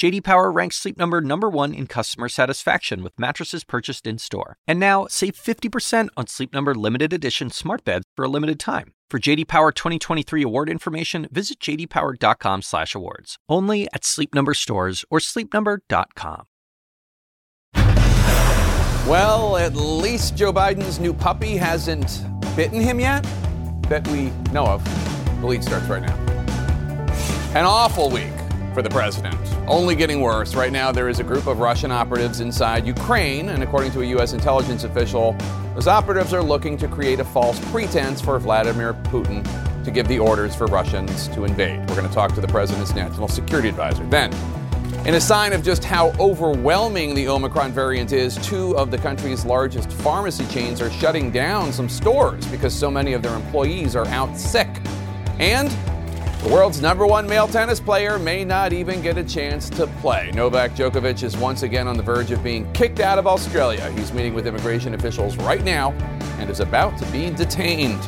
JD 0.00 0.24
Power 0.24 0.50
ranks 0.50 0.76
Sleep 0.76 0.96
Number 0.96 1.20
number 1.20 1.50
1 1.50 1.74
in 1.74 1.86
customer 1.86 2.30
satisfaction 2.30 3.02
with 3.02 3.20
mattresses 3.20 3.64
purchased 3.64 4.06
in-store. 4.06 4.56
And 4.66 4.80
now, 4.80 5.06
save 5.10 5.34
50% 5.34 6.08
on 6.16 6.26
Sleep 6.26 6.54
Number 6.54 6.74
limited 6.74 7.12
edition 7.12 7.50
smart 7.50 7.84
beds 7.84 8.06
for 8.16 8.24
a 8.24 8.28
limited 8.28 8.58
time. 8.58 8.94
For 9.10 9.18
JD 9.18 9.46
Power 9.46 9.72
2023 9.72 10.42
award 10.42 10.70
information, 10.70 11.28
visit 11.30 11.60
jdpower.com/awards. 11.60 13.36
Only 13.46 13.88
at 13.92 14.06
Sleep 14.06 14.34
Number 14.34 14.54
stores 14.54 15.04
or 15.10 15.18
sleepnumber.com. 15.18 16.46
Well, 19.06 19.58
at 19.58 19.74
least 19.74 20.34
Joe 20.34 20.50
Biden's 20.50 20.98
new 20.98 21.12
puppy 21.12 21.58
hasn't 21.58 22.24
bitten 22.56 22.80
him 22.80 23.00
yet 23.00 23.26
that 23.90 24.08
we 24.08 24.30
know 24.50 24.64
of. 24.64 24.82
The 25.42 25.46
lead 25.46 25.62
starts 25.62 25.88
right 25.88 26.00
now. 26.00 26.16
An 27.54 27.66
awful 27.66 28.08
week 28.08 28.32
for 28.74 28.82
the 28.82 28.90
president. 28.90 29.36
Only 29.66 29.94
getting 29.94 30.20
worse. 30.20 30.54
Right 30.54 30.72
now, 30.72 30.92
there 30.92 31.08
is 31.08 31.20
a 31.20 31.24
group 31.24 31.46
of 31.46 31.58
Russian 31.58 31.90
operatives 31.90 32.40
inside 32.40 32.86
Ukraine, 32.86 33.48
and 33.48 33.62
according 33.62 33.92
to 33.92 34.02
a 34.02 34.06
U.S. 34.06 34.32
intelligence 34.32 34.84
official, 34.84 35.36
those 35.74 35.86
operatives 35.86 36.32
are 36.32 36.42
looking 36.42 36.76
to 36.78 36.88
create 36.88 37.20
a 37.20 37.24
false 37.24 37.58
pretense 37.70 38.20
for 38.20 38.38
Vladimir 38.38 38.94
Putin 38.94 39.44
to 39.84 39.90
give 39.90 40.08
the 40.08 40.18
orders 40.18 40.54
for 40.54 40.66
Russians 40.66 41.28
to 41.28 41.44
invade. 41.44 41.80
We're 41.88 41.96
going 41.96 42.08
to 42.08 42.14
talk 42.14 42.34
to 42.34 42.40
the 42.40 42.48
president's 42.48 42.94
national 42.94 43.28
security 43.28 43.68
advisor. 43.68 44.04
Then, 44.06 44.32
in 45.06 45.14
a 45.14 45.20
sign 45.20 45.54
of 45.54 45.62
just 45.62 45.82
how 45.82 46.12
overwhelming 46.20 47.14
the 47.14 47.26
Omicron 47.26 47.72
variant 47.72 48.12
is, 48.12 48.36
two 48.46 48.76
of 48.76 48.90
the 48.90 48.98
country's 48.98 49.46
largest 49.46 49.90
pharmacy 49.90 50.46
chains 50.48 50.82
are 50.82 50.90
shutting 50.90 51.30
down 51.30 51.72
some 51.72 51.88
stores 51.88 52.46
because 52.48 52.74
so 52.74 52.90
many 52.90 53.14
of 53.14 53.22
their 53.22 53.34
employees 53.34 53.96
are 53.96 54.06
out 54.08 54.36
sick. 54.36 54.68
And 55.38 55.74
the 56.42 56.48
world's 56.48 56.80
number 56.80 57.06
one 57.06 57.28
male 57.28 57.46
tennis 57.46 57.80
player 57.80 58.18
may 58.18 58.44
not 58.44 58.72
even 58.72 59.02
get 59.02 59.18
a 59.18 59.24
chance 59.24 59.68
to 59.70 59.86
play. 60.00 60.30
Novak 60.32 60.72
Djokovic 60.72 61.22
is 61.22 61.36
once 61.36 61.62
again 61.62 61.86
on 61.86 61.96
the 61.96 62.02
verge 62.02 62.30
of 62.30 62.42
being 62.42 62.70
kicked 62.72 63.00
out 63.00 63.18
of 63.18 63.26
Australia. 63.26 63.90
He's 63.92 64.12
meeting 64.12 64.32
with 64.32 64.46
immigration 64.46 64.94
officials 64.94 65.36
right 65.36 65.62
now 65.62 65.92
and 66.38 66.48
is 66.48 66.60
about 66.60 66.96
to 66.98 67.06
be 67.06 67.28
detained. 67.30 68.00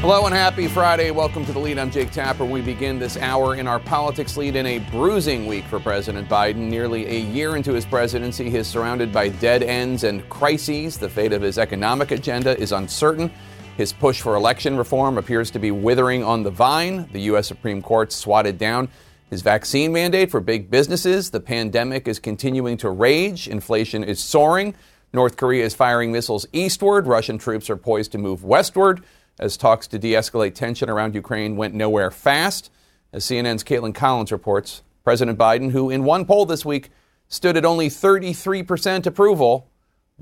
Hello 0.00 0.26
and 0.26 0.34
happy 0.34 0.68
Friday. 0.68 1.10
Welcome 1.10 1.44
to 1.44 1.52
the 1.52 1.58
lead. 1.58 1.76
I'm 1.76 1.90
Jake 1.90 2.12
Tapper. 2.12 2.44
We 2.44 2.60
begin 2.60 3.00
this 3.00 3.16
hour 3.16 3.56
in 3.56 3.66
our 3.66 3.80
politics 3.80 4.36
lead 4.36 4.54
in 4.54 4.64
a 4.64 4.78
bruising 4.78 5.48
week 5.48 5.64
for 5.64 5.80
President 5.80 6.28
Biden. 6.28 6.68
Nearly 6.68 7.04
a 7.06 7.18
year 7.18 7.56
into 7.56 7.72
his 7.72 7.84
presidency, 7.84 8.48
he 8.48 8.58
is 8.58 8.68
surrounded 8.68 9.12
by 9.12 9.30
dead 9.30 9.64
ends 9.64 10.04
and 10.04 10.26
crises. 10.28 10.98
The 10.98 11.08
fate 11.08 11.32
of 11.32 11.42
his 11.42 11.58
economic 11.58 12.12
agenda 12.12 12.56
is 12.60 12.70
uncertain. 12.70 13.28
His 13.76 13.92
push 13.92 14.20
for 14.20 14.36
election 14.36 14.76
reform 14.76 15.18
appears 15.18 15.50
to 15.50 15.58
be 15.58 15.72
withering 15.72 16.22
on 16.22 16.44
the 16.44 16.50
vine. 16.52 17.08
The 17.12 17.22
U.S. 17.22 17.48
Supreme 17.48 17.82
Court 17.82 18.12
swatted 18.12 18.56
down 18.56 18.88
his 19.30 19.42
vaccine 19.42 19.92
mandate 19.92 20.30
for 20.30 20.38
big 20.38 20.70
businesses. 20.70 21.30
The 21.30 21.40
pandemic 21.40 22.06
is 22.06 22.20
continuing 22.20 22.76
to 22.78 22.90
rage. 22.90 23.48
Inflation 23.48 24.04
is 24.04 24.20
soaring. 24.20 24.76
North 25.12 25.36
Korea 25.36 25.64
is 25.64 25.74
firing 25.74 26.12
missiles 26.12 26.46
eastward. 26.52 27.08
Russian 27.08 27.36
troops 27.36 27.68
are 27.68 27.76
poised 27.76 28.12
to 28.12 28.18
move 28.18 28.44
westward 28.44 29.02
as 29.38 29.56
talks 29.56 29.86
to 29.88 29.98
de 29.98 30.12
escalate 30.12 30.54
tension 30.54 30.90
around 30.90 31.14
Ukraine 31.14 31.56
went 31.56 31.74
nowhere 31.74 32.10
fast. 32.10 32.70
As 33.12 33.24
CNN's 33.24 33.64
Kaitlan 33.64 33.94
Collins 33.94 34.32
reports, 34.32 34.82
President 35.04 35.38
Biden, 35.38 35.70
who 35.70 35.88
in 35.88 36.04
one 36.04 36.24
poll 36.24 36.44
this 36.44 36.64
week 36.64 36.90
stood 37.28 37.56
at 37.56 37.64
only 37.64 37.88
33% 37.88 39.06
approval, 39.06 39.70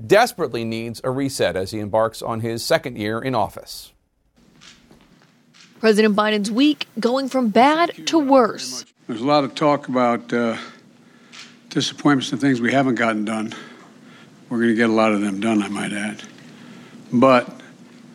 desperately 0.05 0.63
needs 0.63 1.01
a 1.03 1.11
reset 1.11 1.55
as 1.55 1.71
he 1.71 1.79
embarks 1.79 2.21
on 2.21 2.41
his 2.41 2.63
second 2.63 2.97
year 2.97 3.19
in 3.19 3.35
office. 3.35 3.91
President 5.79 6.15
Biden's 6.15 6.49
week 6.49 6.87
going 6.99 7.29
from 7.29 7.49
bad 7.49 8.07
to 8.07 8.17
worse. 8.17 8.85
There's 9.07 9.21
a 9.21 9.25
lot 9.25 9.43
of 9.43 9.53
talk 9.55 9.87
about 9.87 10.31
uh, 10.33 10.57
disappointments 11.69 12.31
and 12.31 12.41
things 12.41 12.59
we 12.59 12.73
haven't 12.73 12.95
gotten 12.95 13.25
done. 13.25 13.53
We're 14.49 14.57
going 14.57 14.69
to 14.69 14.75
get 14.75 14.89
a 14.89 14.93
lot 14.93 15.11
of 15.11 15.21
them 15.21 15.39
done, 15.39 15.61
I 15.61 15.67
might 15.67 15.93
add. 15.93 16.23
But 17.11 17.56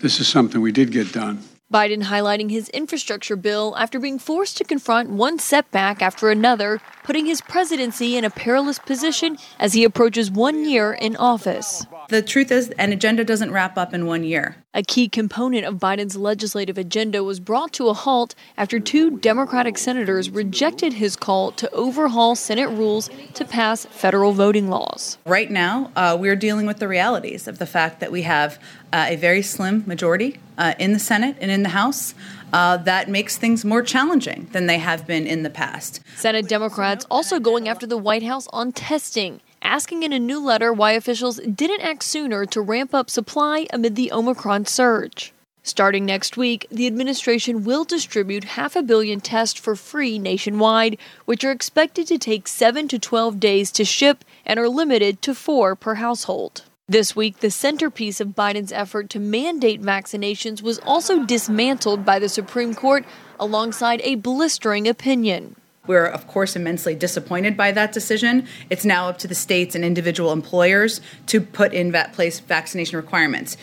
this 0.02 0.20
is 0.20 0.28
something 0.28 0.60
we 0.60 0.72
did 0.72 0.90
get 0.90 1.12
done. 1.12 1.42
Biden 1.72 2.02
highlighting 2.02 2.50
his 2.50 2.68
infrastructure 2.68 3.34
bill 3.34 3.74
after 3.78 3.98
being 3.98 4.18
forced 4.18 4.58
to 4.58 4.64
confront 4.64 5.08
one 5.08 5.38
setback 5.38 6.02
after 6.02 6.28
another, 6.30 6.82
putting 7.02 7.24
his 7.24 7.40
presidency 7.40 8.18
in 8.18 8.24
a 8.26 8.30
perilous 8.30 8.78
position 8.78 9.38
as 9.58 9.72
he 9.72 9.84
approaches 9.84 10.30
one 10.30 10.68
year 10.68 10.92
in 10.92 11.16
office. 11.16 11.86
The 12.08 12.22
truth 12.22 12.50
is, 12.50 12.70
an 12.78 12.92
agenda 12.92 13.24
doesn't 13.24 13.52
wrap 13.52 13.78
up 13.78 13.94
in 13.94 14.06
one 14.06 14.24
year. 14.24 14.56
A 14.74 14.82
key 14.82 15.08
component 15.08 15.66
of 15.66 15.76
Biden's 15.76 16.16
legislative 16.16 16.78
agenda 16.78 17.22
was 17.22 17.40
brought 17.40 17.72
to 17.74 17.88
a 17.88 17.94
halt 17.94 18.34
after 18.56 18.80
two 18.80 19.18
Democratic 19.18 19.76
senators 19.76 20.30
rejected 20.30 20.94
his 20.94 21.16
call 21.16 21.52
to 21.52 21.70
overhaul 21.72 22.34
Senate 22.34 22.68
rules 22.68 23.10
to 23.34 23.44
pass 23.44 23.84
federal 23.86 24.32
voting 24.32 24.68
laws. 24.68 25.18
Right 25.26 25.50
now, 25.50 25.90
uh, 25.94 26.16
we're 26.18 26.36
dealing 26.36 26.66
with 26.66 26.78
the 26.78 26.88
realities 26.88 27.46
of 27.46 27.58
the 27.58 27.66
fact 27.66 28.00
that 28.00 28.10
we 28.10 28.22
have 28.22 28.58
uh, 28.92 29.06
a 29.08 29.16
very 29.16 29.42
slim 29.42 29.84
majority 29.86 30.38
uh, 30.56 30.74
in 30.78 30.92
the 30.92 30.98
Senate 30.98 31.36
and 31.40 31.50
in 31.50 31.62
the 31.62 31.70
House. 31.70 32.14
Uh, 32.52 32.76
that 32.76 33.08
makes 33.08 33.38
things 33.38 33.64
more 33.64 33.82
challenging 33.82 34.48
than 34.52 34.66
they 34.66 34.78
have 34.78 35.06
been 35.06 35.26
in 35.26 35.42
the 35.42 35.50
past. 35.50 36.00
Senate 36.16 36.46
Democrats 36.48 37.06
also 37.10 37.40
going 37.40 37.68
after 37.68 37.86
the 37.86 37.96
White 37.96 38.22
House 38.22 38.46
on 38.52 38.72
testing 38.72 39.40
asking 39.62 40.02
in 40.02 40.12
a 40.12 40.18
new 40.18 40.44
letter 40.44 40.72
why 40.72 40.92
officials 40.92 41.38
didn't 41.38 41.80
act 41.80 42.02
sooner 42.02 42.44
to 42.46 42.60
ramp 42.60 42.94
up 42.94 43.08
supply 43.08 43.66
amid 43.72 43.96
the 43.96 44.12
Omicron 44.12 44.66
surge. 44.66 45.32
Starting 45.64 46.04
next 46.04 46.36
week, 46.36 46.66
the 46.72 46.88
administration 46.88 47.62
will 47.62 47.84
distribute 47.84 48.44
half 48.44 48.74
a 48.74 48.82
billion 48.82 49.20
tests 49.20 49.60
for 49.60 49.76
free 49.76 50.18
nationwide, 50.18 50.98
which 51.24 51.44
are 51.44 51.52
expected 51.52 52.06
to 52.08 52.18
take 52.18 52.48
7 52.48 52.88
to 52.88 52.98
12 52.98 53.38
days 53.38 53.70
to 53.70 53.84
ship 53.84 54.24
and 54.44 54.58
are 54.58 54.68
limited 54.68 55.22
to 55.22 55.34
4 55.34 55.76
per 55.76 55.94
household. 55.94 56.62
This 56.88 57.14
week, 57.14 57.38
the 57.38 57.50
centerpiece 57.50 58.20
of 58.20 58.34
Biden's 58.34 58.72
effort 58.72 59.08
to 59.10 59.20
mandate 59.20 59.80
vaccinations 59.80 60.62
was 60.62 60.80
also 60.80 61.24
dismantled 61.24 62.04
by 62.04 62.18
the 62.18 62.28
Supreme 62.28 62.74
Court 62.74 63.04
alongside 63.38 64.00
a 64.02 64.16
blistering 64.16 64.88
opinion. 64.88 65.54
We're, 65.88 66.06
of 66.06 66.28
course, 66.28 66.54
immensely 66.54 66.94
disappointed 66.94 67.56
by 67.56 67.72
that 67.72 67.90
decision. 67.90 68.46
It's 68.70 68.84
now 68.84 69.08
up 69.08 69.18
to 69.18 69.26
the 69.28 69.34
states 69.34 69.74
and 69.74 69.84
individual 69.84 70.30
employers 70.30 71.00
to 71.26 71.40
put 71.40 71.74
in 71.74 71.90
that 71.90 72.12
place 72.12 72.38
vaccination 72.38 72.96
requirements. 72.96 73.56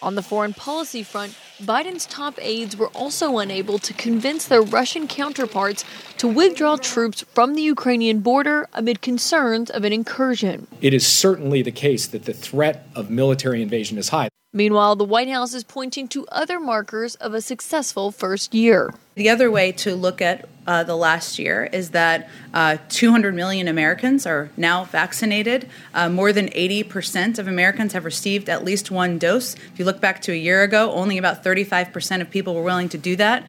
On 0.00 0.14
the 0.14 0.22
foreign 0.22 0.54
policy 0.54 1.02
front, 1.02 1.36
Biden's 1.60 2.06
top 2.06 2.38
aides 2.40 2.76
were 2.78 2.88
also 2.88 3.38
unable 3.38 3.78
to 3.80 3.92
convince 3.92 4.46
their 4.46 4.62
Russian 4.62 5.06
counterparts 5.06 5.84
to 6.16 6.28
withdraw 6.28 6.76
troops 6.76 7.24
from 7.34 7.54
the 7.54 7.62
Ukrainian 7.62 8.20
border 8.20 8.66
amid 8.72 9.02
concerns 9.02 9.70
of 9.70 9.84
an 9.84 9.92
incursion. 9.92 10.66
It 10.80 10.94
is 10.94 11.06
certainly 11.06 11.60
the 11.60 11.72
case 11.72 12.06
that 12.06 12.24
the 12.24 12.32
threat 12.32 12.88
of 12.94 13.10
military 13.10 13.60
invasion 13.60 13.98
is 13.98 14.10
high. 14.10 14.28
Meanwhile, 14.56 14.96
the 14.96 15.04
White 15.04 15.28
House 15.28 15.52
is 15.52 15.64
pointing 15.64 16.08
to 16.08 16.26
other 16.28 16.58
markers 16.58 17.14
of 17.16 17.34
a 17.34 17.42
successful 17.42 18.10
first 18.10 18.54
year. 18.54 18.94
The 19.14 19.28
other 19.28 19.50
way 19.50 19.70
to 19.72 19.94
look 19.94 20.22
at 20.22 20.48
uh, 20.66 20.82
the 20.82 20.96
last 20.96 21.38
year 21.38 21.68
is 21.70 21.90
that 21.90 22.30
uh, 22.54 22.78
200 22.88 23.34
million 23.34 23.68
Americans 23.68 24.24
are 24.24 24.48
now 24.56 24.84
vaccinated. 24.84 25.68
Uh, 25.92 26.08
more 26.08 26.32
than 26.32 26.48
80% 26.48 27.38
of 27.38 27.46
Americans 27.46 27.92
have 27.92 28.06
received 28.06 28.48
at 28.48 28.64
least 28.64 28.90
one 28.90 29.18
dose. 29.18 29.54
If 29.54 29.78
you 29.78 29.84
look 29.84 30.00
back 30.00 30.22
to 30.22 30.32
a 30.32 30.36
year 30.36 30.62
ago, 30.62 30.90
only 30.92 31.18
about 31.18 31.44
35% 31.44 32.22
of 32.22 32.30
people 32.30 32.54
were 32.54 32.62
willing 32.62 32.88
to 32.88 32.98
do 32.98 33.14
that. 33.16 33.46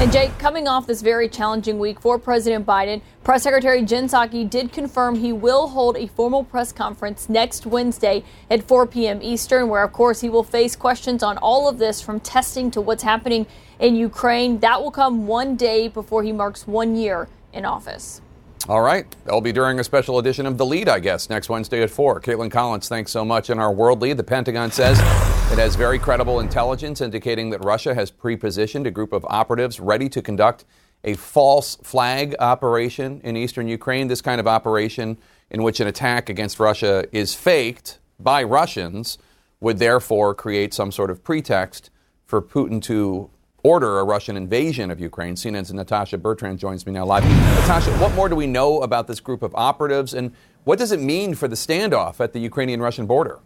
And 0.00 0.12
Jake, 0.12 0.38
coming 0.38 0.68
off 0.68 0.86
this 0.86 1.02
very 1.02 1.28
challenging 1.28 1.80
week 1.80 2.00
for 2.00 2.20
President 2.20 2.64
Biden, 2.64 3.02
Press 3.24 3.42
Secretary 3.42 3.82
Jen 3.82 4.06
Psaki 4.06 4.48
did 4.48 4.70
confirm 4.70 5.16
he 5.16 5.32
will 5.32 5.66
hold 5.66 5.96
a 5.96 6.06
formal 6.06 6.44
press 6.44 6.70
conference 6.70 7.28
next 7.28 7.66
Wednesday 7.66 8.22
at 8.48 8.62
4 8.62 8.86
p.m. 8.86 9.18
Eastern, 9.20 9.68
where, 9.68 9.82
of 9.82 9.92
course, 9.92 10.20
he 10.20 10.28
will 10.28 10.44
face 10.44 10.76
questions 10.76 11.24
on 11.24 11.36
all 11.38 11.68
of 11.68 11.78
this 11.78 12.00
from 12.00 12.20
testing 12.20 12.70
to 12.70 12.80
what's 12.80 13.02
happening 13.02 13.44
in 13.80 13.96
Ukraine. 13.96 14.60
That 14.60 14.80
will 14.80 14.92
come 14.92 15.26
one 15.26 15.56
day 15.56 15.88
before 15.88 16.22
he 16.22 16.30
marks 16.30 16.64
one 16.64 16.94
year 16.94 17.28
in 17.52 17.64
office. 17.64 18.20
All 18.66 18.82
right. 18.82 19.06
That'll 19.24 19.40
be 19.40 19.52
during 19.52 19.80
a 19.80 19.84
special 19.84 20.18
edition 20.18 20.44
of 20.44 20.58
The 20.58 20.66
Lead, 20.66 20.88
I 20.88 20.98
guess, 20.98 21.30
next 21.30 21.48
Wednesday 21.48 21.82
at 21.82 21.90
4. 21.90 22.20
Kaitlan 22.20 22.50
Collins, 22.50 22.88
thanks 22.88 23.10
so 23.10 23.24
much. 23.24 23.50
In 23.50 23.58
our 23.58 23.72
world 23.72 24.02
lead, 24.02 24.16
the 24.16 24.24
Pentagon 24.24 24.70
says 24.70 24.98
it 24.98 25.58
has 25.58 25.74
very 25.74 25.98
credible 25.98 26.40
intelligence 26.40 27.00
indicating 27.00 27.50
that 27.50 27.64
Russia 27.64 27.94
has 27.94 28.10
pre-positioned 28.10 28.86
a 28.86 28.90
group 28.90 29.12
of 29.12 29.24
operatives 29.30 29.80
ready 29.80 30.08
to 30.10 30.20
conduct 30.20 30.64
a 31.04 31.14
false 31.14 31.76
flag 31.76 32.34
operation 32.40 33.20
in 33.24 33.36
eastern 33.36 33.68
Ukraine. 33.68 34.08
This 34.08 34.20
kind 34.20 34.40
of 34.40 34.46
operation, 34.46 35.18
in 35.50 35.62
which 35.62 35.80
an 35.80 35.86
attack 35.86 36.28
against 36.28 36.60
Russia 36.60 37.04
is 37.12 37.34
faked 37.34 37.98
by 38.18 38.42
Russians, 38.42 39.16
would 39.60 39.78
therefore 39.78 40.34
create 40.34 40.74
some 40.74 40.92
sort 40.92 41.10
of 41.10 41.24
pretext 41.24 41.90
for 42.26 42.42
Putin 42.42 42.82
to 42.82 43.30
order 43.62 43.98
a 43.98 44.04
Russian 44.04 44.36
invasion 44.36 44.90
of 44.90 45.00
Ukraine. 45.00 45.34
CNN's 45.34 45.72
Natasha 45.72 46.18
Bertrand 46.18 46.58
joins 46.58 46.86
me 46.86 46.92
now 46.92 47.04
live. 47.04 47.24
Natasha, 47.24 47.90
what 47.98 48.14
more 48.14 48.28
do 48.28 48.36
we 48.36 48.46
know 48.46 48.80
about 48.82 49.06
this 49.06 49.20
group 49.20 49.42
of 49.42 49.54
operatives, 49.54 50.14
and 50.14 50.32
what 50.64 50.78
does 50.78 50.92
it 50.92 51.00
mean 51.00 51.34
for 51.34 51.48
the 51.48 51.56
standoff 51.56 52.20
at 52.20 52.32
the 52.32 52.40
Ukrainian 52.40 52.80
Russian 52.80 53.06
border? 53.06 53.40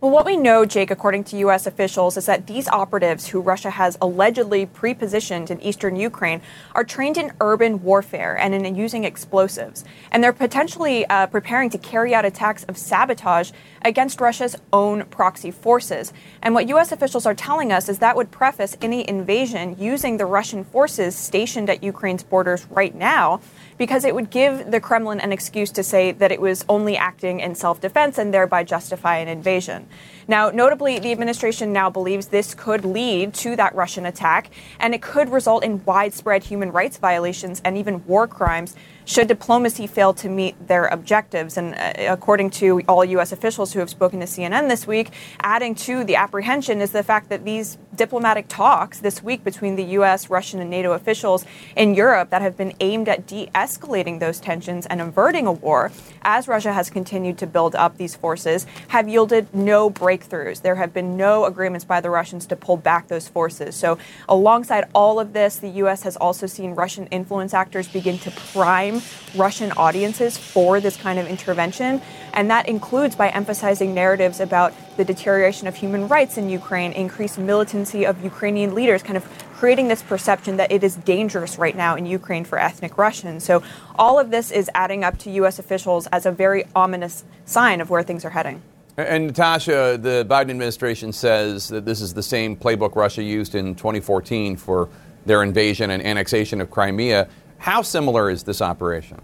Well, 0.00 0.12
what 0.12 0.24
we 0.24 0.38
know, 0.38 0.64
Jake, 0.64 0.90
according 0.90 1.24
to 1.24 1.36
U.S. 1.40 1.66
officials, 1.66 2.16
is 2.16 2.24
that 2.24 2.46
these 2.46 2.66
operatives, 2.68 3.28
who 3.28 3.42
Russia 3.42 3.68
has 3.68 3.98
allegedly 4.00 4.64
pre-positioned 4.64 5.50
in 5.50 5.60
eastern 5.60 5.94
Ukraine, 5.94 6.40
are 6.74 6.84
trained 6.84 7.18
in 7.18 7.34
urban 7.38 7.82
warfare 7.82 8.34
and 8.38 8.54
in 8.54 8.74
using 8.74 9.04
explosives. 9.04 9.84
And 10.10 10.24
they're 10.24 10.32
potentially 10.32 11.04
uh, 11.04 11.26
preparing 11.26 11.68
to 11.68 11.76
carry 11.76 12.14
out 12.14 12.24
attacks 12.24 12.64
of 12.64 12.78
sabotage 12.78 13.52
against 13.82 14.22
Russia's 14.22 14.56
own 14.72 15.04
proxy 15.04 15.50
forces. 15.50 16.14
And 16.40 16.54
what 16.54 16.66
U.S. 16.70 16.92
officials 16.92 17.26
are 17.26 17.34
telling 17.34 17.70
us 17.70 17.90
is 17.90 17.98
that 17.98 18.16
would 18.16 18.30
preface 18.30 18.78
any 18.80 19.06
invasion 19.06 19.76
using 19.78 20.16
the 20.16 20.24
Russian 20.24 20.64
forces 20.64 21.14
stationed 21.14 21.68
at 21.68 21.84
Ukraine's 21.84 22.22
borders 22.22 22.66
right 22.70 22.94
now 22.94 23.42
because 23.80 24.04
it 24.04 24.14
would 24.14 24.28
give 24.28 24.70
the 24.70 24.78
Kremlin 24.78 25.20
an 25.20 25.32
excuse 25.32 25.70
to 25.70 25.82
say 25.82 26.12
that 26.12 26.30
it 26.30 26.38
was 26.38 26.66
only 26.68 26.98
acting 26.98 27.40
in 27.40 27.54
self 27.54 27.80
defense 27.80 28.18
and 28.18 28.32
thereby 28.32 28.62
justify 28.62 29.16
an 29.16 29.26
invasion. 29.26 29.88
Now, 30.28 30.50
notably, 30.50 30.98
the 30.98 31.10
administration 31.12 31.72
now 31.72 31.88
believes 31.88 32.26
this 32.26 32.54
could 32.54 32.84
lead 32.84 33.32
to 33.36 33.56
that 33.56 33.74
Russian 33.74 34.04
attack, 34.04 34.50
and 34.78 34.94
it 34.94 35.00
could 35.00 35.32
result 35.32 35.64
in 35.64 35.82
widespread 35.86 36.44
human 36.44 36.70
rights 36.72 36.98
violations 36.98 37.62
and 37.64 37.78
even 37.78 38.06
war 38.06 38.28
crimes 38.28 38.76
should 39.10 39.26
diplomacy 39.26 39.88
fail 39.88 40.14
to 40.14 40.28
meet 40.28 40.54
their 40.68 40.86
objectives. 40.86 41.56
And 41.56 41.74
uh, 41.74 42.12
according 42.12 42.50
to 42.50 42.80
all 42.82 43.04
U.S. 43.04 43.32
officials 43.32 43.72
who 43.72 43.80
have 43.80 43.90
spoken 43.90 44.20
to 44.20 44.26
CNN 44.26 44.68
this 44.68 44.86
week, 44.86 45.10
adding 45.40 45.74
to 45.86 46.04
the 46.04 46.14
apprehension 46.14 46.80
is 46.80 46.92
the 46.92 47.02
fact 47.02 47.28
that 47.30 47.44
these 47.44 47.76
diplomatic 47.96 48.46
talks 48.46 49.00
this 49.00 49.20
week 49.20 49.42
between 49.42 49.74
the 49.74 49.82
U.S., 49.98 50.30
Russian, 50.30 50.60
and 50.60 50.70
NATO 50.70 50.92
officials 50.92 51.44
in 51.74 51.94
Europe 51.94 52.30
that 52.30 52.40
have 52.40 52.56
been 52.56 52.72
aimed 52.78 53.08
at 53.08 53.26
de 53.26 53.48
escalating 53.48 54.20
those 54.20 54.38
tensions 54.38 54.86
and 54.86 55.00
averting 55.00 55.46
a 55.48 55.52
war, 55.52 55.90
as 56.22 56.46
Russia 56.46 56.72
has 56.72 56.88
continued 56.88 57.36
to 57.38 57.48
build 57.48 57.74
up 57.74 57.96
these 57.96 58.14
forces, 58.14 58.64
have 58.88 59.08
yielded 59.08 59.52
no 59.52 59.90
breakthroughs. 59.90 60.62
There 60.62 60.76
have 60.76 60.94
been 60.94 61.16
no 61.16 61.46
agreements 61.46 61.84
by 61.84 62.00
the 62.00 62.10
Russians 62.10 62.46
to 62.46 62.56
pull 62.56 62.76
back 62.76 63.08
those 63.08 63.26
forces. 63.26 63.74
So, 63.74 63.98
alongside 64.28 64.84
all 64.94 65.18
of 65.18 65.32
this, 65.32 65.56
the 65.56 65.70
U.S. 65.82 66.04
has 66.04 66.16
also 66.16 66.46
seen 66.46 66.76
Russian 66.76 67.06
influence 67.08 67.54
actors 67.54 67.88
begin 67.88 68.18
to 68.20 68.30
prime 68.30 68.99
Russian 69.34 69.72
audiences 69.72 70.36
for 70.36 70.80
this 70.80 70.96
kind 70.96 71.18
of 71.18 71.26
intervention. 71.26 72.00
And 72.32 72.50
that 72.50 72.68
includes 72.68 73.16
by 73.16 73.28
emphasizing 73.30 73.94
narratives 73.94 74.40
about 74.40 74.72
the 74.96 75.04
deterioration 75.04 75.66
of 75.66 75.74
human 75.74 76.08
rights 76.08 76.38
in 76.38 76.48
Ukraine, 76.48 76.92
increased 76.92 77.38
militancy 77.38 78.04
of 78.04 78.22
Ukrainian 78.22 78.74
leaders, 78.74 79.02
kind 79.02 79.16
of 79.16 79.24
creating 79.54 79.88
this 79.88 80.02
perception 80.02 80.56
that 80.56 80.72
it 80.72 80.82
is 80.82 80.96
dangerous 80.96 81.58
right 81.58 81.76
now 81.76 81.94
in 81.94 82.06
Ukraine 82.06 82.44
for 82.44 82.58
ethnic 82.58 82.96
Russians. 82.96 83.44
So 83.44 83.62
all 83.98 84.18
of 84.18 84.30
this 84.30 84.50
is 84.50 84.70
adding 84.74 85.04
up 85.04 85.18
to 85.18 85.30
U.S. 85.32 85.58
officials 85.58 86.06
as 86.06 86.24
a 86.24 86.32
very 86.32 86.64
ominous 86.74 87.24
sign 87.44 87.80
of 87.80 87.90
where 87.90 88.02
things 88.02 88.24
are 88.24 88.30
heading. 88.30 88.62
And 88.96 89.28
Natasha, 89.28 89.98
the 90.00 90.26
Biden 90.28 90.50
administration 90.50 91.12
says 91.12 91.68
that 91.68 91.84
this 91.84 92.00
is 92.00 92.14
the 92.14 92.22
same 92.22 92.56
playbook 92.56 92.96
Russia 92.96 93.22
used 93.22 93.54
in 93.54 93.74
2014 93.74 94.56
for 94.56 94.88
their 95.26 95.42
invasion 95.42 95.90
and 95.90 96.02
annexation 96.02 96.60
of 96.60 96.70
Crimea. 96.70 97.28
How 97.60 97.82
similar 97.82 98.30
is 98.30 98.44
this 98.44 98.62
operation? 98.62 99.20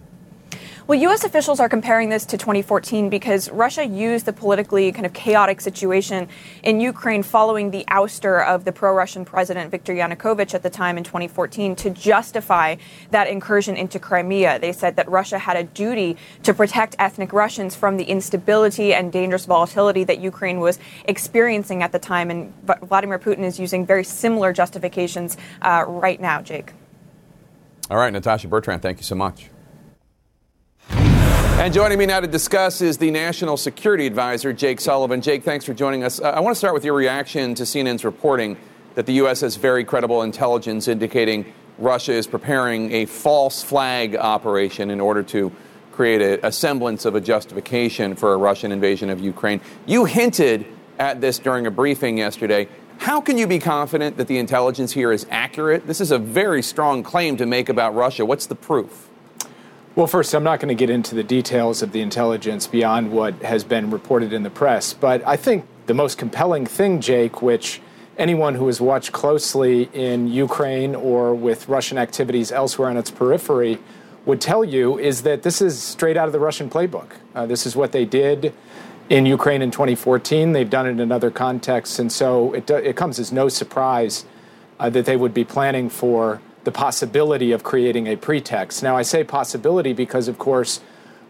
Well, 0.86 1.00
U.S. 1.00 1.24
officials 1.24 1.58
are 1.58 1.70
comparing 1.70 2.10
this 2.10 2.26
to 2.26 2.36
2014 2.36 3.08
because 3.08 3.50
Russia 3.50 3.84
used 3.84 4.26
the 4.26 4.32
politically 4.34 4.92
kind 4.92 5.06
of 5.06 5.14
chaotic 5.14 5.62
situation 5.62 6.28
in 6.62 6.78
Ukraine 6.78 7.22
following 7.22 7.70
the 7.70 7.86
ouster 7.90 8.46
of 8.46 8.66
the 8.66 8.72
pro 8.72 8.92
Russian 8.92 9.24
president 9.24 9.70
Viktor 9.70 9.94
Yanukovych 9.94 10.54
at 10.54 10.62
the 10.62 10.68
time 10.68 10.98
in 10.98 11.02
2014 11.02 11.74
to 11.76 11.90
justify 11.90 12.76
that 13.10 13.26
incursion 13.26 13.74
into 13.74 13.98
Crimea. 13.98 14.58
They 14.58 14.72
said 14.72 14.96
that 14.96 15.08
Russia 15.08 15.38
had 15.38 15.56
a 15.56 15.64
duty 15.64 16.18
to 16.42 16.52
protect 16.52 16.94
ethnic 16.98 17.32
Russians 17.32 17.74
from 17.74 17.96
the 17.96 18.04
instability 18.04 18.92
and 18.92 19.10
dangerous 19.10 19.46
volatility 19.46 20.04
that 20.04 20.20
Ukraine 20.20 20.60
was 20.60 20.78
experiencing 21.06 21.82
at 21.82 21.90
the 21.90 21.98
time. 21.98 22.30
And 22.30 22.52
Vladimir 22.82 23.18
Putin 23.18 23.44
is 23.44 23.58
using 23.58 23.86
very 23.86 24.04
similar 24.04 24.52
justifications 24.52 25.38
uh, 25.62 25.84
right 25.88 26.20
now, 26.20 26.42
Jake. 26.42 26.74
All 27.88 27.96
right, 27.96 28.12
Natasha 28.12 28.48
Bertrand, 28.48 28.82
thank 28.82 28.98
you 28.98 29.04
so 29.04 29.14
much. 29.14 29.48
And 30.90 31.72
joining 31.72 31.98
me 31.98 32.06
now 32.06 32.20
to 32.20 32.26
discuss 32.26 32.80
is 32.80 32.98
the 32.98 33.10
National 33.10 33.56
Security 33.56 34.06
Advisor, 34.06 34.52
Jake 34.52 34.80
Sullivan. 34.80 35.20
Jake, 35.20 35.44
thanks 35.44 35.64
for 35.64 35.72
joining 35.72 36.02
us. 36.02 36.20
Uh, 36.20 36.30
I 36.30 36.40
want 36.40 36.54
to 36.54 36.58
start 36.58 36.74
with 36.74 36.84
your 36.84 36.94
reaction 36.94 37.54
to 37.54 37.62
CNN's 37.62 38.04
reporting 38.04 38.56
that 38.94 39.06
the 39.06 39.14
U.S. 39.14 39.40
has 39.40 39.56
very 39.56 39.84
credible 39.84 40.22
intelligence 40.22 40.88
indicating 40.88 41.52
Russia 41.78 42.12
is 42.12 42.26
preparing 42.26 42.92
a 42.92 43.06
false 43.06 43.62
flag 43.62 44.16
operation 44.16 44.90
in 44.90 45.00
order 45.00 45.22
to 45.22 45.52
create 45.92 46.20
a, 46.20 46.46
a 46.46 46.52
semblance 46.52 47.04
of 47.04 47.14
a 47.14 47.20
justification 47.20 48.16
for 48.16 48.34
a 48.34 48.36
Russian 48.36 48.72
invasion 48.72 49.10
of 49.10 49.20
Ukraine. 49.20 49.60
You 49.86 50.04
hinted 50.04 50.66
at 50.98 51.20
this 51.20 51.38
during 51.38 51.66
a 51.66 51.70
briefing 51.70 52.18
yesterday. 52.18 52.68
How 52.98 53.20
can 53.20 53.38
you 53.38 53.46
be 53.46 53.58
confident 53.58 54.16
that 54.16 54.26
the 54.26 54.38
intelligence 54.38 54.92
here 54.92 55.12
is 55.12 55.26
accurate? 55.30 55.86
This 55.86 56.00
is 56.00 56.10
a 56.10 56.18
very 56.18 56.62
strong 56.62 57.02
claim 57.02 57.36
to 57.36 57.46
make 57.46 57.68
about 57.68 57.94
Russia. 57.94 58.24
What's 58.24 58.46
the 58.46 58.54
proof? 58.54 59.08
Well, 59.94 60.06
first, 60.06 60.34
I'm 60.34 60.44
not 60.44 60.60
going 60.60 60.68
to 60.68 60.74
get 60.74 60.90
into 60.90 61.14
the 61.14 61.22
details 61.22 61.82
of 61.82 61.92
the 61.92 62.00
intelligence 62.00 62.66
beyond 62.66 63.12
what 63.12 63.34
has 63.42 63.64
been 63.64 63.90
reported 63.90 64.32
in 64.32 64.42
the 64.42 64.50
press, 64.50 64.92
but 64.92 65.26
I 65.26 65.36
think 65.36 65.64
the 65.86 65.94
most 65.94 66.18
compelling 66.18 66.66
thing, 66.66 67.00
Jake, 67.00 67.40
which 67.40 67.80
anyone 68.18 68.56
who 68.56 68.66
has 68.66 68.80
watched 68.80 69.12
closely 69.12 69.88
in 69.92 70.28
Ukraine 70.28 70.94
or 70.94 71.34
with 71.34 71.68
Russian 71.68 71.98
activities 71.98 72.50
elsewhere 72.50 72.90
on 72.90 72.96
its 72.96 73.10
periphery 73.10 73.78
would 74.24 74.40
tell 74.40 74.64
you 74.64 74.98
is 74.98 75.22
that 75.22 75.42
this 75.44 75.62
is 75.62 75.80
straight 75.80 76.16
out 76.16 76.26
of 76.26 76.32
the 76.32 76.40
Russian 76.40 76.68
playbook. 76.68 77.12
Uh, 77.34 77.46
this 77.46 77.66
is 77.66 77.76
what 77.76 77.92
they 77.92 78.04
did 78.04 78.52
in 79.08 79.26
Ukraine 79.26 79.62
in 79.62 79.70
2014. 79.70 80.52
They've 80.52 80.68
done 80.68 80.86
it 80.86 81.00
in 81.00 81.12
other 81.12 81.30
contexts, 81.30 81.98
and 81.98 82.10
so 82.10 82.52
it, 82.52 82.68
it 82.70 82.96
comes 82.96 83.18
as 83.18 83.32
no 83.32 83.48
surprise 83.48 84.24
uh, 84.78 84.90
that 84.90 85.06
they 85.06 85.16
would 85.16 85.34
be 85.34 85.44
planning 85.44 85.88
for 85.88 86.40
the 86.64 86.72
possibility 86.72 87.52
of 87.52 87.62
creating 87.62 88.08
a 88.08 88.16
pretext. 88.16 88.82
Now, 88.82 88.96
I 88.96 89.02
say 89.02 89.22
possibility 89.22 89.92
because, 89.92 90.26
of 90.26 90.38
course, 90.38 90.80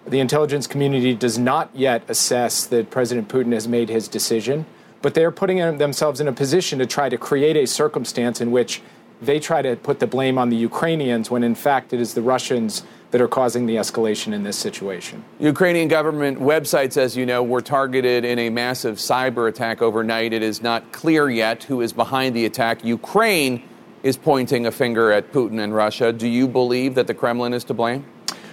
the 0.07 0.21
intelligence 0.21 0.67
community 0.67 1.15
does 1.15 1.39
not 1.39 1.69
yet 1.75 2.03
assess 2.09 2.65
that 2.67 2.91
President 2.91 3.29
Putin 3.29 3.53
has 3.53 3.69
made 3.69 3.89
his 3.89 4.09
decision, 4.09 4.65
but 5.03 5.15
they're 5.15 5.31
putting 5.31 5.59
themselves 5.79 6.21
in 6.21 6.29
a 6.29 6.33
position 6.33 6.79
to 6.79 6.87
try 6.87 7.09
to 7.09 7.19
create 7.19 7.57
a 7.57 7.67
circumstance 7.67 8.41
in 8.41 8.51
which 8.51 8.81
they 9.21 9.39
try 9.39 9.63
to 9.63 9.77
put 9.77 9.99
the 9.99 10.07
blame 10.07 10.39
on 10.39 10.49
the 10.49 10.57
Ukrainians 10.57 11.31
when, 11.31 11.43
in 11.43 11.55
fact, 11.55 11.93
it 11.93 12.01
is 12.01 12.15
the 12.15 12.23
Russians 12.23 12.83
that 13.11 13.21
are 13.21 13.29
causing 13.29 13.67
the 13.67 13.77
escalation 13.77 14.33
in 14.33 14.43
this 14.43 14.57
situation. 14.57 15.25
Ukrainian 15.39 15.89
government 15.89 16.41
websites, 16.41 16.97
as 16.97 17.17
you 17.17 17.25
know, 17.25 17.43
were 17.43 17.61
targeted 17.61 18.25
in 18.25 18.39
a 18.39 18.51
massive 18.51 18.97
cyber 18.97 19.49
attack 19.49 19.81
overnight. 19.81 20.33
It 20.33 20.43
is 20.43 20.61
not 20.61 20.93
clear 20.93 21.31
yet 21.31 21.63
who 21.65 21.81
is 21.81 21.93
behind 21.93 22.35
the 22.35 22.45
attack. 22.45 22.85
Ukraine 22.85 23.63
is 24.03 24.17
pointing 24.17 24.67
a 24.67 24.73
finger 24.73 25.13
at 25.13 25.33
Putin 25.33 25.63
and 25.63 25.75
Russia. 25.75 26.13
Do 26.13 26.29
you 26.29 26.49
believe 26.49 26.95
that 26.97 27.07
the 27.07 27.15
Kremlin 27.15 27.55
is 27.55 27.65
to 27.65 27.75
blame? 27.75 28.05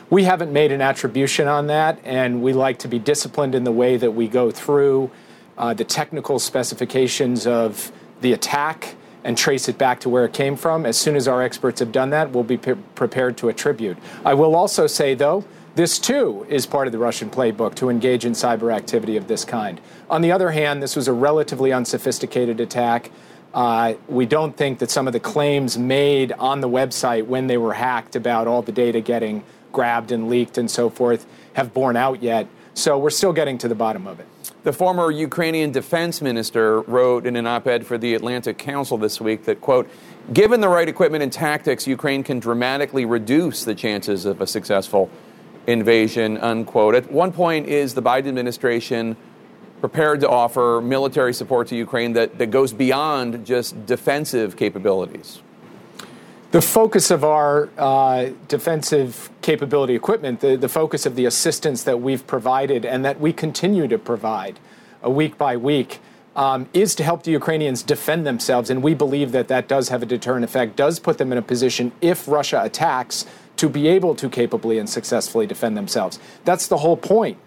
We 0.09 0.23
haven't 0.25 0.53
made 0.53 0.71
an 0.71 0.81
attribution 0.81 1.47
on 1.47 1.67
that, 1.67 1.99
and 2.03 2.43
we 2.43 2.53
like 2.53 2.77
to 2.79 2.87
be 2.87 2.99
disciplined 2.99 3.55
in 3.55 3.63
the 3.63 3.71
way 3.71 3.97
that 3.97 4.11
we 4.11 4.27
go 4.27 4.51
through 4.51 5.09
uh, 5.57 5.73
the 5.73 5.83
technical 5.83 6.39
specifications 6.39 7.47
of 7.47 7.91
the 8.21 8.33
attack 8.33 8.95
and 9.23 9.37
trace 9.37 9.69
it 9.69 9.77
back 9.77 9.99
to 10.01 10.09
where 10.09 10.25
it 10.25 10.33
came 10.33 10.55
from. 10.55 10.85
As 10.85 10.97
soon 10.97 11.15
as 11.15 11.27
our 11.27 11.41
experts 11.41 11.79
have 11.79 11.91
done 11.91 12.09
that, 12.11 12.31
we'll 12.31 12.43
be 12.43 12.57
pre- 12.57 12.75
prepared 12.95 13.37
to 13.37 13.49
attribute. 13.49 13.97
I 14.25 14.33
will 14.33 14.55
also 14.55 14.87
say, 14.87 15.13
though, 15.13 15.45
this 15.75 15.97
too 15.97 16.45
is 16.49 16.65
part 16.65 16.87
of 16.87 16.91
the 16.91 16.99
Russian 16.99 17.29
playbook 17.29 17.73
to 17.75 17.89
engage 17.89 18.25
in 18.25 18.33
cyber 18.33 18.73
activity 18.73 19.17
of 19.17 19.27
this 19.27 19.43
kind. 19.43 19.81
On 20.09 20.21
the 20.21 20.31
other 20.31 20.51
hand, 20.51 20.83
this 20.83 20.95
was 20.95 21.07
a 21.07 21.13
relatively 21.13 21.71
unsophisticated 21.71 22.59
attack. 22.59 23.09
Uh, 23.53 23.93
we 24.07 24.25
don't 24.25 24.55
think 24.55 24.79
that 24.79 24.91
some 24.91 25.07
of 25.07 25.13
the 25.13 25.19
claims 25.19 25.77
made 25.77 26.31
on 26.33 26.61
the 26.61 26.69
website 26.69 27.25
when 27.25 27.47
they 27.47 27.57
were 27.57 27.73
hacked 27.73 28.15
about 28.15 28.47
all 28.47 28.61
the 28.61 28.71
data 28.71 29.01
getting 29.01 29.43
grabbed 29.71 30.11
and 30.11 30.29
leaked 30.29 30.57
and 30.57 30.69
so 30.69 30.89
forth 30.89 31.25
have 31.53 31.73
borne 31.73 31.95
out 31.95 32.21
yet. 32.21 32.47
So 32.75 32.97
we're 32.97 33.09
still 33.09 33.33
getting 33.33 33.57
to 33.59 33.67
the 33.67 33.75
bottom 33.75 34.07
of 34.07 34.19
it. 34.19 34.27
The 34.63 34.71
former 34.71 35.11
Ukrainian 35.11 35.71
defense 35.71 36.21
minister 36.21 36.79
wrote 36.83 37.25
in 37.25 37.35
an 37.35 37.45
op 37.45 37.67
ed 37.67 37.85
for 37.85 37.97
the 37.97 38.13
Atlantic 38.13 38.57
Council 38.57 38.97
this 38.97 39.19
week 39.19 39.43
that, 39.43 39.59
quote, 39.59 39.89
given 40.31 40.61
the 40.61 40.69
right 40.69 40.87
equipment 40.87 41.21
and 41.21 41.33
tactics, 41.33 41.85
Ukraine 41.85 42.23
can 42.23 42.39
dramatically 42.39 43.03
reduce 43.03 43.65
the 43.65 43.75
chances 43.75 44.23
of 44.23 44.39
a 44.39 44.47
successful 44.47 45.09
invasion, 45.67 46.37
unquote. 46.37 46.95
At 46.95 47.11
one 47.11 47.33
point, 47.33 47.67
is 47.67 47.93
the 47.93 48.01
Biden 48.01 48.27
administration 48.29 49.17
prepared 49.81 50.21
to 50.21 50.29
offer 50.29 50.79
military 50.81 51.33
support 51.33 51.67
to 51.67 51.75
Ukraine 51.75 52.13
that, 52.13 52.37
that 52.37 52.49
goes 52.49 52.71
beyond 52.71 53.45
just 53.45 53.85
defensive 53.85 54.55
capabilities? 54.55 55.41
The 56.53 56.61
focus 56.61 57.09
of 57.09 57.23
our 57.23 57.67
uh, 57.79 58.29
defensive 58.47 59.31
capability 59.41 59.95
equipment, 59.95 60.39
the, 60.41 60.55
the 60.55 60.69
focus 60.69 61.07
of 61.07 61.15
the 61.15 61.25
assistance 61.25 61.81
that 61.81 61.99
we've 61.99 62.27
provided 62.27 62.85
and 62.85 63.03
that 63.03 63.19
we 63.19 63.33
continue 63.33 63.87
to 63.87 63.97
provide 63.97 64.59
uh, 65.03 65.09
week 65.09 65.35
by 65.35 65.57
week, 65.57 65.99
um, 66.35 66.69
is 66.71 66.93
to 66.93 67.03
help 67.03 67.23
the 67.23 67.31
Ukrainians 67.31 67.81
defend 67.81 68.27
themselves. 68.27 68.69
And 68.69 68.83
we 68.83 68.93
believe 68.93 69.31
that 69.31 69.47
that 69.47 69.67
does 69.67 69.89
have 69.89 70.03
a 70.03 70.05
deterrent 70.05 70.45
effect, 70.45 70.75
does 70.75 70.99
put 70.99 71.17
them 71.17 71.31
in 71.31 71.39
a 71.39 71.41
position, 71.41 71.91
if 72.01 72.27
Russia 72.27 72.61
attacks, 72.63 73.25
to 73.55 73.67
be 73.67 73.87
able 73.87 74.13
to 74.13 74.29
capably 74.29 74.77
and 74.77 74.87
successfully 74.87 75.47
defend 75.47 75.75
themselves. 75.75 76.19
That's 76.45 76.67
the 76.67 76.77
whole 76.77 76.97
point, 76.97 77.39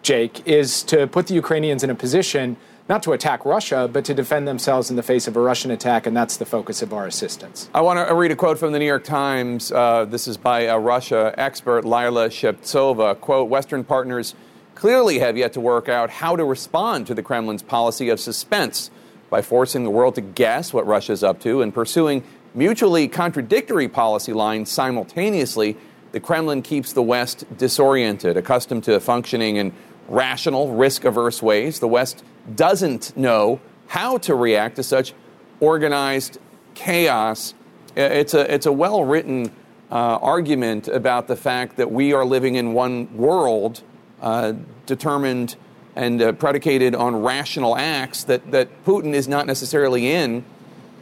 Jake, 0.00 0.40
is 0.48 0.82
to 0.84 1.06
put 1.06 1.26
the 1.26 1.34
Ukrainians 1.34 1.84
in 1.84 1.90
a 1.90 1.94
position 1.94 2.56
not 2.88 3.02
to 3.02 3.12
attack 3.12 3.44
Russia, 3.44 3.88
but 3.90 4.04
to 4.04 4.14
defend 4.14 4.46
themselves 4.46 4.90
in 4.90 4.96
the 4.96 5.02
face 5.02 5.26
of 5.26 5.36
a 5.36 5.40
Russian 5.40 5.70
attack, 5.70 6.06
and 6.06 6.16
that's 6.16 6.36
the 6.36 6.44
focus 6.44 6.82
of 6.82 6.92
our 6.92 7.06
assistance. 7.06 7.70
I 7.74 7.80
want 7.80 8.06
to 8.06 8.14
read 8.14 8.30
a 8.30 8.36
quote 8.36 8.58
from 8.58 8.72
the 8.72 8.78
New 8.78 8.86
York 8.86 9.04
Times. 9.04 9.72
Uh, 9.72 10.04
this 10.04 10.28
is 10.28 10.36
by 10.36 10.62
a 10.62 10.78
Russia 10.78 11.34
expert, 11.38 11.84
Lilia 11.84 12.28
Shevtsova. 12.28 13.18
Quote, 13.20 13.48
Western 13.48 13.84
partners 13.84 14.34
clearly 14.74 15.20
have 15.20 15.36
yet 15.36 15.52
to 15.54 15.60
work 15.60 15.88
out 15.88 16.10
how 16.10 16.36
to 16.36 16.44
respond 16.44 17.06
to 17.06 17.14
the 17.14 17.22
Kremlin's 17.22 17.62
policy 17.62 18.10
of 18.10 18.20
suspense 18.20 18.90
by 19.30 19.40
forcing 19.40 19.84
the 19.84 19.90
world 19.90 20.14
to 20.16 20.20
guess 20.20 20.72
what 20.72 20.86
Russia 20.86 21.12
is 21.12 21.24
up 21.24 21.40
to 21.40 21.62
and 21.62 21.72
pursuing 21.72 22.22
mutually 22.54 23.08
contradictory 23.08 23.88
policy 23.88 24.32
lines 24.32 24.70
simultaneously. 24.70 25.76
The 26.12 26.20
Kremlin 26.20 26.62
keeps 26.62 26.92
the 26.92 27.02
West 27.02 27.44
disoriented, 27.56 28.36
accustomed 28.36 28.84
to 28.84 29.00
functioning 29.00 29.56
in 29.56 29.72
rational, 30.08 30.72
risk 30.74 31.04
averse 31.04 31.42
ways. 31.42 31.80
The 31.80 31.88
West 31.88 32.22
doesn't 32.54 33.16
know 33.16 33.60
how 33.86 34.18
to 34.18 34.34
react 34.34 34.76
to 34.76 34.82
such 34.82 35.14
organized 35.60 36.38
chaos. 36.74 37.54
It's 37.96 38.34
a, 38.34 38.52
it's 38.52 38.66
a 38.66 38.72
well 38.72 39.04
written 39.04 39.52
uh, 39.90 40.18
argument 40.20 40.88
about 40.88 41.28
the 41.28 41.36
fact 41.36 41.76
that 41.76 41.90
we 41.90 42.12
are 42.12 42.24
living 42.24 42.56
in 42.56 42.72
one 42.72 43.16
world 43.16 43.82
uh, 44.20 44.54
determined 44.86 45.56
and 45.96 46.20
uh, 46.20 46.32
predicated 46.32 46.94
on 46.94 47.22
rational 47.22 47.76
acts 47.76 48.24
that, 48.24 48.50
that 48.50 48.84
Putin 48.84 49.14
is 49.14 49.28
not 49.28 49.46
necessarily 49.46 50.10
in. 50.10 50.44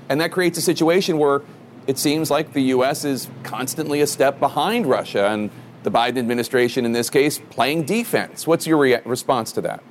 And 0.09 0.21
that 0.21 0.33
creates 0.33 0.59
a 0.59 0.63
situation 0.63 1.17
where 1.17 1.41
it 1.87 1.99
seems 1.99 2.31
like 2.31 2.53
the 2.53 2.63
U.S. 2.65 3.05
is 3.05 3.29
constantly 3.43 4.01
a 4.01 4.07
step 4.07 4.39
behind 4.39 4.87
Russia 4.87 5.29
and 5.29 5.51
the 5.83 5.91
Biden 5.91 6.19
administration, 6.19 6.85
in 6.85 6.93
this 6.93 7.11
case, 7.11 7.39
playing 7.51 7.85
defense. 7.85 8.47
What's 8.47 8.67
your 8.67 8.79
rea- 8.79 9.03
response 9.05 9.53
to 9.53 9.61
that? 9.63 9.83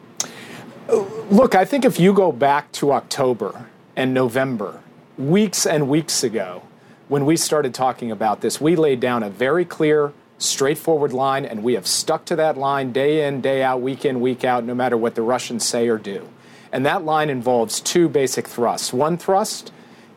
Look, 1.29 1.55
I 1.55 1.65
think 1.65 1.85
if 1.85 1.99
you 1.99 2.13
go 2.13 2.31
back 2.31 2.71
to 2.73 2.91
October 2.91 3.67
and 3.95 4.13
November, 4.13 4.81
weeks 5.17 5.65
and 5.65 5.87
weeks 5.87 6.23
ago, 6.23 6.63
when 7.07 7.25
we 7.25 7.35
started 7.35 7.73
talking 7.73 8.11
about 8.11 8.41
this, 8.41 8.59
we 8.61 8.75
laid 8.75 8.99
down 8.99 9.23
a 9.23 9.29
very 9.29 9.65
clear 9.65 10.13
straightforward 10.37 11.13
line, 11.13 11.45
and 11.45 11.63
we 11.63 11.73
have 11.73 11.85
stuck 11.85 12.25
to 12.25 12.35
that 12.35 12.57
line 12.57 12.91
day 12.91 13.27
in, 13.27 13.41
day 13.41 13.61
out, 13.61 13.81
week 13.81 14.05
in, 14.05 14.19
week 14.19 14.43
out, 14.43 14.63
no 14.63 14.73
matter 14.73 14.97
what 14.97 15.15
the 15.15 15.21
Russians 15.21 15.65
say 15.65 15.87
or 15.87 15.97
do. 15.97 16.27
And 16.71 16.85
that 16.85 17.03
line 17.03 17.29
involves 17.29 17.79
two 17.79 18.09
basic 18.09 18.47
thrusts. 18.47 18.91
One 18.91 19.17
thrust 19.17 19.71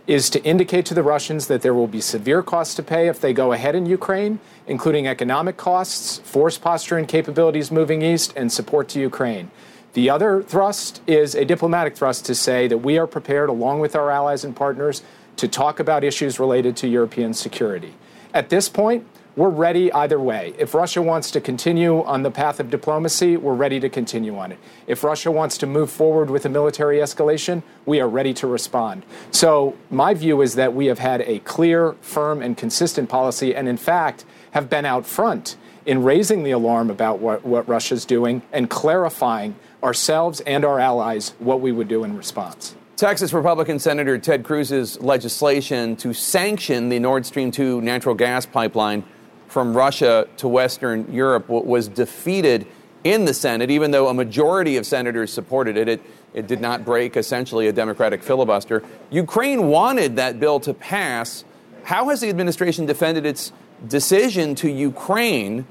is 0.07 0.31
to 0.31 0.43
indicate 0.45 0.87
to 0.87 0.95
the 0.95 1.03
Russians 1.03 1.47
that 1.49 1.63
there 1.63 1.75
will 1.75 1.87
be 1.87 2.01
severe 2.01 2.43
costs 2.43 2.75
to 2.77 2.83
pay 2.83 3.09
if 3.09 3.21
they 3.21 3.33
go 3.33 3.53
ahead 3.53 3.75
in 3.75 3.87
Ukraine, 3.87 4.39
including 4.67 5.07
economic 5.07 5.57
costs, 5.57 6.19
force 6.19 6.59
posture 6.59 6.97
and 6.97 7.07
capabilities 7.09 7.71
moving 7.71 8.03
east, 8.03 8.33
and 8.37 8.53
support 8.53 8.89
to 8.89 9.01
Ukraine. 9.01 9.51
The 9.95 10.11
other 10.11 10.43
thrust 10.43 11.03
is 11.07 11.35
a 11.35 11.45
diplomatic 11.45 11.97
thrust 11.97 12.27
to 12.27 12.35
say 12.35 12.67
that 12.69 12.79
we 12.79 12.99
are 12.99 13.07
prepared, 13.07 13.49
along 13.49 13.81
with 13.81 13.95
our 13.95 14.11
allies 14.11 14.45
and 14.45 14.57
partners, 14.57 15.03
to 15.37 15.47
talk 15.47 15.79
about 15.79 16.03
issues 16.03 16.41
related 16.41 16.77
to 16.79 16.89
European 16.89 17.35
security. 17.35 17.95
At 18.33 18.49
this 18.49 18.69
point, 18.69 19.07
we're 19.37 19.51
ready 19.51 19.93
either 19.93 20.21
way. 20.21 20.55
If 20.59 20.75
Russia 20.75 21.03
wants 21.03 21.31
to 21.33 21.41
continue 21.41 22.05
on 22.05 22.23
the 22.23 22.31
path 22.31 22.61
of 22.61 22.71
diplomacy, 22.71 23.37
we're 23.37 23.55
ready 23.55 23.81
to 23.81 23.89
continue 23.89 24.39
on 24.39 24.53
it. 24.53 24.59
If 24.87 25.03
Russia 25.03 25.31
wants 25.31 25.59
to 25.59 25.67
move 25.67 25.91
forward 25.91 26.31
with 26.31 26.45
a 26.45 26.49
military 26.49 26.99
escalation, 26.99 27.63
we 27.85 28.01
are 28.01 28.09
ready 28.09 28.33
to 28.35 28.47
respond. 28.47 29.05
So, 29.33 29.77
my 29.91 30.15
view 30.15 30.41
is 30.41 30.55
that 30.55 30.73
we 30.73 30.87
have 30.87 31.01
had 31.01 31.21
a 31.23 31.41
clear, 31.41 31.95
firm, 32.01 32.43
and 32.43 32.57
consistent 32.57 33.09
policy, 33.09 33.55
and 33.55 33.69
in 33.69 33.77
fact, 33.77 34.25
have 34.55 34.71
been 34.71 34.85
out 34.85 35.05
front 35.05 35.57
in 35.85 36.03
raising 36.03 36.45
the 36.45 36.53
alarm 36.53 36.89
about 36.89 37.19
what, 37.19 37.45
what 37.45 37.69
Russia's 37.69 38.05
doing 38.05 38.41
and 38.53 38.71
clarifying 38.71 39.55
ourselves 39.83 40.41
and 40.41 40.65
our 40.65 40.79
allies 40.79 41.35
what 41.41 41.61
we 41.61 41.73
would 41.73 41.89
do 41.89 42.05
in 42.05 42.17
response. 42.17 42.77
Texas 42.97 43.33
Republican 43.33 43.81
Senator 43.81 44.17
Ted 44.17 44.45
Cruz's 44.45 45.01
legislation 45.01 45.97
to 45.97 46.15
sanction 46.15 46.89
the 46.89 47.01
Nord 47.01 47.27
Stream 47.27 47.51
2 47.51 47.83
natural 47.83 48.15
gas 48.15 48.47
pipeline 48.47 49.03
from 49.49 49.77
Russia 49.77 50.29
to 50.37 50.47
Western 50.47 51.13
Europe 51.13 51.49
was 51.49 51.89
defeated 51.89 52.65
in 53.03 53.25
the 53.25 53.35
Senate, 53.35 53.71
even 53.71 53.91
though 53.91 54.09
a 54.09 54.15
majority 54.15 54.77
of 54.77 54.87
senators 54.87 55.33
supported 55.33 55.77
it. 55.77 55.89
It, 55.89 56.03
it 56.33 56.47
did 56.47 56.61
not 56.61 56.85
break 56.85 57.17
essentially 57.17 57.67
a 57.67 57.73
Democratic 57.73 58.23
filibuster. 58.23 58.85
Ukraine 59.11 59.67
wanted 59.67 60.17
that 60.17 60.39
bill 60.39 60.61
to 60.61 60.73
pass. 60.73 61.45
How 61.83 62.09
has 62.09 62.21
the 62.21 62.29
administration 62.29 62.87
defended 62.87 63.27
its 63.27 63.53
decision 63.87 64.55
to 64.57 64.71
Ukraine? 64.71 65.67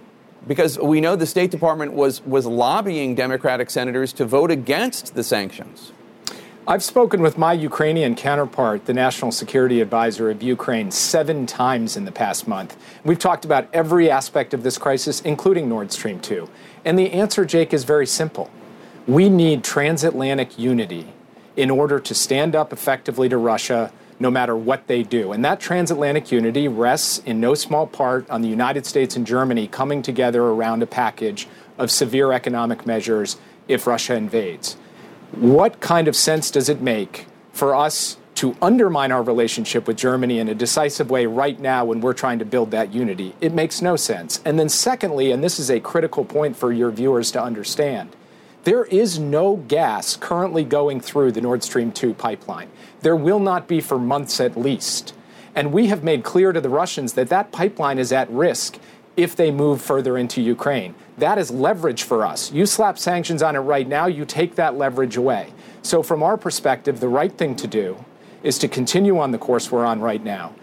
Because 0.47 0.77
we 0.77 0.99
know 0.99 1.15
the 1.15 1.25
State 1.25 1.51
Department 1.51 1.93
was, 1.93 2.21
was 2.25 2.45
lobbying 2.45 3.15
Democratic 3.15 3.69
senators 3.69 4.11
to 4.13 4.25
vote 4.25 4.51
against 4.51 5.15
the 5.15 5.23
sanctions. 5.23 5.93
I've 6.65 6.83
spoken 6.83 7.21
with 7.21 7.37
my 7.37 7.51
Ukrainian 7.51 8.15
counterpart, 8.15 8.85
the 8.85 8.93
National 8.93 9.33
Security 9.33 9.81
Advisor 9.81 10.29
of 10.29 10.41
Ukraine, 10.41 10.91
seven 10.91 11.45
times 11.45 11.97
in 11.97 12.05
the 12.05 12.11
past 12.11 12.47
month. 12.47 12.77
We've 13.03 13.19
talked 13.19 13.43
about 13.43 13.67
every 13.73 14.09
aspect 14.09 14.53
of 14.53 14.63
this 14.63 14.77
crisis, 14.77 15.19
including 15.21 15.67
Nord 15.67 15.91
Stream 15.91 16.21
2. 16.21 16.47
And 16.85 16.97
the 16.97 17.11
answer, 17.11 17.43
Jake, 17.43 17.73
is 17.73 17.83
very 17.83 18.07
simple. 18.07 18.49
We 19.07 19.27
need 19.27 19.65
transatlantic 19.65 20.57
unity 20.57 21.11
in 21.57 21.69
order 21.69 21.99
to 21.99 22.13
stand 22.13 22.55
up 22.55 22.71
effectively 22.71 23.27
to 23.27 23.37
Russia 23.37 23.91
no 24.23 24.31
matter 24.31 24.55
what 24.55 24.87
they 24.87 25.03
do. 25.03 25.31
And 25.31 25.45
that 25.45 25.59
transatlantic 25.59 26.31
unity 26.31 26.67
rests 26.67 27.19
in 27.19 27.39
no 27.39 27.53
small 27.53 27.85
part 27.85 28.27
on 28.31 28.41
the 28.41 28.49
United 28.49 28.87
States 28.87 29.15
and 29.15 29.27
Germany 29.27 29.67
coming 29.67 30.01
together 30.01 30.41
around 30.41 30.81
a 30.81 30.87
package 30.87 31.47
of 31.77 31.91
severe 31.91 32.31
economic 32.31 32.87
measures 32.87 33.37
if 33.67 33.85
Russia 33.85 34.15
invades 34.15 34.77
what 35.35 35.79
kind 35.79 36.07
of 36.07 36.15
sense 36.15 36.51
does 36.51 36.69
it 36.69 36.81
make 36.81 37.25
for 37.51 37.75
us 37.75 38.17
to 38.35 38.55
undermine 38.61 39.11
our 39.11 39.23
relationship 39.23 39.87
with 39.87 39.97
Germany 39.97 40.39
in 40.39 40.47
a 40.47 40.55
decisive 40.55 41.09
way 41.09 41.25
right 41.25 41.59
now 41.59 41.85
when 41.85 42.01
we're 42.01 42.13
trying 42.13 42.39
to 42.39 42.45
build 42.45 42.71
that 42.71 42.93
unity? 42.93 43.35
It 43.41 43.53
makes 43.53 43.81
no 43.81 43.95
sense. 43.95 44.41
And 44.45 44.59
then, 44.59 44.69
secondly, 44.69 45.31
and 45.31 45.43
this 45.43 45.59
is 45.59 45.69
a 45.69 45.79
critical 45.79 46.25
point 46.25 46.55
for 46.55 46.71
your 46.71 46.91
viewers 46.91 47.31
to 47.31 47.41
understand, 47.41 48.15
there 48.63 48.85
is 48.85 49.19
no 49.19 49.57
gas 49.57 50.15
currently 50.15 50.63
going 50.63 51.01
through 51.01 51.33
the 51.33 51.41
Nord 51.41 51.63
Stream 51.63 51.91
2 51.91 52.13
pipeline. 52.13 52.69
There 53.01 53.15
will 53.15 53.39
not 53.39 53.67
be 53.67 53.81
for 53.81 53.99
months 53.99 54.39
at 54.39 54.57
least. 54.57 55.13
And 55.55 55.73
we 55.73 55.87
have 55.87 56.03
made 56.03 56.23
clear 56.23 56.51
to 56.51 56.61
the 56.61 56.69
Russians 56.69 57.13
that 57.13 57.29
that 57.29 57.51
pipeline 57.51 57.99
is 57.99 58.11
at 58.11 58.29
risk 58.29 58.79
if 59.15 59.35
they 59.35 59.51
move 59.51 59.81
further 59.81 60.17
into 60.17 60.41
Ukraine. 60.41 60.95
That 61.17 61.37
is 61.37 61.51
leverage 61.51 62.03
for 62.03 62.25
us. 62.25 62.51
You 62.51 62.65
slap 62.65 62.97
sanctions 62.97 63.43
on 63.43 63.55
it 63.55 63.59
right 63.59 63.87
now, 63.87 64.07
you 64.07 64.25
take 64.25 64.55
that 64.55 64.75
leverage 64.75 65.17
away. 65.17 65.53
So, 65.83 66.01
from 66.01 66.23
our 66.23 66.37
perspective, 66.37 66.99
the 66.99 67.09
right 67.09 67.31
thing 67.31 67.55
to 67.57 67.67
do 67.67 68.03
is 68.41 68.57
to 68.59 68.67
continue 68.67 69.19
on 69.19 69.31
the 69.31 69.37
course 69.37 69.71
we're 69.71 69.85
on 69.85 70.01
right 70.01 70.23
now. 70.23 70.53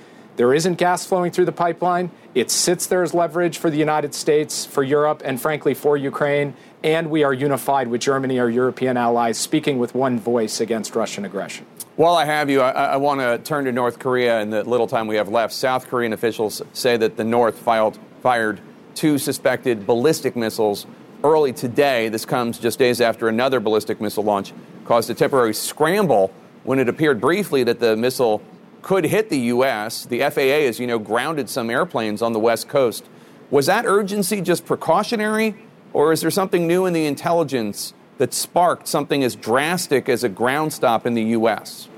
There 0.41 0.55
isn't 0.55 0.79
gas 0.79 1.05
flowing 1.05 1.33
through 1.33 1.45
the 1.45 1.53
pipeline. 1.53 2.11
It 2.35 2.51
sits 2.51 2.87
there 2.87 3.03
as 3.03 3.13
leverage 3.13 3.59
for 3.59 3.69
the 3.69 3.77
United 3.77 4.15
States, 4.15 4.65
for 4.65 4.83
Europe, 4.83 5.21
and 5.23 5.39
frankly 5.39 5.75
for 5.75 5.99
Ukraine. 5.99 6.55
And 6.83 7.11
we 7.11 7.25
are 7.25 7.35
unified 7.35 7.89
with 7.89 8.01
Germany, 8.01 8.41
our 8.41 8.49
European 8.49 8.97
allies, 8.97 9.37
speaking 9.37 9.79
with 9.79 9.95
one 9.95 10.19
voice 10.19 10.59
against 10.59 10.97
Russian 10.97 11.27
aggression. 11.27 11.67
While 11.97 12.15
I 12.15 12.25
have 12.25 12.49
you, 12.49 12.63
I, 12.63 12.71
I 12.71 12.97
want 12.97 13.21
to 13.21 13.37
turn 13.37 13.67
to 13.67 13.73
North 13.73 13.99
Korea 13.99 14.41
in 14.41 14.49
the 14.49 14.65
little 14.65 14.87
time 14.87 15.07
we 15.07 15.17
have 15.17 15.29
left. 15.29 15.53
South 15.53 15.89
Korean 15.89 16.15
officials 16.15 16.63
say 16.73 16.97
that 16.97 17.19
the 17.19 17.25
North 17.25 17.59
filed 17.59 17.99
fired 18.23 18.63
two 18.95 19.19
suspected 19.19 19.87
ballistic 19.87 20.37
missiles 20.37 20.87
early 21.23 21.53
today. 21.53 22.09
This 22.09 22.25
comes 22.25 22.59
just 22.59 22.79
days 22.79 23.03
after 23.03 23.29
another 23.29 23.61
ballistic 23.61 24.01
missile 24.01 24.25
launch 24.25 24.55
caused 24.87 25.11
a 25.11 25.15
temporary 25.15 25.53
scramble 25.53 26.33
when 26.65 26.79
it 26.79 26.89
appeared 26.89 27.21
briefly 27.21 27.63
that 27.65 27.79
the 27.79 27.95
missile 27.95 28.41
could 28.83 29.05
hit 29.05 29.31
the 29.31 29.39
U.S. 29.39 30.05
The 30.05 30.21
FAA, 30.21 30.67
as 30.69 30.79
you 30.79 30.87
know, 30.87 30.99
grounded 30.99 31.49
some 31.51 31.71
airplanes 31.71 32.23
on 32.23 32.33
the 32.33 32.39
West 32.39 32.69
Coast. 32.69 33.05
Was 33.51 33.67
that 33.67 33.85
urgency 33.85 34.41
just 34.41 34.65
precautionary, 34.65 35.57
or 35.93 36.13
is 36.13 36.21
there 36.21 36.31
something 36.31 36.67
new 36.67 36.87
in 36.87 36.93
the 36.93 37.07
intelligence 37.07 37.95
that 38.19 38.33
sparked 38.33 38.87
something 38.87 39.25
as 39.25 39.35
drastic 39.35 40.09
as 40.09 40.23
a 40.23 40.29
ground 40.29 40.73
stop 40.73 41.07
in 41.07 41.15
the 41.15 41.23
U.S.? 41.23 41.89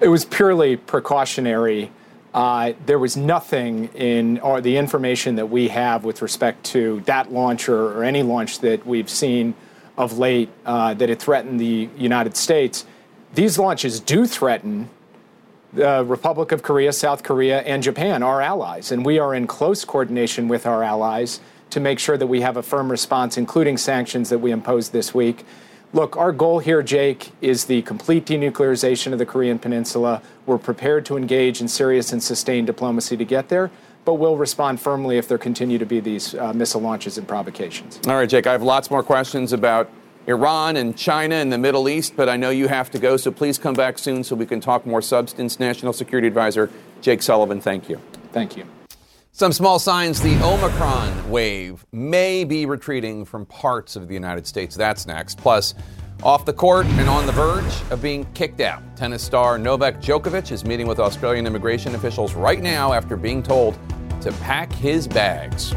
It 0.00 0.08
was 0.08 0.24
purely 0.24 0.76
precautionary. 0.76 1.92
Uh, 2.34 2.72
there 2.86 2.98
was 2.98 3.16
nothing 3.16 3.88
in 3.94 4.40
or 4.40 4.60
the 4.60 4.76
information 4.76 5.36
that 5.36 5.46
we 5.46 5.68
have 5.68 6.04
with 6.04 6.22
respect 6.22 6.64
to 6.64 7.00
that 7.00 7.30
launcher 7.30 7.98
or, 7.98 8.04
any 8.04 8.22
launch 8.22 8.60
that 8.60 8.86
we've 8.86 9.10
seen 9.10 9.54
of 9.98 10.18
late 10.18 10.48
uh, 10.64 10.94
that 10.94 11.10
it 11.10 11.20
threatened 11.20 11.60
the 11.60 11.90
United 11.98 12.36
States. 12.36 12.86
These 13.34 13.58
launches 13.58 14.00
do 14.00 14.26
threaten 14.26 14.88
the 15.72 16.04
Republic 16.04 16.52
of 16.52 16.62
Korea, 16.62 16.92
South 16.92 17.22
Korea, 17.22 17.60
and 17.62 17.82
Japan, 17.82 18.22
our 18.22 18.40
allies. 18.40 18.92
And 18.92 19.04
we 19.04 19.18
are 19.18 19.34
in 19.34 19.46
close 19.46 19.84
coordination 19.84 20.48
with 20.48 20.66
our 20.66 20.82
allies 20.82 21.40
to 21.70 21.80
make 21.80 21.98
sure 21.98 22.18
that 22.18 22.26
we 22.26 22.42
have 22.42 22.56
a 22.56 22.62
firm 22.62 22.90
response, 22.90 23.38
including 23.38 23.78
sanctions 23.78 24.28
that 24.28 24.38
we 24.38 24.50
imposed 24.50 24.92
this 24.92 25.14
week. 25.14 25.44
Look, 25.94 26.16
our 26.16 26.32
goal 26.32 26.58
here, 26.58 26.82
Jake, 26.82 27.32
is 27.40 27.66
the 27.66 27.82
complete 27.82 28.24
denuclearization 28.24 29.12
of 29.12 29.18
the 29.18 29.26
Korean 29.26 29.58
Peninsula. 29.58 30.22
We're 30.46 30.58
prepared 30.58 31.04
to 31.06 31.16
engage 31.16 31.60
in 31.60 31.68
serious 31.68 32.12
and 32.12 32.22
sustained 32.22 32.66
diplomacy 32.66 33.16
to 33.16 33.24
get 33.24 33.48
there, 33.48 33.70
but 34.04 34.14
we'll 34.14 34.36
respond 34.36 34.80
firmly 34.80 35.18
if 35.18 35.28
there 35.28 35.38
continue 35.38 35.78
to 35.78 35.86
be 35.86 36.00
these 36.00 36.34
uh, 36.34 36.52
missile 36.52 36.80
launches 36.80 37.18
and 37.18 37.28
provocations. 37.28 38.00
All 38.06 38.14
right, 38.14 38.28
Jake, 38.28 38.46
I 38.46 38.52
have 38.52 38.62
lots 38.62 38.90
more 38.90 39.02
questions 39.02 39.52
about 39.52 39.90
Iran 40.26 40.76
and 40.76 40.96
China 40.96 41.34
and 41.34 41.52
the 41.52 41.58
Middle 41.58 41.88
East, 41.88 42.14
but 42.16 42.28
I 42.28 42.36
know 42.36 42.50
you 42.50 42.68
have 42.68 42.90
to 42.92 42.98
go, 42.98 43.16
so 43.16 43.30
please 43.30 43.58
come 43.58 43.74
back 43.74 43.98
soon 43.98 44.22
so 44.22 44.36
we 44.36 44.46
can 44.46 44.60
talk 44.60 44.86
more 44.86 45.02
substance. 45.02 45.58
National 45.58 45.92
Security 45.92 46.28
Advisor 46.28 46.70
Jake 47.00 47.22
Sullivan, 47.22 47.60
thank 47.60 47.88
you. 47.88 48.00
Thank 48.32 48.56
you. 48.56 48.64
Some 49.32 49.52
small 49.52 49.78
signs 49.78 50.20
the 50.20 50.40
Omicron 50.44 51.30
wave 51.30 51.84
may 51.90 52.44
be 52.44 52.66
retreating 52.66 53.24
from 53.24 53.46
parts 53.46 53.96
of 53.96 54.06
the 54.06 54.14
United 54.14 54.46
States. 54.46 54.76
That's 54.76 55.06
next. 55.06 55.38
Plus, 55.38 55.74
off 56.22 56.44
the 56.44 56.52
court 56.52 56.86
and 56.86 57.08
on 57.08 57.26
the 57.26 57.32
verge 57.32 57.90
of 57.90 58.00
being 58.00 58.24
kicked 58.34 58.60
out. 58.60 58.80
Tennis 58.94 59.22
star 59.22 59.58
Novak 59.58 60.00
Djokovic 60.00 60.52
is 60.52 60.64
meeting 60.64 60.86
with 60.86 61.00
Australian 61.00 61.46
immigration 61.46 61.94
officials 61.94 62.34
right 62.34 62.60
now 62.60 62.92
after 62.92 63.16
being 63.16 63.42
told 63.42 63.76
to 64.20 64.30
pack 64.32 64.70
his 64.72 65.08
bags. 65.08 65.74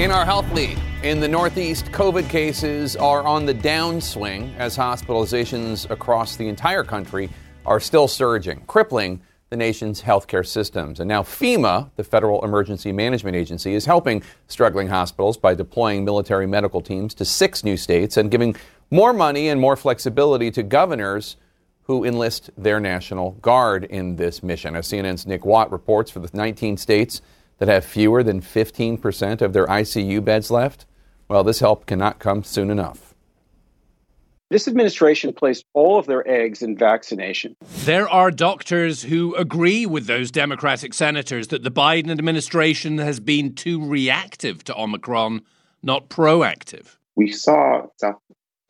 In 0.00 0.10
our 0.10 0.24
health 0.24 0.50
lead, 0.54 0.78
in 1.02 1.20
the 1.20 1.28
Northeast, 1.28 1.84
COVID 1.92 2.30
cases 2.30 2.96
are 2.96 3.22
on 3.22 3.44
the 3.44 3.52
downswing 3.52 4.56
as 4.56 4.74
hospitalizations 4.74 5.90
across 5.90 6.36
the 6.36 6.48
entire 6.48 6.82
country 6.82 7.28
are 7.66 7.80
still 7.80 8.08
surging, 8.08 8.62
crippling 8.66 9.20
the 9.50 9.58
nation's 9.58 10.00
healthcare 10.00 10.46
systems. 10.46 11.00
And 11.00 11.08
now 11.08 11.22
FEMA, 11.22 11.90
the 11.96 12.02
Federal 12.02 12.42
Emergency 12.46 12.92
Management 12.92 13.36
Agency, 13.36 13.74
is 13.74 13.84
helping 13.84 14.22
struggling 14.46 14.88
hospitals 14.88 15.36
by 15.36 15.54
deploying 15.54 16.02
military 16.02 16.46
medical 16.46 16.80
teams 16.80 17.12
to 17.16 17.26
six 17.26 17.62
new 17.62 17.76
states 17.76 18.16
and 18.16 18.30
giving 18.30 18.56
more 18.90 19.12
money 19.12 19.50
and 19.50 19.60
more 19.60 19.76
flexibility 19.76 20.50
to 20.52 20.62
governors 20.62 21.36
who 21.82 22.04
enlist 22.04 22.48
their 22.56 22.80
National 22.80 23.32
Guard 23.42 23.84
in 23.84 24.16
this 24.16 24.42
mission. 24.42 24.76
As 24.76 24.88
CNN's 24.88 25.26
Nick 25.26 25.44
Watt 25.44 25.70
reports, 25.70 26.10
for 26.10 26.20
the 26.20 26.30
19 26.32 26.78
states 26.78 27.20
that 27.60 27.68
have 27.68 27.84
fewer 27.84 28.22
than 28.22 28.40
15% 28.40 29.42
of 29.42 29.52
their 29.52 29.66
ICU 29.66 30.24
beds 30.24 30.50
left, 30.50 30.86
well, 31.28 31.44
this 31.44 31.60
help 31.60 31.86
cannot 31.86 32.18
come 32.18 32.42
soon 32.42 32.70
enough. 32.70 33.14
This 34.50 34.66
administration 34.66 35.32
placed 35.32 35.64
all 35.74 35.96
of 35.96 36.06
their 36.06 36.28
eggs 36.28 36.60
in 36.60 36.76
vaccination. 36.76 37.54
There 37.84 38.08
are 38.08 38.32
doctors 38.32 39.04
who 39.04 39.36
agree 39.36 39.86
with 39.86 40.06
those 40.06 40.32
Democratic 40.32 40.92
senators 40.92 41.48
that 41.48 41.62
the 41.62 41.70
Biden 41.70 42.10
administration 42.10 42.98
has 42.98 43.20
been 43.20 43.54
too 43.54 43.84
reactive 43.84 44.64
to 44.64 44.76
Omicron, 44.76 45.42
not 45.84 46.08
proactive. 46.08 46.96
We 47.14 47.30
saw 47.30 47.86
South, 47.98 48.16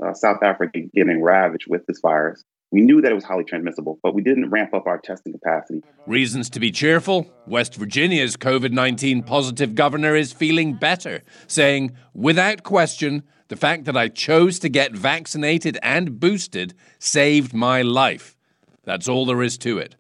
uh, 0.05 0.13
South 0.13 0.43
Africa 0.43 0.81
getting 0.95 1.23
ravaged 1.23 1.67
with 1.67 1.87
this 1.87 2.01
virus. 2.01 2.45
We 2.73 2.83
knew 2.83 3.00
that 3.00 3.11
it 3.11 3.15
was 3.17 3.25
highly 3.25 3.43
transmissible, 3.43 3.99
but 4.00 4.15
we 4.15 4.23
didn't 4.23 4.50
ramp 4.50 4.75
up 4.75 4.87
our 4.87 4.99
testing 4.99 5.33
capacity. 5.33 5.83
Reasons 6.07 6.49
to 6.50 6.61
be 6.61 6.71
cheerful. 6.71 7.29
West 7.47 7.75
Virginia's 7.75 8.37
COVID 8.37 8.71
19 8.71 9.25
positive 9.25 9.75
governor 9.75 10.15
is 10.15 10.33
feeling 10.33 10.75
better, 10.75 11.23
saying, 11.49 11.97
without 12.15 12.62
question, 12.62 13.25
the 13.49 13.57
fact 13.57 13.87
that 13.87 13.97
I 13.97 14.07
chose 14.07 14.61
to 14.61 14.69
get 14.69 14.93
vaccinated 14.93 15.79
and 15.83 16.21
boosted 16.21 16.75
saved 17.00 17.53
my 17.53 17.83
life. 17.83 18.37
That's 18.85 19.09
all 19.09 19.27
there 19.27 19.43
is 19.43 19.59
to 19.59 19.79
it. 19.79 19.97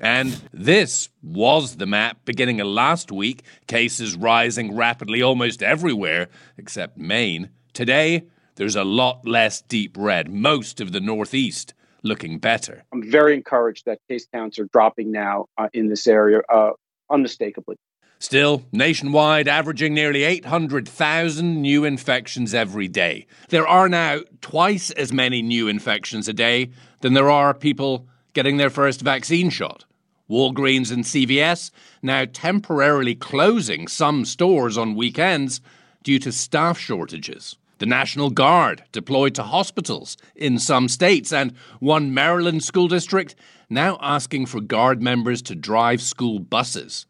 And 0.00 0.40
this 0.52 1.08
was 1.22 1.76
the 1.76 1.86
map 1.86 2.18
beginning 2.24 2.60
of 2.60 2.68
last 2.68 3.10
week, 3.10 3.42
cases 3.66 4.14
rising 4.14 4.76
rapidly 4.76 5.22
almost 5.22 5.62
everywhere 5.62 6.28
except 6.56 6.98
Maine. 6.98 7.50
Today, 7.72 8.26
there's 8.54 8.76
a 8.76 8.84
lot 8.84 9.26
less 9.26 9.62
deep 9.62 9.96
red, 9.98 10.30
most 10.30 10.80
of 10.80 10.92
the 10.92 11.00
Northeast 11.00 11.74
looking 12.06 12.38
better. 12.38 12.84
I'm 12.92 13.10
very 13.10 13.34
encouraged 13.34 13.84
that 13.86 13.98
case 14.08 14.26
counts 14.32 14.58
are 14.58 14.68
dropping 14.72 15.12
now 15.12 15.46
uh, 15.58 15.68
in 15.72 15.88
this 15.88 16.06
area, 16.06 16.40
uh, 16.48 16.72
unmistakably. 17.10 17.76
Still, 18.18 18.64
nationwide, 18.72 19.46
averaging 19.46 19.92
nearly 19.92 20.24
800,000 20.24 21.60
new 21.60 21.84
infections 21.84 22.54
every 22.54 22.88
day. 22.88 23.26
There 23.50 23.68
are 23.68 23.90
now 23.90 24.20
twice 24.40 24.90
as 24.92 25.12
many 25.12 25.42
new 25.42 25.68
infections 25.68 26.26
a 26.26 26.32
day 26.32 26.70
than 27.00 27.12
there 27.12 27.30
are 27.30 27.52
people 27.52 28.08
getting 28.32 28.56
their 28.56 28.70
first 28.70 29.02
vaccine 29.02 29.50
shot. 29.50 29.84
Walgreens 30.30 30.90
and 30.90 31.04
CVS 31.04 31.70
now 32.02 32.24
temporarily 32.24 33.14
closing 33.14 33.86
some 33.86 34.24
stores 34.24 34.78
on 34.78 34.94
weekends 34.94 35.60
due 36.02 36.18
to 36.18 36.32
staff 36.32 36.78
shortages. 36.78 37.56
The 37.78 37.86
National 37.86 38.30
Guard 38.30 38.84
deployed 38.90 39.34
to 39.34 39.42
hospitals 39.42 40.16
in 40.34 40.58
some 40.58 40.88
states, 40.88 41.30
and 41.30 41.52
one 41.78 42.14
Maryland 42.14 42.64
school 42.64 42.88
district 42.88 43.34
now 43.68 43.98
asking 44.00 44.46
for 44.46 44.62
Guard 44.62 45.02
members 45.02 45.42
to 45.42 45.54
drive 45.54 46.00
school 46.00 46.38
buses. 46.38 47.04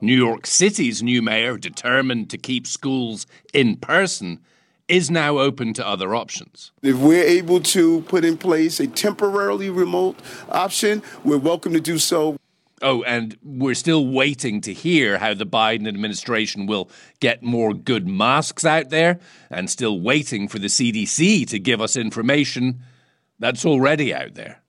New 0.00 0.16
York 0.16 0.46
City's 0.46 1.02
new 1.02 1.20
mayor, 1.20 1.58
determined 1.58 2.30
to 2.30 2.38
keep 2.38 2.66
schools 2.66 3.26
in 3.52 3.76
person, 3.76 4.40
is 4.88 5.10
now 5.10 5.38
open 5.38 5.74
to 5.74 5.86
other 5.86 6.14
options. 6.14 6.72
If 6.82 6.96
we're 6.96 7.24
able 7.24 7.60
to 7.60 8.02
put 8.02 8.24
in 8.24 8.38
place 8.38 8.80
a 8.80 8.86
temporarily 8.86 9.68
remote 9.68 10.16
option, 10.48 11.02
we're 11.24 11.38
welcome 11.38 11.72
to 11.72 11.80
do 11.80 11.98
so. 11.98 12.36
Oh, 12.82 13.02
and 13.04 13.38
we're 13.42 13.74
still 13.74 14.06
waiting 14.06 14.60
to 14.60 14.72
hear 14.72 15.16
how 15.16 15.32
the 15.32 15.46
Biden 15.46 15.88
administration 15.88 16.66
will 16.66 16.90
get 17.20 17.42
more 17.42 17.72
good 17.72 18.06
masks 18.06 18.66
out 18.66 18.90
there, 18.90 19.18
and 19.50 19.70
still 19.70 19.98
waiting 20.00 20.46
for 20.46 20.58
the 20.58 20.66
CDC 20.66 21.48
to 21.48 21.58
give 21.58 21.80
us 21.80 21.96
information 21.96 22.82
that's 23.38 23.64
already 23.64 24.14
out 24.14 24.34
there. 24.34 24.62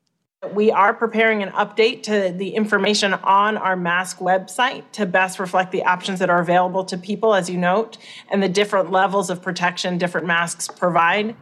We 0.54 0.72
are 0.72 0.94
preparing 0.94 1.44
an 1.44 1.50
update 1.50 2.04
to 2.04 2.32
the 2.32 2.52
information 2.52 3.14
on 3.14 3.58
our 3.58 3.76
mask 3.76 4.20
website 4.20 4.84
to 4.94 5.06
best 5.06 5.40
reflect 5.40 5.72
the 5.72 5.84
options 5.84 6.20
that 6.20 6.30
are 6.30 6.40
available 6.40 6.86
to 6.86 6.98
people, 6.98 7.34
as 7.34 7.50
you 7.50 7.58
note, 7.58 7.98
and 8.30 8.42
the 8.42 8.48
different 8.48 8.92
levels 8.92 9.30
of 9.30 9.42
protection 9.42 9.98
different 9.98 10.28
masks 10.28 10.68
provide. 10.68 11.36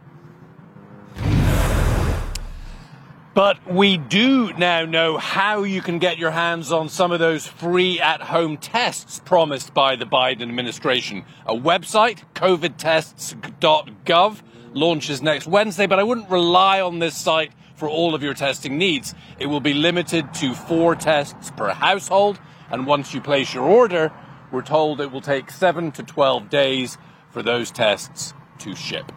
But 3.36 3.70
we 3.70 3.98
do 3.98 4.50
now 4.54 4.86
know 4.86 5.18
how 5.18 5.64
you 5.64 5.82
can 5.82 5.98
get 5.98 6.16
your 6.16 6.30
hands 6.30 6.72
on 6.72 6.88
some 6.88 7.12
of 7.12 7.18
those 7.18 7.46
free 7.46 8.00
at 8.00 8.22
home 8.22 8.56
tests 8.56 9.20
promised 9.26 9.74
by 9.74 9.94
the 9.94 10.06
Biden 10.06 10.40
administration. 10.40 11.22
A 11.44 11.54
website, 11.54 12.22
covidtests.gov, 12.34 14.40
launches 14.72 15.20
next 15.20 15.46
Wednesday, 15.46 15.86
but 15.86 15.98
I 15.98 16.02
wouldn't 16.02 16.30
rely 16.30 16.80
on 16.80 16.98
this 16.98 17.14
site 17.14 17.52
for 17.74 17.90
all 17.90 18.14
of 18.14 18.22
your 18.22 18.32
testing 18.32 18.78
needs. 18.78 19.14
It 19.38 19.48
will 19.48 19.60
be 19.60 19.74
limited 19.74 20.32
to 20.36 20.54
four 20.54 20.96
tests 20.96 21.50
per 21.50 21.72
household, 21.72 22.40
and 22.70 22.86
once 22.86 23.12
you 23.12 23.20
place 23.20 23.52
your 23.52 23.64
order, 23.64 24.12
we're 24.50 24.62
told 24.62 25.02
it 25.02 25.12
will 25.12 25.20
take 25.20 25.50
7 25.50 25.92
to 25.92 26.02
12 26.02 26.48
days 26.48 26.96
for 27.28 27.42
those 27.42 27.70
tests 27.70 28.32
to 28.60 28.74
ship. 28.74 29.12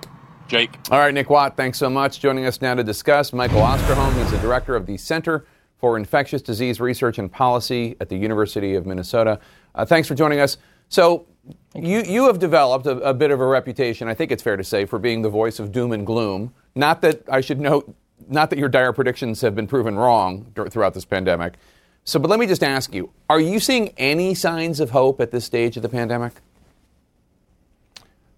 Jake. 0.49 0.71
All 0.91 0.99
right, 0.99 1.13
Nick 1.13 1.29
Watt, 1.29 1.55
thanks 1.55 1.77
so 1.77 1.89
much. 1.89 2.19
Joining 2.19 2.45
us 2.45 2.62
now 2.62 2.73
to 2.73 2.83
discuss, 2.83 3.31
Michael 3.31 3.62
Osterholm. 3.62 4.13
He's 4.21 4.31
the 4.31 4.39
director 4.39 4.75
of 4.75 4.85
the 4.85 4.97
Center 4.97 5.45
for 5.77 5.95
Infectious 5.95 6.41
Disease 6.41 6.81
Research 6.81 7.19
and 7.19 7.31
Policy 7.31 7.95
at 8.01 8.09
the 8.09 8.17
University 8.17 8.75
of 8.75 8.85
Minnesota. 8.85 9.39
Uh, 9.75 9.85
thanks 9.85 10.07
for 10.07 10.15
joining 10.15 10.39
us. 10.39 10.57
So, 10.89 11.27
you, 11.75 12.01
you 12.01 12.25
have 12.25 12.39
developed 12.39 12.88
a, 12.88 12.97
a, 12.97 13.13
bit 13.13 13.31
of 13.31 13.39
a 13.39 13.45
reputation, 13.45 14.07
I 14.07 14.13
think 14.13 14.31
it's 14.31 14.43
fair 14.43 14.57
to 14.57 14.63
say, 14.63 14.85
for 14.85 14.99
being 14.99 15.21
the 15.21 15.29
voice 15.29 15.59
of 15.59 15.71
doom 15.71 15.91
and 15.91 16.05
gloom. 16.05 16.53
Not 16.75 17.01
that 17.01 17.23
I 17.31 17.41
should 17.41 17.59
note 17.59 17.95
not 18.27 18.49
that 18.49 18.59
your 18.59 18.69
dire 18.69 18.93
predictions 18.93 19.41
have 19.41 19.55
been 19.55 19.67
proven 19.67 19.95
wrong 19.95 20.51
throughout 20.69 20.93
this 20.93 21.05
pandemic. 21.05 21.55
So, 22.03 22.19
but 22.19 22.29
let 22.29 22.39
me 22.39 22.47
just 22.47 22.63
ask 22.63 22.93
you 22.93 23.12
are 23.29 23.39
you 23.39 23.59
seeing 23.59 23.89
any 23.97 24.33
signs 24.33 24.79
of 24.79 24.91
hope 24.91 25.21
at 25.21 25.31
this 25.31 25.45
stage 25.45 25.77
of 25.77 25.83
the 25.83 25.89
pandemic? 25.89 26.33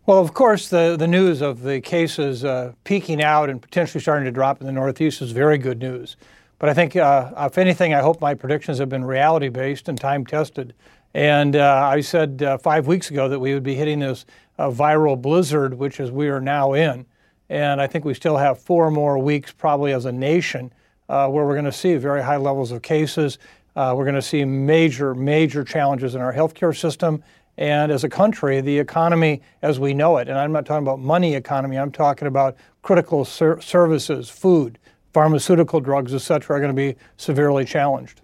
Well, 0.08 0.18
of 0.18 0.34
course, 0.34 0.68
the, 0.68 0.96
the 0.98 1.08
news 1.08 1.44
of 1.44 1.62
the 1.62 1.80
cases 1.80 2.44
uh, 2.44 2.74
peaking 2.86 3.22
out 3.22 3.52
and 3.52 3.62
potentially 3.62 4.02
starting 4.02 4.26
to 4.26 4.32
drop 4.32 4.60
in 4.60 4.66
the 4.66 4.74
Northeast 4.74 5.22
is 5.22 5.32
very 5.32 5.60
good 5.60 5.78
news. 5.78 6.18
But 6.58 6.70
I 6.70 6.74
think, 6.74 6.96
uh, 6.96 7.32
if 7.38 7.60
anything, 7.60 7.94
I 7.94 8.00
hope 8.00 8.20
my 8.20 8.34
predictions 8.34 8.80
have 8.80 8.90
been 8.90 9.06
reality 9.06 9.50
based 9.50 9.90
and 9.90 10.00
time 10.00 10.26
tested. 10.26 10.74
And 11.14 11.56
uh, 11.56 11.88
I 11.88 12.02
said 12.02 12.42
uh, 12.42 12.58
five 12.58 12.88
weeks 12.88 13.12
ago 13.12 13.30
that 13.30 13.40
we 13.40 13.54
would 13.54 13.62
be 13.62 13.76
hitting 13.76 14.00
this 14.00 14.26
uh, 14.58 14.72
viral 14.72 15.22
blizzard, 15.22 15.76
which 15.76 16.00
is 16.00 16.10
we 16.10 16.30
are 16.30 16.42
now 16.42 16.74
in. 16.74 17.06
And 17.50 17.80
I 17.80 17.86
think 17.86 18.04
we 18.04 18.16
still 18.16 18.38
have 18.38 18.60
four 18.60 18.90
more 18.90 19.20
weeks, 19.20 19.52
probably 19.52 19.94
as 19.94 20.06
a 20.06 20.12
nation, 20.12 20.74
uh, 21.10 21.28
where 21.28 21.46
we're 21.46 21.54
going 21.54 21.66
to 21.66 21.72
see 21.72 21.96
very 21.98 22.24
high 22.24 22.38
levels 22.38 22.72
of 22.72 22.82
cases. 22.82 23.38
We're 23.76 24.04
going 24.04 24.16
to 24.16 24.22
see 24.22 24.46
major, 24.46 25.14
major 25.14 25.64
challenges 25.64 26.16
in 26.16 26.22
our 26.22 26.34
healthcare 26.34 26.76
system. 26.76 27.24
And 27.62 27.92
as 27.92 28.04
a 28.04 28.10
country, 28.10 28.60
the 28.60 28.80
economy 28.80 29.44
as 29.62 29.80
we 29.80 29.94
know 29.94 30.18
it, 30.18 30.28
and 30.28 30.36
I'm 30.36 30.52
not 30.52 30.66
talking 30.66 30.82
about 30.82 30.98
money 30.98 31.36
economy, 31.36 31.78
I'm 31.78 31.92
talking 31.92 32.28
about 32.28 32.58
critical 32.82 33.24
ser- 33.24 33.62
services, 33.62 34.32
food, 34.32 34.80
pharmaceutical 35.14 35.80
drugs, 35.80 36.12
et 36.16 36.22
cetera, 36.22 36.58
are 36.58 36.60
going 36.60 36.76
to 36.76 36.76
be 36.76 36.98
severely 37.18 37.64
challenged. 37.64 38.22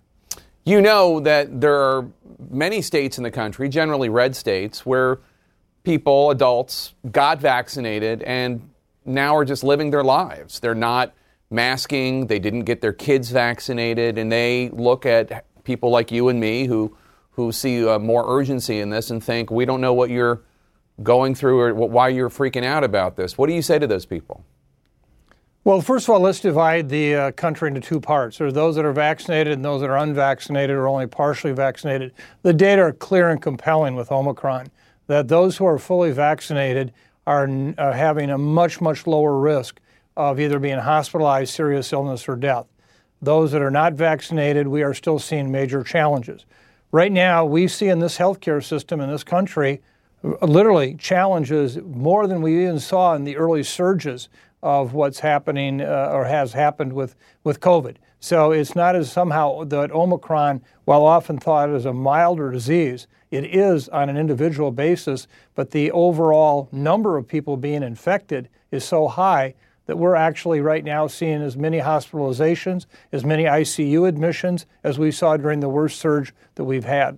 You 0.65 0.81
know 0.81 1.19
that 1.19 1.61
there 1.61 1.75
are 1.75 2.09
many 2.49 2.81
states 2.81 3.19
in 3.19 3.23
the 3.23 3.29
country, 3.29 3.69
generally 3.69 4.09
red 4.09 4.35
states, 4.35 4.87
where 4.87 5.19
people, 5.83 6.31
adults, 6.31 6.95
got 7.11 7.39
vaccinated 7.39 8.23
and 8.23 8.67
now 9.05 9.37
are 9.37 9.45
just 9.45 9.63
living 9.63 9.91
their 9.91 10.03
lives. 10.03 10.59
They're 10.61 10.73
not 10.73 11.13
masking, 11.51 12.25
they 12.25 12.39
didn't 12.39 12.63
get 12.63 12.81
their 12.81 12.91
kids 12.91 13.29
vaccinated, 13.29 14.17
and 14.17 14.31
they 14.31 14.69
look 14.69 15.05
at 15.05 15.45
people 15.63 15.91
like 15.91 16.11
you 16.11 16.29
and 16.29 16.39
me 16.39 16.65
who, 16.65 16.97
who 17.37 17.51
see 17.51 17.87
uh, 17.87 17.99
more 17.99 18.25
urgency 18.27 18.79
in 18.79 18.89
this 18.89 19.11
and 19.11 19.23
think, 19.23 19.51
we 19.51 19.63
don't 19.63 19.79
know 19.79 19.93
what 19.93 20.09
you're 20.09 20.41
going 21.03 21.35
through 21.35 21.59
or 21.59 21.73
why 21.73 22.09
you're 22.09 22.31
freaking 22.31 22.65
out 22.65 22.83
about 22.83 23.15
this. 23.15 23.37
What 23.37 23.47
do 23.47 23.53
you 23.53 23.61
say 23.61 23.77
to 23.77 23.85
those 23.85 24.07
people? 24.07 24.43
Well, 25.63 25.81
first 25.81 26.07
of 26.07 26.15
all, 26.15 26.19
let's 26.19 26.39
divide 26.39 26.89
the 26.89 27.15
uh, 27.15 27.31
country 27.33 27.67
into 27.67 27.79
two 27.79 27.99
parts. 27.99 28.39
There 28.39 28.47
are 28.47 28.51
those 28.51 28.75
that 28.75 28.85
are 28.85 28.93
vaccinated 28.93 29.53
and 29.53 29.63
those 29.63 29.81
that 29.81 29.89
are 29.91 29.97
unvaccinated 29.97 30.75
or 30.75 30.87
only 30.87 31.05
partially 31.05 31.51
vaccinated. 31.53 32.13
The 32.41 32.53
data 32.53 32.81
are 32.81 32.93
clear 32.93 33.29
and 33.29 33.39
compelling 33.39 33.95
with 33.95 34.11
Omicron 34.11 34.71
that 35.05 35.27
those 35.27 35.57
who 35.57 35.65
are 35.65 35.77
fully 35.77 36.11
vaccinated 36.11 36.91
are 37.27 37.47
uh, 37.77 37.93
having 37.93 38.31
a 38.31 38.37
much, 38.37 38.81
much 38.81 39.05
lower 39.05 39.37
risk 39.37 39.79
of 40.15 40.39
either 40.39 40.57
being 40.57 40.79
hospitalized, 40.79 41.53
serious 41.53 41.93
illness, 41.93 42.27
or 42.27 42.35
death. 42.35 42.65
Those 43.21 43.51
that 43.51 43.61
are 43.61 43.69
not 43.69 43.93
vaccinated, 43.93 44.67
we 44.67 44.81
are 44.81 44.95
still 44.95 45.19
seeing 45.19 45.51
major 45.51 45.83
challenges. 45.83 46.45
Right 46.91 47.11
now, 47.11 47.43
we 47.43 47.67
see 47.67 47.89
in 47.89 47.99
this 47.99 48.17
healthcare 48.17 48.63
system 48.63 49.01
in 49.01 49.09
this 49.11 49.23
country 49.23 49.81
literally 50.41 50.95
challenges 50.95 51.77
more 51.77 52.27
than 52.27 52.41
we 52.41 52.63
even 52.63 52.79
saw 52.79 53.13
in 53.13 53.25
the 53.25 53.35
early 53.35 53.63
surges 53.63 54.29
of 54.63 54.93
what's 54.93 55.19
happening 55.19 55.81
uh, 55.81 56.09
or 56.13 56.25
has 56.25 56.53
happened 56.53 56.93
with, 56.93 57.15
with 57.43 57.59
COVID. 57.59 57.97
So 58.21 58.51
it's 58.51 58.73
not 58.73 58.95
as 58.95 59.11
somehow 59.11 59.65
that 59.65 59.91
Omicron, 59.91 60.61
while 60.85 61.03
often 61.03 61.37
thought 61.37 61.69
as 61.69 61.85
a 61.85 61.93
milder 61.93 62.51
disease, 62.51 63.05
it 63.31 63.43
is 63.43 63.89
on 63.89 64.07
an 64.09 64.15
individual 64.15 64.71
basis, 64.71 65.27
but 65.55 65.71
the 65.71 65.91
overall 65.91 66.69
number 66.71 67.17
of 67.17 67.27
people 67.27 67.57
being 67.57 67.83
infected 67.83 68.47
is 68.71 68.85
so 68.85 69.09
high 69.09 69.53
that 69.87 69.97
we're 69.97 70.15
actually 70.15 70.61
right 70.61 70.83
now 70.83 71.07
seeing 71.07 71.41
as 71.41 71.57
many 71.57 71.79
hospitalizations, 71.79 72.85
as 73.11 73.25
many 73.25 73.45
ICU 73.45 74.07
admissions 74.07 74.65
as 74.83 74.99
we 74.99 75.11
saw 75.11 75.35
during 75.35 75.59
the 75.59 75.69
worst 75.69 75.99
surge 75.99 76.33
that 76.55 76.65
we've 76.65 76.85
had. 76.85 77.17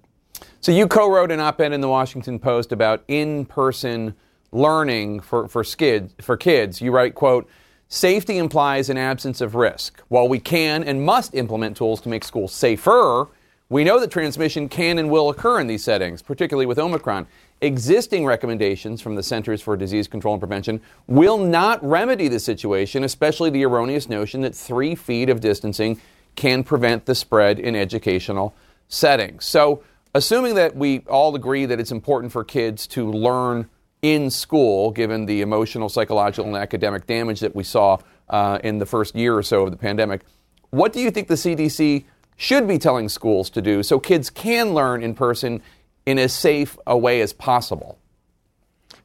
So 0.62 0.72
you 0.72 0.88
co-wrote 0.88 1.32
an 1.32 1.40
op-ed 1.40 1.74
in 1.74 1.82
the 1.82 1.90
Washington 1.90 2.40
Post 2.40 2.72
about 2.72 3.04
in-person 3.08 4.16
learning 4.52 5.20
for, 5.20 5.48
for, 5.48 5.64
skid, 5.64 6.14
for 6.22 6.38
kids. 6.38 6.82
You 6.82 6.92
write, 6.92 7.16
quote, 7.16 7.50
safety 7.88 8.38
implies 8.38 8.90
an 8.90 8.98
absence 8.98 9.42
of 9.42 9.56
risk. 9.56 10.02
While 10.08 10.28
we 10.28 10.40
can 10.40 10.84
and 10.84 11.04
must 11.04 11.36
implement 11.36 11.78
tools 11.78 12.02
to 12.02 12.10
make 12.10 12.24
schools 12.24 12.54
safer, 12.54 13.28
we 13.70 13.84
know 13.84 14.00
that 14.00 14.12
transmission 14.12 14.68
can 14.70 14.98
and 14.98 15.10
will 15.10 15.30
occur 15.30 15.60
in 15.60 15.68
these 15.68 15.84
settings, 15.84 16.22
particularly 16.22 16.66
with 16.66 16.80
Omicron. 16.80 17.28
Existing 17.62 18.26
recommendations 18.26 19.02
from 19.02 19.16
the 19.16 19.24
Centers 19.24 19.62
for 19.62 19.76
Disease 19.76 20.08
Control 20.08 20.34
and 20.34 20.40
Prevention 20.42 20.80
will 21.08 21.38
not 21.38 21.84
remedy 21.84 22.30
the 22.30 22.40
situation, 22.40 23.04
especially 23.04 23.50
the 23.50 23.66
erroneous 23.66 24.08
notion 24.08 24.42
that 24.42 24.56
three 24.56 24.96
feet 24.96 25.30
of 25.30 25.42
distancing 25.42 26.00
can 26.36 26.64
prevent 26.64 27.06
the 27.06 27.14
spread 27.14 27.60
in 27.60 27.76
educational 27.76 28.56
settings. 28.88 29.44
So, 29.44 29.84
assuming 30.16 30.56
that 30.56 30.78
we 30.78 31.00
all 31.10 31.36
agree 31.36 31.66
that 31.66 31.82
it's 31.82 31.92
important 31.92 32.32
for 32.32 32.46
kids 32.46 32.88
to 32.88 33.12
learn 33.12 33.70
in 34.02 34.30
school, 34.30 34.92
given 34.92 35.26
the 35.26 35.42
emotional, 35.42 35.90
psychological, 35.90 36.46
and 36.46 36.56
academic 36.56 37.08
damage 37.08 37.42
that 37.42 37.54
we 37.54 37.66
saw 37.66 37.98
uh, 38.30 38.60
in 38.64 38.78
the 38.78 38.86
first 38.86 39.16
year 39.16 39.36
or 39.38 39.44
so 39.44 39.64
of 39.64 39.72
the 39.72 39.78
pandemic. 39.78 40.22
What 40.70 40.94
do 40.94 41.02
you 41.02 41.12
think 41.12 41.28
the 41.28 41.36
CDC 41.36 42.06
should 42.38 42.70
be 42.70 42.78
telling 42.78 43.10
schools 43.10 43.50
to 43.50 43.62
do 43.62 43.84
so 43.84 44.00
kids 44.00 44.30
can 44.30 44.74
learn 44.74 45.04
in 45.04 45.14
person 45.14 45.62
in 46.10 46.18
as 46.18 46.34
safe 46.34 46.78
a 46.88 46.98
way 46.98 47.22
as 47.22 47.34
possible? 47.34 48.00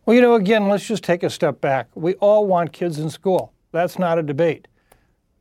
Well, 0.07 0.15
you 0.15 0.23
know, 0.23 0.35
again, 0.35 0.69
let's 0.69 0.87
just 0.87 1.05
take 1.05 1.23
a 1.23 1.31
step 1.31 1.61
back. 1.61 1.89
We 1.95 2.15
all 2.15 2.47
want 2.47 2.73
kids 2.73 2.99
in 2.99 3.11
school. 3.11 3.53
That's 3.73 3.99
not 3.99 4.19
a 4.19 4.23
debate. 4.23 4.69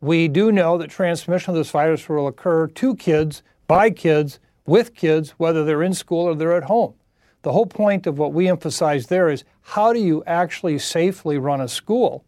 We 0.02 0.28
do 0.28 0.52
know 0.52 0.78
that 0.78 0.90
transmission 0.90 1.52
of 1.52 1.56
this 1.56 1.72
virus 1.72 2.10
will 2.10 2.28
occur 2.28 2.68
to 2.68 2.96
kids, 2.96 3.44
by 3.68 3.90
kids, 3.90 4.40
with 4.66 4.96
kids, 4.96 5.32
whether 5.32 5.64
they're 5.64 5.84
in 5.84 5.94
school 5.94 6.26
or 6.26 6.36
they're 6.36 6.58
at 6.58 6.66
home. 6.66 6.96
The 7.44 7.52
whole 7.54 7.66
point 7.66 8.08
of 8.08 8.18
what 8.18 8.34
we 8.34 8.50
emphasize 8.50 9.08
there 9.08 9.30
is 9.30 9.44
how 9.62 9.94
do 9.94 10.00
you 10.00 10.24
actually 10.26 10.80
safely 10.80 11.38
run 11.38 11.62
a 11.62 11.68
school 11.68 12.26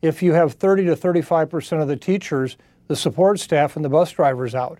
if 0.00 0.22
you 0.22 0.32
have 0.32 0.54
30 0.54 0.86
to 0.86 0.96
35 0.96 1.50
percent 1.50 1.82
of 1.82 1.88
the 1.88 1.96
teachers, 1.96 2.56
the 2.86 2.96
support 2.96 3.40
staff, 3.40 3.76
and 3.76 3.84
the 3.84 3.90
bus 3.90 4.10
drivers 4.12 4.54
out? 4.54 4.78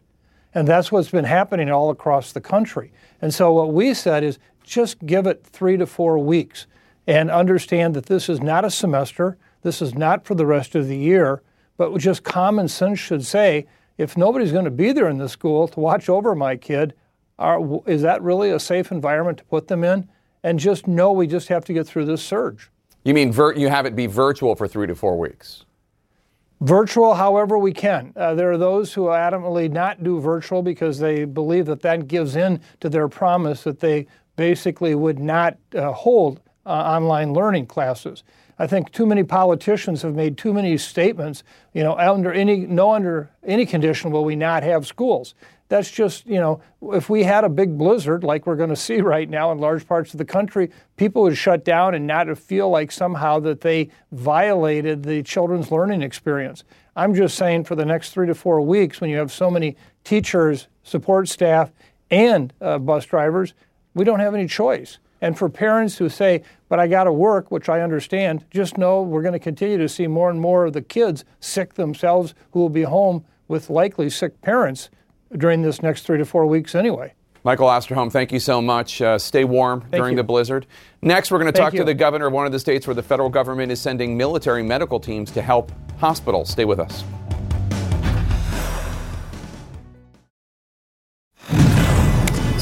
And 0.55 0.67
that's 0.67 0.91
what's 0.91 1.11
been 1.11 1.25
happening 1.25 1.71
all 1.71 1.91
across 1.91 2.33
the 2.33 2.41
country. 2.41 2.93
And 3.21 3.33
so 3.33 3.53
what 3.53 3.73
we 3.73 3.95
said 3.95 4.25
is 4.25 4.39
just 4.63 5.05
give 5.07 5.27
it 5.27 5.45
three 5.45 5.77
to 5.77 5.87
four 5.87 6.19
weeks 6.19 6.67
and 7.07 7.31
understand 7.31 7.95
that 7.95 8.07
this 8.07 8.29
is 8.29 8.41
not 8.41 8.65
a 8.65 8.71
semester, 8.71 9.39
this 9.63 9.81
is 9.81 9.95
not 9.95 10.25
for 10.25 10.35
the 10.35 10.47
rest 10.47 10.75
of 10.75 10.89
the 10.89 10.97
year, 10.97 11.43
but 11.77 11.97
just 11.99 12.23
common 12.23 12.69
sense 12.69 12.99
should 12.99 13.25
say 13.25 13.67
if 13.97 14.17
nobody's 14.17 14.53
going 14.53 14.65
to 14.65 14.71
be 14.71 14.93
there 14.93 15.09
in 15.09 15.19
the 15.19 15.29
school 15.29 15.67
to 15.69 15.81
watch 15.81 16.09
over 16.09 16.35
my 16.35 16.57
kid, 16.57 16.95
are, 17.39 17.81
is 17.87 18.03
that 18.03 18.23
really 18.23 18.51
a 18.51 18.61
safe 18.61 18.91
environment 18.91 19.39
to 19.39 19.45
put 19.45 19.69
them 19.69 19.85
in? 19.85 20.09
And 20.43 20.59
just 20.59 20.87
know 20.87 21.13
we 21.13 21.27
just 21.27 21.49
have 21.49 21.65
to 21.67 21.73
get 21.73 21.87
through 21.87 22.05
this 22.05 22.23
surge. 22.23 22.71
You 23.05 23.15
mean 23.15 23.33
vir- 23.33 23.55
you 23.55 23.69
have 23.69 23.87
it 23.87 23.97
be 23.97 24.07
virtual 24.07 24.55
for 24.55 24.69
three 24.69 24.87
to 24.87 24.95
four 24.95 25.19
weeks? 25.19 25.65
Virtual, 26.61 27.15
however, 27.15 27.57
we 27.57 27.73
can. 27.73 28.13
Uh, 28.17 28.35
there 28.35 28.51
are 28.51 28.59
those 28.59 28.93
who 28.93 29.07
adamantly 29.07 29.71
not 29.71 30.03
do 30.03 30.21
virtual 30.21 30.61
because 30.63 30.99
they 30.99 31.25
believe 31.25 31.67
that 31.67 31.83
that 31.83 32.09
gives 32.09 32.35
in 32.35 32.61
to 32.81 32.89
their 32.89 33.09
promise 33.09 33.63
that 33.63 33.79
they 33.79 34.07
basically 34.35 34.95
would 34.95 35.21
not 35.21 35.57
uh, 35.75 35.93
hold 35.93 36.41
uh, 36.67 36.71
online 36.71 37.33
learning 37.33 37.67
classes. 37.67 38.25
I 38.59 38.67
think 38.67 38.91
too 38.91 39.07
many 39.07 39.23
politicians 39.23 40.03
have 40.03 40.17
made 40.17 40.37
too 40.37 40.53
many 40.53 40.77
statements. 40.79 41.45
You 41.75 41.85
know, 41.85 41.97
under 41.97 42.33
any 42.33 42.67
no 42.67 42.93
under 42.93 43.31
any 43.45 43.65
condition 43.65 44.11
will 44.11 44.25
we 44.25 44.35
not 44.35 44.65
have 44.65 44.85
schools. 44.85 45.35
That's 45.69 45.91
just, 45.91 46.27
you 46.27 46.41
know, 46.41 46.63
if 46.83 47.11
we 47.11 47.25
had 47.25 47.45
a 47.45 47.49
big 47.49 47.77
blizzard 47.77 48.25
like 48.25 48.47
we're 48.47 48.57
going 48.57 48.71
to 48.71 48.77
see 48.77 49.01
right 49.03 49.29
now 49.29 49.53
in 49.53 49.59
large 49.59 49.87
parts 49.87 50.15
of 50.15 50.19
the 50.19 50.25
country, 50.25 50.71
people 50.97 51.23
would 51.23 51.37
shut 51.37 51.65
down 51.65 51.95
and 51.95 52.07
not 52.07 52.37
feel 52.39 52.71
like 52.71 52.91
somehow 52.91 53.39
that 53.41 53.61
they 53.61 53.91
violated 54.13 55.03
the 55.03 55.23
children's 55.23 55.71
learning 55.71 56.03
experience. 56.03 56.65
I'm 56.97 57.15
just 57.15 57.37
saying 57.37 57.65
for 57.65 57.77
the 57.77 57.85
next 57.85 58.11
three 58.11 58.27
to 58.27 58.35
four 58.35 58.61
weeks, 58.61 59.01
when 59.01 59.11
you 59.11 59.19
have 59.19 59.31
so 59.31 59.51
many 59.51 59.77
teachers, 60.05 60.69
support 60.83 61.29
staff, 61.29 61.71
and 62.11 62.53
uh, 62.61 62.79
bus 62.79 63.05
drivers, 63.05 63.55
we 63.95 64.05
don't 64.05 64.21
have 64.21 64.35
any 64.35 64.47
choice. 64.47 64.99
And 65.21 65.37
for 65.37 65.49
parents 65.49 65.99
who 65.99 66.09
say, 66.09 66.43
but 66.69 66.79
I 66.79 66.87
got 66.87 67.05
to 67.05 67.13
work, 67.13 67.51
which 67.51 67.69
I 67.69 67.81
understand, 67.81 68.45
just 68.51 68.79
know 68.79 69.03
we're 69.03 69.23
going 69.23 69.33
to 69.33 69.39
continue 69.39 69.79
to 69.79 69.89
see 69.89 70.07
more 70.07 70.31
and 70.31 70.41
more 70.41 70.67
of 70.67 70.73
the 70.73 70.83
kids 70.83 71.25
sick 71.41 71.75
themselves 71.75 72.35
who 72.53 72.61
will 72.61 72.69
be 72.69 72.83
home 72.83 73.25
with 73.49 73.71
likely 73.71 74.11
sick 74.11 74.41
parents 74.43 74.91
during 75.37 75.63
this 75.63 75.83
next 75.83 76.03
three 76.03 76.19
to 76.19 76.25
four 76.25 76.47
weeks 76.47 76.75
anyway. 76.75 77.13
Michael 77.45 77.69
Osterholm, 77.69 78.11
thank 78.11 78.33
you 78.33 78.41
so 78.41 78.61
much. 78.61 79.01
Uh, 79.01 79.19
stay 79.19 79.45
warm 79.45 79.81
thank 79.81 79.95
during 79.95 80.13
you. 80.13 80.17
the 80.17 80.25
blizzard. 80.25 80.67
Next, 81.03 81.31
we're 81.31 81.39
going 81.39 81.53
to 81.53 81.59
talk 81.59 81.73
you. 81.73 81.79
to 81.79 81.85
the 81.85 81.95
governor 81.95 82.27
of 82.27 82.33
one 82.33 82.47
of 82.47 82.53
the 82.53 82.59
states 82.59 82.87
where 82.87 82.95
the 82.95 83.03
federal 83.03 83.29
government 83.29 83.71
is 83.71 83.81
sending 83.81 84.17
military 84.17 84.63
medical 84.63 84.99
teams 84.99 85.31
to 85.33 85.43
help 85.43 85.73
hospitals. 85.99 86.51
Stay 86.51 86.65
with 86.65 86.81
us. 86.81 87.05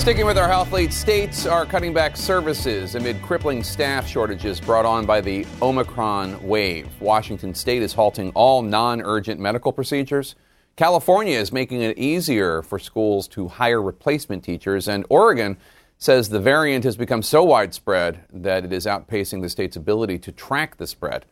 Sticking 0.07 0.27
with 0.27 0.39
our 0.39 0.47
health 0.47 0.71
lead, 0.71 0.93
states 0.93 1.47
are 1.47 1.67
cutting 1.67 1.93
back 1.93 2.17
services 2.17 2.95
amid 2.95 3.21
crippling 3.23 3.65
staff 3.65 4.07
shortages 4.07 4.61
brought 4.61 4.85
on 4.85 5.05
by 5.05 5.21
the 5.21 5.45
Omicron 5.61 6.47
wave. 6.47 6.89
Washington 7.01 7.53
state 7.53 7.83
is 7.83 7.93
halting 7.93 8.31
all 8.35 8.63
non 8.63 9.03
urgent 9.03 9.41
medical 9.41 9.73
procedures. 9.73 10.37
California 10.77 11.39
is 11.39 11.53
making 11.53 11.81
it 11.81 11.97
easier 11.97 12.61
for 12.61 12.79
schools 12.79 13.27
to 13.29 13.49
hire 13.49 13.81
replacement 13.81 14.45
teachers, 14.45 14.87
and 14.87 15.07
Oregon 15.09 15.57
says 15.97 16.29
the 16.29 16.39
variant 16.39 16.85
has 16.85 16.99
become 16.99 17.23
so 17.23 17.43
widespread 17.43 18.21
that 18.31 18.63
it 18.63 18.75
is 18.75 18.85
outpacing 18.85 19.41
the 19.41 19.49
state's 19.49 19.77
ability 19.77 20.19
to 20.19 20.31
track 20.31 20.77
the 20.77 20.87
spread. 20.87 21.25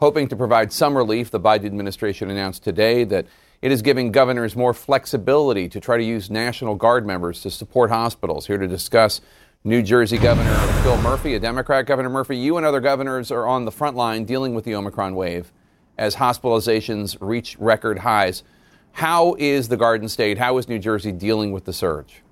Hoping 0.00 0.26
to 0.26 0.34
provide 0.34 0.72
some 0.72 0.96
relief, 0.96 1.30
the 1.30 1.38
Biden 1.38 1.66
administration 1.66 2.28
announced 2.28 2.64
today 2.64 3.04
that 3.04 3.26
it 3.62 3.70
is 3.70 3.82
giving 3.82 4.10
governors 4.10 4.56
more 4.56 4.74
flexibility 4.74 5.68
to 5.68 5.78
try 5.78 5.96
to 5.96 6.02
use 6.02 6.28
National 6.28 6.74
Guard 6.74 7.06
members 7.06 7.40
to 7.42 7.52
support 7.52 7.90
hospitals. 7.90 8.48
Here 8.48 8.58
to 8.58 8.66
discuss 8.66 9.20
New 9.62 9.80
Jersey 9.80 10.18
Governor 10.18 10.56
Phil 10.82 11.00
Murphy, 11.02 11.34
a 11.34 11.40
Democrat. 11.40 11.86
Governor 11.86 12.10
Murphy, 12.10 12.36
you 12.36 12.56
and 12.56 12.66
other 12.66 12.80
governors 12.80 13.30
are 13.30 13.46
on 13.46 13.64
the 13.64 13.72
front 13.72 13.96
line 13.96 14.24
dealing 14.24 14.54
with 14.54 14.64
the 14.64 14.74
Omicron 14.74 15.14
wave 15.14 15.52
as 15.96 16.16
hospitalizations 16.16 17.16
reach 17.20 17.56
record 17.60 18.00
highs. 18.00 18.42
How 18.92 19.36
is 19.38 19.68
the 19.68 19.76
Garden 19.76 20.08
State, 20.08 20.38
how 20.38 20.58
is 20.58 20.68
New 20.68 20.78
Jersey 20.78 21.12
dealing 21.12 21.52
with 21.52 21.64
the 21.64 21.72
surge? 21.72 22.22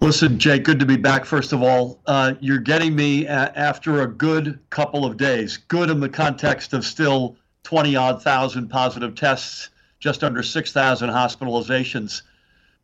Listen, 0.00 0.36
Jay, 0.36 0.58
good 0.58 0.80
to 0.80 0.86
be 0.86 0.96
back. 0.96 1.24
First 1.24 1.52
of 1.52 1.62
all, 1.62 2.00
uh, 2.06 2.34
you're 2.40 2.58
getting 2.58 2.96
me 2.96 3.24
a- 3.26 3.52
after 3.54 4.02
a 4.02 4.08
good 4.08 4.58
couple 4.70 5.04
of 5.04 5.16
days. 5.16 5.56
Good 5.56 5.90
in 5.90 6.00
the 6.00 6.08
context 6.08 6.72
of 6.72 6.84
still 6.84 7.36
20 7.62 7.94
odd 7.94 8.20
thousand 8.20 8.68
positive 8.68 9.14
tests, 9.14 9.70
just 10.00 10.24
under 10.24 10.42
6,000 10.42 11.08
hospitalizations. 11.08 12.22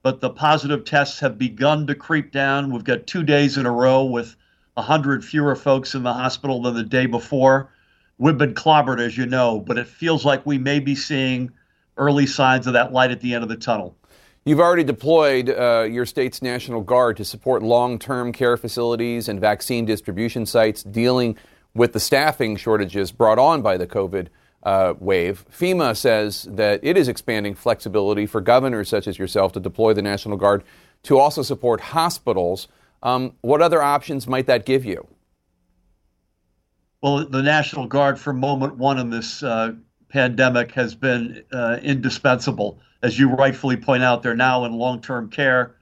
But 0.04 0.20
the 0.20 0.30
positive 0.30 0.84
tests 0.84 1.18
have 1.18 1.38
begun 1.38 1.88
to 1.88 1.96
creep 1.96 2.30
down. 2.30 2.72
We've 2.72 2.84
got 2.84 3.08
two 3.08 3.24
days 3.24 3.58
in 3.58 3.66
a 3.66 3.72
row 3.72 4.04
with 4.04 4.36
100 4.74 5.24
fewer 5.24 5.56
folks 5.56 5.96
in 5.96 6.04
the 6.04 6.12
hospital 6.12 6.62
than 6.62 6.74
the 6.74 6.84
day 6.84 7.06
before. 7.06 7.68
We've 8.18 8.38
been 8.38 8.54
clobbered, 8.54 9.00
as 9.00 9.18
you 9.18 9.26
know, 9.26 9.58
but 9.58 9.76
it 9.76 9.88
feels 9.88 10.24
like 10.24 10.46
we 10.46 10.56
may 10.56 10.78
be 10.78 10.94
seeing 10.94 11.50
early 11.98 12.26
signs 12.26 12.66
of 12.66 12.72
that 12.72 12.92
light 12.92 13.10
at 13.10 13.20
the 13.20 13.34
end 13.34 13.42
of 13.42 13.48
the 13.48 13.56
tunnel. 13.56 13.96
You've 14.44 14.60
already 14.60 14.84
deployed 14.84 15.50
uh, 15.50 15.82
your 15.90 16.06
state's 16.06 16.40
National 16.40 16.80
Guard 16.80 17.18
to 17.18 17.24
support 17.24 17.62
long 17.62 17.98
term 17.98 18.32
care 18.32 18.56
facilities 18.56 19.28
and 19.28 19.40
vaccine 19.40 19.84
distribution 19.84 20.46
sites 20.46 20.82
dealing 20.82 21.36
with 21.74 21.92
the 21.92 22.00
staffing 22.00 22.56
shortages 22.56 23.12
brought 23.12 23.38
on 23.38 23.60
by 23.60 23.76
the 23.76 23.86
COVID 23.86 24.28
uh, 24.62 24.94
wave. 24.98 25.44
FEMA 25.50 25.96
says 25.96 26.48
that 26.50 26.80
it 26.82 26.96
is 26.96 27.08
expanding 27.08 27.54
flexibility 27.54 28.26
for 28.26 28.40
governors 28.40 28.88
such 28.88 29.06
as 29.06 29.18
yourself 29.18 29.52
to 29.52 29.60
deploy 29.60 29.92
the 29.92 30.02
National 30.02 30.36
Guard 30.36 30.64
to 31.04 31.18
also 31.18 31.42
support 31.42 31.80
hospitals. 31.80 32.68
Um, 33.02 33.34
what 33.42 33.62
other 33.62 33.82
options 33.82 34.26
might 34.26 34.46
that 34.46 34.64
give 34.64 34.84
you? 34.84 35.06
Well, 37.02 37.28
the 37.28 37.42
National 37.42 37.86
Guard 37.86 38.18
from 38.18 38.40
moment 38.40 38.76
one 38.76 38.98
in 38.98 39.10
this 39.10 39.42
uh, 39.42 39.74
pandemic 40.08 40.72
has 40.72 40.94
been 40.94 41.44
uh, 41.52 41.78
indispensable. 41.82 42.78
As 43.02 43.18
you 43.18 43.28
rightfully 43.28 43.76
point 43.76 44.02
out, 44.02 44.22
they're 44.22 44.34
now 44.34 44.64
in 44.64 44.72
long 44.72 45.00
term 45.00 45.30
care 45.30 45.76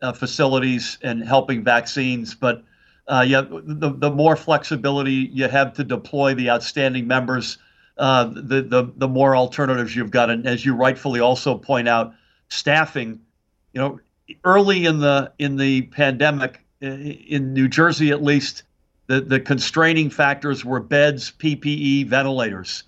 uh, 0.00 0.12
facilities 0.12 0.98
and 1.02 1.22
helping 1.22 1.62
vaccines. 1.62 2.34
But 2.34 2.64
uh, 3.08 3.24
yeah, 3.26 3.42
the, 3.50 3.90
the 3.90 4.10
more 4.10 4.36
flexibility 4.36 5.30
you 5.32 5.48
have 5.48 5.72
to 5.74 5.84
deploy 5.84 6.34
the 6.34 6.50
outstanding 6.50 7.06
members, 7.06 7.58
uh, 7.98 8.24
the, 8.24 8.62
the, 8.62 8.92
the 8.96 9.08
more 9.08 9.36
alternatives 9.36 9.94
you've 9.94 10.10
got. 10.10 10.30
And 10.30 10.46
as 10.46 10.64
you 10.64 10.74
rightfully 10.74 11.20
also 11.20 11.56
point 11.56 11.88
out, 11.88 12.14
staffing, 12.48 13.20
you 13.72 13.80
know, 13.80 14.00
early 14.44 14.86
in 14.86 15.00
the 15.00 15.32
in 15.38 15.56
the 15.56 15.82
pandemic 15.82 16.64
in 16.80 17.52
New 17.52 17.68
Jersey 17.68 18.10
at 18.10 18.22
least 18.22 18.62
the 19.06 19.20
the 19.20 19.40
constraining 19.40 20.10
factors 20.10 20.64
were 20.64 20.80
beds, 20.80 21.32
PPE, 21.38 22.06
ventilators. 22.06 22.84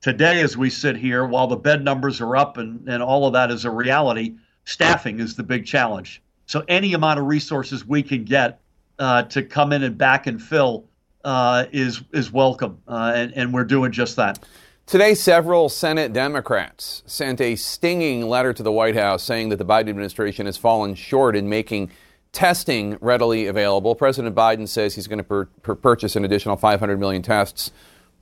Today 0.00 0.40
as 0.40 0.56
we 0.56 0.70
sit 0.70 0.96
here 0.96 1.26
while 1.26 1.48
the 1.48 1.56
bed 1.56 1.82
numbers 1.82 2.20
are 2.20 2.36
up 2.36 2.56
and 2.56 2.88
and 2.88 3.02
all 3.02 3.26
of 3.26 3.32
that 3.32 3.50
is 3.50 3.64
a 3.64 3.70
reality, 3.70 4.36
staffing 4.64 5.18
is 5.18 5.34
the 5.34 5.42
big 5.42 5.66
challenge. 5.66 6.22
So 6.46 6.64
any 6.68 6.94
amount 6.94 7.18
of 7.18 7.26
resources 7.26 7.84
we 7.84 8.02
can 8.02 8.24
get 8.24 8.60
uh, 8.98 9.24
to 9.24 9.42
come 9.42 9.72
in 9.72 9.82
and 9.82 9.98
back 9.98 10.26
and 10.26 10.40
fill 10.40 10.84
uh, 11.24 11.66
is 11.72 12.02
is 12.12 12.32
welcome, 12.32 12.80
uh, 12.86 13.12
and, 13.14 13.32
and 13.34 13.52
we're 13.52 13.64
doing 13.64 13.90
just 13.90 14.16
that. 14.16 14.38
Today, 14.86 15.14
several 15.14 15.68
Senate 15.68 16.12
Democrats 16.12 17.02
sent 17.04 17.40
a 17.40 17.56
stinging 17.56 18.26
letter 18.26 18.54
to 18.54 18.62
the 18.62 18.72
White 18.72 18.94
House 18.94 19.22
saying 19.22 19.50
that 19.50 19.56
the 19.56 19.64
Biden 19.64 19.90
administration 19.90 20.46
has 20.46 20.56
fallen 20.56 20.94
short 20.94 21.36
in 21.36 21.48
making 21.48 21.90
testing 22.32 22.96
readily 23.00 23.46
available. 23.46 23.94
President 23.94 24.34
Biden 24.34 24.66
says 24.66 24.94
he's 24.94 25.06
going 25.06 25.18
to 25.18 25.24
per- 25.24 25.46
per- 25.62 25.74
purchase 25.74 26.16
an 26.16 26.24
additional 26.24 26.56
500 26.56 26.98
million 26.98 27.20
tests, 27.20 27.72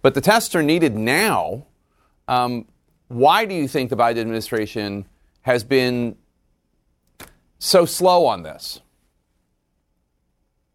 but 0.06 0.14
the 0.14 0.20
tests 0.20 0.54
are 0.54 0.62
needed 0.62 0.94
now. 0.94 1.66
Um, 2.28 2.66
why 3.08 3.44
do 3.44 3.56
you 3.56 3.66
think 3.66 3.90
the 3.90 3.96
Biden 3.96 4.18
administration 4.18 5.04
has 5.42 5.64
been 5.64 6.14
so 7.58 7.84
slow 7.84 8.24
on 8.24 8.44
this? 8.44 8.80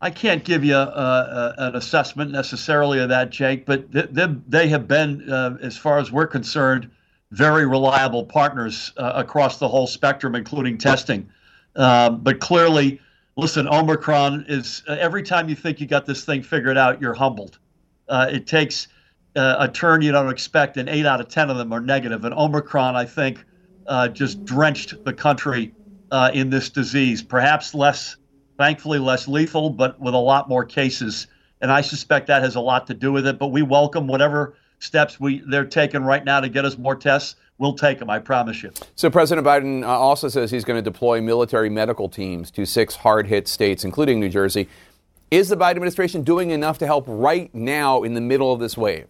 I 0.02 0.10
can't 0.10 0.44
give 0.44 0.66
you 0.66 0.76
a, 0.76 0.84
a, 0.84 1.54
an 1.60 1.76
assessment 1.78 2.32
necessarily 2.32 3.00
of 3.00 3.08
that, 3.08 3.30
Jake, 3.30 3.66
but 3.66 3.90
they, 3.90 4.28
they 4.50 4.68
have 4.68 4.90
been, 4.90 5.32
uh, 5.32 5.56
as 5.62 5.78
far 5.78 5.98
as 5.98 6.12
we're 6.12 6.28
concerned, 6.28 6.92
very 7.32 7.66
reliable 7.66 8.26
partners 8.26 8.92
uh, 8.98 9.14
across 9.16 9.60
the 9.60 9.68
whole 9.70 9.88
spectrum, 9.88 10.36
including 10.36 10.78
testing. 10.78 11.30
Um, 11.78 12.20
but 12.20 12.42
clearly, 12.42 13.00
listen, 13.38 13.66
Omicron 13.70 14.44
is 14.50 14.84
uh, 14.90 14.98
every 15.00 15.24
time 15.24 15.48
you 15.48 15.56
think 15.56 15.80
you 15.80 15.88
got 15.88 16.06
this 16.06 16.26
thing 16.26 16.44
figured 16.44 16.78
out, 16.78 17.00
you're 17.00 17.14
humbled. 17.14 17.60
Uh, 18.10 18.28
it 18.30 18.46
takes 18.46 18.90
uh, 19.36 19.56
a 19.60 19.68
turn 19.68 20.02
you 20.02 20.12
don't 20.12 20.30
expect, 20.30 20.78
and 20.78 20.90
eight 20.90 21.06
out 21.06 21.22
of 21.22 21.30
10 21.30 21.50
of 21.50 21.58
them 21.58 21.72
are 21.72 21.80
negative. 21.80 22.26
And 22.26 22.34
Omicron, 22.34 22.96
I 22.96 23.06
think, 23.06 23.44
uh, 23.88 24.08
just 24.08 24.44
drenched 24.46 25.04
the 25.06 25.14
country 25.14 25.74
in 26.34 26.50
this 26.50 26.70
disease, 26.70 27.22
perhaps 27.22 27.74
less 27.74 28.18
thankfully 28.62 29.00
less 29.00 29.28
lethal, 29.28 29.72
but 29.72 30.00
with 30.00 30.14
a 30.14 30.20
lot 30.20 30.48
more 30.48 30.64
cases. 30.64 31.26
And 31.62 31.72
I 31.72 31.82
suspect 31.82 32.28
that 32.28 32.44
has 32.44 32.56
a 32.56 32.60
lot 32.60 32.86
to 32.88 32.94
do 32.94 33.12
with 33.12 33.26
it. 33.26 33.40
But 33.40 33.48
we 33.48 33.64
welcome 33.64 34.06
whatever 34.06 34.56
steps 34.78 35.20
we 35.20 35.42
they're 35.48 35.66
taking 35.66 36.04
right 36.04 36.24
now 36.24 36.40
to 36.40 36.48
get 36.48 36.64
us 36.64 36.78
more 36.78 36.96
tests. 36.96 37.38
We'll 37.58 37.74
take 37.74 37.98
them, 37.98 38.12
I 38.12 38.20
promise 38.20 38.62
you. 38.62 38.72
So 38.96 39.10
President 39.10 39.48
Biden 39.48 39.84
uh, 39.84 39.88
also 39.88 40.28
says 40.28 40.52
he's 40.52 40.64
going 40.64 40.78
to 40.78 40.82
deploy 40.84 41.22
military 41.22 41.72
medical 41.72 42.08
teams 42.08 42.52
to 42.52 42.66
six 42.66 42.96
hard-hit 42.96 43.48
states, 43.48 43.84
including 43.84 44.20
New 44.20 44.30
Jersey. 44.30 44.68
Is 45.32 45.50
the 45.50 45.58
Biden 45.58 45.72
administration 45.72 46.22
doing 46.22 46.52
enough 46.52 46.78
to 46.80 46.86
help 46.86 47.06
right 47.08 47.54
now 47.56 48.04
in 48.04 48.14
the 48.14 48.22
middle 48.22 48.54
of 48.54 48.60
this 48.60 48.78
wave? 48.78 49.08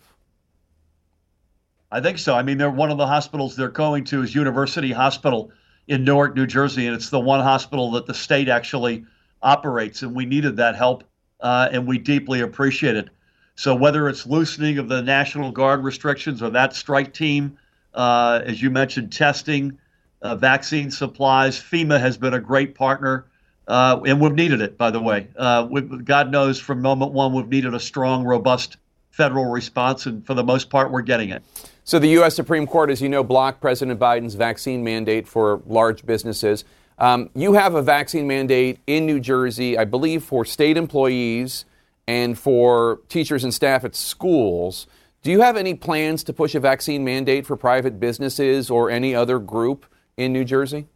I 1.91 1.99
think 1.99 2.19
so. 2.19 2.35
I 2.35 2.41
mean, 2.41 2.57
they're 2.57 2.71
one 2.71 2.89
of 2.89 2.97
the 2.97 3.07
hospitals 3.07 3.55
they're 3.55 3.67
going 3.67 4.05
to 4.05 4.23
is 4.23 4.33
University 4.33 4.93
Hospital 4.93 5.51
in 5.87 6.05
Newark, 6.05 6.35
New 6.35 6.47
Jersey, 6.47 6.87
and 6.87 6.95
it's 6.95 7.09
the 7.09 7.19
one 7.19 7.41
hospital 7.41 7.91
that 7.91 8.05
the 8.05 8.13
state 8.13 8.47
actually 8.47 9.03
operates, 9.41 10.01
and 10.01 10.15
we 10.15 10.25
needed 10.25 10.55
that 10.55 10.75
help, 10.75 11.03
uh, 11.41 11.67
and 11.71 11.85
we 11.85 11.97
deeply 11.97 12.39
appreciate 12.41 12.95
it. 12.95 13.09
So 13.55 13.75
whether 13.75 14.07
it's 14.07 14.25
loosening 14.25 14.77
of 14.77 14.87
the 14.87 15.01
National 15.01 15.51
Guard 15.51 15.83
restrictions 15.83 16.41
or 16.41 16.49
that 16.51 16.73
strike 16.73 17.13
team, 17.13 17.57
uh, 17.93 18.41
as 18.45 18.61
you 18.61 18.69
mentioned, 18.69 19.11
testing, 19.11 19.77
uh, 20.21 20.35
vaccine 20.35 20.91
supplies, 20.91 21.59
FEMA 21.59 21.99
has 21.99 22.17
been 22.17 22.33
a 22.33 22.39
great 22.39 22.73
partner, 22.73 23.25
uh, 23.67 23.99
and 24.05 24.21
we've 24.21 24.33
needed 24.33 24.61
it. 24.61 24.77
By 24.77 24.91
the 24.91 25.01
way, 25.01 25.27
uh, 25.35 25.63
God 25.65 26.31
knows 26.31 26.57
from 26.57 26.81
moment 26.81 27.11
one 27.11 27.33
we've 27.33 27.49
needed 27.49 27.73
a 27.73 27.79
strong, 27.81 28.23
robust 28.23 28.77
federal 29.09 29.51
response, 29.51 30.05
and 30.05 30.25
for 30.25 30.35
the 30.35 30.43
most 30.43 30.69
part, 30.69 30.89
we're 30.89 31.01
getting 31.01 31.31
it. 31.31 31.43
So 31.83 31.97
the 31.97 32.09
U.S. 32.09 32.35
Supreme 32.35 32.67
Court, 32.67 32.89
as 32.89 33.01
you 33.01 33.09
know, 33.09 33.23
blocked 33.23 33.59
President 33.59 33.99
Biden's 33.99 34.35
vaccine 34.35 34.83
mandate 34.83 35.27
for 35.27 35.61
large 35.65 36.05
businesses. 36.05 36.63
Um, 36.99 37.31
you 37.33 37.53
have 37.53 37.73
a 37.73 37.81
vaccine 37.81 38.27
mandate 38.27 38.79
in 38.85 39.07
New 39.07 39.19
Jersey, 39.19 39.77
I 39.77 39.85
believe, 39.85 40.23
for 40.23 40.45
state 40.45 40.77
employees 40.77 41.65
and 42.07 42.37
for 42.37 42.99
teachers 43.09 43.43
and 43.43 43.53
staff 43.53 43.83
at 43.83 43.95
schools. 43.95 44.85
Do 45.23 45.31
you 45.31 45.41
have 45.41 45.57
any 45.57 45.73
plans 45.73 46.23
to 46.25 46.33
push 46.33 46.53
a 46.53 46.59
vaccine 46.59 47.03
mandate 47.03 47.47
for 47.47 47.55
private 47.57 47.99
businesses 47.99 48.69
or 48.69 48.91
any 48.91 49.15
other 49.15 49.39
group 49.39 49.85
in 50.17 50.33
New 50.33 50.45
Jersey? 50.45 50.87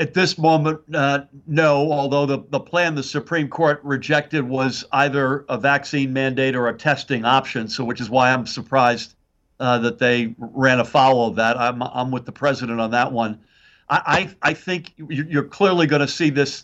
At 0.00 0.14
this 0.14 0.38
moment, 0.38 0.80
uh, 0.94 1.22
no, 1.46 1.90
although 1.90 2.24
the, 2.24 2.44
the 2.50 2.60
plan 2.60 2.94
the 2.94 3.02
Supreme 3.02 3.48
Court 3.48 3.80
rejected 3.82 4.48
was 4.48 4.84
either 4.92 5.44
a 5.48 5.58
vaccine 5.58 6.12
mandate 6.12 6.54
or 6.54 6.68
a 6.68 6.76
testing 6.76 7.24
option, 7.24 7.68
so 7.68 7.82
which 7.84 8.00
is 8.00 8.08
why 8.08 8.32
I'm 8.32 8.46
surprised 8.46 9.14
uh, 9.58 9.78
that 9.78 9.98
they 9.98 10.34
ran 10.38 10.78
afoul 10.78 11.26
of 11.26 11.36
that. 11.36 11.58
I'm, 11.58 11.82
I'm 11.82 12.12
with 12.12 12.26
the 12.26 12.32
president 12.32 12.80
on 12.80 12.92
that 12.92 13.12
one. 13.12 13.40
I, 13.90 14.34
I 14.42 14.52
think 14.52 14.92
you're 14.98 15.44
clearly 15.44 15.86
going 15.86 16.00
to 16.00 16.08
see 16.08 16.28
this 16.28 16.62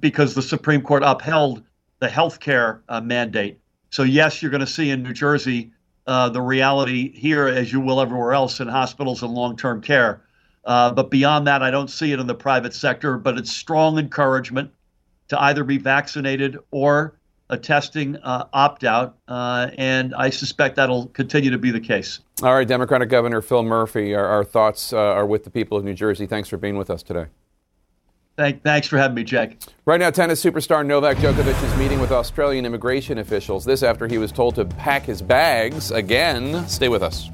because 0.00 0.34
the 0.34 0.42
Supreme 0.42 0.82
Court 0.82 1.04
upheld 1.04 1.62
the 2.00 2.08
health 2.08 2.40
care 2.40 2.82
uh, 2.88 3.00
mandate. 3.00 3.60
So, 3.90 4.02
yes, 4.02 4.42
you're 4.42 4.50
going 4.50 4.60
to 4.60 4.66
see 4.66 4.90
in 4.90 5.02
New 5.02 5.12
Jersey 5.12 5.70
uh, 6.08 6.28
the 6.30 6.40
reality 6.40 7.16
here, 7.16 7.46
as 7.46 7.72
you 7.72 7.80
will 7.80 8.00
everywhere 8.00 8.32
else 8.32 8.60
in 8.60 8.66
hospitals 8.66 9.22
and 9.22 9.32
long 9.32 9.56
term 9.56 9.80
care. 9.80 10.22
Uh, 10.68 10.92
but 10.92 11.10
beyond 11.10 11.46
that, 11.46 11.62
I 11.62 11.70
don't 11.70 11.88
see 11.88 12.12
it 12.12 12.20
in 12.20 12.26
the 12.26 12.34
private 12.34 12.74
sector, 12.74 13.16
but 13.16 13.38
it's 13.38 13.50
strong 13.50 13.98
encouragement 13.98 14.70
to 15.28 15.42
either 15.42 15.64
be 15.64 15.78
vaccinated 15.78 16.58
or 16.70 17.18
a 17.48 17.56
testing 17.56 18.16
uh, 18.16 18.44
opt 18.52 18.84
out, 18.84 19.16
uh, 19.28 19.70
and 19.78 20.14
I 20.14 20.28
suspect 20.28 20.76
that'll 20.76 21.06
continue 21.06 21.50
to 21.50 21.56
be 21.56 21.70
the 21.70 21.80
case. 21.80 22.20
All 22.42 22.52
right, 22.52 22.68
Democratic 22.68 23.08
Governor 23.08 23.40
Phil 23.40 23.62
Murphy, 23.62 24.14
our, 24.14 24.26
our 24.26 24.44
thoughts 24.44 24.92
uh, 24.92 24.98
are 24.98 25.24
with 25.24 25.44
the 25.44 25.50
people 25.50 25.78
of 25.78 25.84
New 25.84 25.94
Jersey. 25.94 26.26
Thanks 26.26 26.50
for 26.50 26.58
being 26.58 26.76
with 26.76 26.90
us 26.90 27.02
today. 27.02 27.24
Thank, 28.36 28.62
thanks 28.62 28.86
for 28.86 28.98
having 28.98 29.14
me, 29.14 29.24
Jack. 29.24 29.56
Right 29.86 29.98
now, 29.98 30.10
tennis 30.10 30.44
superstar 30.44 30.84
Novak 30.84 31.16
Djokovic 31.16 31.64
is 31.64 31.78
meeting 31.78 31.98
with 31.98 32.12
Australian 32.12 32.66
immigration 32.66 33.18
officials. 33.18 33.64
This 33.64 33.82
after 33.82 34.06
he 34.06 34.18
was 34.18 34.30
told 34.30 34.54
to 34.56 34.66
pack 34.66 35.04
his 35.04 35.22
bags 35.22 35.90
again. 35.90 36.68
Stay 36.68 36.90
with 36.90 37.02
us. 37.02 37.30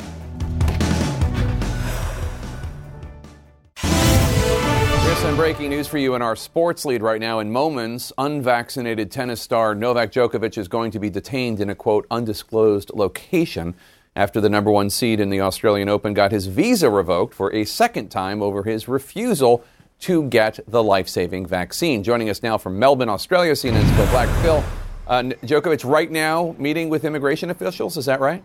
Some 5.24 5.36
breaking 5.36 5.70
news 5.70 5.88
for 5.88 5.96
you 5.96 6.14
in 6.14 6.20
our 6.20 6.36
sports 6.36 6.84
lead 6.84 7.00
right 7.00 7.18
now. 7.18 7.38
In 7.38 7.50
moments, 7.50 8.12
unvaccinated 8.18 9.10
tennis 9.10 9.40
star 9.40 9.74
Novak 9.74 10.12
Djokovic 10.12 10.58
is 10.58 10.68
going 10.68 10.90
to 10.90 10.98
be 10.98 11.08
detained 11.08 11.60
in 11.60 11.70
a 11.70 11.74
quote 11.74 12.06
undisclosed 12.10 12.90
location 12.92 13.74
after 14.14 14.38
the 14.38 14.50
number 14.50 14.70
one 14.70 14.90
seed 14.90 15.20
in 15.20 15.30
the 15.30 15.40
Australian 15.40 15.88
Open 15.88 16.12
got 16.12 16.30
his 16.30 16.46
visa 16.48 16.90
revoked 16.90 17.32
for 17.32 17.50
a 17.54 17.64
second 17.64 18.10
time 18.10 18.42
over 18.42 18.64
his 18.64 18.86
refusal 18.86 19.64
to 20.00 20.24
get 20.24 20.60
the 20.68 20.82
life 20.82 21.08
saving 21.08 21.46
vaccine. 21.46 22.02
Joining 22.02 22.28
us 22.28 22.42
now 22.42 22.58
from 22.58 22.78
Melbourne, 22.78 23.08
Australia, 23.08 23.52
CNN's 23.52 23.90
Phil 23.96 24.06
Black. 24.08 24.28
Phil, 24.42 24.62
uh, 25.06 25.22
Djokovic 25.22 25.90
right 25.90 26.10
now 26.10 26.54
meeting 26.58 26.90
with 26.90 27.02
immigration 27.02 27.48
officials, 27.48 27.96
is 27.96 28.04
that 28.04 28.20
right? 28.20 28.44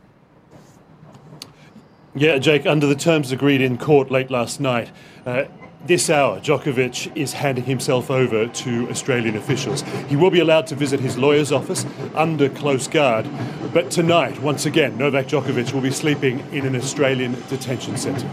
Yeah, 2.16 2.38
Jake, 2.38 2.66
under 2.66 2.88
the 2.88 2.96
terms 2.96 3.34
agreed 3.34 3.60
in 3.60 3.78
court 3.78 4.10
late 4.10 4.32
last 4.32 4.62
night. 4.62 4.92
Uh, 5.26 5.44
this 5.86 6.10
hour, 6.10 6.40
Djokovic 6.40 7.16
is 7.16 7.34
handing 7.34 7.64
himself 7.64 8.12
over 8.12 8.48
to 8.48 8.90
Australian 8.90 9.38
officials. 9.38 9.82
He 10.08 10.16
will 10.16 10.30
be 10.30 10.40
allowed 10.40 10.68
to 10.68 10.76
visit 10.76 11.00
his 11.00 11.18
lawyer's 11.18 11.52
office 11.52 11.86
under 12.16 12.50
close 12.50 12.88
guard, 12.88 13.28
but 13.74 13.90
tonight, 13.90 14.42
once 14.42 14.66
again, 14.66 14.98
Novak 14.98 15.28
Djokovic 15.28 15.72
will 15.74 15.82
be 15.82 15.92
sleeping 15.92 16.40
in 16.52 16.66
an 16.66 16.76
Australian 16.76 17.34
detention 17.48 17.96
centre. 17.98 18.30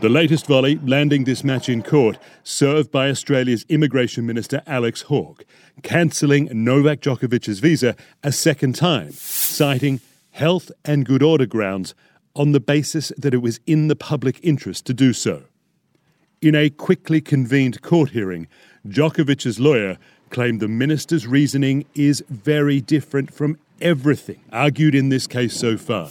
The 0.00 0.08
latest 0.08 0.46
volley 0.46 0.78
landing 0.84 1.24
this 1.24 1.42
match 1.42 1.68
in 1.68 1.82
court, 1.82 2.18
served 2.44 2.92
by 2.92 3.08
Australia's 3.08 3.64
Immigration 3.68 4.26
Minister 4.26 4.62
Alex 4.66 5.02
Hawke, 5.02 5.44
cancelling 5.82 6.48
Novak 6.52 7.00
Djokovic's 7.00 7.58
visa 7.58 7.96
a 8.22 8.30
second 8.30 8.74
time, 8.74 9.10
citing 9.12 10.00
health 10.30 10.70
and 10.84 11.04
good 11.04 11.22
order 11.22 11.46
grounds 11.46 11.94
on 12.34 12.52
the 12.52 12.60
basis 12.60 13.12
that 13.16 13.34
it 13.34 13.42
was 13.42 13.60
in 13.66 13.88
the 13.88 13.96
public 13.96 14.38
interest 14.42 14.86
to 14.86 14.94
do 14.94 15.12
so. 15.12 15.44
In 16.40 16.54
a 16.54 16.70
quickly 16.70 17.20
convened 17.20 17.82
court 17.82 18.10
hearing, 18.10 18.46
Djokovic's 18.86 19.58
lawyer 19.58 19.98
claimed 20.30 20.60
the 20.60 20.68
minister's 20.68 21.26
reasoning 21.26 21.84
is 21.94 22.22
very 22.28 22.80
different 22.80 23.32
from 23.32 23.58
everything 23.80 24.40
argued 24.52 24.94
in 24.94 25.08
this 25.08 25.26
case 25.26 25.54
so 25.54 25.76
far. 25.76 26.08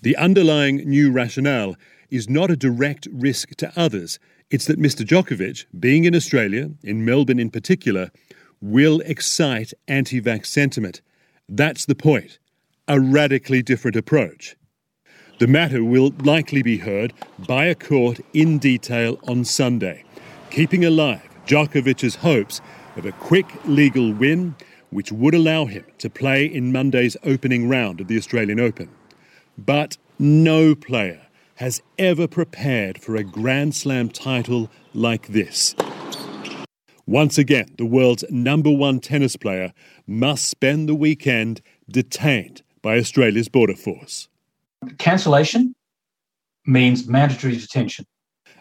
The 0.00 0.16
underlying 0.16 0.78
new 0.88 1.12
rationale 1.12 1.76
is 2.10 2.28
not 2.28 2.50
a 2.50 2.56
direct 2.56 3.06
risk 3.12 3.54
to 3.56 3.72
others. 3.76 4.18
It's 4.50 4.66
that 4.66 4.78
Mr. 4.78 5.06
Djokovic, 5.06 5.66
being 5.78 6.04
in 6.04 6.14
Australia, 6.14 6.70
in 6.82 7.04
Melbourne 7.04 7.38
in 7.38 7.50
particular, 7.50 8.10
will 8.60 9.00
excite 9.00 9.72
anti 9.88 10.20
vax 10.20 10.46
sentiment. 10.46 11.00
That's 11.48 11.86
the 11.86 11.94
point. 11.94 12.38
A 12.88 13.00
radically 13.00 13.62
different 13.62 13.96
approach. 13.96 14.56
The 15.42 15.48
matter 15.48 15.82
will 15.82 16.14
likely 16.22 16.62
be 16.62 16.76
heard 16.76 17.12
by 17.48 17.64
a 17.64 17.74
court 17.74 18.20
in 18.32 18.58
detail 18.58 19.18
on 19.26 19.44
Sunday, 19.44 20.04
keeping 20.50 20.84
alive 20.84 21.28
Djokovic's 21.46 22.14
hopes 22.14 22.60
of 22.94 23.06
a 23.06 23.10
quick 23.10 23.46
legal 23.64 24.12
win, 24.12 24.54
which 24.90 25.10
would 25.10 25.34
allow 25.34 25.64
him 25.64 25.84
to 25.98 26.08
play 26.08 26.46
in 26.46 26.70
Monday's 26.70 27.16
opening 27.24 27.68
round 27.68 28.00
of 28.00 28.06
the 28.06 28.16
Australian 28.16 28.60
Open. 28.60 28.88
But 29.58 29.98
no 30.16 30.76
player 30.76 31.26
has 31.56 31.82
ever 31.98 32.28
prepared 32.28 33.02
for 33.02 33.16
a 33.16 33.24
Grand 33.24 33.74
Slam 33.74 34.10
title 34.10 34.70
like 34.94 35.26
this. 35.26 35.74
Once 37.04 37.36
again, 37.36 37.74
the 37.78 37.84
world's 37.84 38.22
number 38.30 38.70
one 38.70 39.00
tennis 39.00 39.34
player 39.34 39.72
must 40.06 40.46
spend 40.46 40.88
the 40.88 40.94
weekend 40.94 41.60
detained 41.90 42.62
by 42.80 42.96
Australia's 42.96 43.48
border 43.48 43.74
force. 43.74 44.28
Cancellation 44.98 45.74
means 46.66 47.06
mandatory 47.08 47.56
detention. 47.56 48.04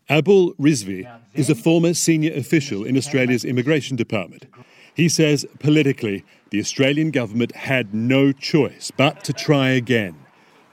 Abul 0.10 0.53
Rizvi 0.55 1.10
is 1.34 1.49
a 1.49 1.55
former 1.55 1.93
senior 1.93 2.34
official 2.34 2.84
in 2.84 2.97
Australia's 2.97 3.45
immigration 3.45 3.95
department. 3.95 4.45
He 4.93 5.07
says 5.07 5.45
politically, 5.60 6.25
the 6.49 6.60
Australian 6.60 7.12
government 7.12 7.55
had 7.55 7.93
no 7.93 8.31
choice 8.31 8.91
but 8.91 9.23
to 9.23 9.34
try 9.34 9.69
again. 9.69 10.15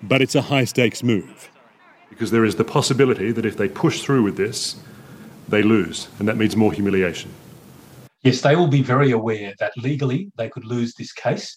But 0.03 0.23
it's 0.23 0.35
a 0.35 0.43
high 0.43 0.65
stakes 0.65 1.03
move. 1.03 1.51
Because 2.09 2.31
there 2.31 2.45
is 2.45 2.57
the 2.57 2.65
possibility 2.65 3.33
that 3.33 3.47
if 3.47 3.57
they 3.57 3.69
push 3.69 4.03
through 4.03 4.23
with 4.23 4.37
this, 4.37 4.77
they 5.49 5.63
lose, 5.63 6.09
and 6.19 6.29
that 6.29 6.37
means 6.37 6.57
more 6.57 6.73
humiliation. 6.73 7.31
Yes, 8.23 8.41
they 8.41 8.57
will 8.57 8.67
be 8.67 8.83
very 8.83 9.13
aware 9.13 9.55
that 9.61 9.73
legally 9.77 10.33
they 10.37 10.49
could 10.49 10.65
lose 10.65 10.95
this 10.95 11.13
case, 11.13 11.57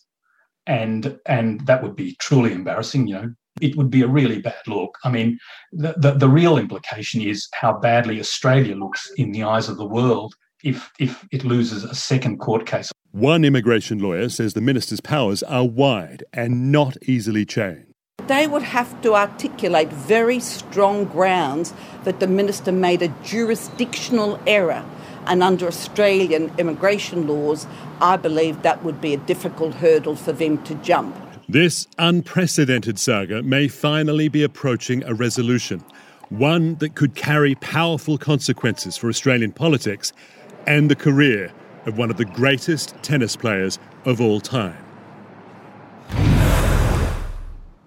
and 0.68 1.20
and 1.26 1.66
that 1.66 1.82
would 1.82 1.96
be 1.96 2.16
truly 2.20 2.54
embarrassing. 2.54 3.08
You 3.08 3.16
know, 3.16 3.34
it 3.60 3.76
would 3.76 3.90
be 3.90 4.02
a 4.02 4.08
really 4.08 4.40
bad 4.40 4.62
look. 4.68 4.98
I 5.04 5.10
mean, 5.10 5.40
the, 5.72 5.94
the, 5.98 6.12
the, 6.12 6.30
real 6.30 6.58
implication 6.58 7.22
is 7.22 7.50
how 7.54 7.80
badly 7.80 8.20
Australia 8.20 8.76
looks 8.76 9.12
in 9.18 9.32
the 9.32 9.44
eyes 9.44 9.68
of 9.68 9.78
the 9.78 9.86
world 9.86 10.36
if, 10.64 10.92
if 11.00 11.26
it 11.32 11.44
loses 11.44 11.84
a 11.84 11.96
second 11.96 12.40
court 12.40 12.66
case. 12.66 12.92
One 13.12 13.44
immigration 13.44 14.00
lawyer 14.00 14.30
says 14.30 14.54
the 14.54 14.62
minister's 14.62 15.02
powers 15.02 15.44
are 15.44 15.66
wide 15.66 16.24
and 16.32 16.72
not 16.72 16.96
easily 17.04 17.46
changed. 17.46 17.92
They 18.28 18.48
would 18.48 18.62
have 18.62 19.02
to 19.02 19.16
articulate 19.16 19.92
very 19.92 20.40
strong 20.40 21.06
grounds 21.06 21.74
that 22.04 22.20
the 22.20 22.28
minister 22.28 22.72
made 22.72 23.02
a 23.02 23.14
jurisdictional 23.24 24.40
error. 24.48 24.86
And 25.26 25.44
under 25.44 25.68
Australian 25.68 26.52
immigration 26.58 27.28
laws, 27.28 27.68
I 28.00 28.18
believe 28.18 28.62
that 28.62 28.84
would 28.84 29.02
be 29.02 29.14
a 29.14 29.18
difficult 29.18 29.76
hurdle 29.76 30.16
for 30.16 30.32
them 30.32 30.64
to 30.64 30.76
jump. 30.76 31.16
This 31.52 31.86
unprecedented 31.98 32.98
saga 32.98 33.44
may 33.44 33.68
finally 33.68 34.30
be 34.30 34.42
approaching 34.42 35.04
a 35.04 35.14
resolution, 35.14 35.84
one 36.30 36.76
that 36.76 36.96
could 36.96 37.14
carry 37.14 37.56
powerful 37.56 38.18
consequences 38.18 38.96
for 38.96 39.10
Australian 39.10 39.52
politics 39.52 40.14
and 40.66 40.90
the 40.90 40.96
career 40.96 41.52
of 41.86 41.98
one 41.98 42.10
of 42.10 42.16
the 42.16 42.24
greatest 42.24 42.96
tennis 43.04 43.36
players 43.36 43.80
of 44.06 44.22
all 44.22 44.40
time. 44.40 44.78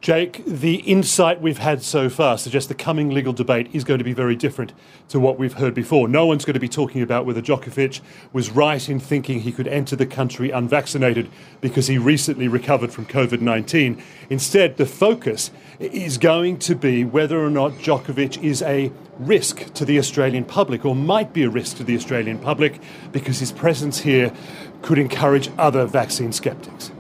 Jake, 0.04 0.44
the 0.44 0.74
insight 0.80 1.40
we've 1.40 1.56
had 1.56 1.82
so 1.82 2.10
far 2.10 2.36
suggests 2.36 2.68
the 2.68 2.74
coming 2.74 3.08
legal 3.08 3.32
debate 3.32 3.70
is 3.72 3.84
going 3.84 3.96
to 3.96 4.04
be 4.04 4.12
very 4.12 4.36
different 4.36 4.74
to 5.08 5.18
what 5.18 5.38
we've 5.38 5.54
heard 5.54 5.72
before. 5.72 6.08
No 6.08 6.26
one's 6.26 6.44
going 6.44 6.52
to 6.52 6.60
be 6.60 6.68
talking 6.68 7.00
about 7.00 7.24
whether 7.24 7.40
Djokovic 7.40 8.02
was 8.30 8.50
right 8.50 8.86
in 8.86 9.00
thinking 9.00 9.40
he 9.40 9.50
could 9.50 9.66
enter 9.66 9.96
the 9.96 10.04
country 10.04 10.50
unvaccinated 10.50 11.30
because 11.62 11.86
he 11.86 11.96
recently 11.96 12.48
recovered 12.48 12.92
from 12.92 13.06
COVID 13.06 13.40
19. 13.40 14.02
Instead, 14.28 14.76
the 14.76 14.84
focus 14.84 15.50
is 15.80 16.18
going 16.18 16.58
to 16.58 16.74
be 16.74 17.02
whether 17.02 17.42
or 17.42 17.48
not 17.48 17.72
Djokovic 17.72 18.42
is 18.44 18.60
a 18.60 18.92
risk 19.18 19.72
to 19.72 19.86
the 19.86 19.98
Australian 19.98 20.44
public 20.44 20.84
or 20.84 20.94
might 20.94 21.32
be 21.32 21.44
a 21.44 21.48
risk 21.48 21.78
to 21.78 21.82
the 21.82 21.96
Australian 21.96 22.38
public 22.38 22.78
because 23.10 23.38
his 23.38 23.52
presence 23.52 24.00
here 24.00 24.34
could 24.82 24.98
encourage 24.98 25.48
other 25.56 25.86
vaccine 25.86 26.30
skeptics. 26.30 26.90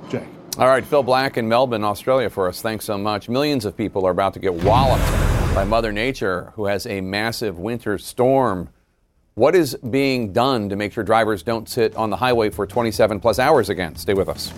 All 0.56 0.68
right, 0.68 0.84
Phil 0.84 1.02
Black 1.02 1.36
in 1.36 1.48
Melbourne, 1.48 1.82
Australia 1.82 2.30
for 2.30 2.46
us. 2.46 2.62
Thanks 2.62 2.84
so 2.84 2.96
much. 2.96 3.28
Millions 3.28 3.64
of 3.64 3.76
people 3.76 4.06
are 4.06 4.12
about 4.12 4.34
to 4.34 4.38
get 4.38 4.54
walloped 4.54 5.04
by 5.52 5.64
Mother 5.64 5.90
Nature, 5.90 6.52
who 6.54 6.66
has 6.66 6.86
a 6.86 7.00
massive 7.00 7.58
winter 7.58 7.98
storm. 7.98 8.68
What 9.34 9.56
is 9.56 9.74
being 9.90 10.32
done 10.32 10.68
to 10.68 10.76
make 10.76 10.92
sure 10.92 11.02
drivers 11.02 11.42
don't 11.42 11.68
sit 11.68 11.96
on 11.96 12.08
the 12.10 12.16
highway 12.16 12.50
for 12.50 12.68
27 12.68 13.18
plus 13.18 13.40
hours 13.40 13.68
again? 13.68 13.96
Stay 13.96 14.14
with 14.14 14.28
us. 14.28 14.52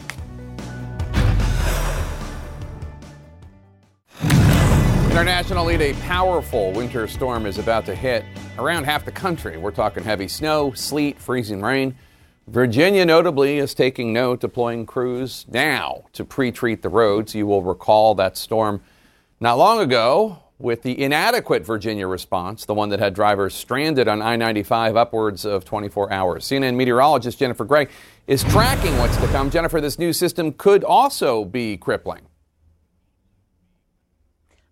Internationally, 5.11 5.77
a 5.77 5.95
powerful 5.95 6.73
winter 6.73 7.09
storm 7.09 7.47
is 7.47 7.57
about 7.57 7.87
to 7.87 7.95
hit 7.95 8.23
around 8.59 8.85
half 8.85 9.07
the 9.07 9.13
country. 9.13 9.57
We're 9.57 9.71
talking 9.71 10.05
heavy 10.05 10.29
snow, 10.29 10.73
sleet, 10.73 11.19
freezing 11.19 11.63
rain. 11.63 11.97
Virginia, 12.49 13.05
notably, 13.05 13.59
is 13.59 13.75
taking 13.75 14.13
note, 14.13 14.41
deploying 14.41 14.87
crews 14.87 15.45
now 15.49 16.05
to 16.13 16.25
pre 16.25 16.53
treat 16.53 16.83
the 16.83 16.89
roads. 16.89 17.35
You 17.35 17.45
will 17.45 17.63
recall 17.63 18.15
that 18.15 18.37
storm 18.37 18.83
not 19.41 19.59
long 19.59 19.81
ago 19.81 20.39
with 20.59 20.83
the 20.83 21.03
inadequate 21.03 21.67
Virginia 21.67 22.07
response, 22.07 22.65
the 22.65 22.73
one 22.73 22.89
that 22.91 23.01
had 23.01 23.15
drivers 23.15 23.53
stranded 23.53 24.07
on 24.07 24.23
I 24.23 24.37
95 24.37 24.97
upwards 24.97 25.45
of 25.45 25.65
24 25.65 26.13
hours. 26.13 26.45
CNN 26.45 26.77
meteorologist 26.77 27.39
Jennifer 27.39 27.65
Gray 27.65 27.89
is 28.29 28.45
tracking 28.45 28.97
what's 28.99 29.17
to 29.17 29.27
come. 29.27 29.51
Jennifer, 29.51 29.81
this 29.81 29.99
new 29.99 30.13
system 30.13 30.53
could 30.53 30.85
also 30.85 31.45
be 31.45 31.77
crippling. 31.77 32.23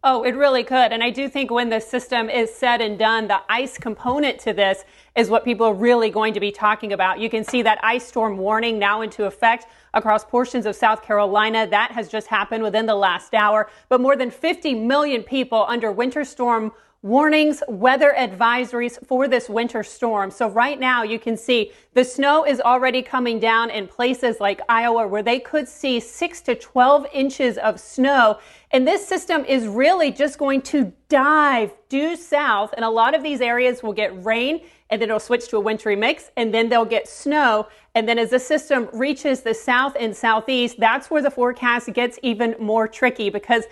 Oh, 0.06 0.22
it 0.22 0.36
really 0.36 0.64
could. 0.64 0.92
And 0.92 1.02
I 1.02 1.08
do 1.08 1.30
think 1.30 1.50
when 1.50 1.70
the 1.70 1.80
system 1.80 2.28
is 2.28 2.54
said 2.54 2.82
and 2.82 2.98
done, 2.98 3.26
the 3.26 3.40
ice 3.48 3.78
component 3.78 4.38
to 4.40 4.52
this 4.52 4.84
is 5.16 5.30
what 5.30 5.46
people 5.46 5.66
are 5.66 5.72
really 5.72 6.10
going 6.10 6.34
to 6.34 6.40
be 6.40 6.52
talking 6.52 6.92
about. 6.92 7.20
You 7.20 7.30
can 7.30 7.42
see 7.42 7.62
that 7.62 7.78
ice 7.82 8.06
storm 8.06 8.36
warning 8.36 8.78
now 8.78 9.00
into 9.00 9.24
effect 9.24 9.66
across 9.94 10.22
portions 10.22 10.66
of 10.66 10.76
South 10.76 11.02
Carolina. 11.02 11.66
That 11.66 11.90
has 11.92 12.10
just 12.10 12.26
happened 12.26 12.62
within 12.62 12.84
the 12.84 12.94
last 12.94 13.32
hour. 13.32 13.70
But 13.88 14.02
more 14.02 14.14
than 14.14 14.30
50 14.30 14.74
million 14.74 15.22
people 15.22 15.64
under 15.66 15.90
winter 15.90 16.22
storm 16.26 16.72
warnings, 17.04 17.62
weather 17.68 18.14
advisories 18.18 18.98
for 19.06 19.28
this 19.28 19.50
winter 19.50 19.82
storm. 19.82 20.30
So 20.30 20.48
right 20.48 20.80
now 20.80 21.02
you 21.02 21.18
can 21.18 21.36
see 21.36 21.70
the 21.92 22.02
snow 22.02 22.46
is 22.46 22.62
already 22.62 23.02
coming 23.02 23.38
down 23.38 23.68
in 23.68 23.86
places 23.86 24.40
like 24.40 24.62
Iowa 24.70 25.06
where 25.06 25.22
they 25.22 25.38
could 25.38 25.68
see 25.68 26.00
6 26.00 26.40
to 26.40 26.54
12 26.54 27.06
inches 27.12 27.58
of 27.58 27.78
snow. 27.78 28.38
And 28.70 28.88
this 28.88 29.06
system 29.06 29.44
is 29.44 29.66
really 29.66 30.12
just 30.12 30.38
going 30.38 30.62
to 30.62 30.94
dive 31.10 31.74
due 31.90 32.16
south 32.16 32.72
and 32.74 32.86
a 32.86 32.90
lot 32.90 33.14
of 33.14 33.22
these 33.22 33.42
areas 33.42 33.82
will 33.82 33.92
get 33.92 34.24
rain 34.24 34.62
and 34.88 35.00
then 35.00 35.10
it'll 35.10 35.20
switch 35.20 35.48
to 35.48 35.58
a 35.58 35.60
wintry 35.60 35.96
mix 35.96 36.30
and 36.38 36.54
then 36.54 36.70
they'll 36.70 36.86
get 36.86 37.06
snow. 37.06 37.68
And 37.94 38.08
then 38.08 38.18
as 38.18 38.30
the 38.30 38.38
system 38.38 38.88
reaches 38.94 39.42
the 39.42 39.52
south 39.52 39.94
and 40.00 40.16
southeast, 40.16 40.80
that's 40.80 41.10
where 41.10 41.20
the 41.20 41.30
forecast 41.30 41.92
gets 41.92 42.18
even 42.22 42.56
more 42.58 42.88
tricky 42.88 43.28
because 43.28 43.64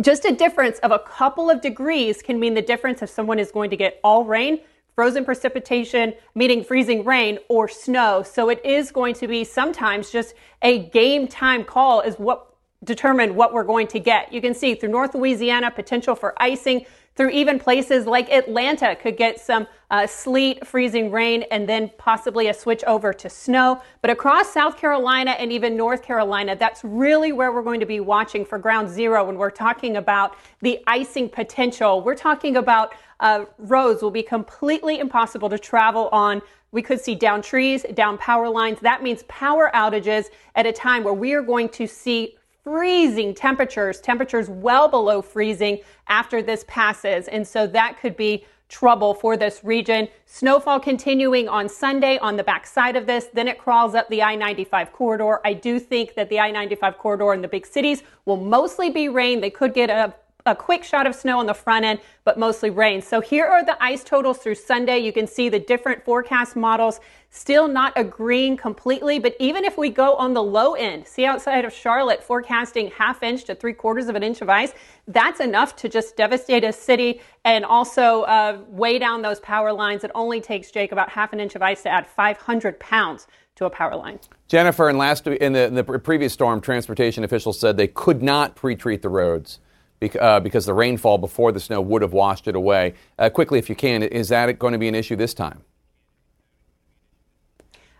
just 0.00 0.24
a 0.24 0.32
difference 0.32 0.78
of 0.80 0.90
a 0.90 0.98
couple 0.98 1.50
of 1.50 1.60
degrees 1.60 2.22
can 2.22 2.40
mean 2.40 2.54
the 2.54 2.62
difference 2.62 3.02
if 3.02 3.10
someone 3.10 3.38
is 3.38 3.50
going 3.50 3.70
to 3.70 3.76
get 3.76 4.00
all 4.02 4.24
rain, 4.24 4.60
frozen 4.94 5.24
precipitation, 5.24 6.14
meaning 6.34 6.64
freezing 6.64 7.04
rain, 7.04 7.38
or 7.48 7.68
snow. 7.68 8.22
So 8.22 8.48
it 8.48 8.64
is 8.64 8.90
going 8.90 9.14
to 9.14 9.28
be 9.28 9.44
sometimes 9.44 10.10
just 10.10 10.34
a 10.62 10.86
game 10.90 11.28
time 11.28 11.64
call, 11.64 12.00
is 12.00 12.16
what 12.16 12.54
determine 12.84 13.34
what 13.34 13.54
we're 13.54 13.64
going 13.64 13.86
to 13.88 13.98
get. 13.98 14.32
You 14.32 14.40
can 14.40 14.54
see 14.54 14.74
through 14.74 14.90
North 14.90 15.14
Louisiana, 15.14 15.70
potential 15.70 16.14
for 16.14 16.34
icing, 16.42 16.84
through 17.16 17.30
even 17.30 17.58
places 17.58 18.06
like 18.06 18.30
Atlanta 18.30 18.96
could 18.96 19.16
get 19.16 19.40
some 19.40 19.66
uh, 19.90 20.06
sleet, 20.06 20.66
freezing 20.66 21.10
rain, 21.10 21.44
and 21.50 21.68
then 21.68 21.90
possibly 21.96 22.48
a 22.48 22.54
switch 22.54 22.82
over 22.84 23.12
to 23.12 23.30
snow. 23.30 23.80
But 24.02 24.10
across 24.10 24.52
South 24.52 24.76
Carolina 24.76 25.32
and 25.32 25.52
even 25.52 25.76
North 25.76 26.02
Carolina, 26.02 26.56
that's 26.56 26.82
really 26.82 27.32
where 27.32 27.52
we're 27.52 27.62
going 27.62 27.80
to 27.80 27.86
be 27.86 28.00
watching 28.00 28.44
for 28.44 28.58
ground 28.58 28.88
zero 28.88 29.24
when 29.24 29.36
we're 29.36 29.50
talking 29.50 29.96
about 29.96 30.36
the 30.60 30.82
icing 30.86 31.28
potential. 31.28 32.02
We're 32.02 32.16
talking 32.16 32.56
about 32.56 32.94
uh, 33.20 33.44
roads 33.58 34.02
will 34.02 34.10
be 34.10 34.22
completely 34.22 34.98
impossible 34.98 35.48
to 35.50 35.58
travel 35.58 36.08
on. 36.10 36.42
We 36.72 36.82
could 36.82 37.00
see 37.00 37.14
down 37.14 37.40
trees, 37.40 37.86
down 37.94 38.18
power 38.18 38.48
lines. 38.48 38.80
That 38.80 39.02
means 39.04 39.22
power 39.28 39.70
outages 39.74 40.26
at 40.56 40.66
a 40.66 40.72
time 40.72 41.04
where 41.04 41.14
we 41.14 41.32
are 41.32 41.42
going 41.42 41.68
to 41.68 41.86
see 41.86 42.36
freezing 42.64 43.34
temperatures, 43.34 44.00
temperatures 44.00 44.48
well 44.48 44.88
below 44.88 45.20
freezing 45.22 45.78
after 46.08 46.42
this 46.42 46.64
passes. 46.66 47.28
And 47.28 47.46
so 47.46 47.66
that 47.68 47.98
could 48.00 48.16
be 48.16 48.46
trouble 48.70 49.14
for 49.14 49.36
this 49.36 49.62
region. 49.62 50.08
Snowfall 50.24 50.80
continuing 50.80 51.48
on 51.48 51.68
Sunday 51.68 52.18
on 52.18 52.36
the 52.36 52.42
backside 52.42 52.96
of 52.96 53.06
this. 53.06 53.26
Then 53.32 53.46
it 53.46 53.58
crawls 53.58 53.94
up 53.94 54.08
the 54.08 54.22
I 54.22 54.34
95 54.34 54.92
corridor. 54.92 55.40
I 55.44 55.52
do 55.52 55.78
think 55.78 56.14
that 56.14 56.30
the 56.30 56.40
I 56.40 56.50
95 56.50 56.98
corridor 56.98 57.34
in 57.34 57.42
the 57.42 57.48
big 57.48 57.66
cities 57.66 58.02
will 58.24 58.38
mostly 58.38 58.90
be 58.90 59.08
rain. 59.08 59.40
They 59.40 59.50
could 59.50 59.74
get 59.74 59.90
a 59.90 60.14
a 60.46 60.54
quick 60.54 60.84
shot 60.84 61.06
of 61.06 61.14
snow 61.14 61.38
on 61.38 61.46
the 61.46 61.54
front 61.54 61.86
end, 61.86 62.00
but 62.22 62.38
mostly 62.38 62.68
rain. 62.68 63.00
So 63.00 63.22
here 63.22 63.46
are 63.46 63.64
the 63.64 63.82
ice 63.82 64.04
totals 64.04 64.38
through 64.38 64.56
Sunday. 64.56 64.98
You 64.98 65.10
can 65.10 65.26
see 65.26 65.48
the 65.48 65.58
different 65.58 66.04
forecast 66.04 66.54
models 66.54 67.00
still 67.30 67.66
not 67.66 67.94
agreeing 67.96 68.58
completely, 68.58 69.18
but 69.18 69.34
even 69.40 69.64
if 69.64 69.78
we 69.78 69.88
go 69.88 70.14
on 70.16 70.34
the 70.34 70.42
low 70.42 70.74
end, 70.74 71.06
see 71.06 71.24
outside 71.24 71.64
of 71.64 71.72
Charlotte 71.72 72.22
forecasting 72.22 72.90
half 72.90 73.22
inch 73.22 73.44
to 73.44 73.54
three 73.54 73.72
quarters 73.72 74.06
of 74.08 74.16
an 74.16 74.22
inch 74.22 74.42
of 74.42 74.50
ice, 74.50 74.74
that's 75.08 75.40
enough 75.40 75.76
to 75.76 75.88
just 75.88 76.14
devastate 76.14 76.62
a 76.62 76.72
city 76.74 77.22
and 77.46 77.64
also 77.64 78.22
uh, 78.24 78.58
weigh 78.68 78.98
down 78.98 79.22
those 79.22 79.40
power 79.40 79.72
lines. 79.72 80.04
It 80.04 80.10
only 80.14 80.42
takes 80.42 80.70
Jake 80.70 80.92
about 80.92 81.08
half 81.08 81.32
an 81.32 81.40
inch 81.40 81.54
of 81.54 81.62
ice 81.62 81.82
to 81.84 81.88
add 81.88 82.06
500 82.06 82.78
pounds 82.78 83.26
to 83.54 83.64
a 83.64 83.70
power 83.70 83.96
line. 83.96 84.18
Jennifer, 84.48 84.90
in 84.90 84.98
last 84.98 85.26
in 85.26 85.54
the, 85.54 85.64
in 85.64 85.74
the 85.74 85.84
previous 85.84 86.34
storm, 86.34 86.60
transportation 86.60 87.24
officials 87.24 87.58
said 87.58 87.78
they 87.78 87.88
could 87.88 88.22
not 88.22 88.56
pre-treat 88.56 89.00
the 89.00 89.08
roads 89.08 89.60
because 90.00 90.66
the 90.66 90.74
rainfall 90.74 91.18
before 91.18 91.52
the 91.52 91.60
snow 91.60 91.80
would 91.80 92.02
have 92.02 92.12
washed 92.12 92.46
it 92.48 92.54
away. 92.54 92.94
Uh, 93.18 93.30
quickly, 93.30 93.58
if 93.58 93.68
you 93.68 93.74
can, 93.74 94.02
is 94.02 94.28
that 94.28 94.58
going 94.58 94.72
to 94.72 94.78
be 94.78 94.88
an 94.88 94.94
issue 94.94 95.16
this 95.16 95.34
time? 95.34 95.62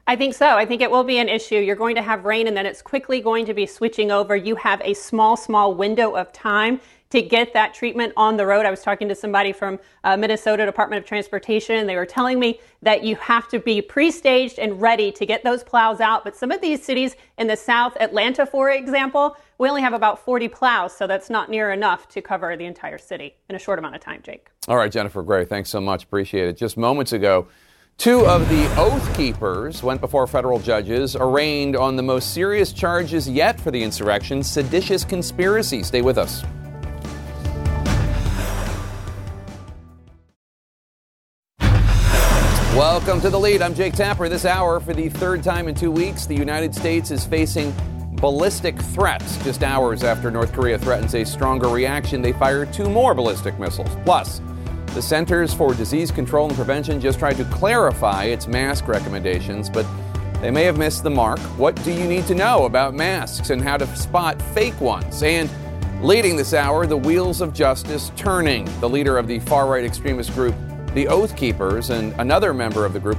I 0.06 0.16
think 0.16 0.34
so. 0.34 0.48
I 0.48 0.66
think 0.66 0.82
it 0.82 0.90
will 0.90 1.04
be 1.04 1.16
an 1.16 1.30
issue. 1.30 1.56
You're 1.56 1.76
going 1.76 1.94
to 1.94 2.02
have 2.02 2.26
rain 2.26 2.46
and 2.46 2.54
then 2.54 2.66
it's 2.66 2.82
quickly 2.82 3.22
going 3.22 3.46
to 3.46 3.54
be 3.54 3.64
switching 3.64 4.10
over. 4.10 4.36
You 4.36 4.54
have 4.56 4.82
a 4.84 4.92
small, 4.92 5.34
small 5.34 5.74
window 5.74 6.14
of 6.14 6.30
time 6.30 6.80
to 7.14 7.22
get 7.22 7.52
that 7.52 7.72
treatment 7.72 8.12
on 8.16 8.36
the 8.36 8.44
road. 8.44 8.66
I 8.66 8.70
was 8.72 8.82
talking 8.82 9.08
to 9.08 9.14
somebody 9.14 9.52
from 9.52 9.78
uh, 10.02 10.16
Minnesota 10.16 10.66
Department 10.66 11.00
of 11.00 11.06
Transportation, 11.06 11.76
and 11.76 11.88
they 11.88 11.94
were 11.94 12.04
telling 12.04 12.40
me 12.40 12.58
that 12.82 13.04
you 13.04 13.14
have 13.14 13.46
to 13.50 13.60
be 13.60 13.80
pre 13.80 14.10
staged 14.10 14.58
and 14.58 14.80
ready 14.80 15.12
to 15.12 15.24
get 15.24 15.44
those 15.44 15.62
plows 15.62 16.00
out. 16.00 16.24
But 16.24 16.34
some 16.34 16.50
of 16.50 16.60
these 16.60 16.82
cities 16.82 17.14
in 17.38 17.46
the 17.46 17.56
south, 17.56 17.96
Atlanta, 18.00 18.44
for 18.44 18.68
example, 18.68 19.36
we 19.58 19.68
only 19.68 19.80
have 19.80 19.92
about 19.92 20.24
40 20.24 20.48
plows, 20.48 20.92
so 20.96 21.06
that's 21.06 21.30
not 21.30 21.48
near 21.48 21.70
enough 21.70 22.08
to 22.08 22.20
cover 22.20 22.56
the 22.56 22.64
entire 22.64 22.98
city 22.98 23.36
in 23.48 23.54
a 23.54 23.60
short 23.60 23.78
amount 23.78 23.94
of 23.94 24.00
time, 24.00 24.20
Jake. 24.24 24.48
All 24.66 24.76
right, 24.76 24.90
Jennifer 24.90 25.22
Gray, 25.22 25.44
thanks 25.44 25.70
so 25.70 25.80
much. 25.80 26.02
Appreciate 26.02 26.48
it. 26.48 26.56
Just 26.56 26.76
moments 26.76 27.12
ago, 27.12 27.46
Two 27.96 28.26
of 28.26 28.48
the 28.48 28.66
Oath 28.76 29.16
Keepers 29.16 29.84
went 29.84 30.00
before 30.00 30.26
federal 30.26 30.58
judges, 30.58 31.14
arraigned 31.14 31.76
on 31.76 31.94
the 31.94 32.02
most 32.02 32.34
serious 32.34 32.72
charges 32.72 33.30
yet 33.30 33.60
for 33.60 33.70
the 33.70 33.80
insurrection 33.80 34.42
seditious 34.42 35.04
conspiracy. 35.04 35.84
Stay 35.84 36.02
with 36.02 36.18
us. 36.18 36.42
Welcome 42.74 43.20
to 43.20 43.30
the 43.30 43.38
lead. 43.38 43.62
I'm 43.62 43.72
Jake 43.72 43.94
Tapper. 43.94 44.28
This 44.28 44.44
hour, 44.44 44.80
for 44.80 44.94
the 44.94 45.08
third 45.08 45.44
time 45.44 45.68
in 45.68 45.76
two 45.76 45.92
weeks, 45.92 46.26
the 46.26 46.34
United 46.34 46.74
States 46.74 47.12
is 47.12 47.24
facing 47.24 47.72
ballistic 48.16 48.76
threats. 48.76 49.36
Just 49.44 49.62
hours 49.62 50.02
after 50.02 50.28
North 50.28 50.52
Korea 50.52 50.76
threatens 50.76 51.14
a 51.14 51.22
stronger 51.24 51.68
reaction, 51.68 52.20
they 52.20 52.32
fired 52.32 52.72
two 52.72 52.90
more 52.90 53.14
ballistic 53.14 53.56
missiles. 53.60 53.96
Plus, 54.04 54.42
the 54.86 55.00
Centers 55.00 55.54
for 55.54 55.72
Disease 55.72 56.10
Control 56.10 56.48
and 56.48 56.56
Prevention 56.56 57.00
just 57.00 57.20
tried 57.20 57.36
to 57.36 57.44
clarify 57.44 58.24
its 58.24 58.48
mask 58.48 58.88
recommendations, 58.88 59.70
but 59.70 59.86
they 60.40 60.50
may 60.50 60.64
have 60.64 60.76
missed 60.76 61.04
the 61.04 61.10
mark. 61.10 61.38
What 61.56 61.80
do 61.84 61.92
you 61.92 62.08
need 62.08 62.26
to 62.26 62.34
know 62.34 62.64
about 62.64 62.92
masks 62.92 63.50
and 63.50 63.62
how 63.62 63.76
to 63.76 63.86
spot 63.96 64.42
fake 64.42 64.80
ones? 64.80 65.22
And 65.22 65.48
leading 66.02 66.34
this 66.34 66.52
hour, 66.52 66.88
the 66.88 66.96
wheels 66.96 67.40
of 67.40 67.54
justice 67.54 68.10
turning. 68.16 68.64
The 68.80 68.88
leader 68.88 69.16
of 69.16 69.28
the 69.28 69.38
far 69.38 69.68
right 69.68 69.84
extremist 69.84 70.34
group 70.34 70.56
the 70.94 71.08
Oath 71.08 71.36
Keepers 71.36 71.90
and 71.90 72.12
another 72.20 72.54
member 72.54 72.86
of 72.86 72.92
the 72.92 73.00
group 73.00 73.18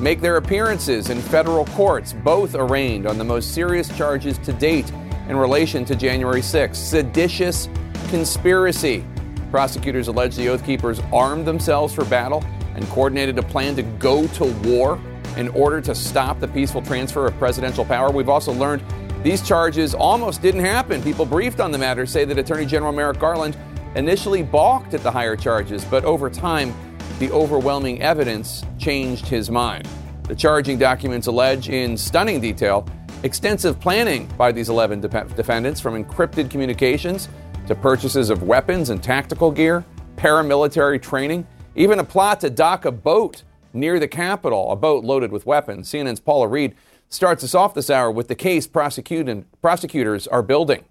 make 0.00 0.20
their 0.20 0.36
appearances 0.36 1.10
in 1.10 1.20
federal 1.20 1.64
courts, 1.66 2.12
both 2.12 2.54
arraigned 2.54 3.06
on 3.06 3.18
the 3.18 3.24
most 3.24 3.52
serious 3.52 3.94
charges 3.96 4.38
to 4.38 4.52
date 4.52 4.90
in 5.28 5.36
relation 5.36 5.84
to 5.84 5.96
January 5.96 6.40
6 6.40 6.78
seditious 6.78 7.68
conspiracy. 8.08 9.04
Prosecutors 9.50 10.06
allege 10.08 10.36
the 10.36 10.48
Oath 10.48 10.64
Keepers 10.64 11.00
armed 11.12 11.46
themselves 11.46 11.92
for 11.92 12.04
battle 12.04 12.44
and 12.76 12.86
coordinated 12.88 13.38
a 13.38 13.42
plan 13.42 13.74
to 13.74 13.82
go 13.82 14.26
to 14.28 14.44
war 14.68 15.00
in 15.36 15.48
order 15.48 15.80
to 15.80 15.94
stop 15.94 16.38
the 16.38 16.48
peaceful 16.48 16.82
transfer 16.82 17.26
of 17.26 17.36
presidential 17.38 17.84
power. 17.84 18.10
We've 18.10 18.28
also 18.28 18.52
learned 18.52 18.84
these 19.24 19.42
charges 19.42 19.94
almost 19.94 20.42
didn't 20.42 20.64
happen. 20.64 21.02
People 21.02 21.26
briefed 21.26 21.58
on 21.58 21.72
the 21.72 21.78
matter 21.78 22.06
say 22.06 22.24
that 22.24 22.38
Attorney 22.38 22.66
General 22.66 22.92
Merrick 22.92 23.18
Garland 23.18 23.56
initially 23.96 24.42
balked 24.42 24.94
at 24.94 25.02
the 25.02 25.10
higher 25.10 25.34
charges, 25.36 25.84
but 25.86 26.04
over 26.04 26.30
time, 26.30 26.74
the 27.18 27.30
overwhelming 27.30 28.02
evidence 28.02 28.62
changed 28.78 29.26
his 29.26 29.50
mind. 29.50 29.88
The 30.24 30.34
charging 30.34 30.78
documents 30.78 31.26
allege, 31.26 31.68
in 31.68 31.96
stunning 31.96 32.40
detail, 32.40 32.86
extensive 33.22 33.80
planning 33.80 34.26
by 34.36 34.52
these 34.52 34.68
11 34.68 35.00
de- 35.00 35.08
defendants 35.08 35.80
from 35.80 36.02
encrypted 36.02 36.50
communications 36.50 37.28
to 37.66 37.74
purchases 37.74 38.28
of 38.28 38.42
weapons 38.42 38.90
and 38.90 39.02
tactical 39.02 39.50
gear, 39.50 39.84
paramilitary 40.16 41.00
training, 41.00 41.46
even 41.74 41.98
a 41.98 42.04
plot 42.04 42.40
to 42.40 42.50
dock 42.50 42.84
a 42.84 42.92
boat 42.92 43.42
near 43.72 43.98
the 43.98 44.08
Capitol, 44.08 44.72
a 44.72 44.76
boat 44.76 45.04
loaded 45.04 45.32
with 45.32 45.46
weapons. 45.46 45.90
CNN's 45.90 46.20
Paula 46.20 46.48
Reed 46.48 46.74
starts 47.08 47.44
us 47.44 47.54
off 47.54 47.74
this 47.74 47.90
hour 47.90 48.10
with 48.10 48.28
the 48.28 48.34
case 48.34 48.66
prosecutors 48.66 50.26
are 50.26 50.42
building 50.42 50.84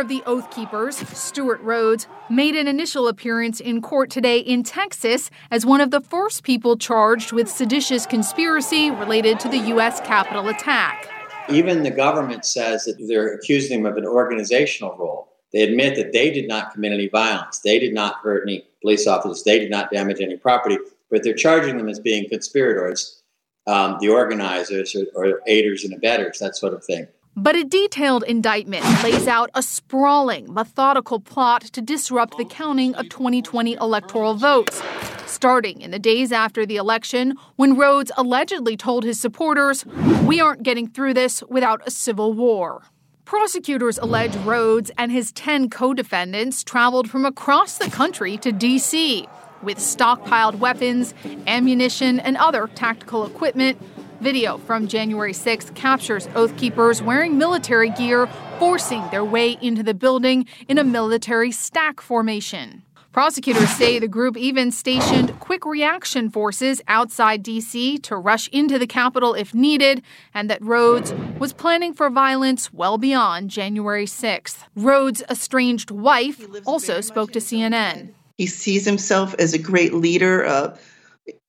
of 0.00 0.08
the 0.08 0.22
Oath 0.24 0.50
Keepers, 0.50 0.96
Stewart 0.96 1.60
Rhodes, 1.60 2.08
made 2.30 2.56
an 2.56 2.66
initial 2.66 3.06
appearance 3.06 3.60
in 3.60 3.82
court 3.82 4.10
today 4.10 4.38
in 4.38 4.62
Texas 4.62 5.30
as 5.50 5.66
one 5.66 5.82
of 5.82 5.90
the 5.90 6.00
first 6.00 6.42
people 6.42 6.78
charged 6.78 7.32
with 7.32 7.50
seditious 7.50 8.06
conspiracy 8.06 8.90
related 8.90 9.38
to 9.40 9.48
the 9.48 9.58
U.S. 9.58 10.00
Capitol 10.00 10.48
attack. 10.48 11.08
Even 11.50 11.82
the 11.82 11.90
government 11.90 12.46
says 12.46 12.84
that 12.84 12.96
they're 13.06 13.34
accusing 13.34 13.80
him 13.80 13.86
of 13.86 13.98
an 13.98 14.06
organizational 14.06 14.96
role. 14.96 15.28
They 15.52 15.62
admit 15.62 15.96
that 15.96 16.12
they 16.12 16.30
did 16.30 16.48
not 16.48 16.72
commit 16.72 16.92
any 16.92 17.08
violence, 17.08 17.58
they 17.58 17.78
did 17.78 17.92
not 17.92 18.16
hurt 18.22 18.44
any 18.46 18.64
police 18.80 19.06
officers, 19.06 19.42
they 19.42 19.58
did 19.58 19.70
not 19.70 19.90
damage 19.90 20.20
any 20.20 20.36
property, 20.36 20.78
but 21.10 21.22
they're 21.22 21.34
charging 21.34 21.76
them 21.76 21.88
as 21.88 22.00
being 22.00 22.28
conspirators, 22.28 23.20
um, 23.66 23.98
the 24.00 24.08
organizers 24.08 24.96
or, 24.96 25.04
or 25.14 25.40
aiders 25.46 25.84
and 25.84 25.92
abettors, 25.92 26.38
that 26.38 26.56
sort 26.56 26.72
of 26.72 26.84
thing. 26.84 27.06
But 27.40 27.56
a 27.56 27.64
detailed 27.64 28.22
indictment 28.24 28.84
lays 29.02 29.26
out 29.26 29.48
a 29.54 29.62
sprawling, 29.62 30.52
methodical 30.52 31.18
plot 31.20 31.62
to 31.72 31.80
disrupt 31.80 32.36
the 32.36 32.44
counting 32.44 32.94
of 32.96 33.08
2020 33.08 33.78
electoral 33.80 34.34
votes. 34.34 34.82
Starting 35.24 35.80
in 35.80 35.90
the 35.90 35.98
days 35.98 36.32
after 36.32 36.66
the 36.66 36.76
election, 36.76 37.32
when 37.56 37.78
Rhodes 37.78 38.12
allegedly 38.18 38.76
told 38.76 39.04
his 39.04 39.18
supporters, 39.18 39.86
We 40.26 40.38
aren't 40.38 40.64
getting 40.64 40.86
through 40.86 41.14
this 41.14 41.42
without 41.48 41.80
a 41.86 41.90
civil 41.90 42.34
war. 42.34 42.82
Prosecutors 43.24 43.96
allege 43.96 44.36
Rhodes 44.44 44.90
and 44.98 45.10
his 45.10 45.32
10 45.32 45.70
co 45.70 45.94
defendants 45.94 46.62
traveled 46.62 47.08
from 47.08 47.24
across 47.24 47.78
the 47.78 47.88
country 47.88 48.36
to 48.36 48.52
D.C. 48.52 49.26
with 49.62 49.78
stockpiled 49.78 50.56
weapons, 50.56 51.14
ammunition, 51.46 52.20
and 52.20 52.36
other 52.36 52.66
tactical 52.74 53.24
equipment 53.24 53.80
Video 54.20 54.58
from 54.58 54.86
January 54.86 55.32
6th 55.32 55.74
captures 55.74 56.28
Oath 56.34 56.54
Keepers 56.58 57.00
wearing 57.00 57.38
military 57.38 57.88
gear, 57.88 58.28
forcing 58.58 59.02
their 59.10 59.24
way 59.24 59.56
into 59.62 59.82
the 59.82 59.94
building 59.94 60.46
in 60.68 60.76
a 60.76 60.84
military 60.84 61.50
stack 61.50 62.02
formation. 62.02 62.82
Prosecutors 63.12 63.70
say 63.70 63.98
the 63.98 64.06
group 64.06 64.36
even 64.36 64.70
stationed 64.72 65.40
quick 65.40 65.64
reaction 65.64 66.28
forces 66.28 66.82
outside 66.86 67.42
D.C. 67.42 67.96
to 67.98 68.14
rush 68.14 68.46
into 68.48 68.78
the 68.78 68.86
Capitol 68.86 69.32
if 69.32 69.54
needed, 69.54 70.02
and 70.34 70.50
that 70.50 70.62
Rhodes 70.62 71.14
was 71.38 71.54
planning 71.54 71.94
for 71.94 72.10
violence 72.10 72.74
well 72.74 72.98
beyond 72.98 73.48
January 73.48 74.04
6th. 74.04 74.64
Rhodes' 74.76 75.22
estranged 75.30 75.90
wife 75.90 76.46
also 76.66 77.00
spoke 77.00 77.32
to 77.32 77.38
CNN. 77.38 78.12
He 78.36 78.46
sees 78.46 78.84
himself 78.84 79.34
as 79.38 79.54
a 79.54 79.58
great 79.58 79.94
leader, 79.94 80.44
uh, 80.44 80.76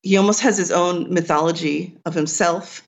he 0.03 0.17
almost 0.17 0.41
has 0.41 0.57
his 0.57 0.71
own 0.71 1.11
mythology 1.13 1.95
of 2.05 2.13
himself. 2.13 2.83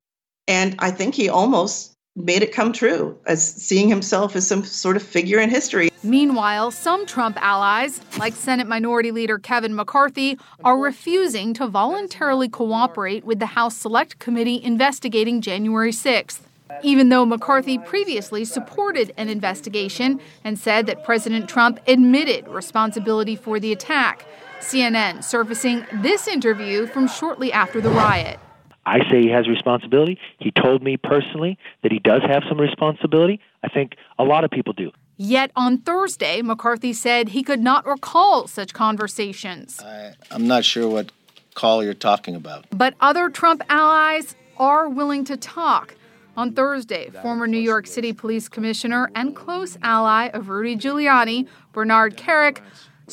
And 0.47 0.75
I 0.79 0.91
think 0.91 1.15
he 1.15 1.29
almost 1.29 1.93
made 2.15 2.43
it 2.43 2.53
come 2.53 2.73
true 2.73 3.17
as 3.25 3.43
seeing 3.43 3.89
himself 3.89 4.35
as 4.35 4.47
some 4.47 4.63
sort 4.63 4.95
of 4.95 5.01
figure 5.01 5.39
in 5.39 5.49
history. 5.49 5.89
Meanwhile, 6.03 6.71
some 6.71 7.05
Trump 7.05 7.37
allies, 7.41 8.01
like 8.19 8.33
Senate 8.33 8.67
Minority 8.67 9.11
Leader 9.11 9.39
Kevin 9.39 9.73
McCarthy, 9.73 10.37
are 10.63 10.77
refusing 10.77 11.53
to 11.55 11.67
voluntarily 11.67 12.49
cooperate 12.49 13.23
with 13.23 13.39
the 13.39 13.47
House 13.47 13.75
Select 13.75 14.19
Committee 14.19 14.61
investigating 14.61 15.41
January 15.41 15.91
6th. 15.91 16.41
Even 16.81 17.09
though 17.09 17.25
McCarthy 17.25 17.77
previously 17.77 18.43
supported 18.45 19.13
an 19.15 19.29
investigation 19.29 20.19
and 20.43 20.57
said 20.57 20.85
that 20.87 21.03
President 21.03 21.47
Trump 21.47 21.79
admitted 21.87 22.47
responsibility 22.47 23.35
for 23.35 23.59
the 23.59 23.71
attack, 23.71 24.25
CNN 24.63 25.23
surfacing 25.23 25.85
this 25.93 26.27
interview 26.27 26.87
from 26.87 27.07
shortly 27.07 27.51
after 27.51 27.81
the 27.81 27.89
riot. 27.89 28.39
I 28.85 28.99
say 29.09 29.21
he 29.21 29.29
has 29.29 29.47
responsibility. 29.47 30.19
He 30.39 30.51
told 30.51 30.83
me 30.83 30.97
personally 30.97 31.57
that 31.83 31.91
he 31.91 31.99
does 31.99 32.21
have 32.27 32.43
some 32.49 32.59
responsibility. 32.59 33.39
I 33.63 33.69
think 33.69 33.95
a 34.19 34.23
lot 34.23 34.43
of 34.43 34.51
people 34.51 34.73
do. 34.73 34.91
Yet 35.15 35.51
on 35.55 35.77
Thursday, 35.77 36.41
McCarthy 36.41 36.91
said 36.91 37.29
he 37.29 37.43
could 37.43 37.61
not 37.61 37.85
recall 37.85 38.47
such 38.47 38.73
conversations. 38.73 39.79
I, 39.81 40.13
I'm 40.31 40.47
not 40.47 40.65
sure 40.65 40.89
what 40.89 41.11
call 41.53 41.83
you're 41.83 41.93
talking 41.93 42.35
about. 42.35 42.65
But 42.71 42.95
other 42.99 43.29
Trump 43.29 43.63
allies 43.69 44.35
are 44.57 44.89
willing 44.89 45.23
to 45.25 45.37
talk. 45.37 45.95
On 46.35 46.51
Thursday, 46.51 47.11
former 47.21 47.45
New 47.45 47.59
York 47.59 47.85
City 47.85 48.11
Police 48.11 48.49
Commissioner 48.49 49.11
and 49.13 49.35
close 49.35 49.77
ally 49.83 50.29
of 50.29 50.49
Rudy 50.49 50.75
Giuliani, 50.75 51.47
Bernard 51.73 52.17
Kerik, 52.17 52.59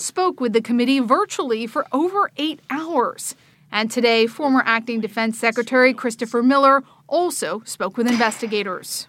spoke 0.01 0.41
with 0.41 0.53
the 0.53 0.61
committee 0.61 0.99
virtually 0.99 1.67
for 1.67 1.87
over 1.93 2.31
eight 2.37 2.61
hours. 2.71 3.35
And 3.71 3.91
today, 3.91 4.27
former 4.27 4.63
acting 4.65 5.01
defense 5.01 5.39
secretary 5.39 5.95
Christopher 5.95 6.43
Miller 6.43 6.83
also 7.07 7.63
spoke 7.65 7.97
with 7.97 8.09
investigators. 8.09 9.07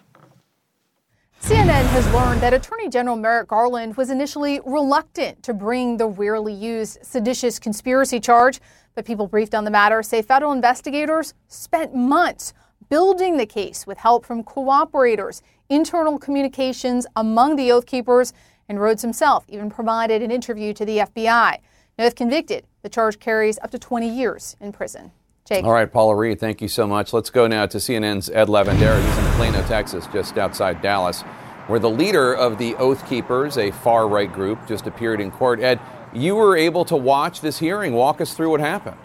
CNN 1.40 1.84
has 1.88 2.06
learned 2.14 2.40
that 2.40 2.54
Attorney 2.54 2.88
General 2.88 3.16
Merrick 3.16 3.48
Garland 3.48 3.96
was 3.96 4.10
initially 4.10 4.60
reluctant 4.64 5.42
to 5.42 5.52
bring 5.52 5.96
the 5.96 6.06
rarely 6.06 6.54
used 6.54 6.98
seditious 7.02 7.58
conspiracy 7.58 8.20
charge, 8.20 8.60
but 8.94 9.04
people 9.04 9.26
briefed 9.26 9.52
on 9.52 9.64
the 9.64 9.70
matter 9.70 10.04
say 10.04 10.22
federal 10.22 10.52
investigators 10.52 11.34
spent 11.48 11.96
months 11.96 12.52
building 12.88 13.38
the 13.38 13.46
case 13.46 13.88
with 13.88 13.98
help 13.98 14.24
from 14.24 14.44
cooperators, 14.44 15.42
internal 15.68 16.16
communications 16.16 17.06
among 17.16 17.56
the 17.56 17.72
Oath 17.72 17.86
Keepers, 17.86 18.32
and 18.68 18.80
Rhodes 18.80 19.02
himself 19.02 19.44
even 19.48 19.70
provided 19.70 20.22
an 20.22 20.30
interview 20.30 20.72
to 20.74 20.84
the 20.84 20.98
FBI. 20.98 21.58
Now, 21.98 22.04
if 22.04 22.14
convicted, 22.14 22.66
the 22.82 22.88
charge 22.88 23.18
carries 23.18 23.58
up 23.58 23.70
to 23.70 23.78
20 23.78 24.08
years 24.08 24.56
in 24.60 24.72
prison. 24.72 25.12
Jake. 25.44 25.64
All 25.64 25.72
right, 25.72 25.92
Paula 25.92 26.14
Reed, 26.14 26.38
thank 26.38 26.62
you 26.62 26.68
so 26.68 26.86
much. 26.86 27.12
Let's 27.12 27.30
go 27.30 27.46
now 27.46 27.66
to 27.66 27.78
CNN's 27.78 28.30
Ed 28.30 28.48
Lavandera. 28.48 29.04
He's 29.04 29.18
in 29.18 29.24
Plano, 29.34 29.66
Texas, 29.66 30.06
just 30.12 30.38
outside 30.38 30.80
Dallas, 30.80 31.22
where 31.66 31.80
the 31.80 31.90
leader 31.90 32.32
of 32.32 32.58
the 32.58 32.76
Oath 32.76 33.08
Keepers, 33.08 33.58
a 33.58 33.72
far 33.72 34.06
right 34.08 34.32
group, 34.32 34.66
just 34.68 34.86
appeared 34.86 35.20
in 35.20 35.30
court. 35.30 35.60
Ed, 35.60 35.80
you 36.12 36.36
were 36.36 36.56
able 36.56 36.84
to 36.84 36.96
watch 36.96 37.40
this 37.40 37.58
hearing. 37.58 37.92
Walk 37.92 38.20
us 38.20 38.34
through 38.34 38.50
what 38.50 38.60
happened. 38.60 38.96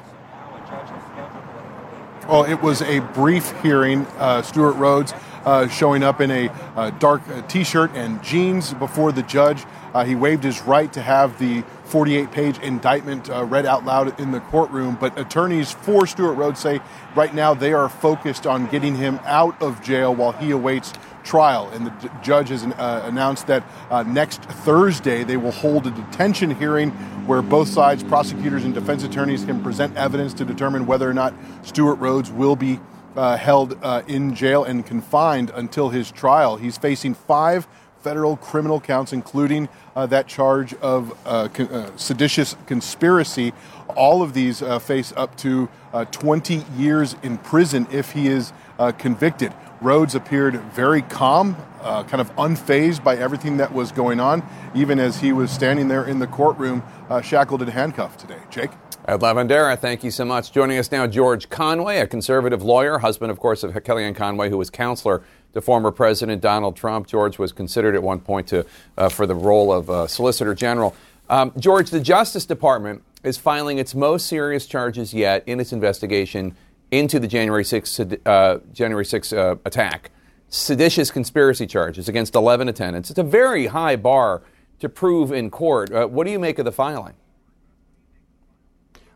Well, 2.27 2.43
it 2.43 2.61
was 2.61 2.81
a 2.81 2.99
brief 2.99 3.59
hearing. 3.61 4.05
Uh, 4.17 4.41
Stewart 4.41 4.75
Rhodes 4.75 5.13
uh, 5.47 5.65
showing 5.69 6.03
up 6.03 6.19
in 6.19 6.29
a 6.29 6.49
uh, 6.75 6.89
dark 6.91 7.21
uh, 7.29 7.41
t 7.43 7.63
shirt 7.63 7.89
and 7.93 8.21
jeans 8.21 8.73
before 8.73 9.13
the 9.13 9.23
judge. 9.23 9.63
Uh, 9.93 10.03
he 10.03 10.13
waived 10.13 10.43
his 10.43 10.61
right 10.63 10.91
to 10.91 11.01
have 11.01 11.39
the 11.39 11.63
48 11.85 12.31
page 12.31 12.59
indictment 12.59 13.29
uh, 13.29 13.45
read 13.45 13.65
out 13.65 13.85
loud 13.85 14.19
in 14.19 14.31
the 14.31 14.41
courtroom. 14.41 14.97
But 14.99 15.17
attorneys 15.17 15.71
for 15.71 16.05
Stewart 16.05 16.37
Rhodes 16.37 16.59
say 16.59 16.81
right 17.15 17.33
now 17.33 17.53
they 17.53 17.71
are 17.71 17.87
focused 17.87 18.45
on 18.45 18.67
getting 18.67 18.95
him 18.95 19.21
out 19.23 19.59
of 19.61 19.81
jail 19.81 20.13
while 20.13 20.33
he 20.33 20.51
awaits 20.51 20.91
trial. 21.23 21.69
And 21.69 21.85
the 21.85 22.11
judge 22.21 22.49
has 22.49 22.65
uh, 22.65 23.03
announced 23.05 23.47
that 23.47 23.63
uh, 23.89 24.03
next 24.03 24.41
Thursday 24.43 25.23
they 25.23 25.37
will 25.37 25.51
hold 25.51 25.87
a 25.87 25.91
detention 25.91 26.51
hearing 26.55 26.91
where 27.25 27.41
both 27.41 27.69
sides, 27.69 28.03
prosecutors 28.03 28.65
and 28.65 28.73
defense 28.73 29.03
attorneys, 29.03 29.45
can 29.45 29.63
present 29.63 29.95
evidence 29.95 30.33
to 30.35 30.43
determine 30.45 30.85
whether 30.85 31.09
or 31.09 31.13
not 31.13 31.33
Stewart 31.63 31.99
Rhodes 31.99 32.31
will 32.31 32.57
be. 32.57 32.81
Uh, 33.17 33.35
held 33.35 33.83
uh, 33.83 34.03
in 34.07 34.35
jail 34.35 34.63
and 34.63 34.85
confined 34.85 35.51
until 35.55 35.89
his 35.89 36.11
trial. 36.11 36.55
He's 36.57 36.77
facing 36.77 37.15
five 37.15 37.67
federal 37.99 38.37
criminal 38.37 38.79
counts, 38.79 39.11
including 39.11 39.69
uh, 39.95 40.05
that 40.05 40.27
charge 40.27 40.75
of 40.75 41.17
uh, 41.25 41.47
con- 41.47 41.67
uh, 41.67 41.97
seditious 41.97 42.55
conspiracy. 42.67 43.53
All 43.95 44.21
of 44.21 44.35
these 44.35 44.61
uh, 44.61 44.77
face 44.77 45.13
up 45.17 45.35
to 45.37 45.67
20 46.11 46.63
years 46.77 47.15
in 47.23 47.39
prison 47.39 47.87
if 47.91 48.11
he 48.11 48.27
is 48.27 48.53
convicted. 48.99 49.51
Rhodes 49.81 50.13
appeared 50.13 50.61
very 50.73 51.01
calm, 51.01 51.55
kind 51.81 52.21
of 52.21 52.35
unfazed 52.35 53.03
by 53.03 53.17
everything 53.17 53.57
that 53.57 53.73
was 53.73 53.91
going 53.91 54.19
on, 54.19 54.47
even 54.75 54.99
as 54.99 55.21
he 55.21 55.33
was 55.33 55.49
standing 55.49 55.87
there 55.87 56.05
in 56.05 56.19
the 56.19 56.27
courtroom, 56.27 56.83
shackled 57.23 57.63
and 57.63 57.71
handcuffed 57.71 58.19
today. 58.19 58.39
Jake? 58.51 58.69
Ed 59.07 59.21
Lavandera, 59.21 59.79
thank 59.79 60.03
you 60.03 60.11
so 60.11 60.25
much. 60.25 60.51
Joining 60.51 60.77
us 60.77 60.91
now, 60.91 61.07
George 61.07 61.47
Conway, 61.47 61.99
a 61.99 62.07
conservative 62.07 62.61
lawyer, 62.61 62.97
husband, 62.97 63.31
of 63.31 63.39
course, 63.39 63.63
of 63.63 63.71
Kellyanne 63.71 64.13
Conway, 64.13 64.49
who 64.49 64.57
was 64.57 64.69
counselor 64.69 65.23
to 65.53 65.61
former 65.61 65.91
President 65.91 66.41
Donald 66.41 66.75
Trump. 66.75 67.07
George 67.07 67.39
was 67.39 67.53
considered 67.53 67.95
at 67.95 68.03
one 68.03 68.19
point 68.19 68.47
to, 68.47 68.65
uh, 68.97 69.07
for 69.07 69.25
the 69.25 69.33
role 69.33 69.71
of 69.71 69.89
uh, 69.89 70.07
Solicitor 70.07 70.53
General. 70.53 70.93
Um, 71.29 71.53
George, 71.57 71.89
the 71.89 72.01
Justice 72.01 72.45
Department 72.45 73.01
is 73.23 73.37
filing 73.37 73.77
its 73.77 73.95
most 73.95 74.27
serious 74.27 74.65
charges 74.65 75.13
yet 75.13 75.41
in 75.47 75.61
its 75.61 75.71
investigation 75.71 76.57
into 76.91 77.17
the 77.17 77.27
January 77.27 77.63
6th, 77.63 78.19
uh, 78.25 78.59
January 78.73 79.05
6th 79.05 79.37
uh, 79.37 79.55
attack. 79.63 80.11
Seditious 80.49 81.11
conspiracy 81.11 81.65
charges 81.65 82.09
against 82.09 82.35
11 82.35 82.67
attendants. 82.67 83.09
It's 83.09 83.19
a 83.19 83.23
very 83.23 83.67
high 83.67 83.95
bar 83.95 84.41
to 84.79 84.89
prove 84.89 85.31
in 85.31 85.49
court. 85.49 85.93
Uh, 85.93 86.07
what 86.07 86.25
do 86.25 86.31
you 86.31 86.39
make 86.39 86.59
of 86.59 86.65
the 86.65 86.73
filing? 86.73 87.13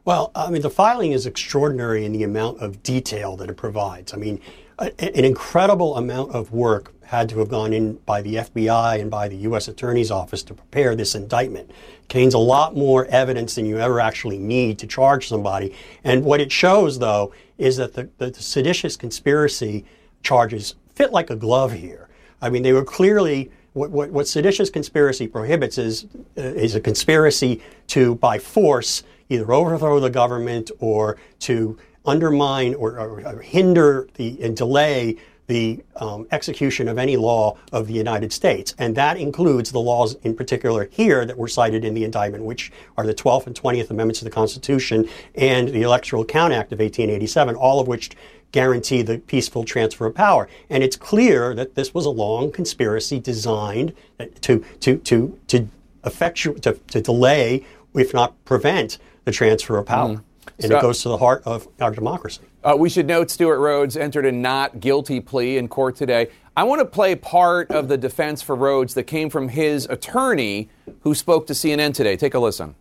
Well, 0.04 0.32
I 0.34 0.50
mean, 0.50 0.64
the 0.64 0.70
filing 0.70 1.12
is 1.12 1.26
extraordinary 1.26 2.06
in 2.06 2.12
the 2.12 2.24
amount 2.24 2.60
of 2.60 2.82
detail 2.82 3.36
that 3.38 3.50
it 3.50 3.58
provides. 3.58 4.14
I 4.14 4.18
mean, 4.18 4.42
an 4.80 5.26
incredible 5.26 5.96
amount 5.96 6.32
of 6.32 6.52
work 6.52 6.94
had 7.04 7.30
to 7.30 7.40
have 7.40 7.50
gone 7.50 7.72
in 7.72 7.96
by 7.98 8.22
the 8.22 8.36
FBI 8.36 9.00
and 9.00 9.12
by 9.12 9.28
the 9.28 9.36
U.S. 9.38 9.68
Attorney's 9.68 10.10
Office 10.10 10.42
to 10.44 10.56
prepare 10.56 10.96
this 10.96 11.14
indictment. 11.14 11.70
It 11.70 12.10
contains 12.10 12.34
a 12.34 12.40
lot 12.40 12.76
more 12.76 13.06
evidence 13.08 13.56
than 13.56 13.66
you 13.66 13.78
ever 13.78 14.00
actually 14.00 14.40
need 14.40 14.80
to 14.80 14.88
charge 14.88 15.28
somebody. 15.28 15.76
And 16.04 16.24
what 16.24 16.42
it 16.42 16.52
shows, 16.52 16.98
though, 16.98 17.32
is 17.60 17.78
that 17.78 17.94
the, 17.94 18.10
the 18.18 18.34
seditious 18.34 18.98
conspiracy 18.98 19.86
charges 20.24 20.76
fit 20.96 21.12
like 21.12 21.30
a 21.30 21.36
glove 21.36 21.74
here. 21.74 22.10
I 22.42 22.50
mean, 22.50 22.64
they 22.64 22.74
were 22.74 22.86
clearly 22.86 23.52
what, 23.74 23.92
what, 23.92 24.10
what 24.10 24.28
seditious 24.28 24.70
conspiracy 24.70 25.28
prohibits 25.28 25.78
is 25.78 26.06
uh, 26.38 26.42
is 26.42 26.76
a 26.76 26.82
conspiracy 26.82 27.62
to, 27.88 28.16
by 28.16 28.40
force, 28.40 29.04
either 29.32 29.52
overthrow 29.52 30.00
the 30.00 30.10
government 30.10 30.70
or 30.80 31.18
to 31.40 31.78
undermine 32.06 32.74
or, 32.76 33.00
or, 33.00 33.22
or 33.26 33.42
hinder 33.42 34.08
the 34.16 34.42
and 34.42 34.58
delay 34.58 35.18
the 35.48 35.84
um, 35.98 36.26
execution 36.32 36.88
of 36.88 36.98
any 36.98 37.18
law 37.18 37.58
of 37.74 37.88
the 37.88 37.94
United 37.94 38.32
States. 38.32 38.74
And 38.78 38.96
that 38.96 39.18
includes 39.18 39.72
the 39.72 39.80
laws 39.80 40.16
in 40.24 40.34
particular 40.34 40.88
here 40.92 41.26
that 41.26 41.38
were 41.38 41.50
cited 41.50 41.84
in 41.84 41.94
the 41.94 42.06
indictment, 42.06 42.46
which 42.46 42.72
are 42.98 43.06
the 43.06 43.14
12th 43.14 43.48
and 43.48 43.56
20th 43.56 43.90
Amendments 43.90 44.20
to 44.20 44.26
the 44.26 44.32
Constitution 44.32 45.10
and 45.36 45.68
the 45.68 45.82
Electoral 45.82 46.24
Count 46.24 46.54
Act 46.54 46.72
of 46.72 46.80
1887, 46.80 47.56
all 47.56 47.82
of 47.82 47.88
which 47.88 48.12
guarantee 48.54 49.02
the 49.02 49.18
peaceful 49.18 49.66
transfer 49.66 50.06
of 50.06 50.16
power. 50.16 50.48
And 50.70 50.84
it's 50.84 50.96
clear 50.96 51.54
that 51.56 51.76
this 51.76 51.94
was 51.94 52.06
a 52.06 52.10
long 52.10 52.52
conspiracy 52.52 53.20
designed 53.20 53.94
to, 54.42 54.64
to, 54.80 54.98
to, 54.98 55.40
to, 55.48 55.68
effectu- 56.04 56.62
to, 56.62 56.74
to 56.74 57.02
delay, 57.02 57.66
if 57.94 58.14
not 58.14 58.42
prevent, 58.46 58.98
the 59.26 59.32
transfer 59.32 59.78
of 59.78 59.86
power. 59.86 60.16
Mm 60.16 60.24
and 60.60 60.72
so, 60.72 60.78
it 60.78 60.82
goes 60.82 61.02
to 61.04 61.10
the 61.10 61.18
heart 61.18 61.44
of 61.46 61.68
our 61.80 61.92
democracy. 61.92 62.42
Uh, 62.64 62.76
we 62.78 62.90
should 62.90 63.08
note 63.08 63.32
Stewart 63.32 63.60
Rhodes 63.60 63.98
entered 63.98 64.26
a 64.26 64.32
not 64.32 64.80
guilty 64.80 65.20
plea 65.20 65.58
in 65.58 65.68
court 65.68 65.96
today. 65.96 66.30
I 66.56 66.64
want 66.64 66.80
to 66.80 66.86
play 66.86 67.16
part 67.16 67.72
of 67.72 67.88
the 67.88 67.98
defense 67.98 68.42
for 68.42 68.56
Rhodes 68.56 68.94
that 68.94 69.04
came 69.04 69.30
from 69.30 69.50
his 69.50 69.86
attorney 69.86 70.70
who 71.02 71.16
spoke 71.16 71.48
to 71.48 71.54
CNN 71.54 71.94
today. 71.94 72.18
Take 72.18 72.34
a 72.34 72.40
listen. 72.40 72.76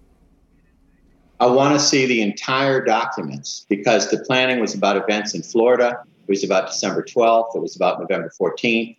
I 1.39 1.47
want 1.47 1.75
to 1.75 1.81
see 1.81 2.05
the 2.05 2.21
entire 2.21 2.85
documents 2.85 3.65
because 3.69 4.11
the 4.11 4.19
planning 4.19 4.61
was 4.61 4.75
about 4.75 4.97
events 4.97 5.35
in 5.35 5.43
Florida. 5.43 6.03
It 6.27 6.29
was 6.29 6.45
about 6.45 6.67
December 6.67 7.03
12th. 7.03 7.57
It 7.57 7.63
was 7.63 7.77
about 7.77 8.01
November 8.01 8.31
14th. 8.39 8.97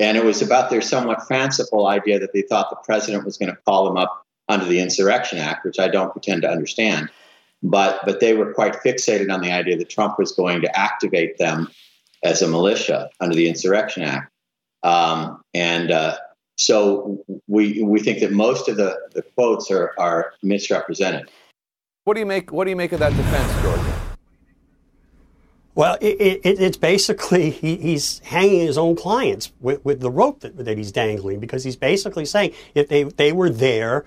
And 0.00 0.16
it 0.16 0.24
was 0.24 0.42
about 0.42 0.70
their 0.70 0.80
somewhat 0.80 1.28
fanciful 1.28 1.86
idea 1.86 2.18
that 2.18 2.32
they 2.32 2.42
thought 2.42 2.70
the 2.70 2.76
president 2.76 3.24
was 3.24 3.36
going 3.36 3.50
to 3.50 3.58
call 3.66 3.84
them 3.84 3.98
up 3.98 4.26
under 4.50 4.66
the 4.66 4.80
Insurrection 4.80 5.38
Act, 5.38 5.64
which 5.64 5.78
I 5.78 5.88
don't 5.88 6.12
pretend 6.12 6.42
to 6.42 6.50
understand 6.50 7.08
but 7.62 8.00
but 8.04 8.20
they 8.20 8.34
were 8.34 8.52
quite 8.52 8.74
fixated 8.74 9.32
on 9.32 9.40
the 9.40 9.52
idea 9.52 9.76
that 9.76 9.88
Trump 9.88 10.18
was 10.18 10.32
going 10.32 10.62
to 10.62 10.78
activate 10.78 11.38
them 11.38 11.68
as 12.22 12.42
a 12.42 12.48
militia 12.48 13.10
under 13.20 13.34
the 13.34 13.48
Insurrection 13.48 14.02
Act, 14.02 14.30
um, 14.82 15.42
and 15.54 15.90
uh, 15.90 16.16
so 16.56 17.22
we 17.46 17.82
we 17.82 18.00
think 18.00 18.20
that 18.20 18.32
most 18.32 18.68
of 18.68 18.76
the, 18.76 18.98
the 19.12 19.22
quotes 19.22 19.70
are 19.70 19.92
are 19.98 20.32
misrepresented. 20.42 21.30
What 22.04 22.14
do 22.14 22.20
you 22.20 22.26
make 22.26 22.50
What 22.52 22.64
do 22.64 22.70
you 22.70 22.76
make 22.76 22.92
of 22.92 23.00
that 23.00 23.14
defense, 23.14 23.62
George? 23.62 23.80
Well, 25.72 25.96
it, 26.00 26.40
it, 26.44 26.60
it's 26.60 26.76
basically 26.76 27.50
he, 27.50 27.76
he's 27.76 28.18
hanging 28.20 28.66
his 28.66 28.76
own 28.76 28.96
clients 28.96 29.52
with, 29.60 29.82
with 29.84 30.00
the 30.00 30.10
rope 30.10 30.40
that, 30.40 30.56
that 30.64 30.76
he's 30.76 30.90
dangling 30.90 31.38
because 31.38 31.62
he's 31.62 31.76
basically 31.76 32.24
saying 32.24 32.52
if 32.74 32.88
they, 32.88 33.04
they 33.04 33.32
were 33.32 33.48
there 33.48 34.04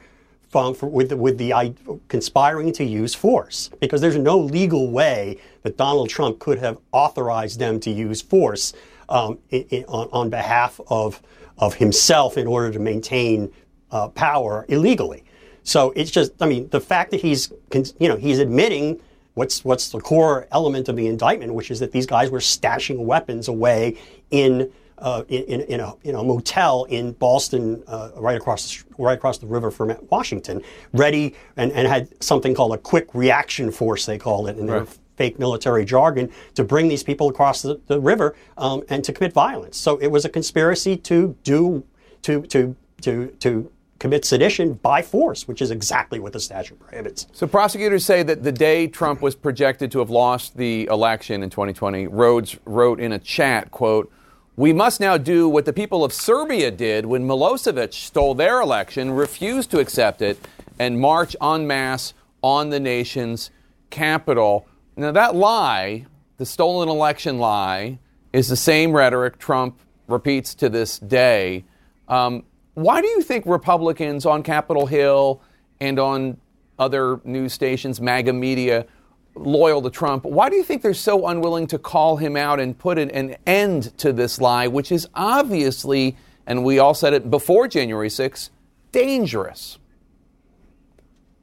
from, 0.53 0.91
with, 0.91 1.09
the, 1.09 1.17
with 1.17 1.37
the 1.37 1.53
I, 1.53 1.73
conspiring 2.07 2.71
to 2.73 2.83
use 2.83 3.13
force 3.13 3.69
because 3.79 4.01
there's 4.01 4.17
no 4.17 4.37
legal 4.37 4.91
way 4.91 5.39
that 5.63 5.77
Donald 5.77 6.09
Trump 6.09 6.39
could 6.39 6.59
have 6.59 6.77
authorized 6.91 7.59
them 7.59 7.79
to 7.81 7.91
use 7.91 8.21
force 8.21 8.73
um, 9.09 9.39
in, 9.49 9.63
in, 9.69 9.85
on, 9.85 10.09
on 10.11 10.29
behalf 10.29 10.79
of, 10.87 11.21
of 11.57 11.75
himself 11.75 12.37
in 12.37 12.47
order 12.47 12.71
to 12.71 12.79
maintain 12.79 13.51
uh, 13.91 14.07
power 14.09 14.65
illegally. 14.69 15.23
So 15.63 15.91
it's 15.95 16.11
just, 16.11 16.31
I 16.41 16.45
mean, 16.45 16.69
the 16.69 16.81
fact 16.81 17.11
that 17.11 17.21
he's, 17.21 17.51
you 17.99 18.07
know, 18.07 18.15
he's 18.15 18.39
admitting 18.39 19.01
what's 19.33 19.65
what's 19.65 19.89
the 19.89 19.99
core 19.99 20.47
element 20.51 20.89
of 20.89 20.95
the 20.95 21.07
indictment, 21.07 21.53
which 21.53 21.71
is 21.71 21.79
that 21.79 21.91
these 21.91 22.05
guys 22.05 22.29
were 22.29 22.39
stashing 22.39 23.05
weapons 23.05 23.47
away 23.47 23.97
in. 24.31 24.71
Uh, 25.03 25.21
in, 25.27 25.59
in, 25.63 25.81
a, 25.81 25.93
in 26.03 26.15
a 26.15 26.23
motel 26.23 26.85
in 26.85 27.11
Boston, 27.11 27.83
uh, 27.87 28.11
right 28.15 28.37
across 28.37 28.73
the, 28.73 28.85
right 28.97 29.17
across 29.17 29.37
the 29.37 29.45
river 29.45 29.69
from 29.69 29.93
Washington, 30.09 30.61
ready 30.93 31.35
and, 31.57 31.73
and 31.73 31.89
had 31.89 32.07
something 32.23 32.55
called 32.55 32.73
a 32.73 32.77
quick 32.77 33.13
reaction 33.13 33.69
force, 33.69 34.05
they 34.05 34.17
called 34.17 34.47
it 34.47 34.57
in 34.57 34.65
their 34.65 34.79
right. 34.79 34.99
fake 35.17 35.39
military 35.39 35.83
jargon, 35.83 36.31
to 36.55 36.63
bring 36.63 36.87
these 36.87 37.03
people 37.03 37.27
across 37.27 37.61
the, 37.61 37.81
the 37.87 37.99
river 37.99 38.33
um, 38.57 38.81
and 38.87 39.03
to 39.03 39.11
commit 39.11 39.33
violence. 39.33 39.75
So 39.75 39.97
it 39.97 40.07
was 40.07 40.23
a 40.23 40.29
conspiracy 40.29 40.95
to 40.95 41.35
do 41.43 41.83
to 42.21 42.43
to 42.43 42.73
to 43.01 43.27
to 43.39 43.69
commit 43.99 44.25
sedition 44.25 44.73
by 44.73 45.01
force, 45.01 45.47
which 45.47 45.61
is 45.61 45.71
exactly 45.71 46.19
what 46.19 46.33
the 46.33 46.39
statute 46.39 46.79
prohibits. 46.79 47.27
So 47.31 47.47
prosecutors 47.47 48.05
say 48.05 48.23
that 48.23 48.43
the 48.43 48.51
day 48.51 48.87
Trump 48.87 49.21
was 49.21 49.35
projected 49.35 49.91
to 49.91 49.99
have 49.99 50.09
lost 50.09 50.57
the 50.57 50.85
election 50.85 51.43
in 51.43 51.49
2020, 51.49 52.07
Rhodes 52.07 52.57
wrote 52.65 52.99
in 52.99 53.13
a 53.13 53.19
chat, 53.19 53.71
quote, 53.71 54.11
we 54.55 54.71
must 54.71 54.99
now 54.99 55.17
do 55.17 55.49
what 55.49 55.65
the 55.65 55.73
people 55.73 56.03
of 56.03 56.13
Serbia 56.13 56.69
did 56.69 57.05
when 57.05 57.27
Milosevic 57.27 57.93
stole 57.93 58.35
their 58.35 58.61
election, 58.61 59.11
refused 59.11 59.71
to 59.71 59.79
accept 59.79 60.21
it, 60.21 60.37
and 60.77 60.99
march 60.99 61.35
en 61.41 61.65
masse 61.65 62.13
on 62.43 62.69
the 62.69 62.79
nation's 62.79 63.49
capital. 63.89 64.67
Now, 64.95 65.11
that 65.11 65.35
lie, 65.35 66.05
the 66.37 66.45
stolen 66.45 66.87
election 66.87 67.39
lie, 67.39 67.99
is 68.31 68.47
the 68.47 68.55
same 68.55 68.91
rhetoric 68.91 69.39
Trump 69.39 69.79
repeats 70.07 70.53
to 70.55 70.69
this 70.69 70.99
day. 70.99 71.63
Um, 72.07 72.43
why 72.75 73.01
do 73.01 73.07
you 73.07 73.21
think 73.21 73.45
Republicans 73.45 74.25
on 74.25 74.43
Capitol 74.43 74.85
Hill 74.85 75.41
and 75.79 75.99
on 75.99 76.37
other 76.77 77.21
news 77.23 77.53
stations, 77.53 78.01
MAGA 78.01 78.33
media, 78.33 78.85
loyal 79.35 79.81
to 79.81 79.89
Trump, 79.89 80.25
why 80.25 80.49
do 80.49 80.55
you 80.55 80.63
think 80.63 80.81
they're 80.81 80.93
so 80.93 81.27
unwilling 81.27 81.67
to 81.67 81.79
call 81.79 82.17
him 82.17 82.37
out 82.37 82.59
and 82.59 82.77
put 82.77 82.97
an 82.97 83.35
end 83.45 83.97
to 83.97 84.13
this 84.13 84.39
lie, 84.39 84.67
which 84.67 84.91
is 84.91 85.07
obviously, 85.15 86.15
and 86.45 86.63
we 86.63 86.79
all 86.79 86.93
said 86.93 87.13
it 87.13 87.29
before 87.29 87.67
January 87.67 88.09
6th, 88.09 88.49
dangerous? 88.91 89.79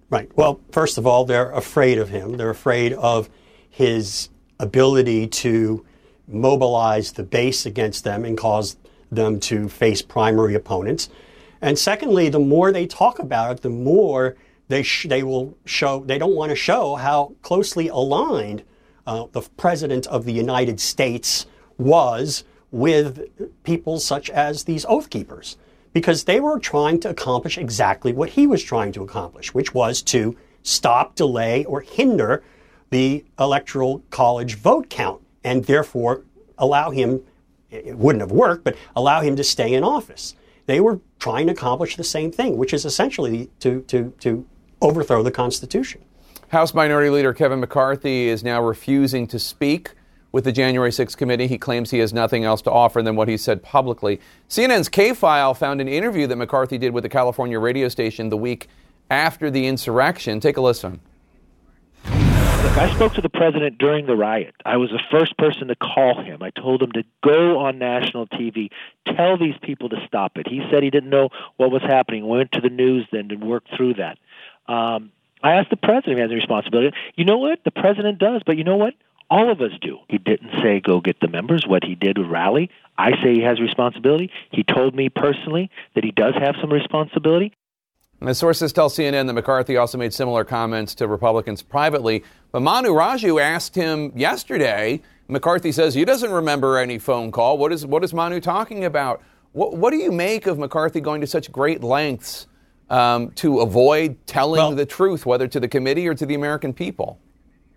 Right. 0.08 0.30
Well, 0.36 0.60
first 0.72 0.98
of 0.98 1.06
all, 1.06 1.24
they're 1.24 1.52
afraid 1.52 1.98
of 1.98 2.08
him. 2.08 2.36
They're 2.36 2.50
afraid 2.50 2.92
of 2.94 3.30
his 3.68 4.28
ability 4.58 5.28
to 5.28 5.84
mobilize 6.26 7.12
the 7.12 7.22
base 7.22 7.64
against 7.66 8.04
them 8.04 8.24
and 8.24 8.36
cause 8.36 8.76
them 9.10 9.40
to 9.40 9.68
face 9.68 10.02
primary 10.02 10.54
opponents. 10.54 11.08
And 11.60 11.78
secondly, 11.78 12.28
the 12.28 12.40
more 12.40 12.72
they 12.72 12.86
talk 12.86 13.18
about 13.18 13.52
it, 13.52 13.62
the 13.62 13.70
more 13.70 14.36
they 14.70 14.82
sh- 14.84 15.06
they 15.08 15.22
will 15.22 15.58
show 15.64 16.04
they 16.04 16.16
don't 16.16 16.34
want 16.34 16.50
to 16.50 16.56
show 16.56 16.94
how 16.94 17.34
closely 17.42 17.88
aligned 17.88 18.62
uh, 19.06 19.26
the 19.32 19.42
president 19.56 20.06
of 20.06 20.24
the 20.24 20.32
United 20.32 20.80
States 20.80 21.46
was 21.76 22.44
with 22.70 23.28
people 23.64 23.98
such 23.98 24.30
as 24.30 24.64
these 24.64 24.86
oath 24.88 25.10
keepers 25.10 25.56
because 25.92 26.24
they 26.24 26.38
were 26.38 26.58
trying 26.58 27.00
to 27.00 27.10
accomplish 27.10 27.58
exactly 27.58 28.12
what 28.12 28.30
he 28.30 28.46
was 28.46 28.62
trying 28.62 28.92
to 28.92 29.02
accomplish, 29.02 29.52
which 29.52 29.74
was 29.74 30.02
to 30.02 30.36
stop, 30.62 31.16
delay, 31.16 31.64
or 31.64 31.80
hinder 31.80 32.44
the 32.90 33.24
electoral 33.40 34.02
college 34.10 34.54
vote 34.54 34.88
count 34.88 35.20
and 35.42 35.64
therefore 35.64 36.22
allow 36.58 36.90
him 36.90 37.22
it 37.70 37.96
wouldn't 37.96 38.20
have 38.20 38.32
worked, 38.32 38.64
but 38.64 38.76
allow 38.94 39.20
him 39.20 39.36
to 39.36 39.44
stay 39.44 39.74
in 39.74 39.84
office. 39.84 40.34
They 40.66 40.80
were 40.80 41.00
trying 41.18 41.46
to 41.46 41.52
accomplish 41.52 41.96
the 41.96 42.04
same 42.04 42.30
thing, 42.30 42.56
which 42.56 42.72
is 42.72 42.84
essentially 42.84 43.48
to, 43.60 43.82
to, 43.82 44.12
to 44.20 44.46
overthrow 44.82 45.22
the 45.22 45.30
Constitution. 45.30 46.04
House 46.48 46.74
Minority 46.74 47.10
Leader 47.10 47.32
Kevin 47.32 47.60
McCarthy 47.60 48.28
is 48.28 48.42
now 48.42 48.62
refusing 48.62 49.26
to 49.28 49.38
speak 49.38 49.92
with 50.32 50.44
the 50.44 50.52
January 50.52 50.90
6th 50.90 51.16
committee. 51.16 51.46
He 51.46 51.58
claims 51.58 51.90
he 51.90 51.98
has 51.98 52.12
nothing 52.12 52.44
else 52.44 52.62
to 52.62 52.70
offer 52.70 53.02
than 53.02 53.16
what 53.16 53.28
he 53.28 53.36
said 53.36 53.62
publicly. 53.62 54.20
CNN's 54.48 54.88
K 54.88 55.14
File 55.14 55.54
found 55.54 55.80
an 55.80 55.88
interview 55.88 56.26
that 56.26 56.36
McCarthy 56.36 56.78
did 56.78 56.92
with 56.92 57.02
the 57.02 57.08
California 57.08 57.58
radio 57.58 57.88
station 57.88 58.28
the 58.28 58.36
week 58.36 58.68
after 59.10 59.50
the 59.50 59.66
insurrection. 59.66 60.40
Take 60.40 60.56
a 60.56 60.60
listen. 60.60 61.00
Look, 62.04 62.76
I 62.76 62.94
spoke 62.94 63.14
to 63.14 63.22
the 63.22 63.30
president 63.30 63.78
during 63.78 64.06
the 64.06 64.14
riot. 64.14 64.54
I 64.66 64.76
was 64.76 64.90
the 64.90 65.00
first 65.10 65.36
person 65.38 65.68
to 65.68 65.76
call 65.76 66.22
him. 66.22 66.42
I 66.42 66.50
told 66.50 66.82
him 66.82 66.92
to 66.92 67.04
go 67.24 67.58
on 67.58 67.78
national 67.78 68.26
TV, 68.26 68.68
tell 69.16 69.38
these 69.38 69.54
people 69.62 69.88
to 69.88 69.96
stop 70.06 70.32
it. 70.36 70.46
He 70.46 70.62
said 70.70 70.82
he 70.82 70.90
didn't 70.90 71.10
know 71.10 71.30
what 71.56 71.70
was 71.70 71.82
happening. 71.82 72.28
Went 72.28 72.52
to 72.52 72.60
the 72.60 72.68
news 72.68 73.06
then 73.10 73.30
and 73.30 73.42
worked 73.42 73.74
through 73.74 73.94
that. 73.94 74.18
Um, 74.70 75.10
I 75.42 75.54
asked 75.54 75.70
the 75.70 75.76
president 75.76 76.12
if 76.12 76.16
he 76.16 76.22
has 76.22 76.30
a 76.30 76.34
responsibility. 76.34 76.96
You 77.16 77.24
know 77.24 77.38
what? 77.38 77.64
The 77.64 77.72
president 77.72 78.18
does, 78.18 78.42
but 78.46 78.56
you 78.56 78.64
know 78.64 78.76
what? 78.76 78.94
All 79.28 79.50
of 79.50 79.60
us 79.60 79.72
do. 79.80 79.98
He 80.08 80.18
didn't 80.18 80.50
say 80.62 80.80
go 80.80 81.00
get 81.00 81.20
the 81.20 81.28
members. 81.28 81.64
What 81.66 81.82
he 81.82 81.94
did 81.94 82.18
was 82.18 82.28
rally. 82.28 82.70
I 82.96 83.12
say 83.22 83.34
he 83.34 83.40
has 83.40 83.60
responsibility. 83.60 84.30
He 84.50 84.62
told 84.62 84.94
me 84.94 85.08
personally 85.08 85.70
that 85.94 86.04
he 86.04 86.12
does 86.12 86.34
have 86.34 86.54
some 86.60 86.72
responsibility. 86.72 87.52
And 88.20 88.36
sources 88.36 88.72
tell 88.72 88.90
CNN 88.90 89.26
that 89.26 89.32
McCarthy 89.32 89.76
also 89.76 89.96
made 89.96 90.12
similar 90.12 90.44
comments 90.44 90.94
to 90.96 91.08
Republicans 91.08 91.62
privately. 91.62 92.22
But 92.52 92.60
Manu 92.60 92.90
Raju 92.90 93.40
asked 93.40 93.74
him 93.74 94.12
yesterday. 94.14 95.00
McCarthy 95.26 95.72
says 95.72 95.94
he 95.94 96.04
doesn't 96.04 96.30
remember 96.30 96.76
any 96.76 96.98
phone 96.98 97.32
call. 97.32 97.56
What 97.56 97.72
is, 97.72 97.86
what 97.86 98.04
is 98.04 98.12
Manu 98.12 98.40
talking 98.40 98.84
about? 98.84 99.22
What, 99.52 99.76
what 99.76 99.90
do 99.90 99.96
you 99.96 100.12
make 100.12 100.46
of 100.46 100.58
McCarthy 100.58 101.00
going 101.00 101.22
to 101.22 101.26
such 101.26 101.50
great 101.50 101.82
lengths 101.82 102.46
um, 102.90 103.30
to 103.32 103.60
avoid 103.60 104.26
telling 104.26 104.58
well, 104.58 104.74
the 104.74 104.84
truth, 104.84 105.24
whether 105.24 105.48
to 105.48 105.60
the 105.60 105.68
committee 105.68 106.06
or 106.06 106.14
to 106.14 106.26
the 106.26 106.34
American 106.34 106.74
people? 106.74 107.18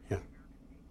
Yeah. 0.09 0.17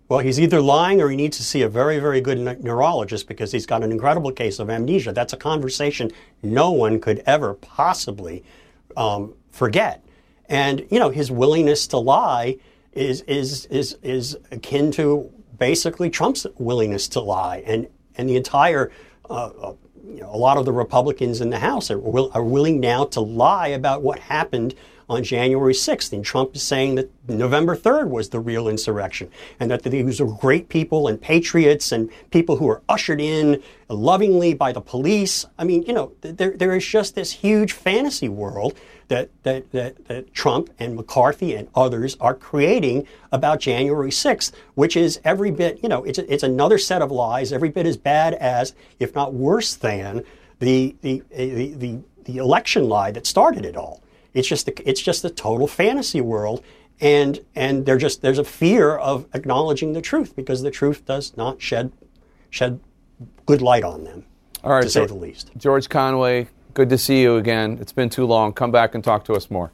Well, 0.08 0.20
he's 0.20 0.40
either 0.40 0.60
lying 0.60 1.02
or 1.02 1.10
he 1.10 1.16
needs 1.16 1.36
to 1.38 1.42
see 1.42 1.62
a 1.62 1.68
very, 1.68 1.98
very 1.98 2.20
good 2.20 2.38
ne- 2.38 2.56
neurologist 2.60 3.26
because 3.26 3.52
he's 3.52 3.66
got 3.66 3.82
an 3.82 3.90
incredible 3.90 4.30
case 4.30 4.58
of 4.60 4.70
amnesia. 4.70 5.12
That's 5.12 5.32
a 5.32 5.36
conversation 5.36 6.12
no 6.42 6.70
one 6.70 7.00
could 7.00 7.22
ever 7.26 7.54
possibly 7.54 8.44
um, 8.96 9.34
forget. 9.50 10.04
And 10.48 10.86
you 10.90 10.98
know, 10.98 11.10
his 11.10 11.30
willingness 11.30 11.86
to 11.88 11.98
lie 11.98 12.58
is 12.92 13.22
is 13.22 13.66
is 13.66 13.96
is 14.02 14.36
akin 14.50 14.90
to 14.92 15.30
basically 15.58 16.10
Trump's 16.10 16.46
willingness 16.58 17.08
to 17.08 17.20
lie, 17.20 17.62
and 17.66 17.88
and 18.16 18.28
the 18.28 18.36
entire. 18.36 18.92
Uh, 19.28 19.46
uh, 19.46 19.74
a 20.22 20.36
lot 20.36 20.56
of 20.56 20.64
the 20.64 20.72
Republicans 20.72 21.40
in 21.40 21.50
the 21.50 21.58
House 21.58 21.90
are, 21.90 21.98
will, 21.98 22.30
are 22.34 22.42
willing 22.42 22.80
now 22.80 23.04
to 23.04 23.20
lie 23.20 23.68
about 23.68 24.02
what 24.02 24.18
happened 24.18 24.74
on 25.12 25.22
January 25.22 25.74
6th. 25.74 26.12
And 26.12 26.24
Trump 26.24 26.56
is 26.56 26.62
saying 26.62 26.94
that 26.94 27.10
November 27.28 27.76
3rd 27.76 28.08
was 28.08 28.30
the 28.30 28.40
real 28.40 28.66
insurrection 28.66 29.30
and 29.60 29.70
that 29.70 29.82
these 29.82 30.20
are 30.20 30.26
great 30.26 30.68
people 30.68 31.06
and 31.06 31.20
patriots 31.20 31.92
and 31.92 32.10
people 32.30 32.56
who 32.56 32.66
were 32.66 32.82
ushered 32.88 33.20
in 33.20 33.62
lovingly 33.88 34.54
by 34.54 34.72
the 34.72 34.80
police. 34.80 35.44
I 35.58 35.64
mean, 35.64 35.82
you 35.82 35.92
know, 35.92 36.12
there, 36.22 36.56
there 36.56 36.74
is 36.74 36.86
just 36.86 37.14
this 37.14 37.32
huge 37.32 37.72
fantasy 37.72 38.28
world 38.28 38.74
that, 39.08 39.28
that, 39.42 39.70
that, 39.72 40.06
that 40.06 40.32
Trump 40.32 40.70
and 40.78 40.96
McCarthy 40.96 41.54
and 41.54 41.68
others 41.74 42.16
are 42.18 42.34
creating 42.34 43.06
about 43.30 43.60
January 43.60 44.10
6th, 44.10 44.52
which 44.74 44.96
is 44.96 45.20
every 45.24 45.50
bit, 45.50 45.80
you 45.82 45.88
know, 45.88 46.02
it's, 46.04 46.18
it's 46.18 46.42
another 46.42 46.78
set 46.78 47.02
of 47.02 47.10
lies, 47.10 47.52
every 47.52 47.68
bit 47.68 47.86
as 47.86 47.98
bad 47.98 48.32
as, 48.34 48.74
if 48.98 49.14
not 49.14 49.34
worse 49.34 49.74
than, 49.74 50.24
the, 50.60 50.96
the, 51.02 51.22
the, 51.36 51.74
the, 51.74 51.98
the 52.24 52.36
election 52.38 52.88
lie 52.88 53.10
that 53.10 53.26
started 53.26 53.66
it 53.66 53.76
all. 53.76 54.02
It's 54.34 54.48
just 54.48 54.68
a, 54.68 54.88
it's 54.88 55.00
just 55.00 55.24
a 55.24 55.30
total 55.30 55.66
fantasy 55.66 56.20
world, 56.20 56.62
and 57.00 57.40
and 57.54 57.86
there 57.86 57.98
just 57.98 58.22
there's 58.22 58.38
a 58.38 58.44
fear 58.44 58.96
of 58.96 59.26
acknowledging 59.34 59.92
the 59.92 60.00
truth 60.00 60.34
because 60.34 60.62
the 60.62 60.70
truth 60.70 61.04
does 61.04 61.36
not 61.36 61.60
shed 61.60 61.92
shed 62.50 62.80
good 63.46 63.62
light 63.62 63.84
on 63.84 64.04
them. 64.04 64.24
All 64.64 64.72
right, 64.72 64.82
to 64.82 64.90
say 64.90 65.06
the 65.06 65.14
least. 65.14 65.50
George 65.56 65.88
Conway, 65.88 66.48
good 66.74 66.88
to 66.90 66.98
see 66.98 67.20
you 67.20 67.36
again. 67.36 67.78
It's 67.80 67.92
been 67.92 68.10
too 68.10 68.24
long. 68.24 68.52
Come 68.52 68.70
back 68.70 68.94
and 68.94 69.02
talk 69.02 69.24
to 69.24 69.34
us 69.34 69.50
more. 69.50 69.72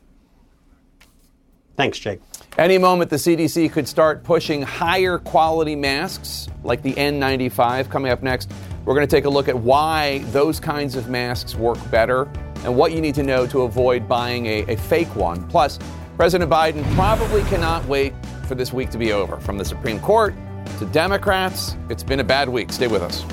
Thanks, 1.77 1.99
Jake. 1.99 2.21
Any 2.57 2.77
moment, 2.77 3.09
the 3.09 3.17
CDC 3.17 3.71
could 3.71 3.87
start 3.87 4.25
pushing 4.25 4.63
higher 4.63 5.19
quality 5.19 5.77
masks 5.77 6.49
like 6.65 6.83
the 6.83 6.93
N95. 6.95 7.89
Coming 7.89 8.11
up 8.11 8.21
next, 8.21 8.51
we're 8.85 8.95
going 8.95 9.07
to 9.07 9.17
take 9.17 9.27
a 9.27 9.31
look 9.31 9.47
at 9.47 9.57
why 9.57 10.19
those 10.33 10.59
kinds 10.59 10.97
of 10.97 11.09
masks 11.09 11.55
work 11.55 11.79
better 11.93 12.29
and 12.65 12.77
what 12.77 12.93
you 12.93 13.01
need 13.01 13.15
to 13.15 13.23
know 13.23 13.47
to 13.47 13.63
avoid 13.63 14.09
buying 14.09 14.47
a, 14.47 14.65
a 14.69 14.77
fake 14.77 15.15
one. 15.15 15.47
Plus, 15.49 15.79
President 16.17 16.51
Biden 16.51 16.85
probably 16.95 17.43
cannot 17.45 17.85
wait 17.87 18.13
for 18.47 18.55
this 18.55 18.73
week 18.73 18.91
to 18.91 18.99
be 18.99 19.13
over. 19.13 19.39
From 19.39 19.59
the 19.59 19.65
Supreme 19.65 20.01
Court 20.01 20.35
to 20.79 20.87
Democrats. 20.87 21.77
It's 21.89 22.03
been 22.03 22.21
a 22.21 22.25
bad 22.25 22.49
week. 22.49 22.73
Stay 22.73 22.89
with 22.89 23.03
us. 23.03 23.25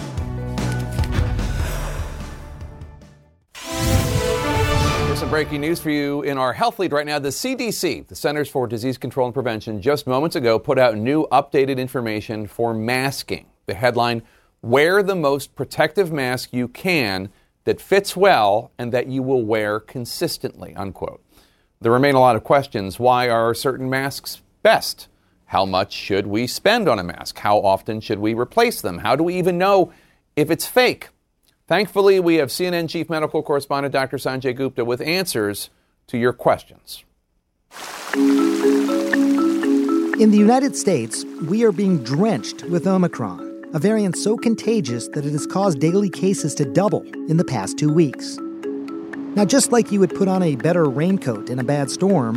Here's 5.07 5.19
some 5.19 5.29
breaking 5.29 5.61
news 5.61 5.79
for 5.79 5.89
you 5.89 6.21
in 6.23 6.37
our 6.37 6.53
health 6.53 6.79
lead 6.79 6.91
right 6.91 7.05
now. 7.05 7.19
The 7.19 7.29
CDC, 7.29 8.07
the 8.07 8.15
Centers 8.15 8.49
for 8.49 8.67
Disease 8.67 8.97
Control 8.97 9.27
and 9.27 9.33
Prevention, 9.33 9.81
just 9.81 10.07
moments 10.07 10.35
ago 10.35 10.59
put 10.59 10.77
out 10.77 10.97
new 10.97 11.27
updated 11.31 11.77
information 11.77 12.47
for 12.47 12.73
masking. 12.73 13.47
The 13.65 13.73
headline 13.73 14.21
Wear 14.65 15.03
the 15.03 15.13
most 15.13 15.53
protective 15.53 16.11
mask 16.11 16.51
you 16.51 16.67
can 16.67 17.29
that 17.65 17.81
fits 17.81 18.15
well 18.15 18.71
and 18.79 18.91
that 18.91 19.07
you 19.07 19.21
will 19.21 19.43
wear 19.43 19.79
consistently. 19.79 20.73
Unquote. 20.75 21.21
There 21.81 21.91
remain 21.91 22.15
a 22.15 22.19
lot 22.19 22.35
of 22.35 22.43
questions. 22.43 22.99
Why 22.99 23.29
are 23.29 23.53
certain 23.53 23.89
masks 23.89 24.41
best? 24.63 25.07
How 25.47 25.65
much 25.65 25.93
should 25.93 26.25
we 26.25 26.47
spend 26.47 26.87
on 26.89 26.97
a 26.97 27.03
mask? 27.03 27.39
How 27.39 27.59
often 27.59 28.01
should 28.01 28.19
we 28.19 28.33
replace 28.33 28.81
them? 28.81 28.99
How 28.99 29.15
do 29.15 29.23
we 29.23 29.37
even 29.37 29.57
know 29.57 29.91
if 30.35 30.49
it's 30.49 30.65
fake? 30.65 31.09
Thankfully, 31.67 32.19
we 32.19 32.35
have 32.35 32.49
CNN 32.49 32.89
chief 32.89 33.09
medical 33.09 33.43
correspondent 33.43 33.91
Dr. 33.91 34.17
Sanjay 34.17 34.55
Gupta 34.55 34.85
with 34.85 35.01
answers 35.01 35.69
to 36.07 36.17
your 36.17 36.33
questions. 36.33 37.03
In 40.17 40.31
the 40.31 40.37
United 40.37 40.75
States, 40.75 41.25
we 41.47 41.63
are 41.63 41.71
being 41.71 42.03
drenched 42.03 42.63
with 42.63 42.87
Omicron, 42.87 43.54
a 43.75 43.79
variant 43.79 44.15
so 44.15 44.37
contagious 44.37 45.09
that 45.09 45.25
it 45.25 45.33
has 45.33 45.45
caused 45.45 45.81
daily 45.81 46.09
cases 46.09 46.55
to 46.55 46.63
double 46.63 47.03
in 47.29 47.35
the 47.35 47.43
past 47.43 47.77
two 47.77 47.91
weeks. 47.91 48.37
Now, 49.35 49.43
just 49.43 49.73
like 49.73 49.91
you 49.91 49.99
would 49.99 50.15
put 50.15 50.29
on 50.29 50.41
a 50.41 50.55
better 50.55 50.85
raincoat 50.85 51.49
in 51.49 51.59
a 51.59 51.63
bad 51.63 51.91
storm, 51.91 52.35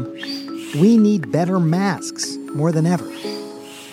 we 0.81 0.99
need 0.99 1.31
better 1.31 1.61
masks 1.61 2.37
more 2.57 2.73
than 2.73 2.87
ever. 2.87 3.09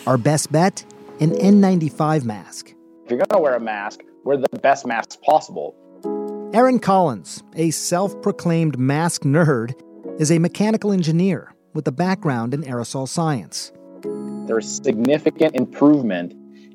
Our 0.07 0.17
best 0.17 0.51
bet 0.51 0.83
an 1.19 1.29
N95 1.29 2.23
mask. 2.25 2.73
If 3.05 3.11
you're 3.11 3.19
going 3.19 3.27
to 3.29 3.37
wear 3.37 3.53
a 3.53 3.59
mask, 3.59 4.01
wear 4.23 4.37
the 4.37 4.49
best 4.59 4.87
masks 4.87 5.15
possible. 5.23 5.75
Aaron 6.51 6.79
Collins, 6.79 7.43
a 7.55 7.69
self 7.69 8.19
proclaimed 8.23 8.79
mask 8.79 9.21
nerd, 9.21 9.79
is 10.19 10.31
a 10.31 10.39
mechanical 10.39 10.91
engineer 10.91 11.53
with 11.75 11.87
a 11.87 11.91
background 11.91 12.55
in 12.55 12.63
aerosol 12.63 13.07
science. 13.07 13.71
There's 14.47 14.67
significant 14.83 15.55
improvement 15.55 16.33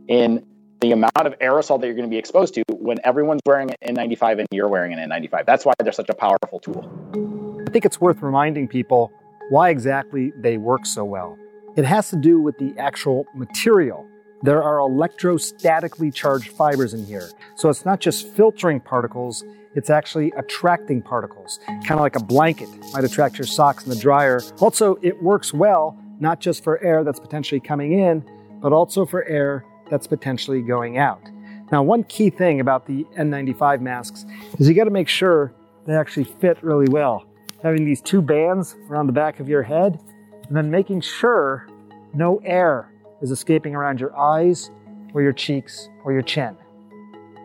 in 0.09 0.47
the 0.81 0.93
amount 0.93 1.13
of 1.17 1.39
aerosol 1.39 1.81
that 1.81 1.87
you're 1.87 1.95
going 1.95 2.09
to 2.09 2.11
be 2.11 2.19
exposed 2.19 2.55
to 2.55 2.63
when 2.69 2.99
everyone's 3.05 3.43
wearing 3.45 3.71
an 3.83 3.97
N95 3.97 4.39
and 4.41 4.49
you're 4.51 4.69
wearing 4.69 4.93
an 4.93 5.11
N95. 5.11 5.45
That's 5.45 5.65
why 5.65 5.75
they're 5.79 5.93
such 5.93 6.09
a 6.09 6.15
powerful 6.15 6.59
tool. 6.59 6.89
I 7.67 7.71
think 7.71 7.85
it's 7.85 8.01
worth 8.01 8.23
reminding 8.23 8.69
people 8.69 9.13
why 9.51 9.71
exactly 9.71 10.33
they 10.37 10.57
work 10.57 10.87
so 10.87 11.05
well. 11.05 11.39
It 11.77 11.85
has 11.85 12.11
to 12.11 12.17
do 12.17 12.41
with 12.41 12.59
the 12.59 12.75
actual 12.79 13.27
material. 13.35 14.07
There 14.43 14.63
are 14.63 14.79
electrostatically 14.79 16.15
charged 16.15 16.49
fibers 16.49 16.95
in 16.95 17.05
here. 17.05 17.29
So 17.57 17.69
it's 17.69 17.85
not 17.85 18.01
just 18.01 18.27
filtering 18.29 18.81
particles, 18.81 19.45
it's 19.75 19.91
actually 19.91 20.33
attracting 20.37 21.03
particles. 21.03 21.61
Kind 21.67 21.93
of 21.93 22.01
like 22.01 22.17
a 22.17 22.25
blanket 22.25 22.69
might 22.93 23.05
attract 23.05 23.39
your 23.39 23.47
socks 23.47 23.85
in 23.85 23.91
the 23.91 23.97
dryer. 23.97 24.41
Also, 24.61 24.97
it 25.03 25.23
works 25.23 25.53
well 25.53 25.97
not 26.21 26.41
just 26.41 26.63
for 26.65 26.83
air 26.83 27.03
that's 27.05 27.21
potentially 27.21 27.61
coming 27.61 27.93
in, 27.93 28.25
but 28.61 28.73
also 28.73 29.07
for 29.07 29.25
air 29.25 29.65
that's 29.91 30.07
potentially 30.07 30.63
going 30.63 30.99
out. 30.99 31.21
Now, 31.73 31.83
one 31.83 32.05
key 32.05 32.31
thing 32.31 32.61
about 32.61 32.87
the 32.87 33.05
N95 33.19 33.81
masks 33.81 34.25
is 34.59 34.69
you 34.69 34.75
got 34.75 34.85
to 34.85 34.91
make 34.91 35.09
sure 35.09 35.53
they 35.87 35.95
actually 35.95 36.25
fit 36.25 36.63
really 36.63 36.89
well 36.89 37.27
having 37.63 37.85
these 37.85 38.01
two 38.01 38.23
bands 38.23 38.77
around 38.89 39.07
the 39.07 39.13
back 39.13 39.41
of 39.41 39.49
your 39.49 39.63
head, 39.63 40.01
and 40.49 40.57
then 40.57 40.71
making 40.71 41.01
sure 41.01 41.67
no 42.15 42.41
air 42.45 42.93
is 43.21 43.31
escaping 43.31 43.75
around 43.75 44.01
your 44.01 44.17
eyes 44.19 44.71
or 45.15 45.23
your 45.23 45.33
cheeks 45.33 45.89
or 46.05 46.13
your 46.13 46.23
chin. 46.23 46.57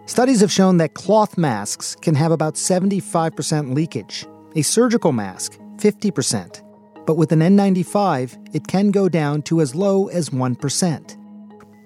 Studies 0.06 0.42
have 0.42 0.52
shown 0.52 0.78
that 0.78 0.94
cloth 0.94 1.38
masks 1.38 1.96
can 1.96 2.16
have 2.16 2.32
about 2.32 2.56
75% 2.56 3.74
leakage, 3.74 4.26
a 4.56 4.62
surgical 4.62 5.12
mask, 5.12 5.60
50%. 5.78 6.62
But 7.06 7.18
with 7.18 7.32
an 7.32 7.40
N95, 7.40 8.56
it 8.56 8.68
can 8.68 8.92
go 8.92 9.10
down 9.10 9.42
to 9.44 9.62
as 9.62 9.76
low 9.76 10.08
as 10.08 10.30
1%. 10.30 11.25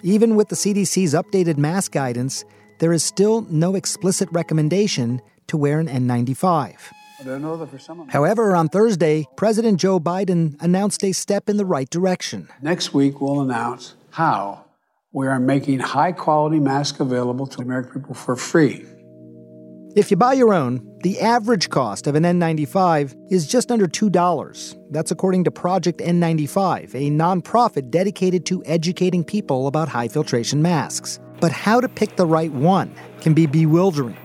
Even 0.04 0.36
with 0.36 0.47
the 0.47 0.56
CDC's 0.56 1.14
updated 1.14 1.58
mask 1.58 1.91
guidance, 1.91 2.45
there 2.80 2.93
is 2.93 3.04
still 3.04 3.41
no 3.50 3.76
explicit 3.76 4.30
recommendation 4.32 5.22
to 5.47 5.58
wear 5.58 5.80
an 5.80 5.88
N95. 5.88 6.76
However, 8.08 8.56
on 8.56 8.70
Thursday, 8.70 9.28
President 9.36 9.78
Joe 9.78 10.00
Biden 10.00 10.56
announced 10.62 11.04
a 11.04 11.12
step 11.12 11.50
in 11.50 11.58
the 11.58 11.66
right 11.66 11.89
direction. 11.89 12.47
Next 12.62 12.93
week, 12.93 13.20
we'll 13.20 13.41
announce 13.41 13.95
how 14.12 14.64
we 15.12 15.28
are 15.28 15.39
making 15.39 15.80
high 15.80 16.14
quality 16.14 16.60
masks 16.60 17.02
available 17.02 17.45
to 17.47 17.62
American 17.62 18.02
people 18.02 18.16
for 18.16 18.38
free. 18.38 18.86
If 20.00 20.10
you 20.12 20.16
buy 20.16 20.32
your 20.32 20.54
own, 20.54 20.97
the 21.04 21.20
average 21.20 21.70
cost 21.70 22.08
of 22.08 22.16
an 22.16 22.24
N95 22.24 23.18
is 23.30 23.45
just 23.45 23.70
under 23.70 23.86
$2. 23.86 24.78
That's 24.91 25.12
according 25.12 25.43
to 25.43 25.52
Project 25.52 26.00
N95, 26.00 26.95
a 26.95 27.12
nonprofit 27.12 27.91
dedicated 27.91 28.45
to 28.45 28.64
educating 28.66 29.26
people 29.26 29.68
about 29.68 29.89
high 29.89 30.08
filtration 30.08 30.62
masks. 30.62 31.20
But 31.41 31.52
how 31.52 31.82
to 31.82 31.89
pick 31.89 32.16
the 32.16 32.26
right 32.26 32.54
one 32.54 32.95
can 33.20 33.34
be 33.34 33.45
bewildering 33.45 34.16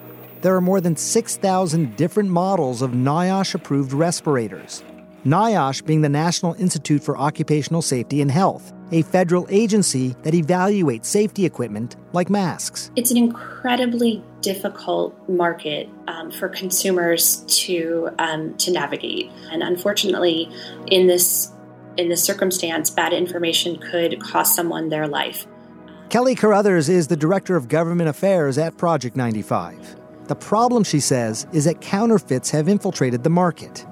there 0.43 0.55
are 0.55 0.61
more 0.61 0.81
than 0.81 0.95
6,000 0.95 1.97
different 1.97 2.29
models 2.29 2.83
of 2.83 2.91
NIOSH 2.91 3.55
approved 3.55 3.95
respirators. 3.95 4.85
NIOSH 5.25 5.87
being 5.87 6.03
the 6.03 6.09
National 6.11 6.53
Institute 6.55 7.03
for 7.03 7.17
Occupational 7.17 7.81
Safety 7.81 8.21
and 8.21 8.31
Health, 8.31 8.73
a 8.95 9.03
federal 9.03 9.45
agency 9.51 10.15
that 10.23 10.35
evaluates 10.35 11.07
safety 11.07 11.45
equipment 11.45 11.97
like 12.13 12.31
masks. 12.31 12.93
It's 12.95 13.11
an 13.11 13.17
incredibly 13.17 14.23
difficult 14.41 15.17
market 15.29 15.89
um, 16.07 16.31
for 16.31 16.49
consumers 16.49 17.45
to 17.49 18.11
um, 18.21 18.57
to 18.59 18.71
navigate, 18.71 19.31
and 19.51 19.63
unfortunately, 19.63 20.49
in 20.87 21.09
this 21.09 21.51
in 21.97 22.09
this 22.09 22.23
circumstance, 22.23 22.89
bad 22.91 23.13
information 23.13 23.79
could 23.79 24.21
cost 24.21 24.55
someone 24.55 24.89
their 24.89 25.09
life. 25.09 25.47
Kelly 26.09 26.37
Carruthers 26.37 26.89
is 26.89 27.09
the 27.09 27.17
director 27.17 27.57
of 27.57 27.67
government 27.67 28.09
affairs 28.09 28.59
at 28.59 28.77
Project 28.77 29.17
95. 29.17 29.97
The 30.27 30.37
problem, 30.37 30.85
she 30.85 31.01
says, 31.01 31.47
is 31.53 31.65
that 31.65 31.81
counterfeits 31.81 32.51
have 32.51 32.69
infiltrated 32.69 33.25
the 33.25 33.31
market. 33.31 33.87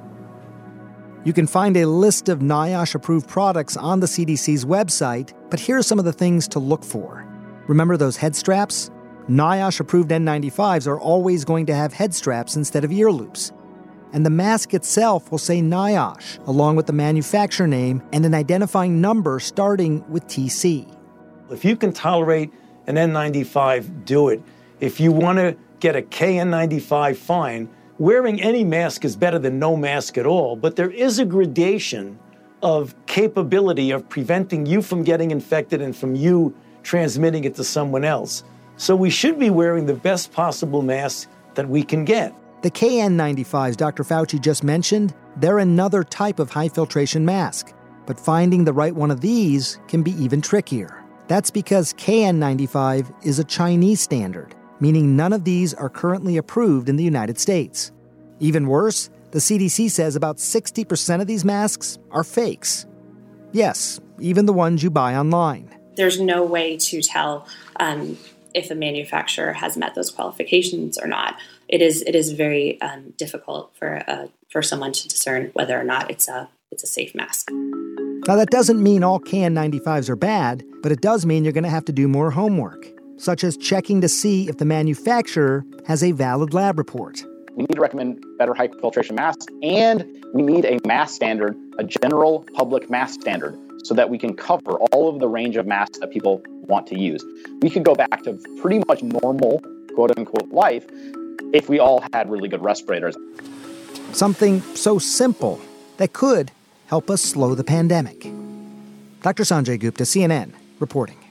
You 1.24 1.32
can 1.32 1.46
find 1.46 1.76
a 1.76 1.86
list 1.86 2.28
of 2.28 2.40
NIOSH 2.40 2.96
approved 2.96 3.28
products 3.28 3.76
on 3.76 4.00
the 4.00 4.06
CDC's 4.06 4.64
website, 4.64 5.32
but 5.50 5.60
here 5.60 5.78
are 5.78 5.82
some 5.82 6.00
of 6.00 6.04
the 6.04 6.12
things 6.12 6.48
to 6.48 6.58
look 6.58 6.84
for. 6.84 7.24
Remember 7.68 7.96
those 7.96 8.16
head 8.16 8.34
straps? 8.34 8.90
NIOSH 9.28 9.78
approved 9.78 10.10
N95s 10.10 10.88
are 10.88 10.98
always 10.98 11.44
going 11.44 11.66
to 11.66 11.74
have 11.74 11.92
head 11.92 12.12
straps 12.12 12.56
instead 12.56 12.82
of 12.82 12.90
ear 12.90 13.12
loops. 13.12 13.52
And 14.12 14.26
the 14.26 14.30
mask 14.30 14.74
itself 14.74 15.30
will 15.30 15.38
say 15.38 15.60
NIOSH, 15.60 16.44
along 16.48 16.74
with 16.74 16.86
the 16.86 16.92
manufacturer 16.92 17.68
name 17.68 18.02
and 18.12 18.26
an 18.26 18.34
identifying 18.34 19.00
number 19.00 19.38
starting 19.38 20.04
with 20.10 20.26
TC. 20.26 20.92
If 21.50 21.64
you 21.64 21.76
can 21.76 21.92
tolerate 21.92 22.52
an 22.88 22.96
N95, 22.96 24.04
do 24.04 24.28
it. 24.28 24.42
If 24.80 24.98
you 24.98 25.12
want 25.12 25.38
to 25.38 25.56
get 25.78 25.96
a 25.96 26.02
KN95 26.02 27.16
fine. 27.16 27.68
Wearing 27.98 28.40
any 28.40 28.64
mask 28.64 29.04
is 29.04 29.16
better 29.16 29.38
than 29.38 29.58
no 29.58 29.76
mask 29.76 30.16
at 30.16 30.24
all, 30.24 30.56
but 30.56 30.76
there 30.76 30.90
is 30.90 31.18
a 31.18 31.26
gradation 31.26 32.18
of 32.62 32.94
capability 33.06 33.90
of 33.90 34.08
preventing 34.08 34.64
you 34.64 34.80
from 34.80 35.02
getting 35.02 35.30
infected 35.30 35.82
and 35.82 35.94
from 35.94 36.14
you 36.14 36.54
transmitting 36.82 37.44
it 37.44 37.54
to 37.56 37.64
someone 37.64 38.04
else. 38.04 38.44
So 38.78 38.96
we 38.96 39.10
should 39.10 39.38
be 39.38 39.50
wearing 39.50 39.84
the 39.84 39.94
best 39.94 40.32
possible 40.32 40.80
mask 40.80 41.28
that 41.54 41.68
we 41.68 41.82
can 41.82 42.04
get. 42.06 42.34
The 42.62 42.70
KN95s 42.70 43.76
Dr. 43.76 44.04
Fauci 44.04 44.40
just 44.40 44.64
mentioned, 44.64 45.14
they're 45.36 45.58
another 45.58 46.02
type 46.02 46.38
of 46.38 46.48
high 46.48 46.68
filtration 46.68 47.24
mask. 47.24 47.74
But 48.06 48.18
finding 48.18 48.64
the 48.64 48.72
right 48.72 48.94
one 48.94 49.10
of 49.10 49.20
these 49.20 49.78
can 49.86 50.02
be 50.02 50.12
even 50.12 50.40
trickier. 50.40 51.04
That's 51.28 51.50
because 51.50 51.92
KN95 51.94 53.26
is 53.26 53.38
a 53.38 53.44
Chinese 53.44 54.00
standard 54.00 54.54
meaning 54.82 55.14
none 55.14 55.32
of 55.32 55.44
these 55.44 55.72
are 55.72 55.88
currently 55.88 56.36
approved 56.36 56.88
in 56.88 56.96
the 56.96 57.04
United 57.04 57.38
States. 57.38 57.92
Even 58.40 58.66
worse, 58.66 59.10
the 59.30 59.38
CDC 59.38 59.88
says 59.88 60.16
about 60.16 60.38
60% 60.38 61.20
of 61.20 61.28
these 61.28 61.44
masks 61.44 62.00
are 62.10 62.24
fakes. 62.24 62.84
Yes, 63.52 64.00
even 64.18 64.44
the 64.44 64.52
ones 64.52 64.82
you 64.82 64.90
buy 64.90 65.14
online. 65.14 65.70
There's 65.94 66.20
no 66.20 66.42
way 66.42 66.76
to 66.78 67.00
tell 67.00 67.46
um, 67.78 68.18
if 68.54 68.72
a 68.72 68.74
manufacturer 68.74 69.52
has 69.52 69.76
met 69.76 69.94
those 69.94 70.10
qualifications 70.10 70.98
or 70.98 71.06
not. 71.06 71.36
It 71.68 71.80
is 71.80 72.02
it 72.02 72.16
is 72.16 72.32
very 72.32 72.80
um, 72.80 73.14
difficult 73.16 73.72
for 73.78 74.02
uh, 74.08 74.26
for 74.50 74.62
someone 74.62 74.92
to 74.92 75.08
discern 75.08 75.50
whether 75.54 75.78
or 75.78 75.84
not 75.84 76.10
it's 76.10 76.28
a 76.28 76.48
it's 76.72 76.82
a 76.82 76.86
safe 76.88 77.14
mask. 77.14 77.50
Now 78.26 78.36
that 78.36 78.50
doesn't 78.50 78.82
mean 78.82 79.04
all 79.04 79.20
KN95s 79.20 80.08
are 80.08 80.16
bad, 80.16 80.64
but 80.82 80.90
it 80.92 81.00
does 81.00 81.24
mean 81.24 81.44
you're 81.44 81.52
going 81.52 81.64
to 81.64 81.70
have 81.70 81.84
to 81.86 81.92
do 81.92 82.08
more 82.08 82.30
homework 82.30 82.84
such 83.16 83.44
as 83.44 83.56
checking 83.56 84.00
to 84.00 84.08
see 84.08 84.48
if 84.48 84.58
the 84.58 84.64
manufacturer 84.64 85.64
has 85.86 86.02
a 86.02 86.12
valid 86.12 86.54
lab 86.54 86.78
report. 86.78 87.24
We 87.54 87.64
need 87.64 87.74
to 87.74 87.80
recommend 87.80 88.24
better 88.38 88.54
high 88.54 88.68
filtration 88.80 89.16
masks, 89.16 89.46
and 89.62 90.04
we 90.32 90.42
need 90.42 90.64
a 90.64 90.78
mask 90.86 91.14
standard, 91.14 91.56
a 91.78 91.84
general 91.84 92.46
public 92.54 92.88
mask 92.88 93.20
standard, 93.20 93.58
so 93.84 93.94
that 93.94 94.08
we 94.08 94.18
can 94.18 94.34
cover 94.34 94.72
all 94.92 95.08
of 95.08 95.20
the 95.20 95.28
range 95.28 95.56
of 95.56 95.66
masks 95.66 95.98
that 95.98 96.10
people 96.10 96.42
want 96.48 96.86
to 96.86 96.98
use. 96.98 97.22
We 97.60 97.68
could 97.68 97.84
go 97.84 97.94
back 97.94 98.22
to 98.22 98.38
pretty 98.60 98.82
much 98.88 99.02
normal, 99.02 99.62
quote 99.94 100.16
unquote, 100.16 100.50
life 100.50 100.86
if 101.52 101.68
we 101.68 101.78
all 101.78 102.02
had 102.12 102.30
really 102.30 102.48
good 102.48 102.62
respirators. 102.62 103.16
Something 104.12 104.62
so 104.74 104.98
simple 104.98 105.60
that 105.98 106.12
could 106.12 106.50
help 106.86 107.10
us 107.10 107.22
slow 107.22 107.54
the 107.54 107.64
pandemic. 107.64 108.22
Dr. 109.22 109.44
Sanjay 109.44 109.78
Gupta, 109.78 110.04
CNN, 110.04 110.52
reporting. 110.80 111.21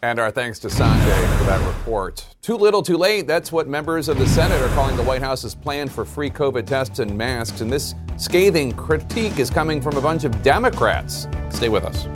And 0.00 0.20
our 0.20 0.30
thanks 0.30 0.60
to 0.60 0.68
Sanjay 0.68 1.38
for 1.38 1.44
that 1.44 1.66
report. 1.66 2.24
Too 2.40 2.56
little, 2.56 2.82
too 2.82 2.96
late. 2.96 3.26
That's 3.26 3.50
what 3.50 3.66
members 3.66 4.08
of 4.08 4.16
the 4.16 4.28
Senate 4.28 4.62
are 4.62 4.72
calling 4.76 4.96
the 4.96 5.02
White 5.02 5.22
House's 5.22 5.56
plan 5.56 5.88
for 5.88 6.04
free 6.04 6.30
COVID 6.30 6.66
tests 6.66 7.00
and 7.00 7.18
masks. 7.18 7.62
And 7.62 7.72
this 7.72 7.96
scathing 8.16 8.70
critique 8.70 9.40
is 9.40 9.50
coming 9.50 9.80
from 9.80 9.96
a 9.96 10.00
bunch 10.00 10.22
of 10.22 10.40
Democrats. 10.40 11.26
Stay 11.50 11.68
with 11.68 11.84
us. 11.84 12.06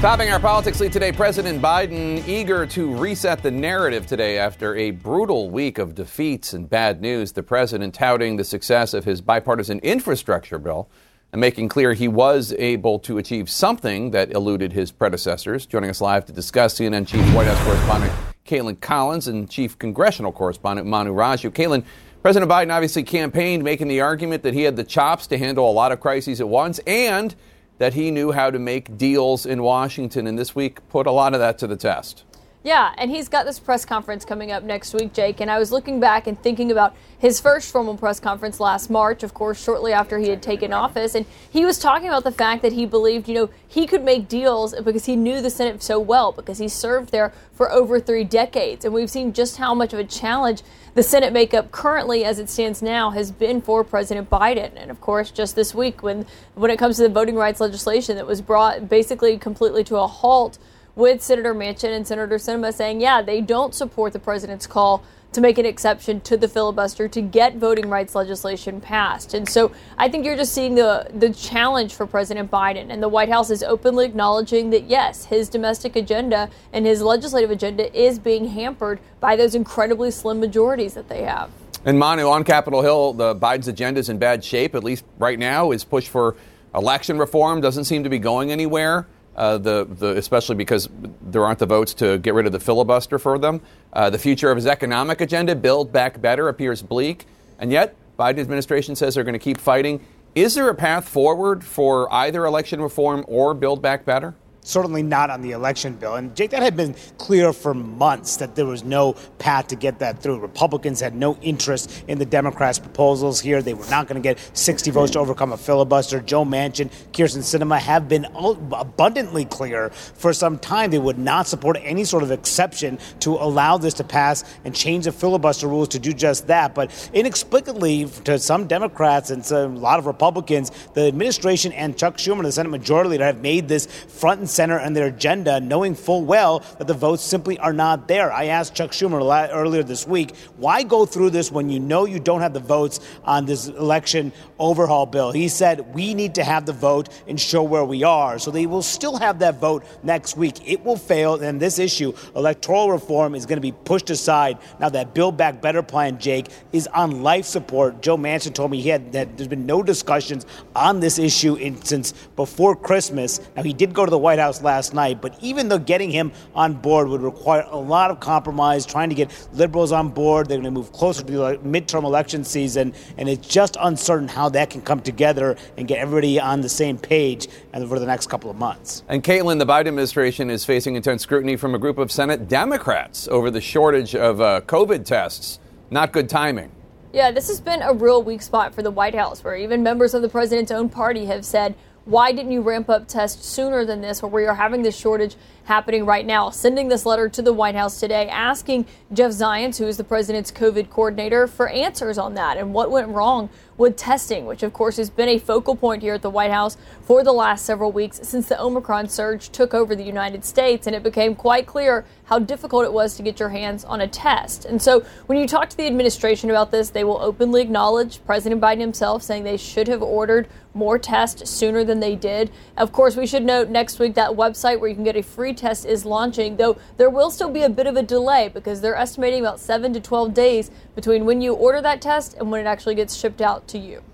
Topping 0.00 0.30
our 0.30 0.40
politics 0.40 0.80
lead 0.80 0.94
today, 0.94 1.12
President 1.12 1.60
Biden 1.60 2.26
eager 2.26 2.64
to 2.68 2.94
reset 2.96 3.42
the 3.42 3.50
narrative 3.50 4.06
today 4.06 4.38
after 4.38 4.74
a 4.76 4.92
brutal 4.92 5.50
week 5.50 5.76
of 5.76 5.94
defeats 5.94 6.54
and 6.54 6.70
bad 6.70 7.02
news. 7.02 7.32
The 7.32 7.42
president 7.42 7.92
touting 7.92 8.36
the 8.36 8.44
success 8.44 8.94
of 8.94 9.04
his 9.04 9.20
bipartisan 9.20 9.78
infrastructure 9.80 10.58
bill 10.58 10.88
and 11.32 11.40
making 11.40 11.68
clear 11.68 11.92
he 11.92 12.08
was 12.08 12.52
able 12.58 12.98
to 13.00 13.18
achieve 13.18 13.48
something 13.48 14.10
that 14.10 14.32
eluded 14.32 14.72
his 14.72 14.90
predecessors. 14.90 15.66
Joining 15.66 15.90
us 15.90 16.00
live 16.00 16.24
to 16.26 16.32
discuss, 16.32 16.78
CNN 16.78 17.06
Chief 17.06 17.22
White 17.34 17.46
House 17.46 17.62
correspondent 17.64 18.12
Kaitlan 18.44 18.80
Collins 18.80 19.28
and 19.28 19.48
Chief 19.48 19.78
Congressional 19.78 20.32
correspondent 20.32 20.86
Manu 20.86 21.14
Raju. 21.14 21.50
Kaitlan, 21.50 21.84
President 22.22 22.50
Biden 22.50 22.74
obviously 22.74 23.02
campaigned 23.02 23.62
making 23.62 23.88
the 23.88 24.00
argument 24.00 24.42
that 24.42 24.54
he 24.54 24.62
had 24.62 24.76
the 24.76 24.84
chops 24.84 25.26
to 25.28 25.38
handle 25.38 25.70
a 25.70 25.72
lot 25.72 25.92
of 25.92 26.00
crises 26.00 26.40
at 26.40 26.48
once 26.48 26.78
and 26.80 27.34
that 27.78 27.94
he 27.94 28.10
knew 28.10 28.32
how 28.32 28.50
to 28.50 28.58
make 28.58 28.98
deals 28.98 29.46
in 29.46 29.62
Washington. 29.62 30.26
And 30.26 30.38
this 30.38 30.54
week 30.54 30.86
put 30.88 31.06
a 31.06 31.12
lot 31.12 31.32
of 31.32 31.40
that 31.40 31.58
to 31.58 31.66
the 31.66 31.76
test. 31.76 32.24
Yeah, 32.62 32.92
and 32.98 33.10
he's 33.10 33.30
got 33.30 33.46
this 33.46 33.58
press 33.58 33.86
conference 33.86 34.26
coming 34.26 34.52
up 34.52 34.62
next 34.62 34.92
week, 34.92 35.14
Jake. 35.14 35.40
And 35.40 35.50
I 35.50 35.58
was 35.58 35.72
looking 35.72 35.98
back 35.98 36.26
and 36.26 36.40
thinking 36.42 36.70
about 36.70 36.94
his 37.18 37.40
first 37.40 37.72
formal 37.72 37.96
press 37.96 38.20
conference 38.20 38.60
last 38.60 38.90
March, 38.90 39.22
of 39.22 39.32
course, 39.32 39.62
shortly 39.62 39.94
after 39.94 40.18
he 40.18 40.28
had 40.28 40.42
taken 40.42 40.70
office. 40.70 41.14
And 41.14 41.24
he 41.50 41.64
was 41.64 41.78
talking 41.78 42.08
about 42.08 42.22
the 42.22 42.32
fact 42.32 42.60
that 42.60 42.74
he 42.74 42.84
believed, 42.84 43.28
you 43.28 43.34
know, 43.34 43.50
he 43.66 43.86
could 43.86 44.04
make 44.04 44.28
deals 44.28 44.74
because 44.74 45.06
he 45.06 45.16
knew 45.16 45.40
the 45.40 45.48
Senate 45.48 45.82
so 45.82 45.98
well, 45.98 46.32
because 46.32 46.58
he 46.58 46.68
served 46.68 47.12
there 47.12 47.32
for 47.54 47.72
over 47.72 47.98
three 47.98 48.24
decades. 48.24 48.84
And 48.84 48.92
we've 48.92 49.10
seen 49.10 49.32
just 49.32 49.56
how 49.56 49.74
much 49.74 49.94
of 49.94 49.98
a 49.98 50.04
challenge 50.04 50.62
the 50.94 51.02
Senate 51.02 51.32
makeup 51.32 51.70
currently, 51.70 52.26
as 52.26 52.38
it 52.38 52.50
stands 52.50 52.82
now, 52.82 53.08
has 53.08 53.30
been 53.30 53.62
for 53.62 53.84
President 53.84 54.28
Biden. 54.28 54.72
And 54.76 54.90
of 54.90 55.00
course, 55.00 55.30
just 55.30 55.56
this 55.56 55.74
week, 55.74 56.02
when, 56.02 56.26
when 56.56 56.70
it 56.70 56.78
comes 56.78 56.96
to 56.96 57.04
the 57.04 57.08
voting 57.08 57.36
rights 57.36 57.60
legislation 57.60 58.16
that 58.16 58.26
was 58.26 58.42
brought 58.42 58.90
basically 58.90 59.38
completely 59.38 59.82
to 59.84 59.96
a 59.96 60.06
halt 60.06 60.58
with 61.00 61.22
Senator 61.22 61.54
Manchin 61.54 61.96
and 61.96 62.06
Senator 62.06 62.36
Sinema 62.36 62.72
saying, 62.72 63.00
yeah, 63.00 63.22
they 63.22 63.40
don't 63.40 63.74
support 63.74 64.12
the 64.12 64.18
president's 64.20 64.66
call 64.66 65.02
to 65.32 65.40
make 65.40 65.58
an 65.58 65.66
exception 65.66 66.20
to 66.22 66.36
the 66.36 66.48
filibuster 66.48 67.08
to 67.08 67.20
get 67.20 67.56
voting 67.56 67.88
rights 67.88 68.14
legislation 68.14 68.80
passed. 68.80 69.32
And 69.32 69.48
so 69.48 69.72
I 69.96 70.08
think 70.08 70.24
you're 70.24 70.36
just 70.36 70.52
seeing 70.52 70.74
the 70.74 71.06
the 71.14 71.30
challenge 71.30 71.94
for 71.94 72.06
President 72.06 72.50
Biden 72.50 72.90
and 72.90 73.02
the 73.02 73.08
White 73.08 73.28
House 73.28 73.50
is 73.50 73.62
openly 73.62 74.06
acknowledging 74.06 74.70
that 74.70 74.84
yes, 74.84 75.26
his 75.26 75.48
domestic 75.48 75.96
agenda 75.96 76.50
and 76.72 76.84
his 76.84 77.00
legislative 77.00 77.50
agenda 77.50 77.96
is 77.98 78.18
being 78.18 78.48
hampered 78.48 78.98
by 79.20 79.36
those 79.36 79.54
incredibly 79.54 80.10
slim 80.10 80.40
majorities 80.40 80.94
that 80.94 81.08
they 81.08 81.22
have. 81.22 81.50
And 81.84 81.98
Manu 81.98 82.26
on 82.28 82.44
Capitol 82.44 82.82
Hill, 82.82 83.12
the 83.14 83.34
Biden's 83.34 83.68
agenda 83.68 84.00
is 84.00 84.08
in 84.08 84.18
bad 84.18 84.44
shape, 84.44 84.74
at 84.74 84.84
least 84.84 85.04
right 85.18 85.38
now. 85.38 85.70
His 85.70 85.84
push 85.84 86.08
for 86.08 86.36
election 86.74 87.18
reform 87.18 87.60
doesn't 87.60 87.84
seem 87.84 88.02
to 88.02 88.10
be 88.10 88.18
going 88.18 88.50
anywhere 88.50 89.06
uh, 89.36 89.58
the, 89.58 89.84
the, 89.84 90.16
especially 90.16 90.56
because 90.56 90.88
there 91.22 91.44
aren't 91.44 91.58
the 91.58 91.66
votes 91.66 91.94
to 91.94 92.18
get 92.18 92.34
rid 92.34 92.46
of 92.46 92.52
the 92.52 92.60
filibuster 92.60 93.18
for 93.18 93.38
them. 93.38 93.60
Uh, 93.92 94.10
the 94.10 94.18
future 94.18 94.50
of 94.50 94.56
his 94.56 94.66
economic 94.66 95.20
agenda, 95.20 95.54
Build 95.54 95.92
Back 95.92 96.20
Better, 96.20 96.48
appears 96.48 96.82
bleak. 96.82 97.26
And 97.58 97.70
yet, 97.70 97.94
Biden 98.18 98.38
administration 98.38 98.96
says 98.96 99.14
they're 99.14 99.24
going 99.24 99.32
to 99.32 99.38
keep 99.38 99.58
fighting. 99.58 100.04
Is 100.34 100.54
there 100.54 100.68
a 100.68 100.74
path 100.74 101.08
forward 101.08 101.64
for 101.64 102.12
either 102.12 102.44
election 102.44 102.80
reform 102.80 103.24
or 103.26 103.54
Build 103.54 103.82
Back 103.82 104.04
Better? 104.04 104.34
Certainly 104.62 105.02
not 105.02 105.30
on 105.30 105.42
the 105.42 105.52
election 105.52 105.94
bill. 105.94 106.16
And 106.16 106.34
Jake, 106.36 106.50
that 106.50 106.62
had 106.62 106.76
been 106.76 106.94
clear 107.18 107.52
for 107.52 107.74
months 107.74 108.36
that 108.36 108.54
there 108.54 108.66
was 108.66 108.84
no 108.84 109.14
path 109.38 109.68
to 109.68 109.76
get 109.76 109.98
that 110.00 110.22
through. 110.22 110.38
Republicans 110.38 111.00
had 111.00 111.14
no 111.14 111.36
interest 111.42 112.04
in 112.08 112.18
the 112.18 112.26
Democrats' 112.26 112.78
proposals 112.78 113.40
here. 113.40 113.62
They 113.62 113.74
were 113.74 113.88
not 113.88 114.06
going 114.06 114.20
to 114.20 114.26
get 114.26 114.38
60 114.56 114.90
votes 114.90 115.12
to 115.12 115.18
hmm. 115.18 115.22
overcome 115.22 115.52
a 115.52 115.56
filibuster. 115.56 116.20
Joe 116.20 116.44
Manchin, 116.44 116.90
Kyrsten 117.12 117.42
Sinema 117.42 117.78
have 117.78 118.08
been 118.08 118.26
abundantly 118.34 119.44
clear 119.44 119.90
for 119.90 120.32
some 120.32 120.58
time 120.58 120.90
they 120.90 120.98
would 120.98 121.18
not 121.18 121.46
support 121.46 121.78
any 121.82 122.04
sort 122.04 122.22
of 122.22 122.30
exception 122.30 122.98
to 123.20 123.32
allow 123.32 123.78
this 123.78 123.94
to 123.94 124.04
pass 124.04 124.44
and 124.64 124.74
change 124.74 125.04
the 125.04 125.12
filibuster 125.12 125.68
rules 125.68 125.88
to 125.88 125.98
do 125.98 126.12
just 126.12 126.46
that. 126.48 126.74
But 126.74 127.10
inexplicably, 127.12 128.06
to 128.24 128.38
some 128.38 128.66
Democrats 128.66 129.30
and 129.30 129.48
a 129.50 129.66
lot 129.66 129.98
of 129.98 130.06
Republicans, 130.06 130.70
the 130.94 131.02
administration 131.02 131.72
and 131.72 131.96
Chuck 131.96 132.16
Schumer, 132.16 132.42
the 132.42 132.52
Senate 132.52 132.70
Majority 132.70 133.10
Leader, 133.10 133.24
have 133.24 133.40
made 133.40 133.68
this 133.68 133.86
front 133.86 134.40
and 134.40 134.49
center 134.50 134.80
on 134.80 134.92
their 134.92 135.06
agenda, 135.06 135.60
knowing 135.60 135.94
full 135.94 136.24
well 136.24 136.62
that 136.78 136.86
the 136.86 136.94
votes 136.94 137.22
simply 137.22 137.58
are 137.58 137.72
not 137.72 138.08
there. 138.08 138.32
I 138.32 138.46
asked 138.46 138.74
Chuck 138.74 138.90
Schumer 138.90 139.50
earlier 139.52 139.82
this 139.82 140.06
week, 140.06 140.36
why 140.56 140.82
go 140.82 141.06
through 141.06 141.30
this 141.30 141.52
when 141.52 141.70
you 141.70 141.80
know 141.80 142.04
you 142.04 142.18
don't 142.18 142.40
have 142.40 142.52
the 142.52 142.60
votes 142.60 143.00
on 143.24 143.46
this 143.46 143.68
election 143.68 144.32
overhaul 144.58 145.06
bill? 145.06 145.32
He 145.32 145.48
said, 145.48 145.94
we 145.94 146.14
need 146.14 146.34
to 146.34 146.44
have 146.44 146.66
the 146.66 146.72
vote 146.72 147.08
and 147.28 147.40
show 147.40 147.62
where 147.62 147.84
we 147.84 148.02
are. 148.02 148.38
So 148.38 148.50
they 148.50 148.66
will 148.66 148.82
still 148.82 149.16
have 149.18 149.38
that 149.38 149.60
vote 149.60 149.84
next 150.02 150.36
week. 150.36 150.68
It 150.68 150.84
will 150.84 150.96
fail, 150.96 151.34
and 151.40 151.60
this 151.60 151.78
issue, 151.78 152.12
electoral 152.34 152.90
reform, 152.90 153.34
is 153.34 153.46
going 153.46 153.58
to 153.58 153.62
be 153.62 153.72
pushed 153.72 154.10
aside. 154.10 154.58
Now, 154.80 154.88
that 154.88 155.14
Build 155.14 155.36
Back 155.36 155.62
Better 155.62 155.82
plan, 155.82 156.18
Jake, 156.18 156.48
is 156.72 156.88
on 156.88 157.22
life 157.22 157.44
support. 157.44 158.02
Joe 158.02 158.16
Manchin 158.16 158.52
told 158.52 158.72
me 158.72 158.80
he 158.80 158.88
had 158.88 159.12
that 159.12 159.36
there's 159.36 159.48
been 159.48 159.66
no 159.66 159.82
discussions 159.82 160.44
on 160.74 160.98
this 160.98 161.18
issue 161.18 161.54
in, 161.54 161.80
since 161.82 162.12
before 162.34 162.74
Christmas. 162.74 163.40
Now, 163.54 163.62
he 163.62 163.72
did 163.72 163.94
go 163.94 164.04
to 164.04 164.10
the 164.10 164.18
White 164.18 164.39
House 164.40 164.62
last 164.62 164.94
night. 164.94 165.20
But 165.20 165.36
even 165.40 165.68
though 165.68 165.78
getting 165.78 166.10
him 166.10 166.32
on 166.54 166.74
board 166.74 167.08
would 167.08 167.22
require 167.22 167.64
a 167.70 167.78
lot 167.78 168.10
of 168.10 168.20
compromise, 168.20 168.84
trying 168.84 169.08
to 169.10 169.14
get 169.14 169.30
liberals 169.52 169.92
on 169.92 170.08
board, 170.08 170.48
they're 170.48 170.58
going 170.58 170.64
to 170.64 170.70
move 170.70 170.92
closer 170.92 171.22
to 171.22 171.32
the 171.32 171.58
midterm 171.58 172.04
election 172.04 172.44
season, 172.44 172.94
and 173.16 173.28
it's 173.28 173.46
just 173.46 173.76
uncertain 173.80 174.28
how 174.28 174.48
that 174.48 174.70
can 174.70 174.80
come 174.80 175.00
together 175.00 175.56
and 175.76 175.86
get 175.86 175.98
everybody 175.98 176.40
on 176.40 176.60
the 176.60 176.68
same 176.68 176.98
page 176.98 177.48
for 177.72 177.98
the 177.98 178.06
next 178.06 178.28
couple 178.28 178.50
of 178.50 178.56
months. 178.56 179.04
And 179.08 179.22
Kaitlan, 179.22 179.58
the 179.58 179.66
Biden 179.66 179.88
administration 179.88 180.50
is 180.50 180.64
facing 180.64 180.96
intense 180.96 181.22
scrutiny 181.22 181.56
from 181.56 181.74
a 181.74 181.78
group 181.78 181.98
of 181.98 182.10
Senate 182.10 182.48
Democrats 182.48 183.28
over 183.28 183.50
the 183.50 183.60
shortage 183.60 184.14
of 184.14 184.40
uh, 184.40 184.60
COVID 184.62 185.04
tests. 185.04 185.58
Not 185.90 186.12
good 186.12 186.28
timing. 186.28 186.72
Yeah, 187.12 187.32
this 187.32 187.48
has 187.48 187.60
been 187.60 187.82
a 187.82 187.92
real 187.92 188.22
weak 188.22 188.40
spot 188.40 188.72
for 188.72 188.82
the 188.82 188.90
White 188.92 189.16
House, 189.16 189.42
where 189.42 189.56
even 189.56 189.82
members 189.82 190.14
of 190.14 190.22
the 190.22 190.28
president's 190.28 190.70
own 190.70 190.88
party 190.88 191.26
have 191.26 191.44
said 191.44 191.74
why 192.10 192.32
didn't 192.32 192.50
you 192.50 192.60
ramp 192.60 192.90
up 192.90 193.06
tests 193.06 193.46
sooner 193.46 193.84
than 193.84 194.00
this, 194.00 194.20
where 194.20 194.28
we 194.28 194.44
are 194.44 194.56
having 194.56 194.82
this 194.82 194.98
shortage 194.98 195.36
happening 195.66 196.04
right 196.04 196.26
now? 196.26 196.50
Sending 196.50 196.88
this 196.88 197.06
letter 197.06 197.28
to 197.28 197.40
the 197.40 197.52
White 197.52 197.76
House 197.76 198.00
today, 198.00 198.28
asking 198.28 198.84
Jeff 199.12 199.30
Zients, 199.30 199.78
who 199.78 199.86
is 199.86 199.96
the 199.96 200.02
president's 200.02 200.50
COVID 200.50 200.90
coordinator, 200.90 201.46
for 201.46 201.68
answers 201.68 202.18
on 202.18 202.34
that 202.34 202.56
and 202.56 202.74
what 202.74 202.90
went 202.90 203.06
wrong 203.10 203.48
with 203.78 203.96
testing, 203.96 204.44
which 204.44 204.64
of 204.64 204.72
course 204.72 204.96
has 204.96 205.08
been 205.08 205.28
a 205.28 205.38
focal 205.38 205.76
point 205.76 206.02
here 206.02 206.14
at 206.14 206.22
the 206.22 206.30
White 206.30 206.50
House 206.50 206.76
for 207.00 207.22
the 207.22 207.32
last 207.32 207.64
several 207.64 207.92
weeks 207.92 208.18
since 208.24 208.48
the 208.48 208.60
Omicron 208.60 209.08
surge 209.08 209.48
took 209.50 209.72
over 209.72 209.94
the 209.94 210.02
United 210.02 210.44
States. 210.44 210.88
And 210.88 210.96
it 210.96 211.04
became 211.04 211.36
quite 211.36 211.64
clear 211.64 212.04
how 212.30 212.38
difficult 212.38 212.84
it 212.84 212.92
was 212.92 213.16
to 213.16 213.24
get 213.24 213.40
your 213.40 213.48
hands 213.48 213.84
on 213.84 214.00
a 214.00 214.06
test. 214.06 214.64
And 214.64 214.80
so 214.80 215.00
when 215.26 215.36
you 215.36 215.48
talk 215.48 215.68
to 215.68 215.76
the 215.76 215.88
administration 215.88 216.48
about 216.48 216.70
this, 216.70 216.90
they 216.90 217.02
will 217.02 217.20
openly 217.20 217.60
acknowledge 217.60 218.24
President 218.24 218.60
Biden 218.60 218.78
himself 218.78 219.24
saying 219.24 219.42
they 219.42 219.56
should 219.56 219.88
have 219.88 220.00
ordered 220.00 220.46
more 220.72 220.96
tests 220.96 221.50
sooner 221.50 221.82
than 221.82 221.98
they 221.98 222.14
did. 222.14 222.52
Of 222.76 222.92
course, 222.92 223.16
we 223.16 223.26
should 223.26 223.42
note 223.42 223.68
next 223.68 223.98
week 223.98 224.14
that 224.14 224.30
website 224.30 224.78
where 224.78 224.88
you 224.88 224.94
can 224.94 225.02
get 225.02 225.16
a 225.16 225.24
free 225.24 225.52
test 225.52 225.84
is 225.84 226.04
launching, 226.04 226.56
though 226.56 226.78
there 226.98 227.10
will 227.10 227.32
still 227.32 227.50
be 227.50 227.62
a 227.62 227.68
bit 227.68 227.88
of 227.88 227.96
a 227.96 228.02
delay 228.02 228.48
because 228.48 228.80
they're 228.80 228.94
estimating 228.94 229.40
about 229.40 229.58
7 229.58 229.92
to 229.92 230.00
12 230.00 230.32
days 230.32 230.70
between 230.94 231.24
when 231.24 231.40
you 231.40 231.54
order 231.54 231.82
that 231.82 232.00
test 232.00 232.34
and 232.34 232.52
when 232.52 232.60
it 232.60 232.68
actually 232.68 232.94
gets 232.94 233.16
shipped 233.16 233.40
out 233.40 233.66
to 233.66 233.78
you. 233.78 234.04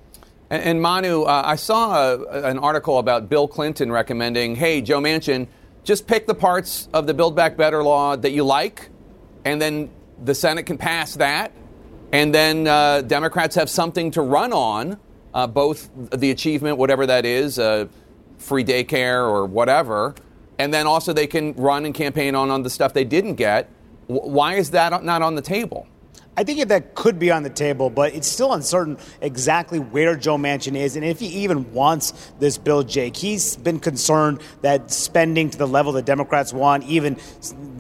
And, 0.49 0.62
and 0.62 0.81
Manu, 0.81 1.25
uh, 1.25 1.43
I 1.45 1.57
saw 1.57 2.14
a, 2.14 2.45
an 2.45 2.59
article 2.59 2.99
about 2.99 3.29
Bill 3.29 3.47
Clinton 3.47 3.93
recommending, 3.93 4.57
hey, 4.57 4.81
Joe 4.81 5.01
Manchin, 5.03 5.49
just 5.87 6.09
pick 6.09 6.26
the 6.26 6.34
parts 6.34 6.89
of 6.93 7.07
the 7.07 7.14
Build 7.14 7.37
Back 7.37 7.57
Better 7.57 7.82
law 7.82 8.16
that 8.16 8.32
you 8.32 8.43
like, 8.43 8.91
and 9.45 9.62
then 9.62 9.89
the 10.24 10.34
Senate 10.34 10.64
can 10.64 10.76
pass 10.76 11.14
that, 11.14 11.53
and 12.12 12.34
then 12.34 12.66
uh, 12.66 13.03
Democrats 13.03 13.55
have 13.55 13.70
something 13.70 14.11
to 14.11 14.20
run 14.20 14.53
on 14.53 14.99
uh, 15.32 15.47
both 15.47 15.89
the 16.11 16.32
achievement, 16.32 16.76
whatever 16.76 17.07
that 17.07 17.24
is, 17.24 17.61
uh, 17.61 17.87
free 18.37 18.64
daycare 18.64 19.28
or 19.28 19.47
whatever, 19.47 20.16
and 20.59 20.74
then 20.74 20.89
also 20.89 21.12
they 21.12 21.26
can 21.28 21.55
run 21.55 21.87
and 21.87 21.95
campaign 21.95 22.34
on, 22.34 22.51
on 22.51 22.64
the 22.64 22.70
stuff 22.70 22.93
they 22.93 23.05
didn't 23.05 23.37
get. 23.37 23.70
W- 24.09 24.28
why 24.28 24.55
is 24.55 24.72
that 24.72 25.05
not 25.05 25.22
on 25.22 25.37
the 25.37 25.43
table? 25.43 25.87
I 26.39 26.45
think 26.45 26.68
that 26.68 26.95
could 26.95 27.18
be 27.18 27.30
on 27.30 27.45
the 27.45 27.51
table, 27.51 27.89
but 27.89 28.14
it's 28.14 28.28
still 28.28 28.53
uncertain 28.53 28.99
exactly 29.22 29.78
where 29.78 30.16
Joe 30.16 30.37
Manchin 30.37 30.76
is 30.76 30.95
and 30.95 31.05
if 31.05 31.18
he 31.18 31.28
even 31.28 31.72
wants 31.72 32.12
this 32.39 32.59
bill, 32.59 32.82
Jake. 32.82 33.16
He's 33.16 33.57
been 33.57 33.80
concerned 33.80 34.43
that 34.61 34.91
spending 34.91 35.49
to 35.49 35.57
the 35.57 35.66
level 35.66 35.93
the 35.93 36.03
Democrats 36.03 36.53
want, 36.53 36.84
even 36.84 37.16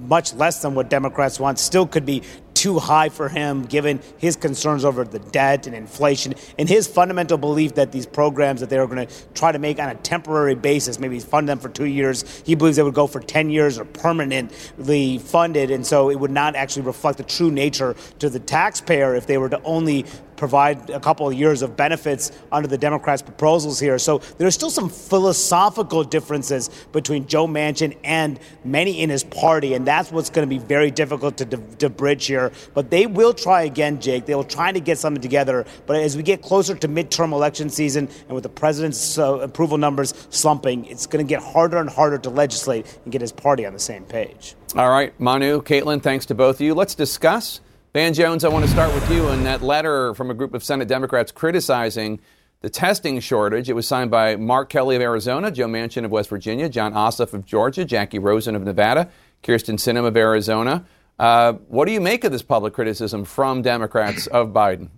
much 0.08 0.32
less 0.32 0.62
than 0.62 0.74
what 0.74 0.88
Democrats 0.88 1.38
want, 1.38 1.58
still 1.58 1.86
could 1.86 2.06
be 2.06 2.22
too 2.66 2.80
high 2.80 3.08
for 3.08 3.28
him 3.28 3.62
given 3.62 4.00
his 4.18 4.34
concerns 4.34 4.84
over 4.84 5.04
the 5.04 5.20
debt 5.20 5.68
and 5.68 5.76
inflation 5.76 6.34
and 6.58 6.68
his 6.68 6.88
fundamental 6.88 7.38
belief 7.38 7.76
that 7.76 7.92
these 7.92 8.06
programs 8.06 8.60
that 8.60 8.68
they're 8.68 8.88
going 8.88 9.06
to 9.06 9.14
try 9.34 9.52
to 9.52 9.58
make 9.60 9.78
on 9.78 9.88
a 9.88 9.94
temporary 9.94 10.56
basis, 10.56 10.98
maybe 10.98 11.20
fund 11.20 11.48
them 11.48 11.60
for 11.60 11.68
two 11.68 11.84
years, 11.84 12.42
he 12.44 12.56
believes 12.56 12.76
they 12.76 12.82
would 12.82 12.92
go 12.92 13.06
for 13.06 13.20
10 13.20 13.50
years 13.50 13.78
or 13.78 13.84
permanently 13.84 15.18
funded. 15.18 15.70
And 15.70 15.86
so 15.86 16.10
it 16.10 16.16
would 16.16 16.32
not 16.32 16.56
actually 16.56 16.82
reflect 16.82 17.18
the 17.18 17.22
true 17.22 17.52
nature 17.52 17.94
to 18.18 18.28
the 18.28 18.40
taxpayer 18.40 19.14
if 19.14 19.28
they 19.28 19.38
were 19.38 19.48
to 19.48 19.62
only 19.62 20.04
provide 20.36 20.90
a 20.90 21.00
couple 21.00 21.28
of 21.28 21.34
years 21.34 21.62
of 21.62 21.76
benefits 21.76 22.32
under 22.52 22.68
the 22.68 22.78
Democrats' 22.78 23.22
proposals 23.22 23.80
here. 23.80 23.98
So 23.98 24.18
there 24.38 24.46
are 24.46 24.52
still 24.52 24.70
some 24.70 24.88
philosophical 24.88 26.04
differences 26.04 26.70
between 26.92 27.26
Joe 27.26 27.46
Manchin 27.46 27.96
and 28.04 28.38
many 28.64 29.00
in 29.00 29.10
his 29.10 29.24
party, 29.24 29.74
and 29.74 29.86
that's 29.86 30.12
what's 30.12 30.30
going 30.30 30.48
to 30.48 30.54
be 30.54 30.58
very 30.58 30.90
difficult 30.90 31.36
to, 31.38 31.46
to, 31.46 31.56
to 31.78 31.88
bridge 31.88 32.26
here. 32.26 32.52
But 32.74 32.90
they 32.90 33.06
will 33.06 33.32
try 33.32 33.62
again, 33.62 34.00
Jake. 34.00 34.26
They 34.26 34.34
will 34.34 34.44
try 34.44 34.72
to 34.72 34.80
get 34.80 34.98
something 34.98 35.22
together. 35.22 35.64
But 35.86 35.96
as 35.96 36.16
we 36.16 36.22
get 36.22 36.42
closer 36.42 36.74
to 36.74 36.88
midterm 36.88 37.32
election 37.32 37.70
season 37.70 38.08
and 38.26 38.34
with 38.34 38.42
the 38.42 38.48
president's 38.48 39.18
uh, 39.18 39.38
approval 39.38 39.78
numbers 39.78 40.14
slumping, 40.30 40.84
it's 40.86 41.06
going 41.06 41.24
to 41.24 41.28
get 41.28 41.42
harder 41.42 41.78
and 41.78 41.88
harder 41.88 42.18
to 42.18 42.30
legislate 42.30 42.98
and 43.04 43.12
get 43.12 43.20
his 43.20 43.32
party 43.32 43.66
on 43.66 43.72
the 43.72 43.78
same 43.78 44.04
page. 44.04 44.54
All 44.74 44.90
right, 44.90 45.18
Manu, 45.18 45.62
Kaitlan, 45.62 46.02
thanks 46.02 46.26
to 46.26 46.34
both 46.34 46.56
of 46.56 46.60
you. 46.60 46.74
Let's 46.74 46.94
discuss 46.94 47.60
Van 47.96 48.12
Jones, 48.12 48.44
I 48.44 48.50
want 48.50 48.62
to 48.62 48.70
start 48.70 48.92
with 48.94 49.10
you 49.10 49.28
and 49.28 49.46
that 49.46 49.62
letter 49.62 50.12
from 50.12 50.30
a 50.30 50.34
group 50.34 50.52
of 50.52 50.62
Senate 50.62 50.86
Democrats 50.86 51.32
criticizing 51.32 52.20
the 52.60 52.68
testing 52.68 53.20
shortage. 53.20 53.70
It 53.70 53.72
was 53.72 53.88
signed 53.88 54.10
by 54.10 54.36
Mark 54.36 54.68
Kelly 54.68 54.96
of 54.96 55.00
Arizona, 55.00 55.50
Joe 55.50 55.66
Manchin 55.66 56.04
of 56.04 56.10
West 56.10 56.28
Virginia, 56.28 56.68
Jon 56.68 56.92
Ossoff 56.92 57.32
of 57.32 57.46
Georgia, 57.46 57.86
Jackie 57.86 58.18
Rosen 58.18 58.54
of 58.54 58.64
Nevada, 58.64 59.08
Kyrsten 59.42 59.76
Sinema 59.76 60.08
of 60.08 60.16
Arizona. 60.18 60.84
Uh, 61.18 61.54
what 61.68 61.86
do 61.86 61.92
you 61.92 62.02
make 62.02 62.24
of 62.24 62.32
this 62.32 62.42
public 62.42 62.74
criticism 62.74 63.24
from 63.24 63.62
Democrats 63.62 64.26
of 64.26 64.48
Biden? 64.48 64.90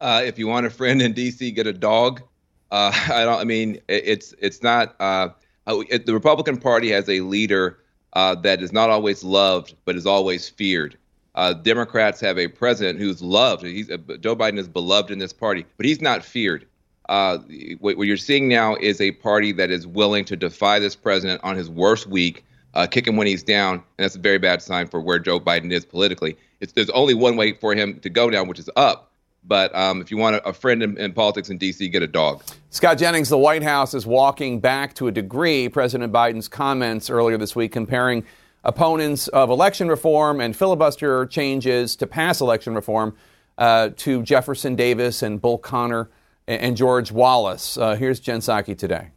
Uh, 0.00 0.22
if 0.24 0.38
you 0.38 0.46
want 0.46 0.64
a 0.64 0.70
friend 0.70 1.02
in 1.02 1.12
D.C., 1.12 1.50
get 1.50 1.66
a 1.66 1.72
dog. 1.72 2.22
Uh, 2.70 2.92
I 3.12 3.24
don't. 3.24 3.40
I 3.40 3.44
mean, 3.44 3.80
it's 3.88 4.32
it's 4.38 4.62
not. 4.62 4.94
Uh, 5.00 5.30
it, 5.66 6.06
the 6.06 6.14
Republican 6.14 6.58
Party 6.58 6.92
has 6.92 7.08
a 7.08 7.18
leader 7.18 7.80
uh, 8.12 8.36
that 8.36 8.62
is 8.62 8.72
not 8.72 8.90
always 8.90 9.24
loved, 9.24 9.74
but 9.84 9.96
is 9.96 10.06
always 10.06 10.48
feared 10.48 10.96
uh, 11.38 11.52
Democrats 11.52 12.20
have 12.20 12.36
a 12.36 12.48
president 12.48 12.98
who's 12.98 13.22
loved. 13.22 13.64
He's, 13.64 13.88
uh, 13.88 13.98
Joe 14.18 14.34
Biden 14.34 14.58
is 14.58 14.66
beloved 14.66 15.12
in 15.12 15.20
this 15.20 15.32
party, 15.32 15.64
but 15.76 15.86
he's 15.86 16.00
not 16.00 16.24
feared. 16.24 16.66
Uh, 17.08 17.38
what, 17.78 17.96
what, 17.96 18.08
you're 18.08 18.16
seeing 18.16 18.48
now 18.48 18.74
is 18.74 19.00
a 19.00 19.12
party 19.12 19.52
that 19.52 19.70
is 19.70 19.86
willing 19.86 20.24
to 20.24 20.36
defy 20.36 20.80
this 20.80 20.96
president 20.96 21.40
on 21.44 21.54
his 21.54 21.70
worst 21.70 22.08
week, 22.08 22.44
uh, 22.74 22.88
kick 22.88 23.06
him 23.06 23.16
when 23.16 23.28
he's 23.28 23.44
down, 23.44 23.74
and 23.74 23.84
that's 23.98 24.16
a 24.16 24.18
very 24.18 24.38
bad 24.38 24.60
sign 24.60 24.88
for 24.88 25.00
where 25.00 25.20
Joe 25.20 25.38
Biden 25.38 25.70
is 25.70 25.84
politically. 25.84 26.36
It's, 26.60 26.72
there's 26.72 26.90
only 26.90 27.14
one 27.14 27.36
way 27.36 27.52
for 27.52 27.72
him 27.72 28.00
to 28.00 28.10
go 28.10 28.28
down, 28.30 28.48
which 28.48 28.58
is 28.58 28.68
up. 28.74 29.12
But 29.44 29.72
um, 29.76 30.00
if 30.00 30.10
you 30.10 30.16
want 30.16 30.36
a, 30.36 30.48
a 30.48 30.52
friend 30.52 30.82
in, 30.82 30.98
in, 30.98 31.12
politics 31.12 31.50
in 31.50 31.56
D.C., 31.56 31.88
get 31.88 32.02
a 32.02 32.08
dog. 32.08 32.42
Scott 32.70 32.98
Jennings, 32.98 33.28
the 33.28 33.38
White 33.38 33.62
House 33.62 33.94
is 33.94 34.04
walking 34.04 34.58
back 34.58 34.92
to 34.94 35.06
a 35.06 35.12
degree 35.12 35.68
President 35.68 36.12
Biden's 36.12 36.48
comments 36.48 37.08
earlier 37.08 37.38
this 37.38 37.54
week 37.54 37.70
comparing 37.70 38.24
opponents 38.68 39.28
of 39.28 39.48
election 39.48 39.88
reform 39.88 40.42
and 40.42 40.54
filibuster 40.54 41.24
changes 41.24 41.96
to 41.96 42.06
pass 42.06 42.42
election 42.42 42.74
reform 42.74 43.16
uh, 43.56 43.88
to 43.96 44.22
Jefferson 44.22 44.76
Davis 44.76 45.22
and 45.22 45.40
Bull 45.40 45.56
Connor 45.56 46.10
and, 46.46 46.60
and 46.60 46.76
George 46.76 47.10
Wallace. 47.10 47.78
Uh, 47.78 47.96
here's 47.96 48.20
Jen 48.20 48.40
Psaki 48.40 48.76
today. 48.76 49.08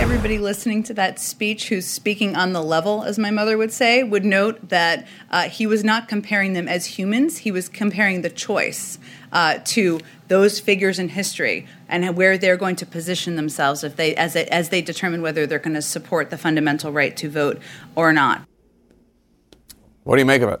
Everybody 0.00 0.38
listening 0.38 0.82
to 0.84 0.94
that 0.94 1.20
speech 1.20 1.68
who's 1.68 1.86
speaking 1.86 2.34
on 2.34 2.54
the 2.54 2.62
level, 2.62 3.02
as 3.02 3.18
my 3.18 3.30
mother 3.30 3.58
would 3.58 3.72
say, 3.72 4.02
would 4.02 4.24
note 4.24 4.70
that 4.70 5.06
uh, 5.30 5.42
he 5.50 5.66
was 5.66 5.84
not 5.84 6.08
comparing 6.08 6.54
them 6.54 6.66
as 6.66 6.86
humans, 6.86 7.38
he 7.38 7.50
was 7.50 7.68
comparing 7.68 8.22
the 8.22 8.30
choice 8.30 8.98
uh, 9.30 9.58
to 9.66 10.00
those 10.28 10.58
figures 10.58 10.98
in 10.98 11.10
history 11.10 11.66
and 11.88 12.16
where 12.16 12.36
they're 12.36 12.56
going 12.56 12.76
to 12.76 12.86
position 12.86 13.36
themselves 13.36 13.82
if 13.82 13.96
they 13.96 14.14
as, 14.14 14.36
it, 14.36 14.48
as 14.48 14.68
they 14.68 14.82
determine 14.82 15.22
whether 15.22 15.46
they're 15.46 15.58
going 15.58 15.74
to 15.74 15.82
support 15.82 16.30
the 16.30 16.38
fundamental 16.38 16.92
right 16.92 17.16
to 17.16 17.28
vote 17.28 17.60
or 17.96 18.12
not. 18.12 18.42
What 20.04 20.16
do 20.16 20.22
you 20.22 20.26
make 20.26 20.42
of 20.42 20.50
it? 20.50 20.60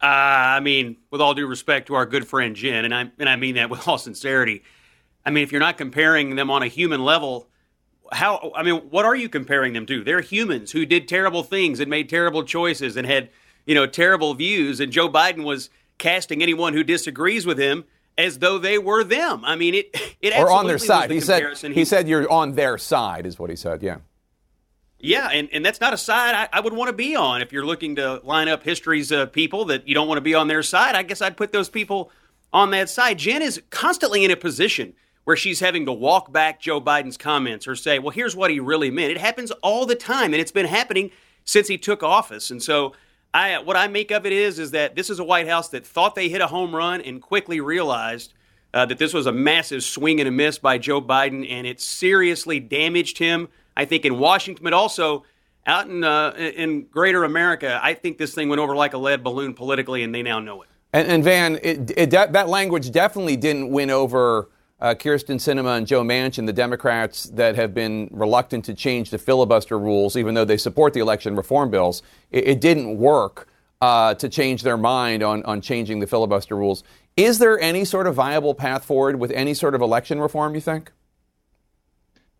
Uh, 0.00 0.06
I 0.06 0.60
mean, 0.60 0.96
with 1.10 1.20
all 1.20 1.34
due 1.34 1.46
respect 1.46 1.88
to 1.88 1.94
our 1.94 2.06
good 2.06 2.26
friend 2.26 2.54
Jen, 2.54 2.84
and 2.84 2.94
I 2.94 3.10
and 3.18 3.28
I 3.28 3.36
mean 3.36 3.56
that 3.56 3.68
with 3.70 3.86
all 3.88 3.98
sincerity. 3.98 4.62
I 5.26 5.30
mean, 5.30 5.42
if 5.42 5.50
you're 5.50 5.60
not 5.60 5.76
comparing 5.76 6.36
them 6.36 6.50
on 6.50 6.62
a 6.62 6.68
human 6.68 7.04
level, 7.04 7.48
how? 8.12 8.52
I 8.54 8.62
mean, 8.62 8.76
what 8.90 9.04
are 9.04 9.16
you 9.16 9.28
comparing 9.28 9.72
them 9.72 9.86
to? 9.86 10.04
They're 10.04 10.20
humans 10.20 10.70
who 10.70 10.86
did 10.86 11.08
terrible 11.08 11.42
things 11.42 11.80
and 11.80 11.90
made 11.90 12.08
terrible 12.08 12.44
choices 12.44 12.96
and 12.96 13.06
had 13.06 13.30
you 13.66 13.74
know 13.74 13.86
terrible 13.86 14.34
views. 14.34 14.78
And 14.78 14.92
Joe 14.92 15.08
Biden 15.08 15.42
was 15.44 15.68
casting 15.98 16.42
anyone 16.42 16.74
who 16.74 16.84
disagrees 16.84 17.44
with 17.44 17.58
him 17.58 17.84
as 18.18 18.40
though 18.40 18.58
they 18.58 18.76
were 18.76 19.04
them. 19.04 19.44
I 19.44 19.56
mean, 19.56 19.74
it 19.74 20.16
it 20.20 20.36
or 20.36 20.50
on 20.50 20.66
their 20.66 20.78
side. 20.78 21.08
The 21.08 21.14
he 21.14 21.20
said 21.20 21.56
he, 21.56 21.72
he, 21.72 21.84
said 21.84 22.08
you're 22.08 22.30
on 22.30 22.54
their 22.56 22.76
side 22.76 23.24
is 23.24 23.38
what 23.38 23.48
he 23.48 23.56
said. 23.56 23.82
Yeah. 23.82 23.98
Yeah, 25.00 25.28
and, 25.32 25.48
and 25.52 25.64
that's 25.64 25.80
not 25.80 25.94
a 25.94 25.96
side 25.96 26.34
I, 26.34 26.58
I 26.58 26.60
would 26.60 26.72
want 26.72 26.88
to 26.88 26.92
be 26.92 27.14
on. 27.14 27.40
If 27.40 27.52
you're 27.52 27.64
looking 27.64 27.94
to 27.96 28.20
line 28.24 28.48
up 28.48 28.64
history's 28.64 29.12
uh, 29.12 29.26
people 29.26 29.66
that 29.66 29.86
you 29.86 29.94
don't 29.94 30.08
want 30.08 30.18
to 30.18 30.22
be 30.22 30.34
on 30.34 30.48
their 30.48 30.64
side, 30.64 30.96
I 30.96 31.04
guess 31.04 31.22
I'd 31.22 31.36
put 31.36 31.52
those 31.52 31.68
people 31.68 32.10
on 32.52 32.72
that 32.72 32.90
side. 32.90 33.18
Jen 33.18 33.40
is 33.40 33.62
constantly 33.70 34.24
in 34.24 34.32
a 34.32 34.36
position 34.36 34.94
where 35.22 35.36
she's 35.36 35.60
having 35.60 35.86
to 35.86 35.92
walk 35.92 36.32
back 36.32 36.60
Joe 36.60 36.80
Biden's 36.80 37.16
comments 37.16 37.68
or 37.68 37.76
say, 37.76 38.00
well, 38.00 38.10
here's 38.10 38.34
what 38.34 38.50
he 38.50 38.58
really 38.58 38.90
meant. 38.90 39.12
It 39.12 39.18
happens 39.18 39.52
all 39.62 39.86
the 39.86 39.94
time, 39.94 40.32
and 40.32 40.40
it's 40.40 40.50
been 40.50 40.66
happening 40.66 41.12
since 41.44 41.68
he 41.68 41.78
took 41.78 42.02
office. 42.02 42.50
And 42.50 42.60
so 42.60 42.92
I, 43.32 43.58
what 43.58 43.76
I 43.76 43.88
make 43.88 44.10
of 44.10 44.26
it 44.26 44.32
is, 44.32 44.58
is 44.58 44.70
that 44.72 44.96
this 44.96 45.10
is 45.10 45.18
a 45.18 45.24
White 45.24 45.48
House 45.48 45.68
that 45.70 45.86
thought 45.86 46.14
they 46.14 46.28
hit 46.28 46.40
a 46.40 46.46
home 46.46 46.74
run 46.74 47.00
and 47.00 47.20
quickly 47.20 47.60
realized 47.60 48.32
uh, 48.72 48.86
that 48.86 48.98
this 48.98 49.12
was 49.12 49.26
a 49.26 49.32
massive 49.32 49.82
swing 49.82 50.20
and 50.20 50.28
a 50.28 50.32
miss 50.32 50.58
by 50.58 50.78
Joe 50.78 51.00
Biden, 51.00 51.48
and 51.48 51.66
it 51.66 51.80
seriously 51.80 52.60
damaged 52.60 53.18
him. 53.18 53.48
I 53.76 53.84
think 53.84 54.04
in 54.04 54.18
Washington, 54.18 54.64
but 54.64 54.72
also 54.72 55.24
out 55.66 55.88
in 55.88 56.02
uh, 56.02 56.32
in 56.36 56.86
Greater 56.86 57.24
America, 57.24 57.78
I 57.82 57.94
think 57.94 58.18
this 58.18 58.34
thing 58.34 58.48
went 58.48 58.60
over 58.60 58.74
like 58.74 58.94
a 58.94 58.98
lead 58.98 59.22
balloon 59.22 59.54
politically, 59.54 60.02
and 60.02 60.14
they 60.14 60.22
now 60.22 60.40
know 60.40 60.62
it. 60.62 60.68
And, 60.92 61.06
and 61.06 61.24
Van, 61.24 61.58
it, 61.62 61.92
it, 61.96 62.10
that 62.10 62.48
language 62.48 62.90
definitely 62.90 63.36
didn't 63.36 63.70
win 63.70 63.90
over 63.90 64.48
uh, 64.80 64.94
Kyrsten 64.94 65.36
Sinema 65.36 65.76
and 65.76 65.86
Joe 65.86 66.02
Manchin, 66.02 66.46
the 66.46 66.52
Democrats 66.52 67.24
that 67.24 67.56
have 67.56 67.74
been 67.74 68.08
reluctant 68.12 68.64
to 68.66 68.74
change 68.74 69.10
the 69.10 69.18
filibuster 69.18 69.78
rules, 69.78 70.16
even 70.16 70.34
though 70.34 70.44
they 70.44 70.56
support 70.56 70.94
the 70.94 71.00
election 71.00 71.34
reform 71.34 71.70
bills, 71.70 72.02
it, 72.30 72.46
it 72.46 72.60
didn't 72.60 72.96
work 72.96 73.48
uh, 73.80 74.14
to 74.14 74.28
change 74.28 74.62
their 74.62 74.76
mind 74.76 75.22
on, 75.22 75.42
on 75.44 75.60
changing 75.60 75.98
the 76.00 76.06
filibuster 76.06 76.56
rules. 76.56 76.84
Is 77.16 77.38
there 77.40 77.58
any 77.60 77.84
sort 77.84 78.06
of 78.06 78.14
viable 78.14 78.54
path 78.54 78.84
forward 78.84 79.18
with 79.18 79.32
any 79.32 79.54
sort 79.54 79.74
of 79.74 79.80
election 79.80 80.20
reform, 80.20 80.54
you 80.54 80.60
think? 80.60 80.92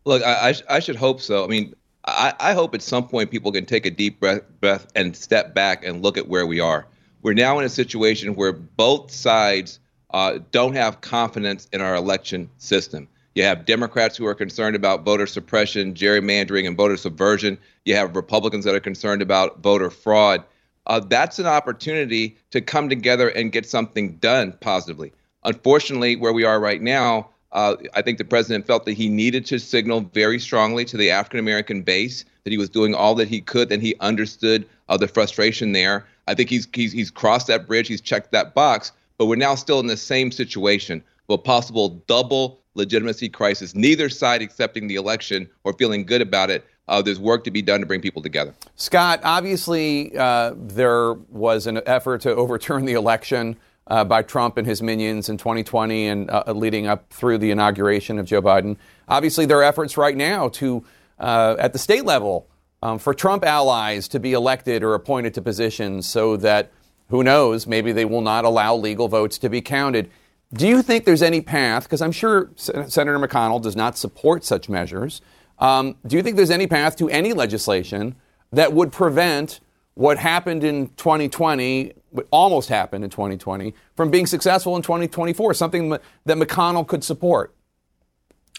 Look, 0.05 0.23
I, 0.23 0.51
I, 0.51 0.77
I 0.77 0.79
should 0.81 0.97
hope 0.97 1.21
so. 1.21 1.45
I 1.45 1.49
mean, 1.49 1.75
I, 2.05 2.33
I, 2.39 2.53
hope 2.55 2.75
at 2.75 2.83
some 2.83 3.07
point 3.09 3.31
people 3.31 3.53
can 3.53 3.67
take 3.67 3.85
a 3.85 3.91
deep 3.91 4.21
breath, 4.21 4.43
breath 4.61 4.87
and 4.95 5.15
step 5.15 5.53
back 5.53 5.85
and 5.85 6.03
look 6.03 6.17
at 6.17 6.29
where 6.29 6.47
we 6.47 6.61
are. 6.61 6.87
We're 7.23 7.35
now 7.35 7.59
in 7.59 7.65
a 7.65 7.69
situation 7.69 8.35
where 8.37 8.53
both 8.53 9.11
sides 9.11 9.81
uh, 10.11 10.39
don't 10.51 10.75
have 10.75 11.01
confidence 11.01 11.69
in 11.73 11.81
our 11.81 11.95
election 11.95 12.49
system. 12.59 13.09
You 13.35 13.45
have 13.45 13.67
Democrats 13.67 14.17
who 14.17 14.27
are 14.27 14.35
concerned 14.35 14.75
about 14.75 15.05
voter 15.05 15.27
suppression, 15.27 15.95
gerrymandering, 15.95 16.67
and 16.67 16.77
voter 16.77 16.97
subversion. 16.97 17.59
You 17.85 17.95
have 17.95 18.17
Republicans 18.17 18.65
that 18.65 18.75
are 18.75 18.81
concerned 18.81 19.23
about 19.23 19.61
voter 19.61 19.91
fraud. 19.91 20.43
Uh, 20.87 21.01
that's 21.01 21.39
an 21.39 21.47
opportunity 21.47 22.37
to 22.51 22.61
come 22.61 22.89
together 22.89 23.29
and 23.29 23.53
get 23.53 23.67
something 23.67 24.17
done 24.17 24.53
positively. 24.61 25.13
Unfortunately, 25.45 26.17
where 26.17 26.33
we 26.33 26.45
are 26.45 26.59
right 26.59 26.83
now, 26.83 27.29
uh, 27.53 27.77
I 27.95 28.03
think 28.03 28.19
the 28.19 28.25
president 28.25 28.67
felt 28.67 28.85
that 28.87 28.95
he 28.95 29.09
needed 29.09 29.47
to 29.47 29.59
signal 29.59 30.01
very 30.01 30.39
strongly 30.39 30.85
to 30.87 30.97
the 30.97 31.11
African 31.11 31.39
American 31.39 31.83
base 31.83 32.25
that 32.45 32.51
he 32.51 32.59
was 32.59 32.69
doing 32.69 32.95
all 32.95 33.15
that 33.15 33.29
he 33.29 33.41
could, 33.41 33.71
and 33.71 33.83
he 33.83 33.95
understood 34.01 34.69
uh, 34.89 34.97
the 34.97 35.09
frustration 35.09 35.73
there. 35.73 36.07
I 36.27 36.35
think 36.35 36.51
he's, 36.51 36.67
he's 36.75 36.93
he's 36.93 37.11
crossed 37.11 37.47
that 37.47 37.67
bridge, 37.67 37.89
he's 37.89 38.01
checked 38.01 38.33
that 38.33 38.55
box, 38.55 38.93
but 39.19 39.27
we're 39.27 39.37
now 39.37 39.55
still 39.55 39.81
in 39.81 39.87
the 39.87 39.97
same 39.97 40.31
situation 40.31 41.03
with 41.27 41.41
a 41.41 41.43
possible 41.43 41.91
double 42.07 42.61
legitimacy 42.75 43.29
crisis, 43.29 43.75
neither 43.75 44.09
side 44.09 44.41
accepting 44.41 44.89
the 44.89 44.95
election 44.95 45.51
or 45.65 45.73
feeling 45.75 46.07
good 46.07 46.23
about 46.23 46.49
it. 46.49 46.65
Uh, 46.87 47.03
there's 47.03 47.21
work 47.21 47.45
to 47.45 47.51
be 47.51 47.61
done 47.61 47.81
to 47.81 47.87
bring 47.87 48.01
people 48.01 48.23
together. 48.23 48.55
Scott, 48.77 49.21
obviously, 49.23 50.17
uh, 50.17 50.55
there 50.57 51.13
was 51.13 51.67
an 51.67 51.83
effort 51.85 52.23
to 52.23 52.35
overturn 52.35 52.87
the 52.87 52.95
election 52.95 53.57
uh, 53.89 54.05
by 54.05 54.23
Trump 54.23 54.57
and 54.57 54.67
his 54.67 54.81
minions 54.81 55.29
in 55.29 55.37
2020 55.37 56.07
and 56.07 56.31
uh, 56.31 56.45
leading 56.49 56.87
up 56.87 57.11
through 57.13 57.37
the 57.37 57.51
inauguration 57.51 58.19
of 58.19 58.25
Joe 58.25 58.41
Biden. 58.41 58.77
Obviously, 59.09 59.45
there 59.45 59.59
are 59.59 59.63
efforts 59.63 59.97
right 59.97 60.17
now 60.17 60.49
to, 60.51 60.85
uh, 61.19 61.57
at 61.59 61.73
the 61.73 61.79
state 61.79 62.05
level, 62.05 62.47
um, 62.83 62.99
for 62.99 63.13
Trump 63.13 63.45
allies 63.45 64.09
to 64.09 64.21
be 64.21 64.33
elected 64.33 64.83
or 64.83 64.95
appointed 64.95 65.35
to 65.35 65.43
positions 65.43 66.09
so 66.09 66.37
that 66.37 66.71
who 67.09 67.23
knows, 67.23 67.67
maybe 67.67 67.93
they 67.93 68.05
will 68.05 68.21
not 68.21 68.45
allow 68.45 68.75
legal 68.75 69.09
votes 69.09 69.39
to 69.39 69.49
be 69.49 69.61
counted. 69.61 70.11
Do 70.53 70.67
you 70.67 70.83
think 70.83 71.05
there's 71.05 71.23
any 71.23 71.41
path? 71.41 71.85
Because 71.85 72.01
I'm 72.01 72.13
sure 72.13 72.51
Senator 72.57 73.19
McConnell 73.19 73.63
does 73.63 73.77
not 73.77 73.99
support 73.99 74.45
such 74.45 74.69
measures. 74.69 75.21
Um, 75.59 75.97
do 76.07 76.17
you 76.17 76.23
think 76.23 76.37
there's 76.37 76.51
any 76.51 76.67
path 76.67 76.97
to 76.97 77.09
any 77.09 77.33
legislation 77.33 78.15
that 78.53 78.73
would 78.73 78.93
prevent 78.93 79.61
what 79.95 80.19
happened 80.19 80.65
in 80.65 80.89
2020, 80.97 81.93
what 82.11 82.29
almost 82.31 82.69
happened 82.69 83.05
in 83.05 83.11
2020, 83.11 83.75
from 83.97 84.11
being 84.11 84.27
successful 84.27 84.77
in 84.77 84.83
2024? 84.83 85.55
Something 85.55 85.91
that 85.91 86.01
McConnell 86.27 86.87
could 86.87 87.03
support? 87.03 87.55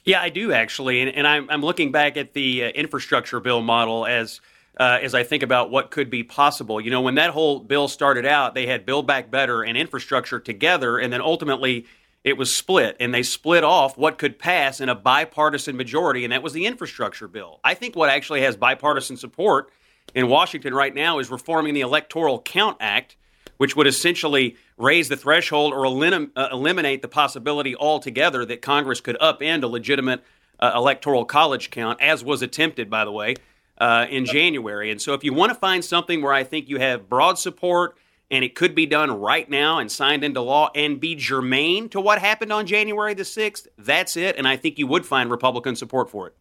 Yeah, 0.05 0.21
I 0.21 0.29
do 0.29 0.51
actually, 0.51 1.01
and, 1.01 1.09
and 1.09 1.27
I'm, 1.27 1.49
I'm 1.49 1.61
looking 1.61 1.91
back 1.91 2.17
at 2.17 2.33
the 2.33 2.65
uh, 2.65 2.67
infrastructure 2.69 3.39
bill 3.39 3.61
model 3.61 4.05
as 4.05 4.41
uh, 4.79 4.99
as 5.01 5.13
I 5.13 5.23
think 5.23 5.43
about 5.43 5.69
what 5.69 5.91
could 5.91 6.09
be 6.09 6.23
possible. 6.23 6.79
You 6.79 6.89
know, 6.89 7.01
when 7.01 7.15
that 7.15 7.31
whole 7.31 7.59
bill 7.59 7.87
started 7.89 8.25
out, 8.25 8.55
they 8.55 8.65
had 8.65 8.85
Build 8.85 9.05
Back 9.05 9.29
Better 9.29 9.61
and 9.61 9.77
infrastructure 9.77 10.39
together, 10.39 10.97
and 10.97 11.11
then 11.11 11.21
ultimately 11.21 11.85
it 12.23 12.37
was 12.37 12.53
split, 12.53 12.95
and 12.99 13.13
they 13.13 13.23
split 13.23 13.63
off 13.63 13.97
what 13.97 14.17
could 14.17 14.39
pass 14.39 14.79
in 14.79 14.89
a 14.89 14.95
bipartisan 14.95 15.75
majority, 15.75 16.23
and 16.23 16.31
that 16.31 16.43
was 16.43 16.53
the 16.53 16.65
infrastructure 16.65 17.27
bill. 17.27 17.59
I 17.63 17.73
think 17.73 17.95
what 17.95 18.09
actually 18.09 18.41
has 18.41 18.55
bipartisan 18.55 19.17
support 19.17 19.69
in 20.15 20.27
Washington 20.27 20.73
right 20.73 20.95
now 20.95 21.19
is 21.19 21.29
reforming 21.29 21.73
the 21.73 21.81
Electoral 21.81 22.41
Count 22.41 22.77
Act, 22.79 23.15
which 23.57 23.75
would 23.75 23.87
essentially 23.87 24.55
raise 24.77 25.09
the 25.09 25.17
threshold 25.17 25.73
or 25.73 25.83
elim- 25.83 26.31
uh, 26.35 26.49
eliminate 26.51 27.01
the 27.01 27.07
possibility 27.07 27.75
altogether 27.75 28.45
that 28.45 28.61
Congress 28.61 29.01
could 29.01 29.17
upend 29.19 29.63
a 29.63 29.67
legitimate 29.67 30.23
uh, 30.59 30.71
electoral 30.75 31.25
college 31.25 31.69
count, 31.69 32.01
as 32.01 32.23
was 32.23 32.41
attempted, 32.41 32.89
by 32.89 33.05
the 33.05 33.11
way, 33.11 33.35
uh, 33.79 34.05
in 34.09 34.25
January. 34.25 34.91
And 34.91 35.01
so, 35.01 35.13
if 35.13 35.23
you 35.23 35.33
want 35.33 35.51
to 35.51 35.55
find 35.59 35.83
something 35.83 36.21
where 36.21 36.33
I 36.33 36.43
think 36.43 36.69
you 36.69 36.79
have 36.79 37.09
broad 37.09 37.39
support 37.39 37.97
and 38.31 38.43
it 38.43 38.55
could 38.55 38.75
be 38.75 38.85
done 38.85 39.11
right 39.11 39.49
now 39.49 39.79
and 39.79 39.91
signed 39.91 40.23
into 40.23 40.41
law 40.41 40.69
and 40.75 40.99
be 40.99 41.15
germane 41.15 41.89
to 41.89 41.99
what 41.99 42.19
happened 42.19 42.53
on 42.53 42.67
January 42.67 43.13
the 43.13 43.23
6th, 43.23 43.67
that's 43.77 44.15
it. 44.17 44.37
And 44.37 44.47
I 44.47 44.55
think 44.55 44.77
you 44.77 44.87
would 44.87 45.05
find 45.05 45.31
Republican 45.31 45.75
support 45.75 46.09
for 46.09 46.27
it. 46.27 46.35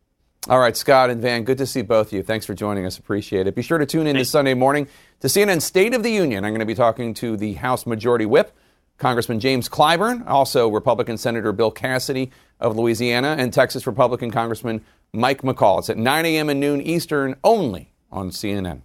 All 0.48 0.58
right, 0.58 0.76
Scott 0.76 1.10
and 1.10 1.20
Van, 1.20 1.44
good 1.44 1.58
to 1.58 1.66
see 1.66 1.82
both 1.82 2.08
of 2.08 2.12
you. 2.12 2.22
Thanks 2.22 2.46
for 2.46 2.54
joining 2.54 2.86
us. 2.86 2.96
Appreciate 2.96 3.46
it. 3.46 3.54
Be 3.54 3.62
sure 3.62 3.78
to 3.78 3.86
tune 3.86 4.06
in 4.06 4.16
this 4.16 4.30
Sunday 4.30 4.54
morning 4.54 4.86
to 5.20 5.26
CNN 5.26 5.60
State 5.60 5.94
of 5.94 6.02
the 6.02 6.10
Union. 6.10 6.44
I'm 6.44 6.52
going 6.52 6.60
to 6.60 6.66
be 6.66 6.74
talking 6.74 7.12
to 7.14 7.36
the 7.36 7.54
House 7.54 7.86
Majority 7.86 8.24
Whip, 8.24 8.56
Congressman 8.98 9.40
James 9.40 9.68
Clyburn, 9.68 10.26
also 10.26 10.68
Republican 10.68 11.18
Senator 11.18 11.52
Bill 11.52 11.70
Cassidy 11.70 12.30
of 12.60 12.76
Louisiana, 12.76 13.36
and 13.38 13.52
Texas 13.52 13.86
Republican 13.86 14.30
Congressman 14.30 14.84
Mike 15.12 15.42
McCaul. 15.42 15.78
It's 15.78 15.90
at 15.90 15.96
9 15.96 16.26
a.m. 16.26 16.50
and 16.50 16.60
noon 16.60 16.80
Eastern 16.80 17.36
only 17.42 17.92
on 18.10 18.30
CNN. 18.30 18.82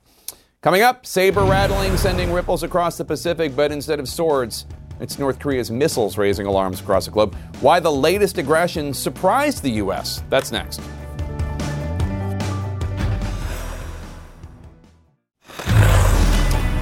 Coming 0.61 0.81
up, 0.81 1.05
saber 1.05 1.43
rattling 1.43 1.97
sending 1.97 2.31
ripples 2.31 2.63
across 2.63 2.97
the 2.97 3.03
Pacific, 3.03 3.55
but 3.55 3.71
instead 3.71 3.99
of 3.99 4.07
swords, 4.07 4.65
it's 4.99 5.19
North 5.19 5.39
Korea's 5.39 5.69
missiles 5.69 6.17
raising 6.17 6.45
alarms 6.45 6.79
across 6.79 7.05
the 7.05 7.11
globe. 7.11 7.35
Why 7.59 7.81
the 7.81 7.91
latest 7.91 8.37
aggression 8.37 8.93
surprised 8.93 9.63
the 9.63 9.71
U.S. 9.71 10.23
That's 10.29 10.51
next. 10.51 10.79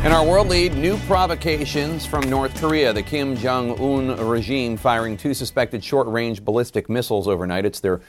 In 0.04 0.12
our 0.12 0.26
world 0.26 0.50
lead, 0.50 0.74
new 0.76 0.98
provocations 1.06 2.08
from 2.08 2.28
North 2.28 2.60
Korea. 2.60 2.92
The 2.92 3.04
Kim 3.04 3.38
Jong 3.38 3.80
un 3.80 4.18
regime 4.28 4.76
firing 4.76 5.16
two 5.16 5.36
suspected 5.36 5.84
short 5.84 6.08
range 6.08 6.44
ballistic 6.44 6.90
missiles 6.90 7.28
overnight. 7.28 7.66
It's 7.66 7.80
their 7.80 8.02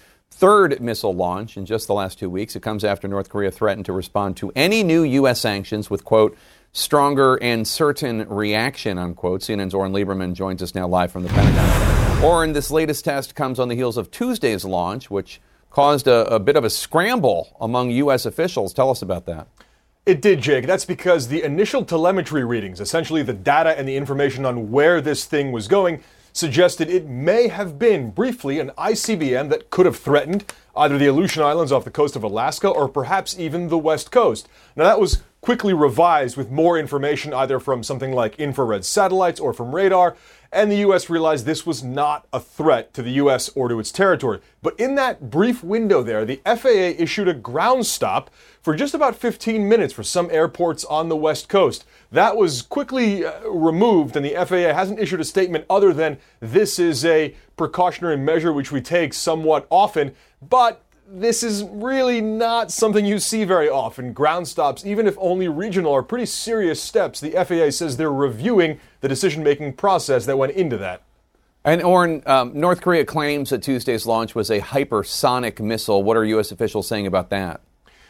third 0.43 0.80
missile 0.80 1.14
launch 1.14 1.57
in 1.57 1.64
just 1.64 1.86
the 1.86 1.95
last 1.95 2.18
two 2.18 2.28
weeks. 2.28 2.57
It 2.57 2.62
comes 2.64 2.82
after 2.82 3.07
North 3.07 3.28
Korea 3.28 3.53
threatened 3.53 3.86
to 3.86 3.93
respond 3.93 4.36
to 4.38 4.51
any 4.57 4.82
new 4.82 5.05
U.S. 5.05 5.40
sanctions 5.40 5.88
with, 5.88 6.05
quote, 6.05 6.36
stronger 6.72 7.36
and 7.40 7.66
certain 7.66 8.28
reaction, 8.28 8.99
unquote. 8.99 9.43
CNN's 9.43 9.72
Oren 9.72 9.93
Liebermann 9.93 10.34
joins 10.34 10.61
us 10.61 10.74
now 10.74 10.88
live 10.88 11.12
from 11.12 11.22
the 11.22 11.28
Pentagon. 11.28 12.24
Oren, 12.24 12.55
this 12.55 12.72
latest 12.72 13.05
test 13.05 13.36
comes 13.36 13.61
on 13.61 13.68
the 13.68 13.76
heels 13.76 13.97
of 13.97 14.11
Tuesday's 14.11 14.64
launch, 14.64 15.12
which 15.12 15.40
caused 15.70 16.09
a, 16.09 16.26
a 16.26 16.40
bit 16.40 16.57
of 16.57 16.64
a 16.64 16.70
scramble 16.70 17.57
among 17.61 17.93
U.S. 17.93 18.26
officials. 18.26 18.74
Tell 18.74 18.90
us 18.90 19.01
about 19.01 19.26
that. 19.26 19.47
It 20.07 20.20
did, 20.20 20.40
Jake. 20.40 20.66
That's 20.66 20.84
because 20.84 21.28
the 21.28 21.45
initial 21.45 21.84
telemetry 21.84 22.43
readings, 22.43 22.80
essentially 22.80 23.22
the 23.22 23.32
data 23.32 23.78
and 23.78 23.86
the 23.86 23.95
information 23.95 24.45
on 24.45 24.72
where 24.72 25.01
this 25.01 25.24
thing 25.24 25.53
was 25.53 25.68
going, 25.68 26.03
suggested 26.33 26.89
it 26.89 27.07
may 27.07 27.49
have 27.49 27.78
been 27.78 28.11
briefly 28.11 28.59
an 28.59 28.70
ICBM 28.78 29.51
that 29.51 29.70
could 29.70 29.87
have 29.87 29.97
threatened 29.97 30.45
either 30.76 30.99
the 30.99 31.07
Aleutian 31.07 31.43
Islands 31.43 31.72
off 31.72 31.85
the 31.85 31.91
coast 31.91 32.16
of 32.16 32.22
Alaska 32.22 32.68
or 32.68 32.89
perhaps 32.89 33.39
even 33.39 33.68
the 33.68 33.78
West 33.78 34.11
Coast. 34.11 34.49
Now, 34.74 34.85
that 34.85 35.01
was 35.01 35.22
quickly 35.43 35.74
revised 35.74 36.36
with 36.36 36.53
more 36.53 36.78
information 36.78 37.34
either 37.34 37.59
from 37.59 37.82
something 37.82 38.12
like 38.12 38.38
infrared 38.38 38.84
satellites 38.84 39.40
or 39.40 39.53
from 39.53 39.74
radar, 39.74 40.16
and 40.53 40.70
the 40.70 40.76
U.S. 40.76 41.11
realized 41.11 41.45
this 41.45 41.66
was 41.66 41.82
not 41.82 42.28
a 42.32 42.38
threat 42.38 42.95
to 42.95 43.03
the 43.03 43.11
U.S. 43.12 43.51
or 43.57 43.68
to 43.68 43.80
its 43.80 43.90
territory. 43.90 44.38
But 44.62 44.78
in 44.78 44.95
that 44.95 45.30
brief 45.30 45.64
window 45.64 46.03
there, 46.05 46.24
the 46.24 46.40
FAA 46.47 47.03
issued 47.03 47.26
a 47.26 47.34
ground 47.34 47.86
stop 47.86 48.30
for 48.61 48.76
just 48.76 48.95
about 48.95 49.16
15 49.16 49.68
minutes 49.68 49.93
for 49.93 50.05
some 50.05 50.30
airports 50.30 50.84
on 50.84 51.09
the 51.09 51.16
West 51.16 51.49
Coast. 51.49 51.84
That 52.12 52.36
was 52.36 52.62
quickly 52.62 53.24
uh, 53.24 53.49
removed, 53.49 54.14
and 54.14 54.24
the 54.24 54.34
FAA 54.34 54.72
hasn't 54.72 55.01
issued 55.01 55.20
a 55.20 55.24
statement 55.24 55.64
other 55.68 55.93
than 55.93 56.18
this 56.38 56.78
is 56.78 57.05
a 57.05 57.34
precautionary 57.57 58.16
measure 58.16 58.53
which 58.53 58.70
we 58.70 58.80
take 58.80 59.12
somewhat 59.12 59.66
often, 59.70 60.14
but 60.40 60.82
this 61.14 61.42
is 61.42 61.62
really 61.64 62.22
not 62.22 62.70
something 62.70 63.04
you 63.04 63.18
see 63.18 63.44
very 63.44 63.68
often. 63.68 64.14
Ground 64.14 64.48
stops, 64.48 64.86
even 64.86 65.06
if 65.06 65.14
only 65.18 65.46
regional, 65.46 65.92
are 65.92 66.02
pretty 66.02 66.24
serious 66.24 66.82
steps. 66.82 67.20
The 67.20 67.32
FAA 67.32 67.70
says 67.70 67.98
they're 67.98 68.12
reviewing 68.12 68.80
the 69.02 69.08
decision 69.08 69.42
making 69.42 69.74
process 69.74 70.24
that 70.24 70.38
went 70.38 70.52
into 70.52 70.78
that. 70.78 71.02
And 71.64 71.82
Oren, 71.82 72.22
um, 72.26 72.58
North 72.58 72.80
Korea 72.80 73.04
claims 73.04 73.50
that 73.50 73.62
Tuesday's 73.62 74.06
launch 74.06 74.34
was 74.34 74.50
a 74.50 74.60
hypersonic 74.60 75.60
missile. 75.60 76.02
What 76.02 76.16
are 76.16 76.24
U.S. 76.24 76.50
officials 76.50 76.88
saying 76.88 77.06
about 77.06 77.28
that? 77.30 77.60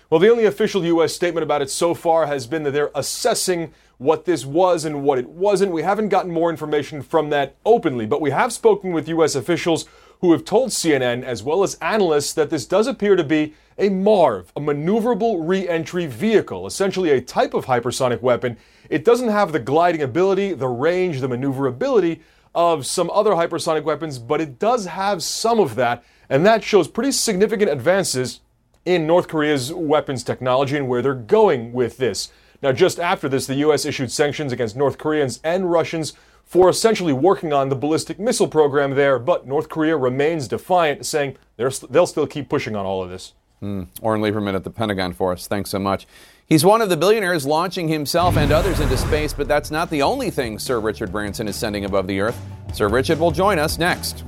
Well, 0.09 0.21
the 0.21 0.31
only 0.31 0.45
official 0.45 0.85
U.S. 0.85 1.13
statement 1.13 1.43
about 1.43 1.61
it 1.61 1.71
so 1.71 1.95
far 1.95 2.27
has 2.27 2.47
been 2.47 2.63
that 2.63 2.71
they're 2.71 2.91
assessing 2.95 3.75
what 3.99 4.27
this 4.27 4.47
was 4.47 4.85
and 4.85 5.03
what 5.03 5.19
it 5.19 5.29
wasn't. 5.29 5.73
We 5.73 5.83
haven't 5.83 6.09
gotten 6.09 6.31
more 6.31 6.51
information 6.51 7.03
from 7.03 7.31
that 7.31 7.57
openly, 7.65 8.07
but 8.07 8.21
we 8.21 8.31
have 8.31 8.53
spoken 8.53 8.93
with 8.93 9.09
U.S. 9.09 9.35
officials 9.35 9.87
who 10.23 10.31
have 10.31 10.45
told 10.45 10.71
CNN, 10.71 11.25
as 11.25 11.43
well 11.43 11.65
as 11.65 11.75
analysts, 11.83 12.33
that 12.33 12.49
this 12.49 12.65
does 12.65 12.87
appear 12.87 13.17
to 13.17 13.25
be 13.25 13.55
a 13.77 13.91
MARV, 13.91 14.47
a 14.57 14.61
maneuverable 14.61 15.47
re 15.47 15.69
entry 15.69 16.07
vehicle, 16.07 16.65
essentially 16.65 17.11
a 17.11 17.21
type 17.21 17.55
of 17.55 17.67
hypersonic 17.67 18.23
weapon. 18.23 18.57
It 18.89 19.05
doesn't 19.05 19.31
have 19.31 19.51
the 19.51 19.59
gliding 19.59 20.01
ability, 20.01 20.55
the 20.55 20.69
range, 20.69 21.21
the 21.21 21.29
maneuverability 21.29 22.23
of 22.55 22.87
some 22.87 23.11
other 23.11 23.33
hypersonic 23.33 23.83
weapons, 23.83 24.21
but 24.21 24.41
it 24.41 24.61
does 24.61 24.87
have 24.87 25.25
some 25.25 25.59
of 25.59 25.75
that, 25.75 26.05
and 26.29 26.47
that 26.47 26.63
shows 26.63 26.87
pretty 26.87 27.11
significant 27.11 27.71
advances 27.71 28.41
in 28.85 29.09
North 29.09 29.27
Korea's 29.27 29.73
weapons 29.73 30.23
technology 30.23 30.77
and 30.77 30.87
where 30.87 31.03
they're 31.03 31.15
going 31.15 31.73
with 31.73 31.97
this. 31.97 32.31
Now, 32.63 32.71
just 32.71 33.01
after 33.01 33.29
this, 33.29 33.49
the 33.49 33.57
U.S. 33.57 33.85
issued 33.85 34.13
sanctions 34.13 34.53
against 34.53 34.77
North 34.77 34.99
Koreans 34.99 35.41
and 35.43 35.69
Russians 35.69 36.13
for 36.45 36.69
essentially 36.69 37.13
working 37.13 37.53
on 37.53 37.69
the 37.69 37.77
ballistic 37.77 38.19
missile 38.19 38.49
program 38.49 38.95
there, 38.95 39.19
but 39.19 39.47
North 39.47 39.69
Korea 39.69 39.97
remains 39.97 40.49
defiant, 40.49 41.07
saying 41.07 41.37
they'll 41.57 42.07
still 42.07 42.27
keep 42.27 42.49
pushing 42.49 42.77
on 42.77 42.85
all 42.85 43.03
of 43.03 43.11
this. 43.11 43.33
Mm. 43.63 43.87
Oren 44.01 44.21
Liebermann 44.21 44.55
at 44.55 44.65
the 44.65 44.71
Pentagon 44.71 45.13
for 45.13 45.33
us. 45.33 45.47
Thanks 45.47 45.71
so 45.71 45.79
much. 45.79 46.07
He's 46.47 46.65
one 46.65 46.83
of 46.83 46.91
the 46.91 46.97
billionaires 46.97 47.47
launching 47.47 47.89
himself 47.89 48.37
and 48.37 48.53
others 48.53 48.81
into 48.81 48.97
space, 48.99 49.33
but 49.33 49.49
that's 49.49 49.71
not 49.71 49.89
the 49.89 50.03
only 50.03 50.31
thing 50.31 50.59
Sir 50.59 50.81
Richard 50.81 51.13
Branson 51.13 51.49
is 51.49 51.57
sending 51.57 51.85
above 51.85 52.07
the 52.07 52.21
Earth. 52.21 52.39
Sir 52.75 52.89
Richard 52.89 53.19
will 53.19 53.31
join 53.31 53.59
us 53.59 53.79
next. 53.79 54.25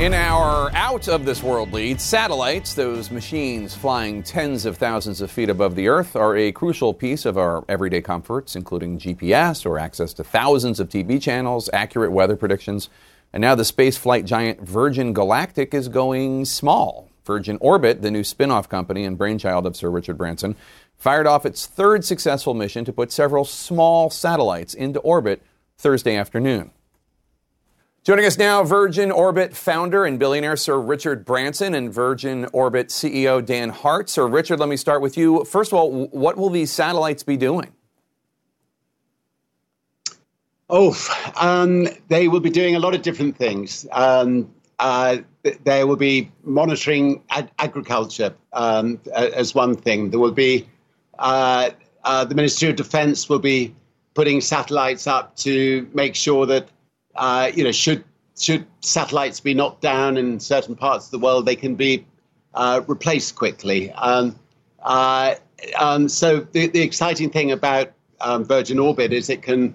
In 0.00 0.14
our 0.14 0.70
out 0.76 1.08
of 1.08 1.24
this 1.24 1.42
world 1.42 1.72
lead, 1.72 2.00
satellites, 2.00 2.72
those 2.72 3.10
machines 3.10 3.74
flying 3.74 4.22
tens 4.22 4.64
of 4.64 4.76
thousands 4.76 5.20
of 5.20 5.28
feet 5.28 5.50
above 5.50 5.74
the 5.74 5.88
Earth, 5.88 6.14
are 6.14 6.36
a 6.36 6.52
crucial 6.52 6.94
piece 6.94 7.26
of 7.26 7.36
our 7.36 7.64
everyday 7.68 8.00
comforts, 8.00 8.54
including 8.54 9.00
GPS 9.00 9.66
or 9.66 9.76
access 9.76 10.12
to 10.12 10.22
thousands 10.22 10.78
of 10.78 10.88
TV 10.88 11.20
channels, 11.20 11.68
accurate 11.72 12.12
weather 12.12 12.36
predictions. 12.36 12.88
And 13.32 13.40
now 13.40 13.56
the 13.56 13.64
space 13.64 13.96
flight 13.96 14.24
giant 14.24 14.60
Virgin 14.60 15.12
Galactic 15.12 15.74
is 15.74 15.88
going 15.88 16.44
small. 16.44 17.10
Virgin 17.24 17.58
Orbit, 17.60 18.00
the 18.00 18.12
new 18.12 18.22
spin 18.22 18.52
off 18.52 18.68
company 18.68 19.04
and 19.04 19.18
brainchild 19.18 19.66
of 19.66 19.74
Sir 19.74 19.90
Richard 19.90 20.16
Branson, 20.16 20.54
fired 20.96 21.26
off 21.26 21.44
its 21.44 21.66
third 21.66 22.04
successful 22.04 22.54
mission 22.54 22.84
to 22.84 22.92
put 22.92 23.10
several 23.10 23.44
small 23.44 24.10
satellites 24.10 24.74
into 24.74 25.00
orbit 25.00 25.42
Thursday 25.76 26.14
afternoon. 26.14 26.70
Joining 28.04 28.24
us 28.24 28.38
now, 28.38 28.64
Virgin 28.64 29.10
Orbit 29.10 29.54
founder 29.54 30.04
and 30.06 30.18
billionaire 30.18 30.56
Sir 30.56 30.80
Richard 30.80 31.24
Branson 31.26 31.74
and 31.74 31.92
Virgin 31.92 32.46
Orbit 32.52 32.88
CEO 32.88 33.44
Dan 33.44 33.68
Hart. 33.68 34.08
Sir 34.08 34.26
Richard, 34.26 34.60
let 34.60 34.68
me 34.68 34.76
start 34.76 35.02
with 35.02 35.18
you. 35.18 35.44
First 35.44 35.72
of 35.72 35.78
all, 35.78 36.06
what 36.06 36.38
will 36.38 36.48
these 36.48 36.70
satellites 36.70 37.22
be 37.22 37.36
doing? 37.36 37.70
Oh, 40.70 40.96
um, 41.36 41.88
they 42.08 42.28
will 42.28 42.40
be 42.40 42.50
doing 42.50 42.76
a 42.76 42.78
lot 42.78 42.94
of 42.94 43.02
different 43.02 43.36
things. 43.36 43.86
Um, 43.92 44.50
uh, 44.78 45.18
they 45.64 45.84
will 45.84 45.96
be 45.96 46.30
monitoring 46.44 47.22
ag- 47.30 47.50
agriculture 47.58 48.34
um, 48.52 49.00
as 49.14 49.54
one 49.54 49.74
thing. 49.74 50.10
There 50.10 50.20
will 50.20 50.32
be 50.32 50.68
uh, 51.18 51.70
uh, 52.04 52.24
the 52.24 52.34
Ministry 52.34 52.70
of 52.70 52.76
Defense 52.76 53.28
will 53.28 53.38
be 53.38 53.74
putting 54.14 54.40
satellites 54.40 55.06
up 55.06 55.36
to 55.36 55.88
make 55.94 56.14
sure 56.14 56.46
that, 56.46 56.68
uh, 57.18 57.50
you 57.54 57.64
know, 57.64 57.72
should 57.72 58.04
should 58.38 58.64
satellites 58.80 59.40
be 59.40 59.52
knocked 59.52 59.82
down 59.82 60.16
in 60.16 60.38
certain 60.38 60.76
parts 60.76 61.06
of 61.06 61.10
the 61.10 61.18
world, 61.18 61.44
they 61.44 61.56
can 61.56 61.74
be 61.74 62.06
uh, 62.54 62.80
replaced 62.86 63.34
quickly. 63.34 63.90
Um, 63.92 64.38
uh, 64.82 65.34
um, 65.78 66.08
so 66.08 66.46
the, 66.52 66.68
the 66.68 66.80
exciting 66.80 67.30
thing 67.30 67.50
about 67.50 67.92
um, 68.20 68.44
Virgin 68.44 68.78
Orbit 68.78 69.12
is 69.12 69.28
it 69.28 69.42
can, 69.42 69.74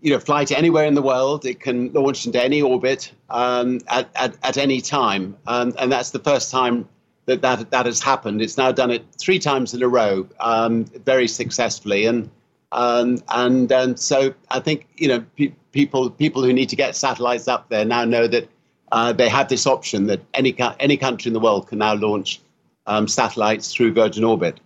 you 0.00 0.12
know, 0.12 0.20
fly 0.20 0.44
to 0.44 0.56
anywhere 0.56 0.84
in 0.84 0.94
the 0.94 1.02
world. 1.02 1.44
It 1.44 1.58
can 1.58 1.92
launch 1.92 2.24
into 2.24 2.42
any 2.42 2.62
orbit 2.62 3.12
um, 3.30 3.80
at, 3.88 4.08
at, 4.14 4.36
at 4.44 4.56
any 4.56 4.80
time, 4.80 5.36
and 5.46 5.90
that's 5.90 6.10
the 6.10 6.20
first 6.20 6.52
time 6.52 6.88
that, 7.26 7.42
that 7.42 7.70
that 7.72 7.86
has 7.86 8.00
happened. 8.00 8.40
It's 8.40 8.56
now 8.56 8.70
done 8.70 8.92
it 8.92 9.04
three 9.18 9.40
times 9.40 9.74
in 9.74 9.82
a 9.82 9.88
row, 9.88 10.28
um, 10.38 10.84
very 11.04 11.26
successfully, 11.26 12.06
and 12.06 12.30
um, 12.74 13.22
and 13.28 13.70
and 13.70 13.98
so 13.98 14.34
I 14.50 14.58
think 14.58 14.88
you 14.96 15.06
know 15.06 15.24
pe- 15.36 15.54
people 15.70 16.10
people 16.10 16.42
who 16.42 16.52
need 16.52 16.68
to 16.70 16.76
get 16.76 16.96
satellites 16.96 17.46
up 17.46 17.68
there 17.68 17.84
now 17.84 18.04
know 18.04 18.26
that 18.26 18.48
uh, 18.90 19.12
they 19.12 19.28
have 19.28 19.48
this 19.48 19.64
option 19.64 20.08
that 20.08 20.20
any 20.34 20.56
any 20.80 20.96
country 20.96 21.28
in 21.28 21.34
the 21.34 21.40
world 21.40 21.68
can 21.68 21.78
now 21.78 21.94
launch 21.94 22.40
um, 22.86 23.06
satellites 23.06 23.72
through 23.72 23.94
Virgin 23.94 24.24
Orbit. 24.24 24.58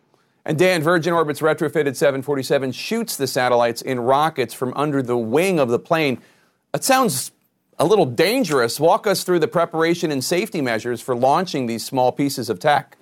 And 0.47 0.59
Dan, 0.59 0.83
Virgin 0.83 1.13
Orbit's 1.13 1.41
retrofitted 1.41 1.95
747 1.95 2.73
shoots 2.73 3.17
the 3.19 3.27
satellites 3.27 3.83
in 3.83 4.01
rockets 4.01 4.55
from 4.55 4.73
under 4.75 5.03
the 5.03 5.19
wing 5.19 5.61
of 5.61 5.69
the 5.69 5.79
plane. 5.79 6.19
It 6.73 6.85
sounds 6.85 7.31
a 7.79 7.85
little 7.85 8.07
dangerous. 8.07 8.81
Walk 8.81 9.07
us 9.07 9.23
through 9.23 9.41
the 9.41 9.49
preparation 9.49 10.11
and 10.11 10.25
safety 10.25 10.63
measures 10.63 11.03
for 11.03 11.15
launching 11.15 11.67
these 11.67 11.85
small 11.85 12.13
pieces 12.13 12.49
of 12.49 12.59
tech. 12.59 12.97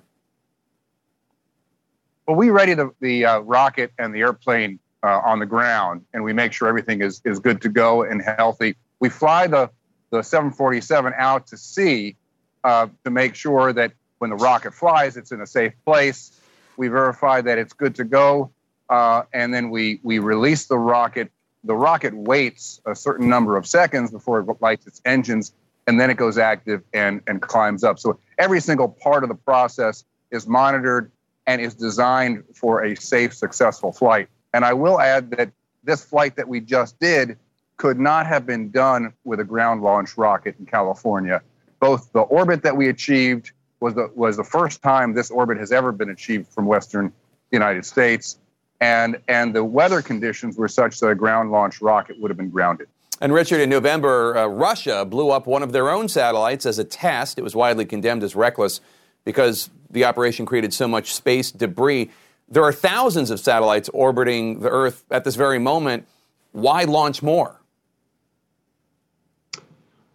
Well, 2.27 2.35
we 2.35 2.49
ready 2.49 2.73
the, 2.73 2.91
the 2.99 3.25
uh, 3.25 3.39
rocket 3.39 3.93
and 3.97 4.13
the 4.13 4.19
airplane 4.19 4.79
uh, 5.03 5.21
on 5.23 5.39
the 5.39 5.45
ground, 5.45 6.03
and 6.13 6.23
we 6.23 6.33
make 6.33 6.53
sure 6.53 6.67
everything 6.67 7.01
is, 7.01 7.21
is 7.23 7.39
good 7.39 7.61
to 7.61 7.69
go 7.69 8.03
and 8.03 8.21
healthy. 8.21 8.75
We 8.99 9.09
fly 9.09 9.47
the, 9.47 9.69
the 10.11 10.23
747 10.23 11.13
out 11.17 11.47
to 11.47 11.57
sea 11.57 12.15
uh, 12.63 12.87
to 13.03 13.11
make 13.11 13.35
sure 13.35 13.73
that 13.73 13.93
when 14.17 14.29
the 14.29 14.35
rocket 14.35 14.73
flies, 14.73 15.17
it's 15.17 15.31
in 15.31 15.41
a 15.41 15.47
safe 15.47 15.73
place. 15.85 16.39
We 16.75 16.87
verify 16.87 17.41
that 17.41 17.57
it's 17.57 17.73
good 17.73 17.95
to 17.95 18.03
go, 18.03 18.51
uh, 18.89 19.23
and 19.33 19.53
then 19.53 19.69
we, 19.69 19.99
we 20.03 20.19
release 20.19 20.65
the 20.65 20.77
rocket 20.77 21.31
the 21.63 21.75
rocket 21.75 22.15
waits 22.15 22.81
a 22.85 22.95
certain 22.95 23.29
number 23.29 23.57
of 23.57 23.67
seconds 23.67 24.11
before 24.11 24.39
it 24.39 24.61
lights 24.61 24.87
its 24.87 25.01
engines, 25.05 25.53
and 25.85 25.99
then 25.99 26.09
it 26.09 26.15
goes 26.15 26.37
active 26.37 26.81
and, 26.93 27.21
and 27.27 27.41
climbs 27.41 27.83
up. 27.83 27.99
So 27.99 28.19
every 28.37 28.61
single 28.61 28.87
part 28.87 29.23
of 29.23 29.29
the 29.29 29.35
process 29.35 30.05
is 30.31 30.47
monitored 30.47 31.11
and 31.45 31.61
is 31.61 31.75
designed 31.75 32.43
for 32.53 32.83
a 32.83 32.95
safe, 32.95 33.33
successful 33.33 33.91
flight. 33.91 34.29
And 34.57 34.65
I 34.65 34.73
will 34.73 34.99
add 34.99 35.29
that 35.37 35.51
this 35.83 36.03
flight 36.03 36.35
that 36.37 36.47
we 36.47 36.61
just 36.61 36.99
did 36.99 37.37
could 37.77 37.99
not 37.99 38.25
have 38.25 38.47
been 38.47 38.71
done 38.71 39.13
with 39.23 39.39
a 39.39 39.43
ground 39.43 39.83
launch 39.83 40.17
rocket 40.17 40.55
in 40.57 40.65
California. 40.65 41.43
Both 41.79 42.11
the 42.11 42.21
orbit 42.21 42.63
that 42.63 42.75
we 42.75 42.89
achieved 42.89 43.51
was 43.81 43.93
the, 43.93 44.09
was 44.15 44.35
the 44.35 44.43
first 44.43 44.81
time 44.81 45.13
this 45.13 45.29
orbit 45.29 45.59
has 45.59 45.71
ever 45.71 45.91
been 45.91 46.09
achieved 46.09 46.47
from 46.47 46.65
Western 46.65 47.13
United 47.51 47.85
States 47.85 48.39
and 48.81 49.19
and 49.27 49.53
the 49.53 49.63
weather 49.63 50.01
conditions 50.01 50.57
were 50.57 50.67
such 50.67 50.99
that 51.01 51.09
a 51.09 51.15
ground 51.15 51.51
launch 51.51 51.79
rocket 51.79 52.19
would 52.19 52.31
have 52.31 52.37
been 52.37 52.49
grounded. 52.49 52.87
And 53.21 53.31
Richard, 53.33 53.61
in 53.61 53.69
November, 53.69 54.35
uh, 54.35 54.47
Russia 54.47 55.05
blew 55.05 55.29
up 55.29 55.45
one 55.45 55.61
of 55.61 55.71
their 55.71 55.91
own 55.91 56.09
satellites 56.09 56.65
as 56.65 56.79
a 56.79 56.83
test. 56.83 57.37
It 57.37 57.43
was 57.43 57.55
widely 57.55 57.85
condemned 57.85 58.23
as 58.23 58.35
reckless 58.35 58.81
because 59.23 59.69
the 59.91 60.03
operation 60.05 60.47
created 60.47 60.73
so 60.73 60.87
much 60.87 61.13
space 61.13 61.51
debris. 61.51 62.09
There 62.49 62.63
are 62.63 62.71
thousands 62.71 63.29
of 63.29 63.39
satellites 63.39 63.89
orbiting 63.93 64.61
the 64.61 64.69
Earth 64.69 65.03
at 65.11 65.23
this 65.23 65.35
very 65.35 65.59
moment. 65.59 66.07
Why 66.53 66.83
launch 66.83 67.21
more? 67.21 67.61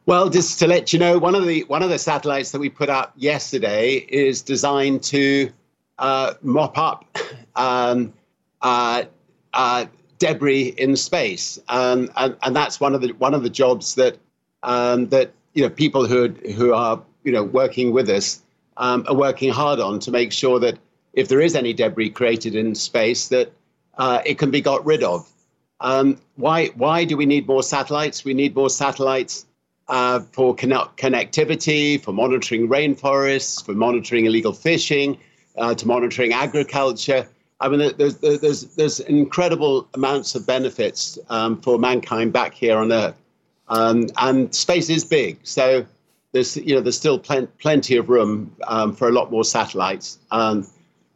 Well, 0.07 0.31
just 0.31 0.59
to 0.59 0.67
let 0.67 0.93
you 0.93 0.99
know, 0.99 1.19
one 1.19 1.35
of 1.35 1.47
the 1.47 1.63
one 1.65 1.83
of 1.83 1.91
the 1.91 1.99
satellites 1.99 2.51
that 2.51 2.59
we 2.59 2.69
put 2.69 2.89
up 2.89 3.13
yesterday 3.17 3.97
is 4.09 4.43
designed 4.43 5.03
to 5.05 5.51
uh, 5.99 6.35
mop 6.43 6.77
up 6.77 7.17
um, 7.55 8.13
uh, 8.63 9.05
uh, 9.53 9.87
debris 10.19 10.75
in 10.79 10.97
space, 10.97 11.59
um, 11.69 12.11
and, 12.17 12.37
and 12.43 12.57
that's 12.57 12.81
one 12.81 12.95
of 12.95 13.01
the 13.01 13.13
one 13.13 13.33
of 13.33 13.45
the 13.45 13.51
jobs 13.51 13.95
that 13.95 14.19
um, 14.65 15.09
that 15.11 15.33
you 15.55 15.63
know 15.63 15.71
people 15.71 16.07
who 16.07 16.29
who 16.57 16.73
are 16.73 17.01
you 17.23 17.31
know 17.31 17.45
working 17.45 17.93
with 17.93 18.09
us 18.09 18.43
um, 18.79 19.05
are 19.07 19.15
working 19.15 19.53
hard 19.53 19.79
on 19.79 20.01
to 20.01 20.11
make 20.11 20.33
sure 20.33 20.59
that 20.59 20.79
if 21.13 21.29
there 21.29 21.41
is 21.41 21.55
any 21.55 21.73
debris 21.73 22.11
created 22.11 22.55
in 22.55 22.75
space, 22.75 23.29
that 23.29 23.53
uh, 23.99 24.21
it 24.25 24.39
can 24.39 24.51
be 24.51 24.61
got 24.61 24.85
rid 24.85 25.03
of. 25.03 25.29
Um, 25.81 26.19
why 26.37 26.69
why 26.69 27.05
do 27.05 27.17
we 27.17 27.27
need 27.27 27.47
more 27.47 27.63
satellites? 27.63 28.25
We 28.25 28.35
need 28.35 28.55
more 28.55 28.71
satellites 28.71 29.47
uh, 29.89 30.21
for 30.33 30.55
conne- 30.55 30.89
connectivity, 30.97 32.01
for 32.01 32.13
monitoring 32.13 32.69
rainforests, 32.69 33.65
for 33.65 33.73
monitoring 33.73 34.27
illegal 34.27 34.53
fishing, 34.53 35.19
uh, 35.59 35.75
to 35.75 35.87
monitoring 35.87 36.33
agriculture. 36.33 37.29
I 37.61 37.69
mean, 37.69 37.93
there's, 37.97 38.17
there's, 38.17 38.75
there's 38.75 39.01
incredible 39.01 39.89
amounts 39.95 40.35
of 40.35 40.45
benefits 40.47 41.19
um, 41.29 41.61
for 41.61 41.79
mankind 41.79 42.33
back 42.33 42.55
here 42.55 42.77
on 42.77 42.91
Earth. 42.91 43.15
Um, 43.69 44.09
and 44.17 44.53
space 44.53 44.91
is 44.91 45.05
big. 45.05 45.39
So 45.45 45.87
there's, 46.33 46.57
you 46.57 46.75
know, 46.75 46.81
there's 46.81 46.97
still 46.97 47.21
plen- 47.21 47.49
plenty 47.59 47.97
of 47.97 48.09
room 48.09 48.55
um, 48.67 48.97
for 48.97 49.09
a 49.09 49.13
lot 49.13 49.31
more 49.31 49.45
satellites. 49.45 50.19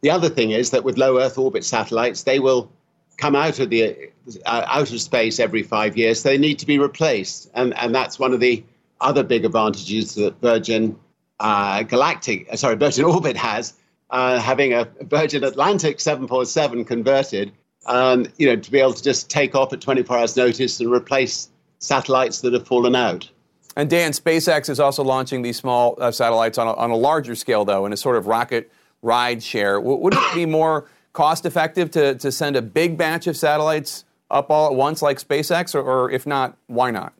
The 0.01 0.09
other 0.09 0.29
thing 0.29 0.51
is 0.51 0.71
that 0.71 0.83
with 0.83 0.97
low 0.97 1.19
Earth 1.19 1.37
orbit 1.37 1.63
satellites, 1.63 2.23
they 2.23 2.39
will 2.39 2.71
come 3.17 3.35
out 3.35 3.59
of 3.59 3.69
the 3.69 4.09
uh, 4.45 4.65
out 4.67 4.91
of 4.91 5.01
space 5.01 5.39
every 5.39 5.63
five 5.63 5.97
years. 5.97 6.23
They 6.23 6.37
need 6.37 6.59
to 6.59 6.65
be 6.65 6.77
replaced, 6.79 7.49
and 7.53 7.75
and 7.77 7.93
that's 7.93 8.19
one 8.19 8.33
of 8.33 8.39
the 8.39 8.63
other 9.01 9.23
big 9.23 9.45
advantages 9.45 10.15
that 10.15 10.39
Virgin 10.41 10.97
uh, 11.39 11.83
Galactic, 11.83 12.47
sorry, 12.57 12.75
Virgin 12.75 13.05
Orbit 13.13 13.37
has 13.37 13.73
uh, 14.09 14.39
having 14.39 14.73
a 14.73 14.87
Virgin 15.01 15.43
Atlantic 15.43 15.99
747 15.99 16.85
converted, 16.85 17.51
um, 17.85 18.25
you 18.37 18.47
know, 18.47 18.55
to 18.55 18.71
be 18.71 18.79
able 18.79 18.93
to 18.93 19.03
just 19.03 19.29
take 19.29 19.55
off 19.55 19.73
at 19.73 19.81
24 19.81 20.17
hours 20.17 20.37
notice 20.37 20.79
and 20.79 20.91
replace 20.91 21.49
satellites 21.79 22.41
that 22.41 22.53
have 22.53 22.65
fallen 22.65 22.95
out. 22.95 23.29
And 23.75 23.89
Dan, 23.89 24.11
SpaceX 24.11 24.69
is 24.69 24.79
also 24.79 25.03
launching 25.03 25.43
these 25.43 25.57
small 25.57 25.97
uh, 25.99 26.09
satellites 26.11 26.57
on 26.57 26.67
a, 26.67 26.73
on 26.73 26.89
a, 26.89 26.95
larger 26.95 27.35
scale, 27.35 27.63
though, 27.63 27.85
in 27.85 27.93
a 27.93 27.97
sort 27.97 28.15
of 28.15 28.25
rocket 28.25 28.71
ride 29.07 29.41
share. 29.41 29.79
Would 29.79 30.13
it 30.13 30.35
be 30.35 30.45
more 30.45 30.87
cost 31.13 31.45
effective 31.45 31.89
to, 31.91 32.15
to 32.15 32.31
send 32.31 32.55
a 32.55 32.61
big 32.61 32.97
batch 32.97 33.25
of 33.25 33.37
satellites 33.37 34.03
up 34.29 34.51
all 34.51 34.67
at 34.67 34.75
once 34.75 35.01
like 35.01 35.17
SpaceX, 35.17 35.73
or, 35.73 35.81
or 35.81 36.11
if 36.11 36.27
not, 36.27 36.57
why 36.67 36.91
not? 36.91 37.13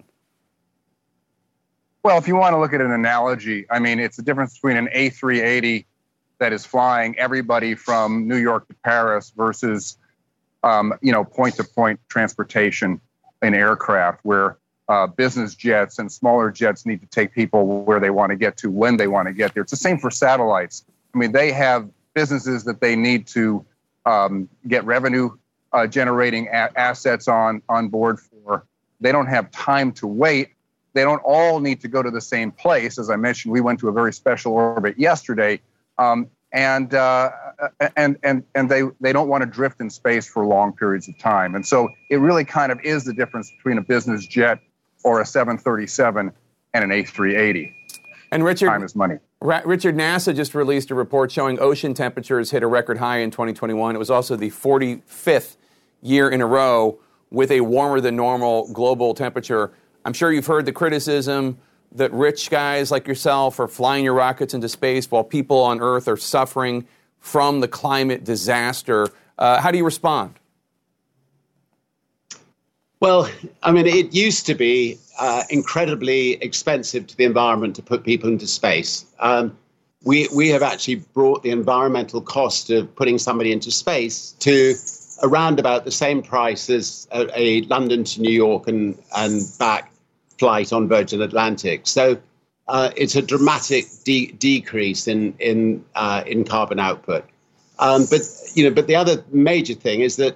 Well, 2.04 2.18
if 2.18 2.28
you 2.28 2.36
want 2.36 2.54
to 2.54 2.60
look 2.60 2.74
at 2.74 2.82
an 2.82 2.92
analogy, 2.92 3.66
I 3.72 3.80
mean, 3.80 4.00
it's 4.00 4.18
the 4.18 4.24
difference 4.24 4.54
between 4.54 4.78
an 4.78 4.88
A380 4.94 5.86
that 6.40 6.54
is 6.54 6.66
flying 6.66 7.18
everybody 7.18 7.74
from 7.74 8.28
New 8.28 8.38
York 8.38 8.68
to 8.68 8.76
Paris 8.84 9.32
versus, 9.36 9.98
um, 10.64 10.94
you 11.02 11.12
know, 11.12 11.24
point-to-point 11.24 12.00
transportation 12.10 13.02
in 13.42 13.54
aircraft, 13.54 14.20
where 14.24 14.58
uh, 14.90 15.08
business 15.08 15.56
jets 15.56 16.00
and 16.00 16.12
smaller 16.12 16.52
jets 16.52 16.86
need 16.86 17.02
to 17.02 17.08
take 17.08 17.34
people 17.34 17.84
where 17.84 18.00
they 18.00 18.10
want 18.10 18.30
to 18.30 18.36
get 18.36 18.58
to 18.58 18.70
when 18.70 18.98
they 18.98 19.08
want 19.08 19.28
to 19.28 19.34
get 19.34 19.54
there. 19.54 19.64
It's 19.64 19.72
the 19.72 19.78
same 19.78 19.98
for 19.98 20.12
satellites. 20.12 20.86
I 21.18 21.20
mean, 21.20 21.32
they 21.32 21.52
have 21.52 21.90
businesses 22.14 22.64
that 22.66 22.80
they 22.80 22.96
need 22.96 23.26
to 23.28 23.66
um, 24.06 24.48
get 24.68 24.86
revenue 24.86 25.32
uh, 25.74 25.88
generating 25.88 26.48
a- 26.48 26.70
assets 26.76 27.28
on 27.28 27.64
on 27.68 27.90
board 27.90 28.20
for. 28.20 28.66
They 29.02 29.12
don't 29.12 29.26
have 29.26 29.50
time 29.50 29.92
to 29.94 30.06
wait. 30.06 30.50
They 30.94 31.02
don't 31.02 31.22
all 31.26 31.60
need 31.60 31.82
to 31.82 31.88
go 31.88 32.04
to 32.04 32.12
the 32.12 32.22
same 32.22 32.52
place. 32.52 33.00
As 33.00 33.10
I 33.10 33.16
mentioned, 33.16 33.52
we 33.52 33.62
went 33.62 33.80
to 33.80 33.90
a 33.90 33.92
very 33.92 34.14
special 34.14 34.54
orbit 34.54 35.00
yesterday 35.00 35.60
um, 35.98 36.28
and 36.52 36.94
uh, 36.94 37.32
and 37.96 38.18
and 38.22 38.44
and 38.54 38.70
they 38.70 38.84
they 39.02 39.12
don't 39.12 39.28
want 39.28 39.42
to 39.42 39.48
drift 39.48 39.82
in 39.82 39.90
space 39.90 40.28
for 40.28 40.46
long 40.46 40.74
periods 40.74 41.10
of 41.10 41.18
time. 41.18 41.56
And 41.56 41.66
so 41.66 41.90
it 42.12 42.18
really 42.18 42.46
kind 42.46 42.72
of 42.72 42.80
is 42.82 43.06
the 43.06 43.14
difference 43.14 43.52
between 43.58 43.80
a 43.80 43.84
business 43.84 44.28
jet 44.28 44.60
or 45.04 45.20
a 45.20 45.26
737 45.26 46.32
and 46.76 46.84
an 46.84 46.92
A380. 46.92 47.74
And 48.32 48.44
Richard, 48.44 48.68
time 48.68 48.84
is 48.84 48.96
money. 48.96 49.18
Richard, 49.40 49.96
NASA 49.96 50.36
just 50.36 50.56
released 50.56 50.90
a 50.90 50.96
report 50.96 51.32
showing 51.32 51.60
ocean 51.60 51.94
temperatures 51.94 52.50
hit 52.52 52.64
a 52.64 52.68
record 52.68 52.98
high 52.98 53.20
in 53.20 53.30
2021. 53.30 53.96
It 53.96 54.00
was 54.00 54.10
also 54.10 54.36
the 54.36 54.50
45th 54.50 55.58
year 56.02 56.30
in 56.30 56.42
a 56.42 56.46
row 56.46 57.00
with 57.30 57.52
a 57.52 57.62
warmer 57.62 58.02
than 58.02 58.16
normal 58.16 58.72
global 58.74 59.14
temperature. 59.14 59.72
I'm 60.06 60.14
sure 60.14 60.32
you've 60.32 60.48
heard 60.48 60.66
the 60.66 60.72
criticism 60.72 61.58
that 61.92 62.12
rich 62.14 62.50
guys 62.50 62.92
like 62.92 63.08
yourself 63.08 63.60
are 63.60 63.68
flying 63.68 64.04
your 64.04 64.14
rockets 64.14 64.54
into 64.54 64.70
space 64.70 65.10
while 65.10 65.24
people 65.24 65.60
on 65.60 65.82
Earth 65.82 66.08
are 66.08 66.18
suffering 66.18 66.88
from 67.20 67.60
the 67.60 67.68
climate 67.68 68.24
disaster. 68.24 69.08
Uh, 69.38 69.62
how 69.62 69.72
do 69.72 69.78
you 69.78 69.86
respond? 69.86 70.34
Well, 73.00 73.30
I 73.62 73.72
mean, 73.72 73.86
it 73.86 74.14
used 74.14 74.48
to 74.48 74.56
be 74.56 74.98
uh, 75.18 75.44
incredibly 75.50 76.34
expensive 76.44 77.08
to 77.08 77.18
the 77.18 77.24
environment 77.24 77.76
to 77.76 77.82
put 77.82 78.04
people 78.04 78.30
into 78.30 78.48
space. 78.48 79.06
Um, 79.20 79.58
we, 80.04 80.28
we 80.34 80.50
have 80.50 80.64
actually 80.64 80.96
brought 81.14 81.44
the 81.44 81.50
environmental 81.50 82.22
cost 82.22 82.70
of 82.70 82.94
putting 82.96 83.18
somebody 83.18 83.52
into 83.52 83.72
space 83.72 84.34
to 84.40 84.76
around 85.24 85.60
about 85.60 85.84
the 85.86 85.92
same 85.92 86.22
price 86.22 86.70
as 86.70 87.08
a, 87.12 87.28
a 87.36 87.62
London 87.64 88.04
to 88.04 88.22
New 88.22 88.32
York 88.32 88.68
and, 88.68 88.98
and 89.16 89.42
back 89.58 89.92
flight 90.38 90.72
on 90.72 90.88
Virgin 90.88 91.22
Atlantic. 91.22 91.88
So 91.88 92.18
uh, 92.68 92.92
it's 92.96 93.16
a 93.16 93.22
dramatic 93.22 93.86
de- 94.04 94.32
decrease 94.34 95.08
in 95.08 95.34
in 95.40 95.84
uh, 95.96 96.24
in 96.26 96.44
carbon 96.44 96.80
output. 96.80 97.26
Um, 97.80 98.06
but 98.10 98.22
you 98.54 98.64
know, 98.64 98.74
but 98.74 98.88
the 98.88 98.96
other 98.96 99.24
major 99.32 99.74
thing 99.74 100.02
is 100.02 100.16
that 100.18 100.36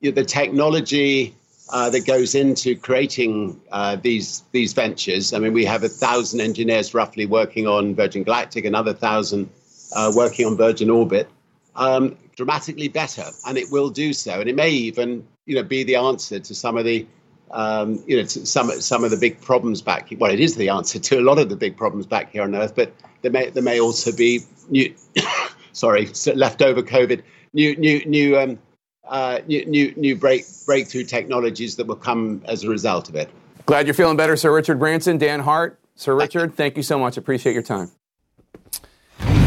you 0.00 0.10
know, 0.10 0.14
the 0.14 0.24
technology 0.24 1.34
uh, 1.70 1.90
that 1.90 2.06
goes 2.06 2.34
into 2.34 2.76
creating 2.76 3.60
uh, 3.70 3.96
these 3.96 4.44
these 4.52 4.72
ventures. 4.72 5.32
I 5.32 5.38
mean, 5.38 5.52
we 5.52 5.64
have 5.64 5.82
a 5.84 5.88
thousand 5.88 6.40
engineers 6.40 6.94
roughly 6.94 7.26
working 7.26 7.66
on 7.66 7.94
Virgin 7.94 8.22
Galactic, 8.22 8.64
another 8.64 8.92
thousand 8.92 9.48
uh, 9.94 10.12
working 10.14 10.46
on 10.46 10.56
Virgin 10.56 10.90
Orbit. 10.90 11.28
Um, 11.74 12.16
dramatically 12.36 12.88
better, 12.88 13.24
and 13.46 13.56
it 13.56 13.70
will 13.70 13.90
do 13.90 14.12
so, 14.12 14.40
and 14.40 14.48
it 14.48 14.56
may 14.56 14.70
even 14.70 15.26
you 15.46 15.54
know 15.54 15.62
be 15.62 15.84
the 15.84 15.96
answer 15.96 16.38
to 16.38 16.54
some 16.54 16.76
of 16.76 16.84
the 16.84 17.06
um, 17.50 18.02
you 18.06 18.16
know 18.16 18.24
some 18.24 18.70
some 18.80 19.04
of 19.04 19.10
the 19.10 19.16
big 19.16 19.40
problems 19.40 19.82
back. 19.82 20.08
Well, 20.18 20.32
it 20.32 20.40
is 20.40 20.56
the 20.56 20.68
answer 20.68 20.98
to 20.98 21.18
a 21.18 21.22
lot 21.22 21.38
of 21.38 21.48
the 21.48 21.56
big 21.56 21.76
problems 21.76 22.06
back 22.06 22.32
here 22.32 22.42
on 22.42 22.54
Earth, 22.54 22.74
but 22.74 22.92
there 23.22 23.30
may 23.30 23.50
there 23.50 23.62
may 23.62 23.80
also 23.80 24.12
be 24.14 24.40
new 24.68 24.94
sorry 25.72 26.08
leftover 26.34 26.82
COVID 26.82 27.22
new 27.52 27.76
new 27.76 28.04
new 28.04 28.38
um, 28.38 28.58
uh, 29.04 29.40
new, 29.46 29.64
new, 29.66 29.94
new 29.96 30.16
break, 30.16 30.44
breakthrough 30.66 31.04
technologies 31.04 31.76
that 31.76 31.86
will 31.86 31.96
come 31.96 32.42
as 32.46 32.64
a 32.64 32.68
result 32.68 33.08
of 33.08 33.14
it. 33.14 33.30
Glad 33.66 33.86
you're 33.86 33.94
feeling 33.94 34.16
better, 34.16 34.36
Sir 34.36 34.54
Richard 34.54 34.78
Branson. 34.78 35.18
Dan 35.18 35.40
Hart. 35.40 35.78
Sir 35.94 36.16
Richard, 36.16 36.54
thank 36.56 36.76
you 36.76 36.82
so 36.82 36.98
much. 36.98 37.16
Appreciate 37.16 37.52
your 37.52 37.62
time. 37.62 37.90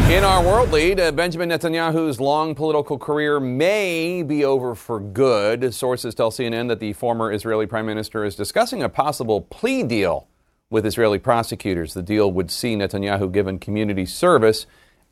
In 0.08 0.22
our 0.22 0.42
world 0.42 0.70
lead, 0.70 1.00
uh, 1.00 1.10
Benjamin 1.10 1.48
Netanyahu's 1.48 2.20
long 2.20 2.54
political 2.54 2.96
career 2.96 3.40
may 3.40 4.22
be 4.22 4.44
over 4.44 4.76
for 4.76 5.00
good. 5.00 5.74
Sources 5.74 6.14
tell 6.14 6.30
CNN 6.30 6.68
that 6.68 6.78
the 6.78 6.92
former 6.92 7.32
Israeli 7.32 7.66
prime 7.66 7.86
minister 7.86 8.24
is 8.24 8.36
discussing 8.36 8.84
a 8.84 8.88
possible 8.88 9.40
plea 9.40 9.82
deal 9.82 10.28
with 10.70 10.86
Israeli 10.86 11.18
prosecutors. 11.18 11.92
The 11.94 12.02
deal 12.02 12.30
would 12.30 12.52
see 12.52 12.76
Netanyahu 12.76 13.32
given 13.32 13.58
community 13.58 14.06
service 14.06 14.66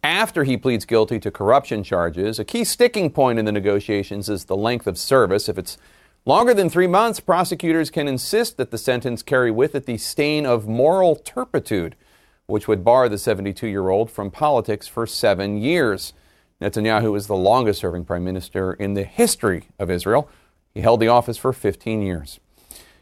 after 0.04 0.44
he 0.44 0.58
pleads 0.58 0.84
guilty 0.84 1.18
to 1.18 1.30
corruption 1.30 1.82
charges. 1.82 2.38
A 2.38 2.44
key 2.44 2.62
sticking 2.62 3.10
point 3.10 3.38
in 3.38 3.46
the 3.46 3.52
negotiations 3.52 4.28
is 4.28 4.44
the 4.44 4.56
length 4.56 4.86
of 4.86 4.98
service. 4.98 5.48
If 5.48 5.56
it's 5.56 5.78
longer 6.26 6.52
than 6.52 6.68
three 6.68 6.86
months, 6.86 7.20
prosecutors 7.20 7.88
can 7.88 8.06
insist 8.06 8.58
that 8.58 8.70
the 8.70 8.76
sentence 8.76 9.22
carry 9.22 9.50
with 9.50 9.74
it 9.74 9.86
the 9.86 9.96
stain 9.96 10.44
of 10.44 10.68
moral 10.68 11.16
turpitude, 11.16 11.96
which 12.44 12.68
would 12.68 12.84
bar 12.84 13.08
the 13.08 13.16
72 13.16 13.66
year 13.66 13.88
old 13.88 14.10
from 14.10 14.30
politics 14.30 14.86
for 14.86 15.06
seven 15.06 15.56
years. 15.56 16.12
Netanyahu 16.60 17.16
is 17.16 17.26
the 17.26 17.34
longest 17.34 17.80
serving 17.80 18.04
prime 18.04 18.24
minister 18.24 18.74
in 18.74 18.92
the 18.92 19.04
history 19.04 19.68
of 19.78 19.90
Israel. 19.90 20.28
He 20.74 20.82
held 20.82 21.00
the 21.00 21.08
office 21.08 21.38
for 21.38 21.54
15 21.54 22.02
years. 22.02 22.40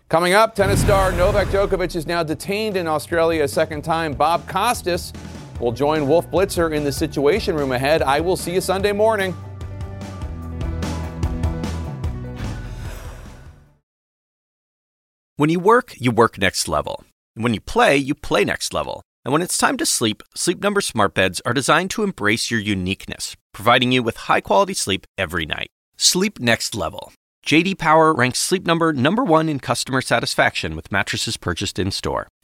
Coming 0.09 0.35
up, 0.35 0.55
tennis 0.55 0.81
star 0.81 1.11
Novak 1.11 1.49
Djokovic 1.49 1.97
is 1.97 2.07
now 2.07 2.23
detained 2.23 2.77
in 2.77 2.87
Australia 2.87 3.43
a 3.43 3.49
second 3.49 3.83
time. 3.83 4.12
Bob 4.12 4.47
Costas 4.47 5.12
We'll 5.63 5.71
join 5.71 6.09
Wolf 6.09 6.29
Blitzer 6.29 6.75
in 6.75 6.83
the 6.83 6.91
Situation 6.91 7.55
Room 7.55 7.71
ahead. 7.71 8.03
I 8.03 8.19
will 8.19 8.37
see 8.37 8.53
you 8.53 8.61
Sunday 8.61 8.91
morning. 8.91 9.33
When 15.37 15.51
you 15.51 15.61
work, 15.61 15.95
you 15.97 16.11
work 16.11 16.37
next 16.37 16.67
level. 16.67 17.05
When 17.35 17.55
you 17.55 17.61
play, 17.61 17.97
you 17.97 18.17
play 18.17 18.45
next 18.45 18.75
level. 18.75 19.03
And 19.25 19.33
when 19.33 19.41
it's 19.41 19.57
time 19.57 19.77
to 19.77 19.87
sleep, 19.87 20.25
Sleep 20.35 20.61
Number 20.61 20.81
smart 20.81 21.15
beds 21.15 21.41
are 21.47 21.55
designed 21.55 21.91
to 21.91 22.03
embrace 22.03 22.51
your 22.51 22.59
uniqueness, 22.59 23.37
providing 23.55 23.93
you 23.93 24.03
with 24.03 24.17
high-quality 24.17 24.75
sleep 24.75 25.07
every 25.17 25.47
night. 25.47 25.69
Sleep 25.97 26.41
next 26.41 26.75
level. 26.75 27.13
JD 27.47 27.79
Power 27.79 28.13
ranks 28.13 28.41
Sleep 28.41 28.67
Number 28.67 28.93
number 28.93 29.23
1 29.23 29.49
in 29.49 29.61
customer 29.61 30.01
satisfaction 30.01 30.75
with 30.75 30.91
mattresses 30.91 31.37
purchased 31.37 31.79
in-store. 31.79 32.27